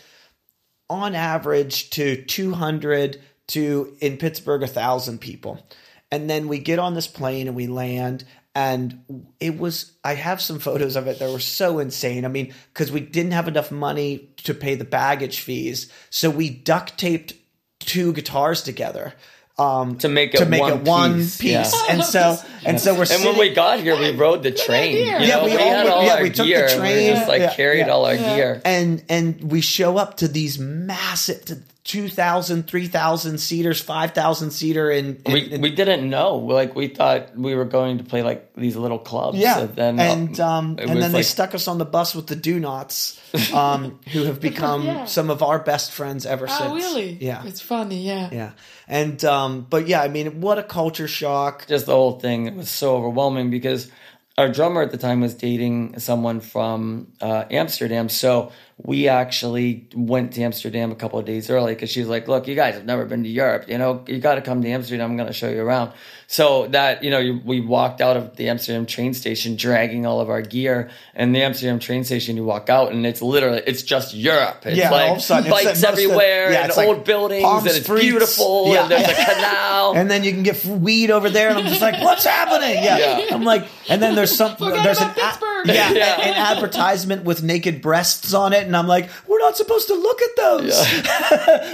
on 0.89 1.15
average 1.15 1.89
to 1.89 2.23
200 2.23 3.21
to 3.47 3.93
in 3.99 4.15
Pittsburgh 4.15 4.63
a 4.63 4.67
thousand 4.67 5.19
people. 5.19 5.67
And 6.11 6.29
then 6.29 6.47
we 6.47 6.59
get 6.59 6.79
on 6.79 6.93
this 6.93 7.07
plane 7.07 7.47
and 7.47 7.57
we 7.57 7.67
land 7.67 8.23
and 8.55 9.25
it 9.39 9.59
was 9.59 9.91
i 10.03 10.15
have 10.15 10.41
some 10.41 10.57
photos 10.57 10.95
of 10.95 11.07
it 11.07 11.19
that 11.19 11.29
were 11.29 11.39
so 11.39 11.79
insane. 11.79 12.23
I 12.23 12.29
mean 12.29 12.53
because 12.73 12.89
we 12.89 13.01
didn't 13.01 13.33
have 13.33 13.49
enough 13.49 13.69
money 13.69 14.29
to 14.37 14.53
pay 14.53 14.75
the 14.75 14.85
baggage 14.85 15.41
fees 15.41 15.91
so 16.09 16.29
we 16.29 16.49
duct 16.49 16.97
taped 16.97 17.33
two 17.79 18.13
guitars 18.13 18.63
together 18.63 19.13
um, 19.59 19.97
To 19.99 20.07
make 20.09 20.33
it 20.33 20.37
to 20.37 20.45
make 20.45 20.61
one 20.61 20.73
it 20.73 20.81
one 20.83 21.13
piece, 21.17 21.37
piece, 21.37 21.51
yeah. 21.51 21.71
and 21.89 22.03
so 22.03 22.37
and 22.65 22.79
so 22.79 22.93
we're 22.93 22.99
And 23.01 23.07
sitting, 23.09 23.25
when 23.27 23.37
we 23.39 23.53
got 23.53 23.79
here, 23.79 23.97
we 23.99 24.11
rode 24.11 24.41
the 24.43 24.51
train. 24.51 24.95
You 24.95 25.01
idea. 25.15 25.19
know, 25.19 25.25
Yeah, 25.25 25.43
we 25.45 25.51
we, 25.51 25.57
all 25.57 25.69
had 25.69 25.75
went- 25.83 25.89
all 25.89 26.03
yeah, 26.05 26.13
our 26.15 26.21
we 26.23 26.29
took 26.29 26.37
the 26.37 26.43
gear. 26.45 26.67
and 26.67 26.79
train. 26.79 26.97
We 27.07 27.13
just 27.13 27.27
like 27.27 27.41
Yeah, 27.41 27.53
carried 27.53 27.79
yeah. 27.87 27.89
all 27.89 28.05
our 28.05 28.17
gear. 28.17 28.61
and 28.65 29.03
and 29.09 29.51
we 29.51 29.61
show 29.61 29.97
up 29.97 30.17
to 30.17 30.27
these 30.27 30.57
massive 30.57 31.45
to 31.45 31.57
2000 31.85 32.67
3000 32.67 33.37
seaters 33.39 33.81
5000 33.81 34.51
seater 34.51 34.91
and, 34.91 35.21
We 35.25 35.57
we 35.57 35.71
didn't 35.71 36.09
know. 36.09 36.35
Like 36.35 36.75
we 36.75 36.87
thought 36.87 37.35
we 37.37 37.55
were 37.55 37.65
going 37.65 37.97
to 37.99 38.03
play 38.03 38.21
like 38.21 38.53
these 38.55 38.75
little 38.75 38.99
clubs. 38.99 39.37
yeah 39.37 39.59
And 39.59 39.75
then 39.75 39.99
and 39.99 40.39
um 40.39 40.75
and 40.79 40.89
was 40.91 40.99
then 40.99 41.11
they 41.13 41.23
stuck 41.23 41.55
us 41.55 41.67
on 41.67 41.77
the 41.77 41.85
bus 41.85 42.13
with 42.13 42.27
the 42.27 42.35
Donots 42.35 43.19
um 43.53 43.99
who 44.11 44.23
have 44.25 44.39
become 44.39 44.85
Yeah. 44.85 45.05
some 45.05 45.29
of 45.29 45.41
our 45.41 45.59
best 45.59 45.91
friends 45.91 46.25
ever 46.25 46.47
since 46.47 46.61
Oh, 46.61 46.75
really? 46.75 47.17
yeah 47.21 47.43
It's 47.45 47.61
funny, 47.61 48.01
yeah. 48.05 48.29
yeah 48.31 48.51
and 48.87 49.23
um 49.25 49.65
but 49.69 49.87
yeah 49.87 50.01
i 50.01 50.07
mean 50.07 50.41
what 50.41 50.57
a 50.59 50.63
culture 50.63 51.07
shock 51.07 51.65
just 51.67 51.85
the 51.85 51.93
whole 51.93 52.19
thing 52.19 52.47
it 52.47 52.55
was 52.55 52.69
so 52.69 52.97
overwhelming 52.97 53.49
because 53.49 53.89
our 54.37 54.47
drummer 54.49 54.81
at 54.81 54.91
the 54.91 54.97
time 54.97 55.19
was 55.21 55.33
dating 55.33 55.99
someone 55.99 56.39
from 56.39 57.11
uh, 57.19 57.43
Amsterdam. 57.51 58.07
So 58.07 58.53
we 58.81 59.07
actually 59.07 59.87
went 59.93 60.33
to 60.33 60.41
Amsterdam 60.41 60.91
a 60.91 60.95
couple 60.95 61.19
of 61.19 61.25
days 61.25 61.49
early 61.49 61.73
because 61.73 61.89
she 61.89 61.99
was 61.99 62.09
like, 62.09 62.27
"Look, 62.27 62.47
you 62.47 62.55
guys 62.55 62.75
have 62.75 62.85
never 62.85 63.05
been 63.05 63.23
to 63.23 63.29
Europe. 63.29 63.65
You 63.67 63.77
know, 63.77 64.03
you 64.07 64.19
got 64.19 64.35
to 64.35 64.41
come 64.41 64.61
to 64.61 64.69
Amsterdam. 64.69 65.11
I'm 65.11 65.17
going 65.17 65.27
to 65.27 65.33
show 65.33 65.49
you 65.49 65.61
around." 65.61 65.91
So 66.31 66.67
that 66.67 67.03
you 67.03 67.09
know, 67.09 67.41
we 67.43 67.59
walked 67.59 68.01
out 68.01 68.15
of 68.15 68.35
the 68.35 68.49
Amsterdam 68.49 68.85
train 68.85 69.15
station 69.15 69.55
dragging 69.55 70.05
all 70.05 70.21
of 70.21 70.29
our 70.29 70.43
gear, 70.43 70.91
and 71.15 71.33
the 71.33 71.41
Amsterdam 71.41 71.79
train 71.79 72.03
station. 72.03 72.37
You 72.37 72.43
walk 72.43 72.69
out, 72.69 72.91
and 72.91 73.03
it's 73.03 73.19
literally 73.23 73.63
it's 73.65 73.81
just 73.81 74.13
Europe. 74.13 74.63
It's 74.63 74.77
Yeah, 74.77 74.91
like 74.91 75.05
all 75.07 75.11
of 75.13 75.17
a 75.17 75.21
sudden, 75.21 75.49
bikes 75.49 75.65
like 75.65 75.73
most 75.73 75.83
of- 75.83 75.89
everywhere 75.89 76.51
yeah, 76.51 76.57
and 76.59 76.67
it's 76.67 76.77
like 76.77 76.87
old 76.87 77.03
buildings, 77.03 77.43
and 77.43 77.65
it's 77.67 77.81
streets. 77.83 78.03
beautiful, 78.03 78.71
Yeah. 78.71 78.83
and 78.83 78.91
there's 78.91 79.07
a 79.09 79.13
canal. 79.15 79.93
and 79.95 80.11
then 80.11 80.23
you 80.23 80.31
can 80.31 80.43
get 80.43 80.63
weed 80.65 81.09
over 81.09 81.31
there, 81.31 81.49
and 81.49 81.57
I'm 81.57 81.65
just 81.65 81.81
like, 81.81 81.99
"What's 82.03 82.25
happening?" 82.25 82.75
Yeah, 82.83 82.97
Yeah. 83.17 83.33
I'm 83.33 83.43
like, 83.43 83.65
and 83.89 83.99
then 83.99 84.13
there's 84.13 84.35
some 84.35 84.55
Forget 84.55 84.83
there's 84.83 84.99
about 84.99 85.17
an 85.17 85.23
Pittsburgh. 85.31 85.67
yeah, 85.67 85.91
Yeah. 85.93 86.21
an 86.21 86.35
advertisement 86.35 87.23
with 87.23 87.41
naked 87.41 87.81
breasts 87.81 88.35
on 88.35 88.53
it, 88.53 88.67
and 88.67 88.77
I'm 88.77 88.85
like, 88.87 89.09
"We're 89.27 89.39
not 89.39 89.57
supposed 89.57 89.87
to 89.87 89.95
look 89.95 90.21
at 90.21 90.35
those. 90.37 90.87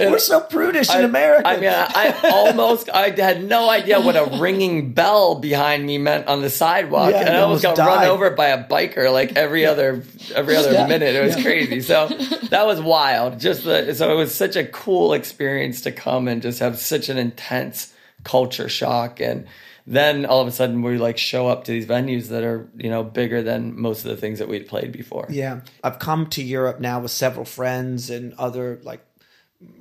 We're 0.00 0.18
so 0.18 0.40
prudish 0.40 0.88
in 0.94 1.04
America." 1.04 1.46
I 1.46 1.56
mean, 1.58 1.68
I, 1.68 2.14
I 2.24 2.30
almost, 2.30 2.88
I 2.88 3.10
had 3.10 3.44
no 3.44 3.68
idea 3.68 4.00
what 4.00 4.16
a 4.16 4.38
ringing 4.46 4.92
bell 4.92 5.34
behind 5.36 5.84
me 5.84 5.98
meant 5.98 6.26
on 6.28 6.40
the 6.42 6.50
sidewalk, 6.50 7.10
Yeah, 7.12 7.20
and 7.26 7.36
I 7.36 7.40
almost 7.40 7.62
got 7.62 7.78
almost 7.78 7.96
run 7.98 8.08
over 8.08 8.30
by 8.30 8.48
a 8.48 8.64
biker 8.66 9.12
like 9.12 9.36
every 9.36 9.66
other 9.66 10.02
every 10.34 10.56
other 10.56 10.72
Yeah. 10.72 10.86
minute. 10.86 11.14
It 11.14 11.24
was 11.24 11.36
crazy. 11.36 11.80
So 11.80 12.08
that 12.50 12.66
was 12.66 12.80
wild. 12.80 13.40
Just 13.40 13.64
the, 13.64 13.94
so 13.94 14.10
it 14.12 14.16
was 14.16 14.34
such 14.34 14.56
a 14.56 14.64
cool 14.64 15.12
experience 15.12 15.82
to 15.82 15.92
come 15.92 16.28
and 16.28 16.42
just 16.42 16.58
have 16.60 16.78
such 16.78 17.08
an 17.08 17.18
intense 17.18 17.92
culture 18.24 18.68
shock 18.68 19.20
and. 19.20 19.46
Then 19.88 20.26
all 20.26 20.40
of 20.40 20.48
a 20.48 20.50
sudden 20.50 20.82
we 20.82 20.98
like 20.98 21.16
show 21.16 21.46
up 21.46 21.62
to 21.66 21.70
these 21.70 21.86
venues 21.86 22.26
that 22.30 22.42
are 22.42 22.68
you 22.76 22.90
know 22.90 23.04
bigger 23.04 23.40
than 23.44 23.80
most 23.80 24.04
of 24.04 24.10
the 24.10 24.16
things 24.16 24.40
that 24.40 24.48
we'd 24.48 24.66
played 24.66 24.90
before. 24.90 25.26
Yeah. 25.30 25.60
I've 25.84 26.00
come 26.00 26.26
to 26.30 26.42
Europe 26.42 26.80
now 26.80 26.98
with 26.98 27.12
several 27.12 27.44
friends 27.44 28.10
and 28.10 28.34
other 28.34 28.80
like 28.82 29.00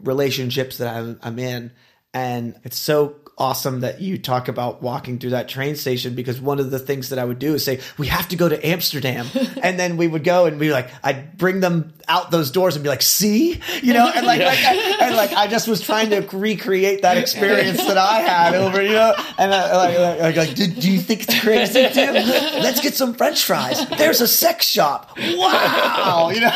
relationships 0.03 0.77
that 0.77 0.95
I'm, 0.95 1.19
I'm 1.23 1.39
in. 1.39 1.71
And 2.13 2.53
it's 2.63 2.77
so 2.77 3.15
awesome 3.37 3.81
that 3.81 3.99
you 3.99 4.17
talk 4.17 4.47
about 4.47 4.81
walking 4.81 5.19
through 5.19 5.31
that 5.31 5.49
train 5.49 5.75
station 5.75 6.15
because 6.15 6.39
one 6.39 6.57
of 6.59 6.71
the 6.71 6.79
things 6.79 7.09
that 7.09 7.19
I 7.19 7.25
would 7.25 7.37
do 7.37 7.53
is 7.55 7.65
say, 7.65 7.81
we 7.97 8.07
have 8.07 8.29
to 8.29 8.37
go 8.37 8.47
to 8.47 8.65
Amsterdam. 8.65 9.27
and 9.61 9.77
then 9.77 9.97
we 9.97 10.07
would 10.07 10.23
go 10.23 10.45
and 10.45 10.57
be 10.59 10.71
like, 10.71 10.89
I'd 11.03 11.37
bring 11.37 11.59
them 11.59 11.93
out 12.07 12.31
those 12.31 12.51
doors 12.51 12.75
and 12.75 12.83
be 12.83 12.89
like, 12.89 13.01
see, 13.01 13.59
you 13.81 13.93
know, 13.93 14.09
and 14.13 14.25
like, 14.25 14.39
like 14.39 14.59
I, 14.59 15.05
and 15.05 15.15
like, 15.15 15.33
I 15.33 15.47
just 15.47 15.67
was 15.67 15.81
trying 15.81 16.11
to 16.11 16.21
recreate 16.35 17.01
that 17.01 17.17
experience 17.17 17.85
that 17.85 17.97
I 17.97 18.19
had 18.21 18.55
over, 18.55 18.81
you 18.81 18.93
know, 18.93 19.13
and 19.37 19.53
I, 19.53 19.75
like, 19.75 19.99
like, 19.99 20.19
like, 20.19 20.35
like 20.35 20.55
do, 20.55 20.67
do 20.67 20.91
you 20.91 20.99
think 20.99 21.23
it's 21.23 21.39
crazy 21.39 21.89
too? 21.89 22.11
Let's 22.11 22.79
get 22.79 22.93
some 22.93 23.15
French 23.15 23.43
fries. 23.43 23.85
There's 23.89 24.21
a 24.21 24.27
sex 24.27 24.65
shop. 24.65 25.17
Wow. 25.17 26.31
You 26.33 26.41
know? 26.41 26.51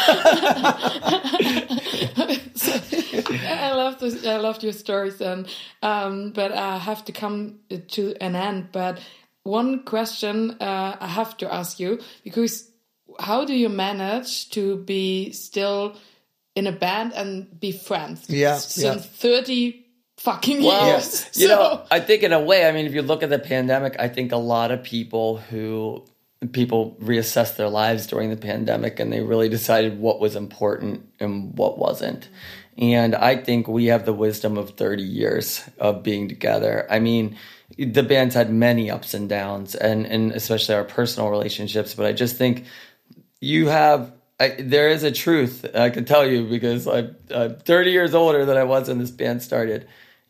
I 3.47 3.73
love 3.73 3.99
this. 3.99 4.25
I 4.25 4.37
loved 4.37 4.63
your 4.63 4.73
stories, 4.73 5.21
and 5.21 5.47
um, 5.81 6.31
but 6.31 6.51
I 6.51 6.77
have 6.77 7.05
to 7.05 7.11
come 7.11 7.59
to 7.89 8.15
an 8.21 8.35
end. 8.35 8.69
But 8.71 8.99
one 9.43 9.83
question 9.83 10.51
uh, 10.59 10.97
I 10.99 11.07
have 11.07 11.37
to 11.37 11.53
ask 11.53 11.79
you 11.79 11.99
because 12.23 12.69
how 13.19 13.45
do 13.45 13.53
you 13.53 13.69
manage 13.69 14.49
to 14.51 14.77
be 14.77 15.31
still 15.31 15.95
in 16.55 16.67
a 16.67 16.71
band 16.71 17.13
and 17.13 17.59
be 17.59 17.71
friends? 17.71 18.29
Yeah, 18.29 18.57
since 18.57 19.03
yeah. 19.05 19.11
thirty 19.11 19.85
fucking 20.17 20.63
Well, 20.63 20.85
years. 20.87 21.25
you 21.35 21.47
So- 21.47 21.55
know, 21.55 21.81
I 21.89 21.99
think 22.01 22.23
in 22.23 22.33
a 22.33 22.39
way, 22.41 22.67
I 22.67 22.71
mean, 22.71 22.85
if 22.85 22.93
you 22.93 23.01
look 23.01 23.23
at 23.23 23.29
the 23.29 23.39
pandemic, 23.39 23.95
I 23.99 24.09
think 24.09 24.31
a 24.31 24.37
lot 24.37 24.71
of 24.71 24.83
people 24.83 25.37
who 25.37 26.03
people 26.53 26.95
reassessed 27.01 27.57
their 27.57 27.67
lives 27.69 28.07
during 28.07 28.29
the 28.29 28.37
pandemic 28.37 28.99
and 28.99 29.11
they 29.11 29.19
really 29.21 29.49
decided 29.49 29.99
what 29.99 30.19
was 30.21 30.35
important 30.37 31.05
and 31.19 31.57
what 31.57 31.77
wasn't. 31.77 32.29
And 32.79 33.13
I 33.13 33.35
think 33.35 33.67
we 33.67 33.87
have 33.87 34.05
the 34.05 34.13
wisdom 34.13 34.57
of 34.57 34.71
30 34.71 35.03
years 35.03 35.69
of 35.79 36.01
being 36.01 36.29
together. 36.29 36.87
I 36.89 36.99
mean, 36.99 37.37
the 37.77 38.03
band's 38.03 38.35
had 38.35 38.51
many 38.51 38.89
ups 38.89 39.13
and 39.13 39.27
downs 39.27 39.75
and, 39.75 40.05
and 40.05 40.31
especially 40.31 40.75
our 40.75 40.85
personal 40.85 41.29
relationships, 41.29 41.93
but 41.93 42.05
I 42.05 42.13
just 42.13 42.37
think 42.37 42.65
you 43.41 43.67
have 43.67 44.13
I, 44.39 44.55
there 44.57 44.87
is 44.87 45.03
a 45.03 45.11
truth 45.11 45.65
I 45.75 45.89
can 45.89 46.05
tell 46.05 46.25
you 46.25 46.45
because 46.45 46.87
I'm, 46.87 47.15
I'm 47.29 47.57
30 47.57 47.91
years 47.91 48.15
older 48.15 48.45
than 48.45 48.55
I 48.55 48.63
was 48.63 48.87
when 48.87 48.97
this 48.97 49.11
band 49.11 49.43
started. 49.43 49.87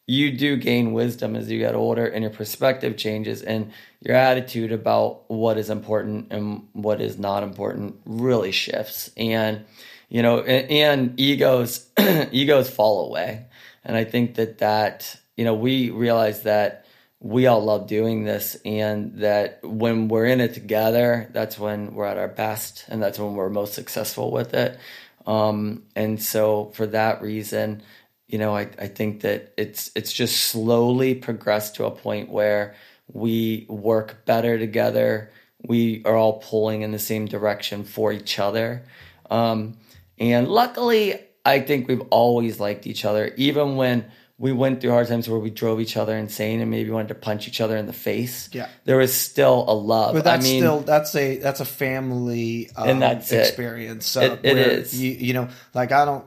You 0.08 0.36
do 0.36 0.58
gain 0.58 0.94
wisdom 0.94 1.36
as 1.36 1.52
you 1.52 1.60
get 1.60 1.76
older, 1.76 2.08
and 2.08 2.24
your 2.24 2.32
perspective 2.32 2.98
changes, 2.98 3.44
and 3.44 3.72
your 4.02 4.16
attitude 4.16 4.72
about 4.72 5.30
what 5.30 5.60
is 5.60 5.70
important 5.70 6.32
and 6.32 6.68
what 6.74 7.00
is 7.00 7.20
not 7.20 7.44
important 7.44 7.98
really 8.06 8.52
shifts. 8.52 9.12
And 9.16 9.66
you 10.10 10.22
know, 10.22 10.40
and, 10.42 10.70
and 10.70 11.20
egos 11.20 11.88
egos 12.32 12.70
fall 12.70 13.08
away, 13.08 13.46
and 13.84 13.96
I 13.96 14.04
think 14.04 14.36
that 14.36 14.60
that 14.60 15.16
you 15.38 15.46
know 15.46 15.54
we 15.54 15.90
realize 15.90 16.44
that 16.44 16.86
we 17.22 17.48
all 17.48 17.64
love 17.64 17.88
doing 17.88 18.24
this 18.24 18.56
and 18.64 19.18
that 19.20 19.60
when 19.62 20.08
we're 20.08 20.26
in 20.26 20.40
it 20.40 20.54
together 20.54 21.30
that's 21.34 21.60
when 21.60 21.94
we're 21.94 22.06
at 22.06 22.18
our 22.18 22.30
best 22.30 22.86
and 22.88 23.02
that's 23.04 23.20
when 23.20 23.36
we're 23.36 23.50
most 23.50 23.74
successful 23.74 24.32
with 24.32 24.54
it. 24.54 24.80
Um, 25.26 25.84
and 25.98 26.22
so 26.22 26.72
for 26.76 26.88
that 26.88 27.22
reason 27.22 27.84
you 28.28 28.38
know 28.38 28.56
I, 28.56 28.70
I 28.80 28.88
think 28.88 29.22
that 29.22 29.54
it's 29.58 29.92
it's 29.96 30.14
just 30.14 30.46
slowly 30.46 31.14
progressed 31.16 31.76
to 31.76 31.86
a 31.86 31.92
point 31.92 32.30
where 32.30 32.76
we 33.12 33.66
work 33.68 34.26
better 34.26 34.58
together. 34.58 35.32
We 35.62 36.04
are 36.06 36.16
all 36.16 36.40
pulling 36.40 36.84
in 36.84 36.92
the 36.92 37.00
same 37.00 37.26
direction 37.26 37.84
for 37.84 38.14
each 38.14 38.40
other. 38.40 38.84
Um, 39.30 39.78
and 40.20 40.48
luckily 40.48 41.20
i 41.46 41.60
think 41.60 41.88
we've 41.88 42.02
always 42.10 42.60
liked 42.60 42.86
each 42.88 43.06
other 43.06 43.34
even 43.38 43.76
when 43.76 44.06
we 44.38 44.54
went 44.54 44.80
through 44.80 44.92
hard 44.92 45.06
times 45.08 45.28
where 45.28 45.38
we 45.40 45.50
drove 45.50 45.82
each 45.82 45.98
other 45.98 46.16
insane 46.16 46.62
and 46.62 46.72
maybe 46.72 46.90
wanted 46.92 47.10
to 47.10 47.16
punch 47.16 47.46
each 47.50 47.60
other 47.60 47.76
in 47.76 47.88
the 47.88 47.92
face. 47.92 48.48
Yeah. 48.54 48.70
There 48.86 48.96
was 48.96 49.14
still 49.14 49.66
a 49.68 49.74
love. 49.76 50.14
But 50.16 50.24
that's 50.24 50.46
I 50.46 50.50
mean, 50.50 50.62
still 50.62 50.80
that's 50.80 51.14
a 51.14 51.36
that's 51.40 51.60
a 51.60 51.66
family 51.66 52.70
um, 52.78 52.88
And 52.88 53.02
that's 53.02 53.34
experience. 53.34 54.06
So 54.08 54.22
It- 54.22 54.40
it 54.44 54.54
where 54.56 54.70
is. 54.70 54.98
You, 54.98 55.12
you 55.12 55.34
know, 55.34 55.50
like 55.74 55.92
I 55.92 56.06
don't. 56.06 56.24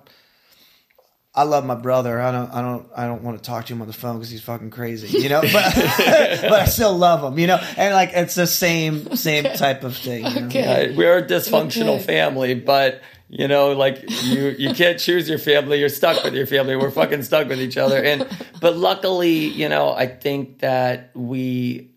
I 1.35 1.45
love 1.45 1.65
my 1.65 1.75
brother. 1.75 2.21
I 2.21 2.31
don't. 2.31 2.51
I 2.53 2.61
don't. 2.61 2.87
I 2.95 3.07
don't 3.07 3.23
want 3.23 3.39
to 3.39 3.43
talk 3.43 3.65
to 3.65 3.73
him 3.73 3.81
on 3.81 3.87
the 3.87 3.95
phone 3.95 4.17
because 4.17 4.29
he's 4.29 4.43
fucking 4.43 4.69
crazy. 4.69 5.19
You 5.19 5.31
know, 5.31 5.41
but 5.51 5.51
but 5.75 6.53
I 6.53 6.67
still 6.67 6.95
love 6.95 7.25
him. 7.25 7.39
You 7.39 7.47
know, 7.47 7.61
and 7.79 7.95
like 7.95 8.11
it's 8.13 8.35
the 8.35 8.47
same 8.47 9.17
same 9.17 9.45
type 9.45 9.85
of 9.85 9.97
thing. 9.97 10.27
You 10.27 10.41
know? 10.41 10.47
Okay. 10.49 10.93
uh, 10.93 10.97
we're 10.99 11.17
a 11.17 11.23
dysfunctional 11.27 11.95
Okay. 11.97 12.03
family, 12.03 12.55
but 12.57 13.01
you 13.35 13.49
know, 13.49 13.73
like 13.73 14.05
you 14.25 14.55
you 14.59 14.75
can't 14.75 14.99
choose 14.99 15.27
your 15.27 15.39
family. 15.39 15.81
You're 15.81 15.89
stuck 15.89 16.23
with 16.23 16.35
your 16.35 16.47
family. 16.47 16.77
We're 16.77 16.91
fucking 16.91 17.23
stuck 17.23 17.49
with 17.49 17.61
each 17.61 17.79
other. 17.79 18.03
And 18.03 18.29
but 18.61 18.77
luckily, 18.77 19.33
you 19.33 19.71
know, 19.71 19.95
I 19.95 20.07
think 20.07 20.59
that 20.59 21.13
we 21.15 21.93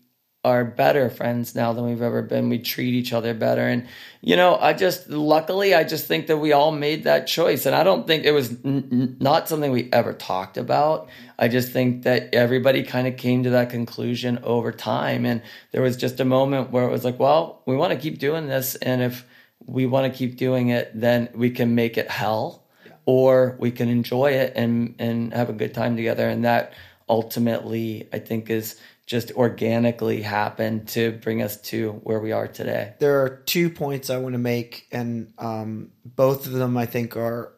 are 0.46 0.64
better 0.64 1.10
friends 1.10 1.54
now 1.54 1.74
than 1.74 1.84
we've 1.84 2.00
ever 2.00 2.22
been. 2.22 2.48
We 2.48 2.60
treat 2.60 2.94
each 2.94 3.12
other 3.12 3.34
better. 3.34 3.66
And, 3.66 3.88
you 4.20 4.36
know, 4.36 4.56
I 4.56 4.74
just, 4.74 5.10
luckily, 5.10 5.74
I 5.74 5.82
just 5.82 6.06
think 6.06 6.28
that 6.28 6.36
we 6.36 6.52
all 6.52 6.70
made 6.70 7.02
that 7.02 7.26
choice. 7.26 7.66
And 7.66 7.74
I 7.74 7.82
don't 7.82 8.06
think 8.06 8.24
it 8.24 8.30
was 8.30 8.52
n- 8.64 9.16
not 9.18 9.48
something 9.48 9.72
we 9.72 9.90
ever 9.92 10.12
talked 10.12 10.56
about. 10.56 11.08
I 11.36 11.48
just 11.48 11.72
think 11.72 12.04
that 12.04 12.32
everybody 12.32 12.84
kind 12.84 13.08
of 13.08 13.16
came 13.16 13.42
to 13.42 13.50
that 13.50 13.70
conclusion 13.70 14.38
over 14.44 14.70
time. 14.70 15.26
And 15.26 15.42
there 15.72 15.82
was 15.82 15.96
just 15.96 16.20
a 16.20 16.24
moment 16.24 16.70
where 16.70 16.84
it 16.84 16.92
was 16.92 17.04
like, 17.04 17.18
well, 17.18 17.62
we 17.66 17.74
want 17.74 17.92
to 17.92 17.98
keep 17.98 18.20
doing 18.20 18.46
this. 18.46 18.76
And 18.76 19.02
if 19.02 19.26
we 19.66 19.86
want 19.86 20.10
to 20.10 20.16
keep 20.16 20.36
doing 20.36 20.68
it, 20.68 20.90
then 20.94 21.28
we 21.34 21.50
can 21.50 21.74
make 21.74 21.98
it 21.98 22.10
hell 22.10 22.64
or 23.04 23.56
we 23.60 23.70
can 23.70 23.88
enjoy 23.88 24.32
it 24.32 24.52
and, 24.56 24.94
and 24.98 25.32
have 25.34 25.50
a 25.50 25.52
good 25.52 25.74
time 25.74 25.96
together. 25.96 26.28
And 26.28 26.44
that, 26.44 26.72
ultimately 27.08 28.08
I 28.12 28.18
think 28.18 28.50
is 28.50 28.80
just 29.06 29.30
organically 29.32 30.22
happened 30.22 30.88
to 30.88 31.12
bring 31.12 31.40
us 31.42 31.60
to 31.60 31.92
where 32.02 32.18
we 32.18 32.32
are 32.32 32.48
today. 32.48 32.94
There 32.98 33.22
are 33.22 33.42
two 33.46 33.70
points 33.70 34.10
I 34.10 34.18
want 34.18 34.32
to 34.32 34.38
make, 34.38 34.88
and 34.90 35.32
um, 35.38 35.92
both 36.04 36.46
of 36.46 36.52
them 36.52 36.76
I 36.76 36.86
think 36.86 37.16
are 37.16 37.52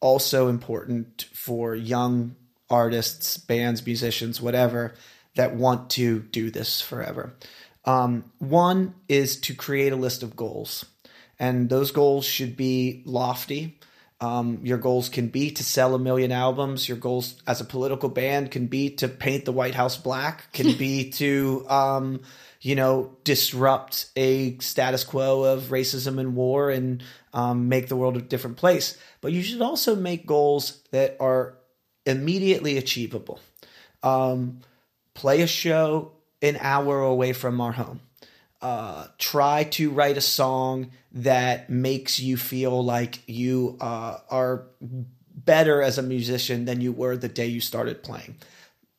also 0.00 0.48
important 0.48 1.26
for 1.32 1.76
young 1.76 2.34
artists, 2.68 3.38
bands, 3.38 3.86
musicians, 3.86 4.42
whatever, 4.42 4.94
that 5.36 5.54
want 5.54 5.90
to 5.90 6.20
do 6.20 6.50
this 6.50 6.80
forever. 6.80 7.34
Um, 7.84 8.24
one 8.38 8.94
is 9.08 9.40
to 9.42 9.54
create 9.54 9.92
a 9.92 9.96
list 9.96 10.24
of 10.24 10.34
goals, 10.34 10.84
and 11.38 11.68
those 11.68 11.90
goals 11.90 12.24
should 12.24 12.56
be 12.56 13.02
lofty. 13.04 13.78
Um, 14.20 14.60
your 14.64 14.78
goals 14.78 15.08
can 15.08 15.28
be 15.28 15.52
to 15.52 15.62
sell 15.62 15.94
a 15.94 15.98
million 15.98 16.32
albums. 16.32 16.88
Your 16.88 16.98
goals 16.98 17.40
as 17.46 17.60
a 17.60 17.64
political 17.64 18.08
band 18.08 18.50
can 18.50 18.66
be 18.66 18.90
to 18.96 19.06
paint 19.06 19.44
the 19.44 19.52
White 19.52 19.76
House 19.76 19.96
black, 19.96 20.52
can 20.52 20.76
be 20.76 21.10
to, 21.12 21.64
um, 21.68 22.20
you 22.60 22.74
know, 22.74 23.16
disrupt 23.22 24.10
a 24.16 24.58
status 24.58 25.04
quo 25.04 25.44
of 25.44 25.64
racism 25.64 26.18
and 26.18 26.34
war 26.34 26.70
and 26.70 27.04
um, 27.32 27.68
make 27.68 27.88
the 27.88 27.96
world 27.96 28.16
a 28.16 28.20
different 28.20 28.56
place. 28.56 28.98
But 29.20 29.32
you 29.32 29.42
should 29.42 29.62
also 29.62 29.94
make 29.94 30.26
goals 30.26 30.82
that 30.90 31.16
are 31.20 31.54
immediately 32.04 32.76
achievable. 32.76 33.38
Um, 34.02 34.60
play 35.14 35.42
a 35.42 35.46
show 35.46 36.12
an 36.42 36.56
hour 36.60 37.00
away 37.02 37.32
from 37.32 37.60
our 37.60 37.72
home. 37.72 38.00
Uh, 38.60 39.06
try 39.18 39.62
to 39.62 39.90
write 39.90 40.16
a 40.16 40.20
song 40.20 40.90
that 41.12 41.70
makes 41.70 42.18
you 42.18 42.36
feel 42.36 42.84
like 42.84 43.22
you 43.28 43.76
uh, 43.80 44.18
are 44.28 44.66
better 44.80 45.80
as 45.80 45.96
a 45.96 46.02
musician 46.02 46.64
than 46.64 46.80
you 46.80 46.90
were 46.90 47.16
the 47.16 47.28
day 47.28 47.46
you 47.46 47.60
started 47.60 48.02
playing. 48.02 48.36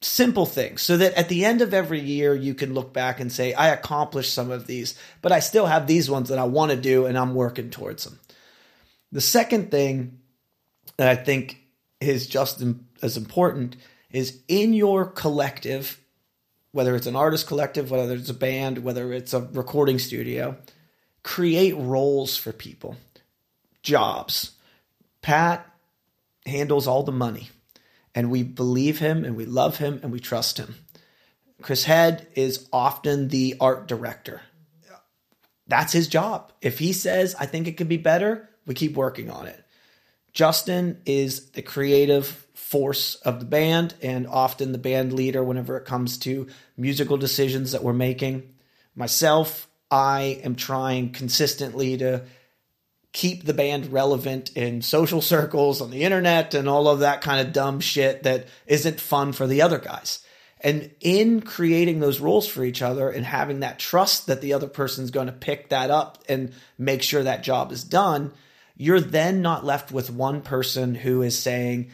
Simple 0.02 0.46
things, 0.46 0.82
so 0.82 0.96
that 0.96 1.14
at 1.16 1.28
the 1.28 1.44
end 1.44 1.62
of 1.62 1.74
every 1.74 2.00
year, 2.00 2.34
you 2.34 2.54
can 2.54 2.74
look 2.74 2.94
back 2.94 3.20
and 3.20 3.30
say, 3.30 3.54
I 3.54 3.68
accomplished 3.68 4.34
some 4.34 4.50
of 4.50 4.66
these, 4.66 4.98
but 5.22 5.34
I 5.34 5.42
still 5.42 5.66
have 5.66 5.88
these 5.88 6.10
ones 6.10 6.30
that 6.30 6.40
I 6.40 6.46
want 6.46 6.72
to 6.72 6.78
do 6.78 7.06
and 7.06 7.18
I'm 7.18 7.36
working 7.36 7.70
towards 7.70 8.06
them. 8.06 8.18
The 9.12 9.20
second 9.20 9.72
thing 9.72 10.20
that 10.96 11.10
I 11.10 11.16
think 11.16 11.58
is 12.00 12.28
just 12.28 12.64
as 13.02 13.18
important 13.18 13.76
is 14.10 14.40
in 14.48 14.74
your 14.74 15.06
collective, 15.06 15.99
whether 16.72 16.96
it's 16.96 17.08
an 17.08 17.16
artist 17.16 17.48
collective, 17.48 17.92
whether 17.92 18.14
it's 18.14 18.30
a 18.30 18.34
band, 18.34 18.80
whether 18.80 19.12
it's 19.12 19.34
a 19.34 19.42
recording 19.54 20.00
studio, 20.00 20.58
create 21.24 21.76
roles 21.76 22.38
for 22.38 22.52
people, 22.52 22.96
jobs. 23.82 24.52
Pat 25.22 25.66
handles 26.46 26.88
all 26.88 27.04
the 27.04 27.12
money, 27.12 27.50
and 28.14 28.32
we 28.32 28.44
believe 28.44 29.00
him 29.00 29.26
and 29.26 29.36
we 29.36 29.46
love 29.46 29.78
him 29.78 30.00
and 30.04 30.12
we 30.12 30.20
trust 30.20 30.58
him. 30.58 30.76
Chris 31.62 31.84
Head 31.84 32.28
is 32.36 32.68
often 32.72 33.28
the 33.28 33.56
art 33.60 33.88
director. 33.88 34.42
That's 35.68 35.94
his 35.94 36.08
job. 36.08 36.52
If 36.62 36.80
he 36.80 36.94
says, 36.94 37.36
I 37.40 37.46
think 37.46 37.68
it 37.68 37.78
could 37.78 37.88
be 37.88 37.98
better, 37.98 38.50
we 38.66 38.74
keep 38.74 38.96
working 38.96 39.30
on 39.30 39.46
it. 39.46 39.64
Justin 40.34 41.02
is 41.06 41.52
the 41.52 41.62
creative 41.62 42.48
force 42.70 43.16
of 43.16 43.40
the 43.40 43.48
band 43.48 43.96
and 44.00 44.28
often 44.28 44.72
the 44.72 44.78
band 44.78 45.12
leader 45.12 45.44
whenever 45.44 45.76
it 45.76 45.86
comes 45.86 46.20
to 46.20 46.46
musical 46.78 47.18
decisions 47.18 47.72
that 47.72 47.84
we're 47.84 47.94
making. 47.94 48.54
Myself, 48.96 49.68
I 49.90 50.40
am 50.44 50.54
trying 50.54 51.12
consistently 51.12 51.98
to 51.98 52.26
keep 53.12 53.44
the 53.44 53.56
band 53.56 53.92
relevant 53.92 54.56
in 54.56 54.84
social 54.84 55.20
circles, 55.20 55.82
on 55.82 55.90
the 55.90 56.04
internet, 56.04 56.54
and 56.54 56.70
all 56.70 56.88
of 56.88 57.00
that 57.00 57.22
kind 57.22 57.46
of 57.46 57.54
dumb 57.54 57.80
shit 57.80 58.22
that 58.22 58.46
isn't 58.68 59.00
fun 59.00 59.32
for 59.32 59.48
the 59.48 59.64
other 59.64 59.80
guys. 59.80 60.24
And 60.62 60.92
in 61.00 61.42
creating 61.42 62.02
those 62.02 62.20
rules 62.20 62.48
for 62.48 62.64
each 62.64 62.84
other 62.84 63.10
and 63.10 63.26
having 63.26 63.62
that 63.62 63.80
trust 63.80 64.28
that 64.28 64.42
the 64.42 64.54
other 64.54 64.68
person's 64.68 65.10
going 65.10 65.26
to 65.26 65.34
pick 65.34 65.70
that 65.70 65.90
up 65.90 66.24
and 66.30 66.54
make 66.78 67.02
sure 67.02 67.24
that 67.24 67.42
job 67.42 67.72
is 67.72 67.84
done, 67.84 68.32
you're 68.78 69.02
then 69.02 69.42
not 69.42 69.66
left 69.66 69.92
with 69.92 70.12
one 70.12 70.42
person 70.42 70.94
who 70.94 71.24
is 71.24 71.38
saying, 71.38 71.90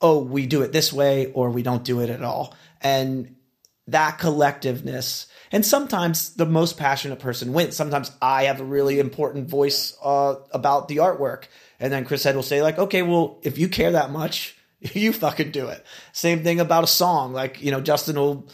oh, 0.00 0.18
we 0.20 0.46
do 0.46 0.62
it 0.62 0.72
this 0.72 0.92
way 0.92 1.32
or 1.32 1.50
we 1.50 1.62
don't 1.62 1.84
do 1.84 2.00
it 2.00 2.10
at 2.10 2.22
all. 2.22 2.54
And 2.80 3.36
that 3.88 4.18
collectiveness, 4.18 5.26
and 5.50 5.64
sometimes 5.64 6.34
the 6.34 6.46
most 6.46 6.76
passionate 6.76 7.18
person 7.18 7.52
wins. 7.52 7.74
Sometimes 7.74 8.10
I 8.20 8.44
have 8.44 8.60
a 8.60 8.64
really 8.64 8.98
important 8.98 9.48
voice 9.48 9.96
uh, 10.02 10.36
about 10.52 10.88
the 10.88 10.98
artwork. 10.98 11.44
And 11.80 11.92
then 11.92 12.04
Chris 12.04 12.22
Head 12.22 12.36
will 12.36 12.42
say, 12.42 12.62
like, 12.62 12.78
okay, 12.78 13.02
well, 13.02 13.38
if 13.42 13.56
you 13.56 13.68
care 13.68 13.92
that 13.92 14.10
much, 14.10 14.56
you 14.80 15.12
fucking 15.12 15.50
do 15.50 15.68
it. 15.68 15.84
Same 16.12 16.42
thing 16.42 16.60
about 16.60 16.84
a 16.84 16.88
song. 16.88 17.32
Like, 17.32 17.62
you 17.62 17.70
know, 17.70 17.80
Justin 17.80 18.16
will 18.16 18.48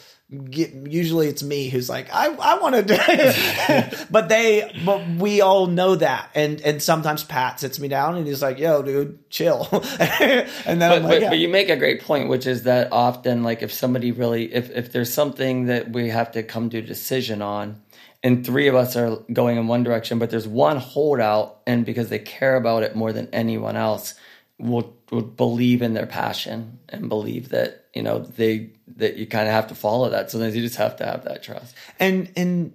get, 0.51 0.73
usually 0.73 1.28
it's 1.28 1.43
me 1.43 1.69
who's 1.69 1.89
like, 1.89 2.09
I, 2.12 2.27
I 2.27 2.59
want 2.59 2.74
to 2.74 2.82
do 2.82 2.97
it. 2.98 4.06
but 4.11 4.28
they, 4.28 4.70
but 4.85 5.06
we 5.09 5.40
all 5.40 5.66
know 5.66 5.97
that. 5.97 6.31
And, 6.35 6.61
and 6.61 6.82
sometimes 6.82 7.24
Pat 7.24 7.61
sits 7.61 7.78
me 7.78 7.89
down 7.89 8.16
and 8.16 8.27
he's 8.27 8.43
like, 8.43 8.59
yo, 8.59 8.82
dude, 8.82 9.31
chill. 9.31 9.69
and 9.73 9.81
then 9.98 10.78
but, 10.78 10.93
I'm 10.93 11.02
like, 11.02 11.02
but, 11.02 11.23
yeah. 11.23 11.28
but 11.31 11.39
you 11.39 11.48
make 11.48 11.69
a 11.69 11.77
great 11.77 12.02
point, 12.02 12.28
which 12.28 12.47
is 12.47 12.65
that 12.65 12.93
often, 12.93 13.43
like, 13.43 13.62
if 13.62 13.73
somebody 13.73 14.12
really, 14.12 14.52
if, 14.52 14.70
if 14.70 14.93
there's 14.93 15.12
something 15.12 15.66
that 15.66 15.93
we 15.93 16.11
have 16.11 16.32
to 16.32 16.43
come 16.43 16.70
to 16.70 16.78
a 16.78 16.82
decision 16.82 17.43
on, 17.43 17.81
and 18.23 18.44
three 18.44 18.69
of 18.69 18.74
us 18.74 18.97
are 18.97 19.19
going 19.32 19.59
in 19.59 19.66
one 19.66 19.82
direction, 19.82 20.19
but 20.19 20.31
there's 20.31 20.48
one 20.48 20.78
holdout, 20.78 21.61
and 21.66 21.85
because 21.85 22.09
they 22.09 22.19
care 22.19 22.56
about 22.56 22.82
it 22.82 22.97
more 22.97 23.12
than 23.12 23.28
anyone 23.32 23.77
else, 23.77 24.15
will 24.59 24.97
will 25.11 25.23
believe 25.23 25.82
in 25.82 25.94
their 25.94 26.06
passion 26.06 26.78
and 26.89 27.09
believe 27.09 27.51
that 27.51 27.84
you 27.94 28.02
know 28.02 28.18
they 28.18 28.70
that 28.96 29.16
you 29.16 29.26
kind 29.26 29.48
of 29.48 29.54
have 29.54 29.68
to 29.68 29.74
follow 29.74 30.10
that. 30.10 30.30
Sometimes 30.30 30.54
you 30.54 30.62
just 30.62 30.76
have 30.76 30.96
to 30.96 31.06
have 31.06 31.24
that 31.24 31.42
trust. 31.42 31.74
and 31.98 32.30
and 32.36 32.72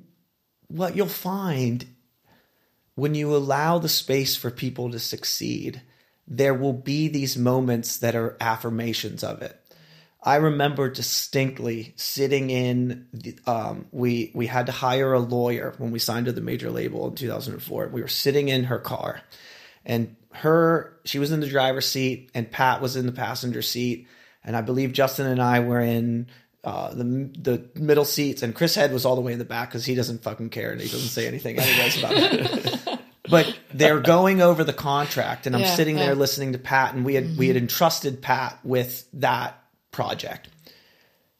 what 0.69 0.95
you'll 0.95 1.07
find 1.07 1.85
when 2.95 3.15
you 3.15 3.35
allow 3.35 3.79
the 3.79 3.89
space 3.89 4.35
for 4.35 4.51
people 4.51 4.91
to 4.91 4.99
succeed 4.99 5.81
there 6.27 6.53
will 6.53 6.73
be 6.73 7.07
these 7.07 7.35
moments 7.37 7.97
that 7.97 8.15
are 8.15 8.37
affirmations 8.39 9.23
of 9.23 9.41
it 9.41 9.59
i 10.21 10.35
remember 10.35 10.89
distinctly 10.89 11.93
sitting 11.95 12.51
in 12.51 13.07
the, 13.13 13.35
um, 13.47 13.87
we 13.91 14.31
we 14.35 14.45
had 14.45 14.67
to 14.67 14.71
hire 14.71 15.13
a 15.13 15.19
lawyer 15.19 15.73
when 15.79 15.91
we 15.91 15.97
signed 15.97 16.27
to 16.27 16.31
the 16.31 16.41
major 16.41 16.69
label 16.69 17.07
in 17.07 17.15
2004 17.15 17.87
we 17.87 18.01
were 18.01 18.07
sitting 18.07 18.47
in 18.47 18.65
her 18.65 18.79
car 18.79 19.21
and 19.85 20.15
her 20.31 20.99
she 21.03 21.17
was 21.17 21.31
in 21.31 21.39
the 21.39 21.47
driver's 21.47 21.87
seat 21.87 22.29
and 22.35 22.51
pat 22.51 22.79
was 22.79 22.95
in 22.95 23.07
the 23.07 23.11
passenger 23.11 23.63
seat 23.63 24.07
and 24.43 24.55
i 24.55 24.61
believe 24.61 24.91
justin 24.93 25.25
and 25.27 25.41
i 25.41 25.59
were 25.59 25.81
in 25.81 26.27
uh, 26.63 26.93
the 26.93 27.03
the 27.39 27.69
middle 27.79 28.03
seats, 28.03 28.43
and 28.43 28.53
Chris 28.53 28.75
Head 28.75 28.91
was 28.91 29.05
all 29.05 29.15
the 29.15 29.21
way 29.21 29.31
in 29.31 29.39
the 29.39 29.45
back 29.45 29.69
because 29.69 29.85
he 29.85 29.95
doesn't 29.95 30.23
fucking 30.23 30.49
care 30.49 30.71
and 30.73 30.81
he 30.81 30.89
doesn't 30.89 31.07
say 31.07 31.25
anything 31.25 31.57
anyways 31.57 31.97
about 31.99 32.11
it. 32.17 32.99
but 33.29 33.57
they're 33.73 34.01
going 34.01 34.41
over 34.41 34.65
the 34.65 34.73
contract, 34.73 35.47
and 35.47 35.55
I'm 35.55 35.61
Yeah, 35.61 35.73
sitting 35.75 35.95
there 35.95 36.09
yeah. 36.09 36.19
listening 36.19 36.51
to 36.51 36.59
Pat, 36.59 36.93
and 36.93 37.05
we 37.05 37.15
had 37.15 37.37
we 37.37 37.47
had 37.47 37.55
entrusted 37.55 38.21
Pat 38.21 38.59
with 38.65 39.07
that 39.13 39.57
project. 39.91 40.49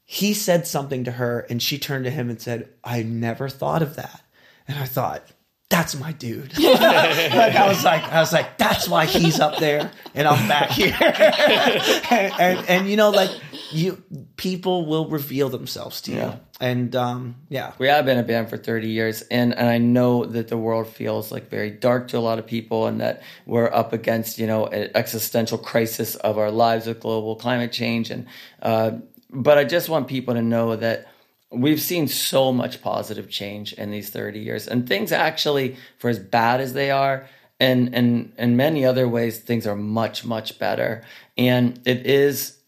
He 0.06 0.34
said 0.34 0.66
something 0.66 1.04
to 1.04 1.12
her, 1.12 1.46
and 1.50 1.62
she 1.62 1.78
turned 1.78 2.06
to 2.06 2.12
him 2.12 2.30
and 2.30 2.42
said, 2.42 2.70
"I 2.82 3.04
never 3.04 3.50
thought 3.50 3.82
of 3.82 3.98
that," 3.98 4.22
and 4.70 4.80
I 4.80 4.86
thought. 4.86 5.28
That's 5.70 5.96
my 6.00 6.14
dude. 6.14 6.58
like 6.60 6.82
I 6.82 7.68
was 7.68 7.84
like, 7.84 8.04
I 8.04 8.20
was 8.20 8.34
like, 8.34 8.58
that's 8.58 8.90
why 8.90 9.06
he's 9.06 9.40
up 9.40 9.60
there 9.60 9.92
and 10.16 10.28
I'm 10.28 10.48
back 10.48 10.72
here. 10.72 10.98
and, 11.00 12.34
and, 12.40 12.70
and, 12.70 12.90
you 12.90 12.98
know, 12.98 13.12
like 13.12 13.30
you, 13.70 14.02
people 14.36 14.88
will 14.88 15.08
reveal 15.08 15.48
themselves 15.50 16.02
to 16.02 16.12
you. 16.12 16.18
Yeah. 16.18 16.38
And 16.60 16.96
um, 16.96 17.36
yeah, 17.50 17.74
We 17.78 17.88
have 17.88 18.06
been 18.06 18.18
a 18.18 18.24
band 18.24 18.50
for 18.50 18.58
30 18.58 18.90
years, 18.90 19.22
and, 19.22 19.54
and 19.58 19.70
I 19.70 19.78
know 19.78 20.26
that 20.26 20.50
the 20.50 20.58
world 20.58 20.88
feels 20.88 21.32
like 21.32 21.50
very 21.50 21.72
dark 21.72 22.10
to 22.10 22.18
a 22.18 22.20
lot 22.20 22.38
of 22.38 22.46
people, 22.48 22.88
and 22.88 23.00
that 23.00 23.22
we're 23.46 23.72
up 23.72 23.94
against, 23.94 24.40
you 24.40 24.46
know, 24.48 24.66
an 24.66 24.92
existential 24.94 25.58
crisis 25.58 26.16
of 26.16 26.38
our 26.38 26.52
lives 26.52 26.86
with 26.88 27.00
global 27.00 27.38
climate 27.38 27.72
change. 27.72 28.12
And 28.12 28.26
uh, 28.62 28.92
but 29.30 29.58
I 29.58 29.64
just 29.64 29.88
want 29.88 30.10
people 30.10 30.34
to 30.34 30.42
know 30.42 30.76
that 30.76 31.08
we've 31.52 31.82
seen 31.82 32.08
so 32.08 32.52
much 32.52 32.82
positive 32.82 33.30
change 33.30 33.74
in 33.74 33.92
these 33.92 34.10
30 34.10 34.40
years, 34.40 34.68
and 34.68 34.88
things 34.88 35.12
actually, 35.12 35.76
for 35.98 36.10
as 36.10 36.20
bad 36.20 36.62
as 36.62 36.74
they 36.74 36.92
are, 36.92 37.28
and 37.60 37.94
and 37.94 38.32
in 38.38 38.56
many 38.56 38.86
other 38.86 39.08
ways, 39.08 39.40
things 39.40 39.68
are 39.68 39.76
much 39.76 40.24
much 40.24 40.60
better. 40.60 41.04
And 41.38 41.80
it 41.86 42.06
is 42.06 42.60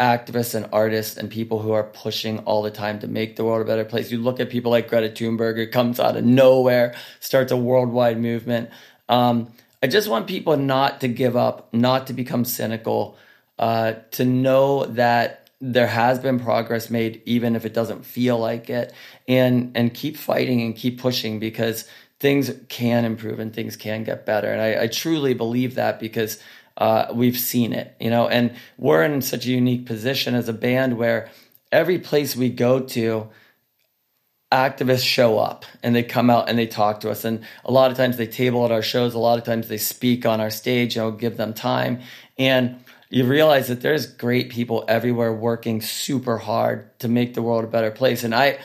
activists 0.00 0.54
and 0.56 0.68
artists 0.72 1.16
and 1.16 1.30
people 1.30 1.60
who 1.60 1.70
are 1.70 1.84
pushing 1.84 2.40
all 2.40 2.62
the 2.62 2.70
time 2.70 2.98
to 2.98 3.06
make 3.06 3.36
the 3.36 3.44
world 3.44 3.62
a 3.62 3.64
better 3.64 3.84
place. 3.84 4.10
You 4.10 4.18
look 4.18 4.40
at 4.40 4.50
people 4.50 4.72
like 4.72 4.88
Greta 4.88 5.08
Thunberg, 5.08 5.56
who 5.56 5.66
comes 5.68 6.00
out 6.00 6.16
of 6.16 6.24
nowhere, 6.24 6.94
starts 7.20 7.52
a 7.52 7.56
worldwide 7.56 8.20
movement. 8.20 8.70
Um, 9.08 9.52
I 9.80 9.86
just 9.86 10.08
want 10.08 10.26
people 10.26 10.56
not 10.56 11.00
to 11.02 11.08
give 11.08 11.36
up, 11.36 11.72
not 11.72 12.08
to 12.08 12.12
become 12.12 12.44
cynical, 12.44 13.16
uh, 13.58 13.94
to 14.12 14.24
know 14.24 14.86
that 14.86 15.41
there 15.64 15.86
has 15.86 16.18
been 16.18 16.40
progress 16.40 16.90
made, 16.90 17.22
even 17.24 17.54
if 17.54 17.64
it 17.64 17.72
doesn't 17.72 18.04
feel 18.04 18.36
like 18.36 18.68
it, 18.68 18.92
and 19.28 19.70
and 19.76 19.94
keep 19.94 20.16
fighting 20.16 20.60
and 20.60 20.74
keep 20.74 21.00
pushing 21.00 21.38
because 21.38 21.88
things 22.18 22.50
can 22.68 23.04
improve 23.04 23.38
and 23.38 23.54
things 23.54 23.76
can 23.76 24.02
get 24.02 24.26
better. 24.26 24.52
And 24.52 24.60
I, 24.60 24.82
I 24.82 24.86
truly 24.88 25.34
believe 25.34 25.76
that 25.76 26.00
because 26.00 26.38
uh, 26.76 27.06
we've 27.14 27.38
seen 27.38 27.72
it, 27.72 27.94
you 28.00 28.10
know, 28.10 28.28
and 28.28 28.54
we're 28.76 29.04
in 29.04 29.22
such 29.22 29.46
a 29.46 29.50
unique 29.50 29.86
position 29.86 30.34
as 30.34 30.48
a 30.48 30.52
band 30.52 30.98
where 30.98 31.30
every 31.70 31.98
place 31.98 32.34
we 32.34 32.48
go 32.50 32.80
to, 32.80 33.28
activists 34.52 35.04
show 35.04 35.38
up 35.38 35.64
and 35.82 35.96
they 35.96 36.02
come 36.02 36.28
out 36.28 36.48
and 36.48 36.58
they 36.58 36.66
talk 36.66 37.00
to 37.00 37.10
us. 37.10 37.24
And 37.24 37.42
a 37.64 37.72
lot 37.72 37.90
of 37.90 37.96
times 37.96 38.18
they 38.18 38.26
table 38.26 38.64
at 38.64 38.70
our 38.70 38.82
shows. 38.82 39.14
A 39.14 39.18
lot 39.18 39.38
of 39.38 39.44
times 39.44 39.68
they 39.68 39.78
speak 39.78 40.26
on 40.26 40.40
our 40.40 40.50
stage. 40.50 40.96
You 40.96 41.02
know, 41.02 41.10
give 41.10 41.38
them 41.38 41.54
time. 41.54 42.00
And 42.38 42.81
you 43.12 43.26
realize 43.26 43.68
that 43.68 43.82
there's 43.82 44.06
great 44.06 44.48
people 44.48 44.86
everywhere 44.88 45.34
working 45.34 45.82
super 45.82 46.38
hard 46.38 46.98
to 47.00 47.08
make 47.08 47.34
the 47.34 47.42
world 47.42 47.62
a 47.62 47.66
better 47.66 47.90
place. 47.90 48.24
And 48.24 48.34
I, 48.34 48.58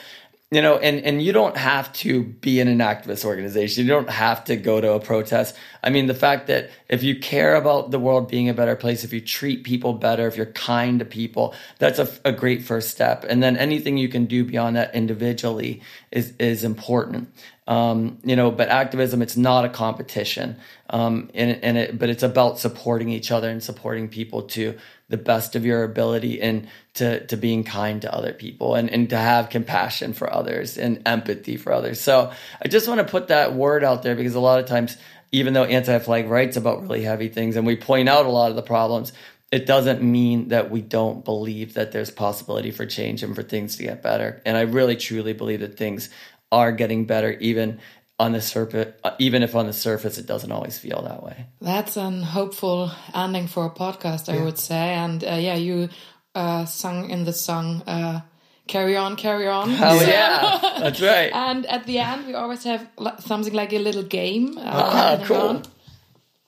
you 0.50 0.62
know 0.62 0.78
and 0.78 1.04
and 1.04 1.22
you 1.22 1.32
don't 1.32 1.58
have 1.58 1.92
to 1.92 2.24
be 2.24 2.58
in 2.58 2.68
an 2.68 2.78
activist 2.78 3.24
organization. 3.24 3.84
You 3.84 3.90
don't 3.90 4.08
have 4.08 4.44
to 4.44 4.56
go 4.56 4.80
to 4.80 4.92
a 4.92 5.00
protest. 5.00 5.54
I 5.82 5.90
mean 5.90 6.06
the 6.06 6.14
fact 6.14 6.46
that 6.46 6.70
if 6.88 7.02
you 7.02 7.18
care 7.18 7.54
about 7.54 7.90
the 7.90 7.98
world 7.98 8.28
being 8.28 8.48
a 8.48 8.54
better 8.54 8.74
place 8.74 9.04
if 9.04 9.12
you 9.12 9.20
treat 9.20 9.62
people 9.62 9.92
better 9.92 10.26
if 10.26 10.36
you're 10.36 10.46
kind 10.46 11.00
to 11.00 11.04
people 11.04 11.54
that's 11.78 11.98
a, 11.98 12.08
a 12.24 12.32
great 12.32 12.62
first 12.62 12.90
step. 12.90 13.24
And 13.28 13.42
then 13.42 13.56
anything 13.58 13.98
you 13.98 14.08
can 14.08 14.24
do 14.24 14.42
beyond 14.42 14.76
that 14.76 14.94
individually 14.94 15.82
is 16.10 16.32
is 16.38 16.64
important. 16.64 17.30
Um, 17.66 18.18
you 18.24 18.34
know 18.34 18.50
but 18.50 18.68
activism 18.70 19.20
it's 19.20 19.36
not 19.36 19.66
a 19.66 19.68
competition. 19.68 20.56
Um, 20.88 21.30
and, 21.34 21.62
and 21.62 21.76
it, 21.76 21.98
but 21.98 22.08
it's 22.08 22.22
about 22.22 22.58
supporting 22.58 23.10
each 23.10 23.30
other 23.30 23.50
and 23.50 23.62
supporting 23.62 24.08
people 24.08 24.42
to 24.42 24.78
the 25.08 25.16
best 25.16 25.56
of 25.56 25.64
your 25.64 25.84
ability 25.84 26.40
and 26.40 26.68
to 26.94 27.26
to 27.26 27.36
being 27.36 27.64
kind 27.64 28.02
to 28.02 28.14
other 28.14 28.32
people 28.32 28.74
and, 28.74 28.90
and 28.90 29.10
to 29.10 29.16
have 29.16 29.48
compassion 29.48 30.12
for 30.12 30.32
others 30.32 30.76
and 30.76 31.02
empathy 31.06 31.56
for 31.56 31.72
others. 31.72 32.00
So 32.00 32.30
I 32.62 32.68
just 32.68 32.88
want 32.88 32.98
to 32.98 33.04
put 33.04 33.28
that 33.28 33.54
word 33.54 33.84
out 33.84 34.02
there 34.02 34.14
because 34.14 34.34
a 34.34 34.40
lot 34.40 34.60
of 34.60 34.66
times, 34.66 34.96
even 35.32 35.54
though 35.54 35.64
anti-flag 35.64 36.28
writes 36.28 36.56
about 36.56 36.82
really 36.82 37.02
heavy 37.02 37.28
things 37.28 37.56
and 37.56 37.66
we 37.66 37.76
point 37.76 38.08
out 38.08 38.26
a 38.26 38.30
lot 38.30 38.50
of 38.50 38.56
the 38.56 38.62
problems, 38.62 39.12
it 39.50 39.64
doesn't 39.64 40.02
mean 40.02 40.48
that 40.48 40.70
we 40.70 40.82
don't 40.82 41.24
believe 41.24 41.74
that 41.74 41.92
there's 41.92 42.10
possibility 42.10 42.70
for 42.70 42.84
change 42.84 43.22
and 43.22 43.34
for 43.34 43.42
things 43.42 43.76
to 43.76 43.82
get 43.84 44.02
better. 44.02 44.42
And 44.44 44.56
I 44.56 44.62
really 44.62 44.96
truly 44.96 45.32
believe 45.32 45.60
that 45.60 45.78
things 45.78 46.10
are 46.52 46.72
getting 46.72 47.06
better 47.06 47.32
even 47.32 47.78
on 48.18 48.32
the 48.32 48.40
surface, 48.40 48.92
uh, 49.04 49.10
even 49.18 49.42
if 49.42 49.54
on 49.54 49.66
the 49.66 49.72
surface 49.72 50.18
it 50.18 50.26
doesn't 50.26 50.50
always 50.52 50.78
feel 50.78 51.02
that 51.02 51.22
way. 51.22 51.46
That's 51.60 51.96
an 51.96 52.22
hopeful 52.22 52.90
ending 53.14 53.46
for 53.48 53.66
a 53.66 53.70
podcast, 53.70 54.28
I 54.28 54.36
Yeah. 54.36 54.44
would 54.44 54.58
say. 54.58 54.94
And 54.94 55.22
uh, 55.24 55.34
yeah, 55.40 55.54
you 55.56 55.88
uh, 56.34 56.64
sung 56.66 57.10
in 57.10 57.24
the 57.24 57.32
song 57.32 57.82
uh, 57.86 58.20
"Carry 58.66 58.96
On, 58.96 59.14
Carry 59.16 59.46
On." 59.48 59.70
Oh 59.70 60.00
yeah, 60.06 60.80
that's 60.80 61.00
right. 61.00 61.30
And 61.32 61.64
at 61.66 61.86
the 61.86 61.98
end, 61.98 62.26
we 62.26 62.34
always 62.34 62.64
have 62.64 62.86
something 63.20 63.54
like 63.54 63.72
a 63.72 63.78
little 63.78 64.02
game. 64.04 64.58
Uh, 64.58 64.62
Ah, 64.64 65.24
cool. 65.24 65.36
on. 65.36 65.62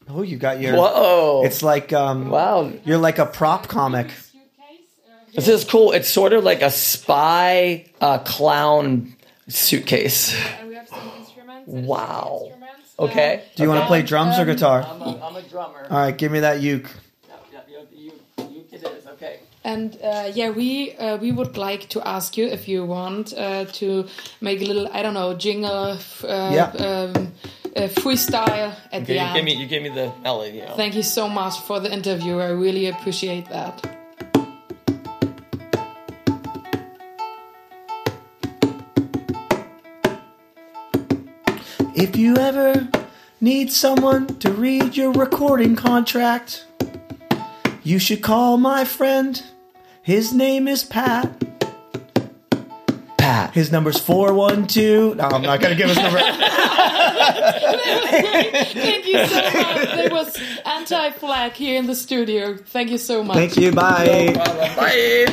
Oh, 0.09 0.23
you 0.23 0.37
got 0.39 0.61
your. 0.61 0.75
Whoa! 0.77 1.43
It's 1.45 1.63
like 1.63 1.93
um. 1.93 2.31
wow, 2.31 2.73
You're 2.85 2.99
like 2.99 3.19
a 3.21 3.27
prop 3.27 3.69
comic. 3.69 4.09
this 5.35 5.47
is 5.47 5.65
cool. 5.65 5.93
It's 5.93 6.09
sort 6.09 6.33
of 6.33 6.43
like 6.43 6.63
a 6.63 6.71
spy 6.71 7.87
uh, 8.01 8.19
clown 8.19 9.15
suitcase. 9.49 10.35
And 10.59 10.69
we 10.69 10.75
have 10.75 10.89
some 10.89 10.99
instruments. 10.99 11.27
Wow. 11.71 12.53
Okay. 12.99 13.45
Do 13.55 13.63
you 13.63 13.69
want 13.69 13.81
to 13.83 13.87
play 13.87 14.03
drums 14.03 14.39
or 14.39 14.45
guitar? 14.45 14.83
I'm 14.83 15.01
a, 15.03 15.25
I'm 15.25 15.37
a 15.37 15.43
drummer. 15.43 15.87
All 15.89 15.99
right, 15.99 16.17
give 16.17 16.33
me 16.33 16.41
that 16.41 16.61
uke. 16.61 16.91
you, 17.69 17.79
you, 17.97 18.13
it 18.73 18.83
is 18.83 19.07
okay. 19.07 19.39
And 19.63 19.97
uh, 20.03 20.33
yeah, 20.35 20.51
we 20.51 20.93
uh, 20.97 21.17
we 21.19 21.31
would 21.33 21.57
like 21.57 21.89
to 21.91 22.07
ask 22.07 22.37
you 22.37 22.47
if 22.47 22.67
you 22.67 22.85
want 22.85 23.33
uh, 23.37 23.67
to 23.81 24.07
make 24.41 24.61
a 24.63 24.65
little 24.65 24.89
I 24.93 25.03
don't 25.03 25.15
know 25.15 25.35
jingle 25.35 25.93
uh, 26.25 26.51
Yeah. 26.53 26.73
um, 26.87 27.33
uh, 27.77 27.89
freestyle 28.03 28.75
at 28.93 29.03
Okay, 29.03 29.05
the 29.05 29.15
you 29.15 29.21
end. 29.21 29.35
gave 29.35 29.45
me 29.45 29.55
you 29.55 29.67
gave 29.67 29.83
me 29.83 29.91
the 29.91 30.13
melody. 30.23 30.57
You 30.59 30.65
know. 30.67 30.75
Thank 30.77 30.95
you 30.97 31.03
so 31.05 31.29
much 31.29 31.61
for 31.61 31.79
the 31.79 31.93
interview. 31.93 32.39
I 32.39 32.49
really 32.51 32.87
appreciate 32.89 33.49
that. 33.51 34.00
If 42.01 42.17
you 42.17 42.35
ever 42.37 42.89
need 43.43 43.71
someone 43.71 44.27
to 44.39 44.51
read 44.51 44.97
your 44.97 45.13
recording 45.13 45.77
contract, 45.77 46.65
you 47.83 47.99
should 47.99 48.23
call 48.23 48.57
my 48.57 48.87
friend. 48.87 49.43
His 50.01 50.33
name 50.33 50.67
is 50.67 50.83
Pat. 50.83 51.31
Pat. 53.19 53.53
His 53.53 53.71
number's 53.71 53.99
412. 54.01 55.19
No, 55.19 55.25
I'm 55.25 55.43
not 55.43 55.61
going 55.61 55.77
to 55.77 55.79
give 55.79 55.91
his 55.91 55.99
number. 55.99 56.21
Thank 58.73 59.07
you 59.07 59.27
so 59.27 59.43
much. 59.43 59.95
There 59.95 60.11
was 60.11 60.43
anti-flag 60.65 61.53
here 61.53 61.79
in 61.79 61.87
the 61.87 61.95
studio. 61.95 62.57
Thank 62.57 62.89
you 62.89 62.99
so 62.99 63.23
much. 63.23 63.37
Thank 63.37 63.59
you. 63.59 63.73
Bye. 63.73 64.33
Bye. 64.75 65.27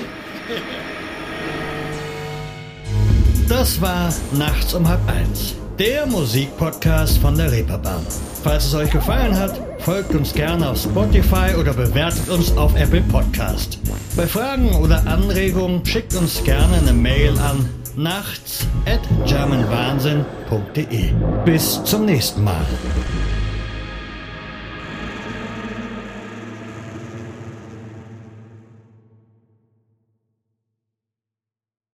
Das 3.47 3.79
war 3.81 4.13
Nachts 4.33 4.73
um 4.73 4.85
halb 4.85 4.99
eins, 5.07 5.55
der 5.79 6.07
Musikpodcast 6.07 7.19
von 7.19 7.37
der 7.37 7.51
Reeperbahn. 7.51 8.05
Falls 8.43 8.65
es 8.65 8.73
euch 8.73 8.89
gefallen 8.89 9.37
hat, 9.37 9.59
folgt 9.79 10.15
uns 10.15 10.33
gerne 10.33 10.69
auf 10.69 10.77
Spotify 10.77 11.55
oder 11.59 11.73
bewertet 11.73 12.29
uns 12.29 12.55
auf 12.57 12.75
Apple 12.75 13.01
Podcast. 13.01 13.79
Bei 14.15 14.25
Fragen 14.25 14.73
oder 14.75 15.05
Anregungen 15.05 15.85
schickt 15.85 16.15
uns 16.15 16.43
gerne 16.43 16.77
eine 16.77 16.93
Mail 16.93 17.37
an 17.39 17.69
nachts 17.95 18.65
at 18.85 19.01
germanwahnsinn.de. 19.27 21.11
Bis 21.45 21.83
zum 21.83 22.05
nächsten 22.05 22.43
Mal. 22.43 22.65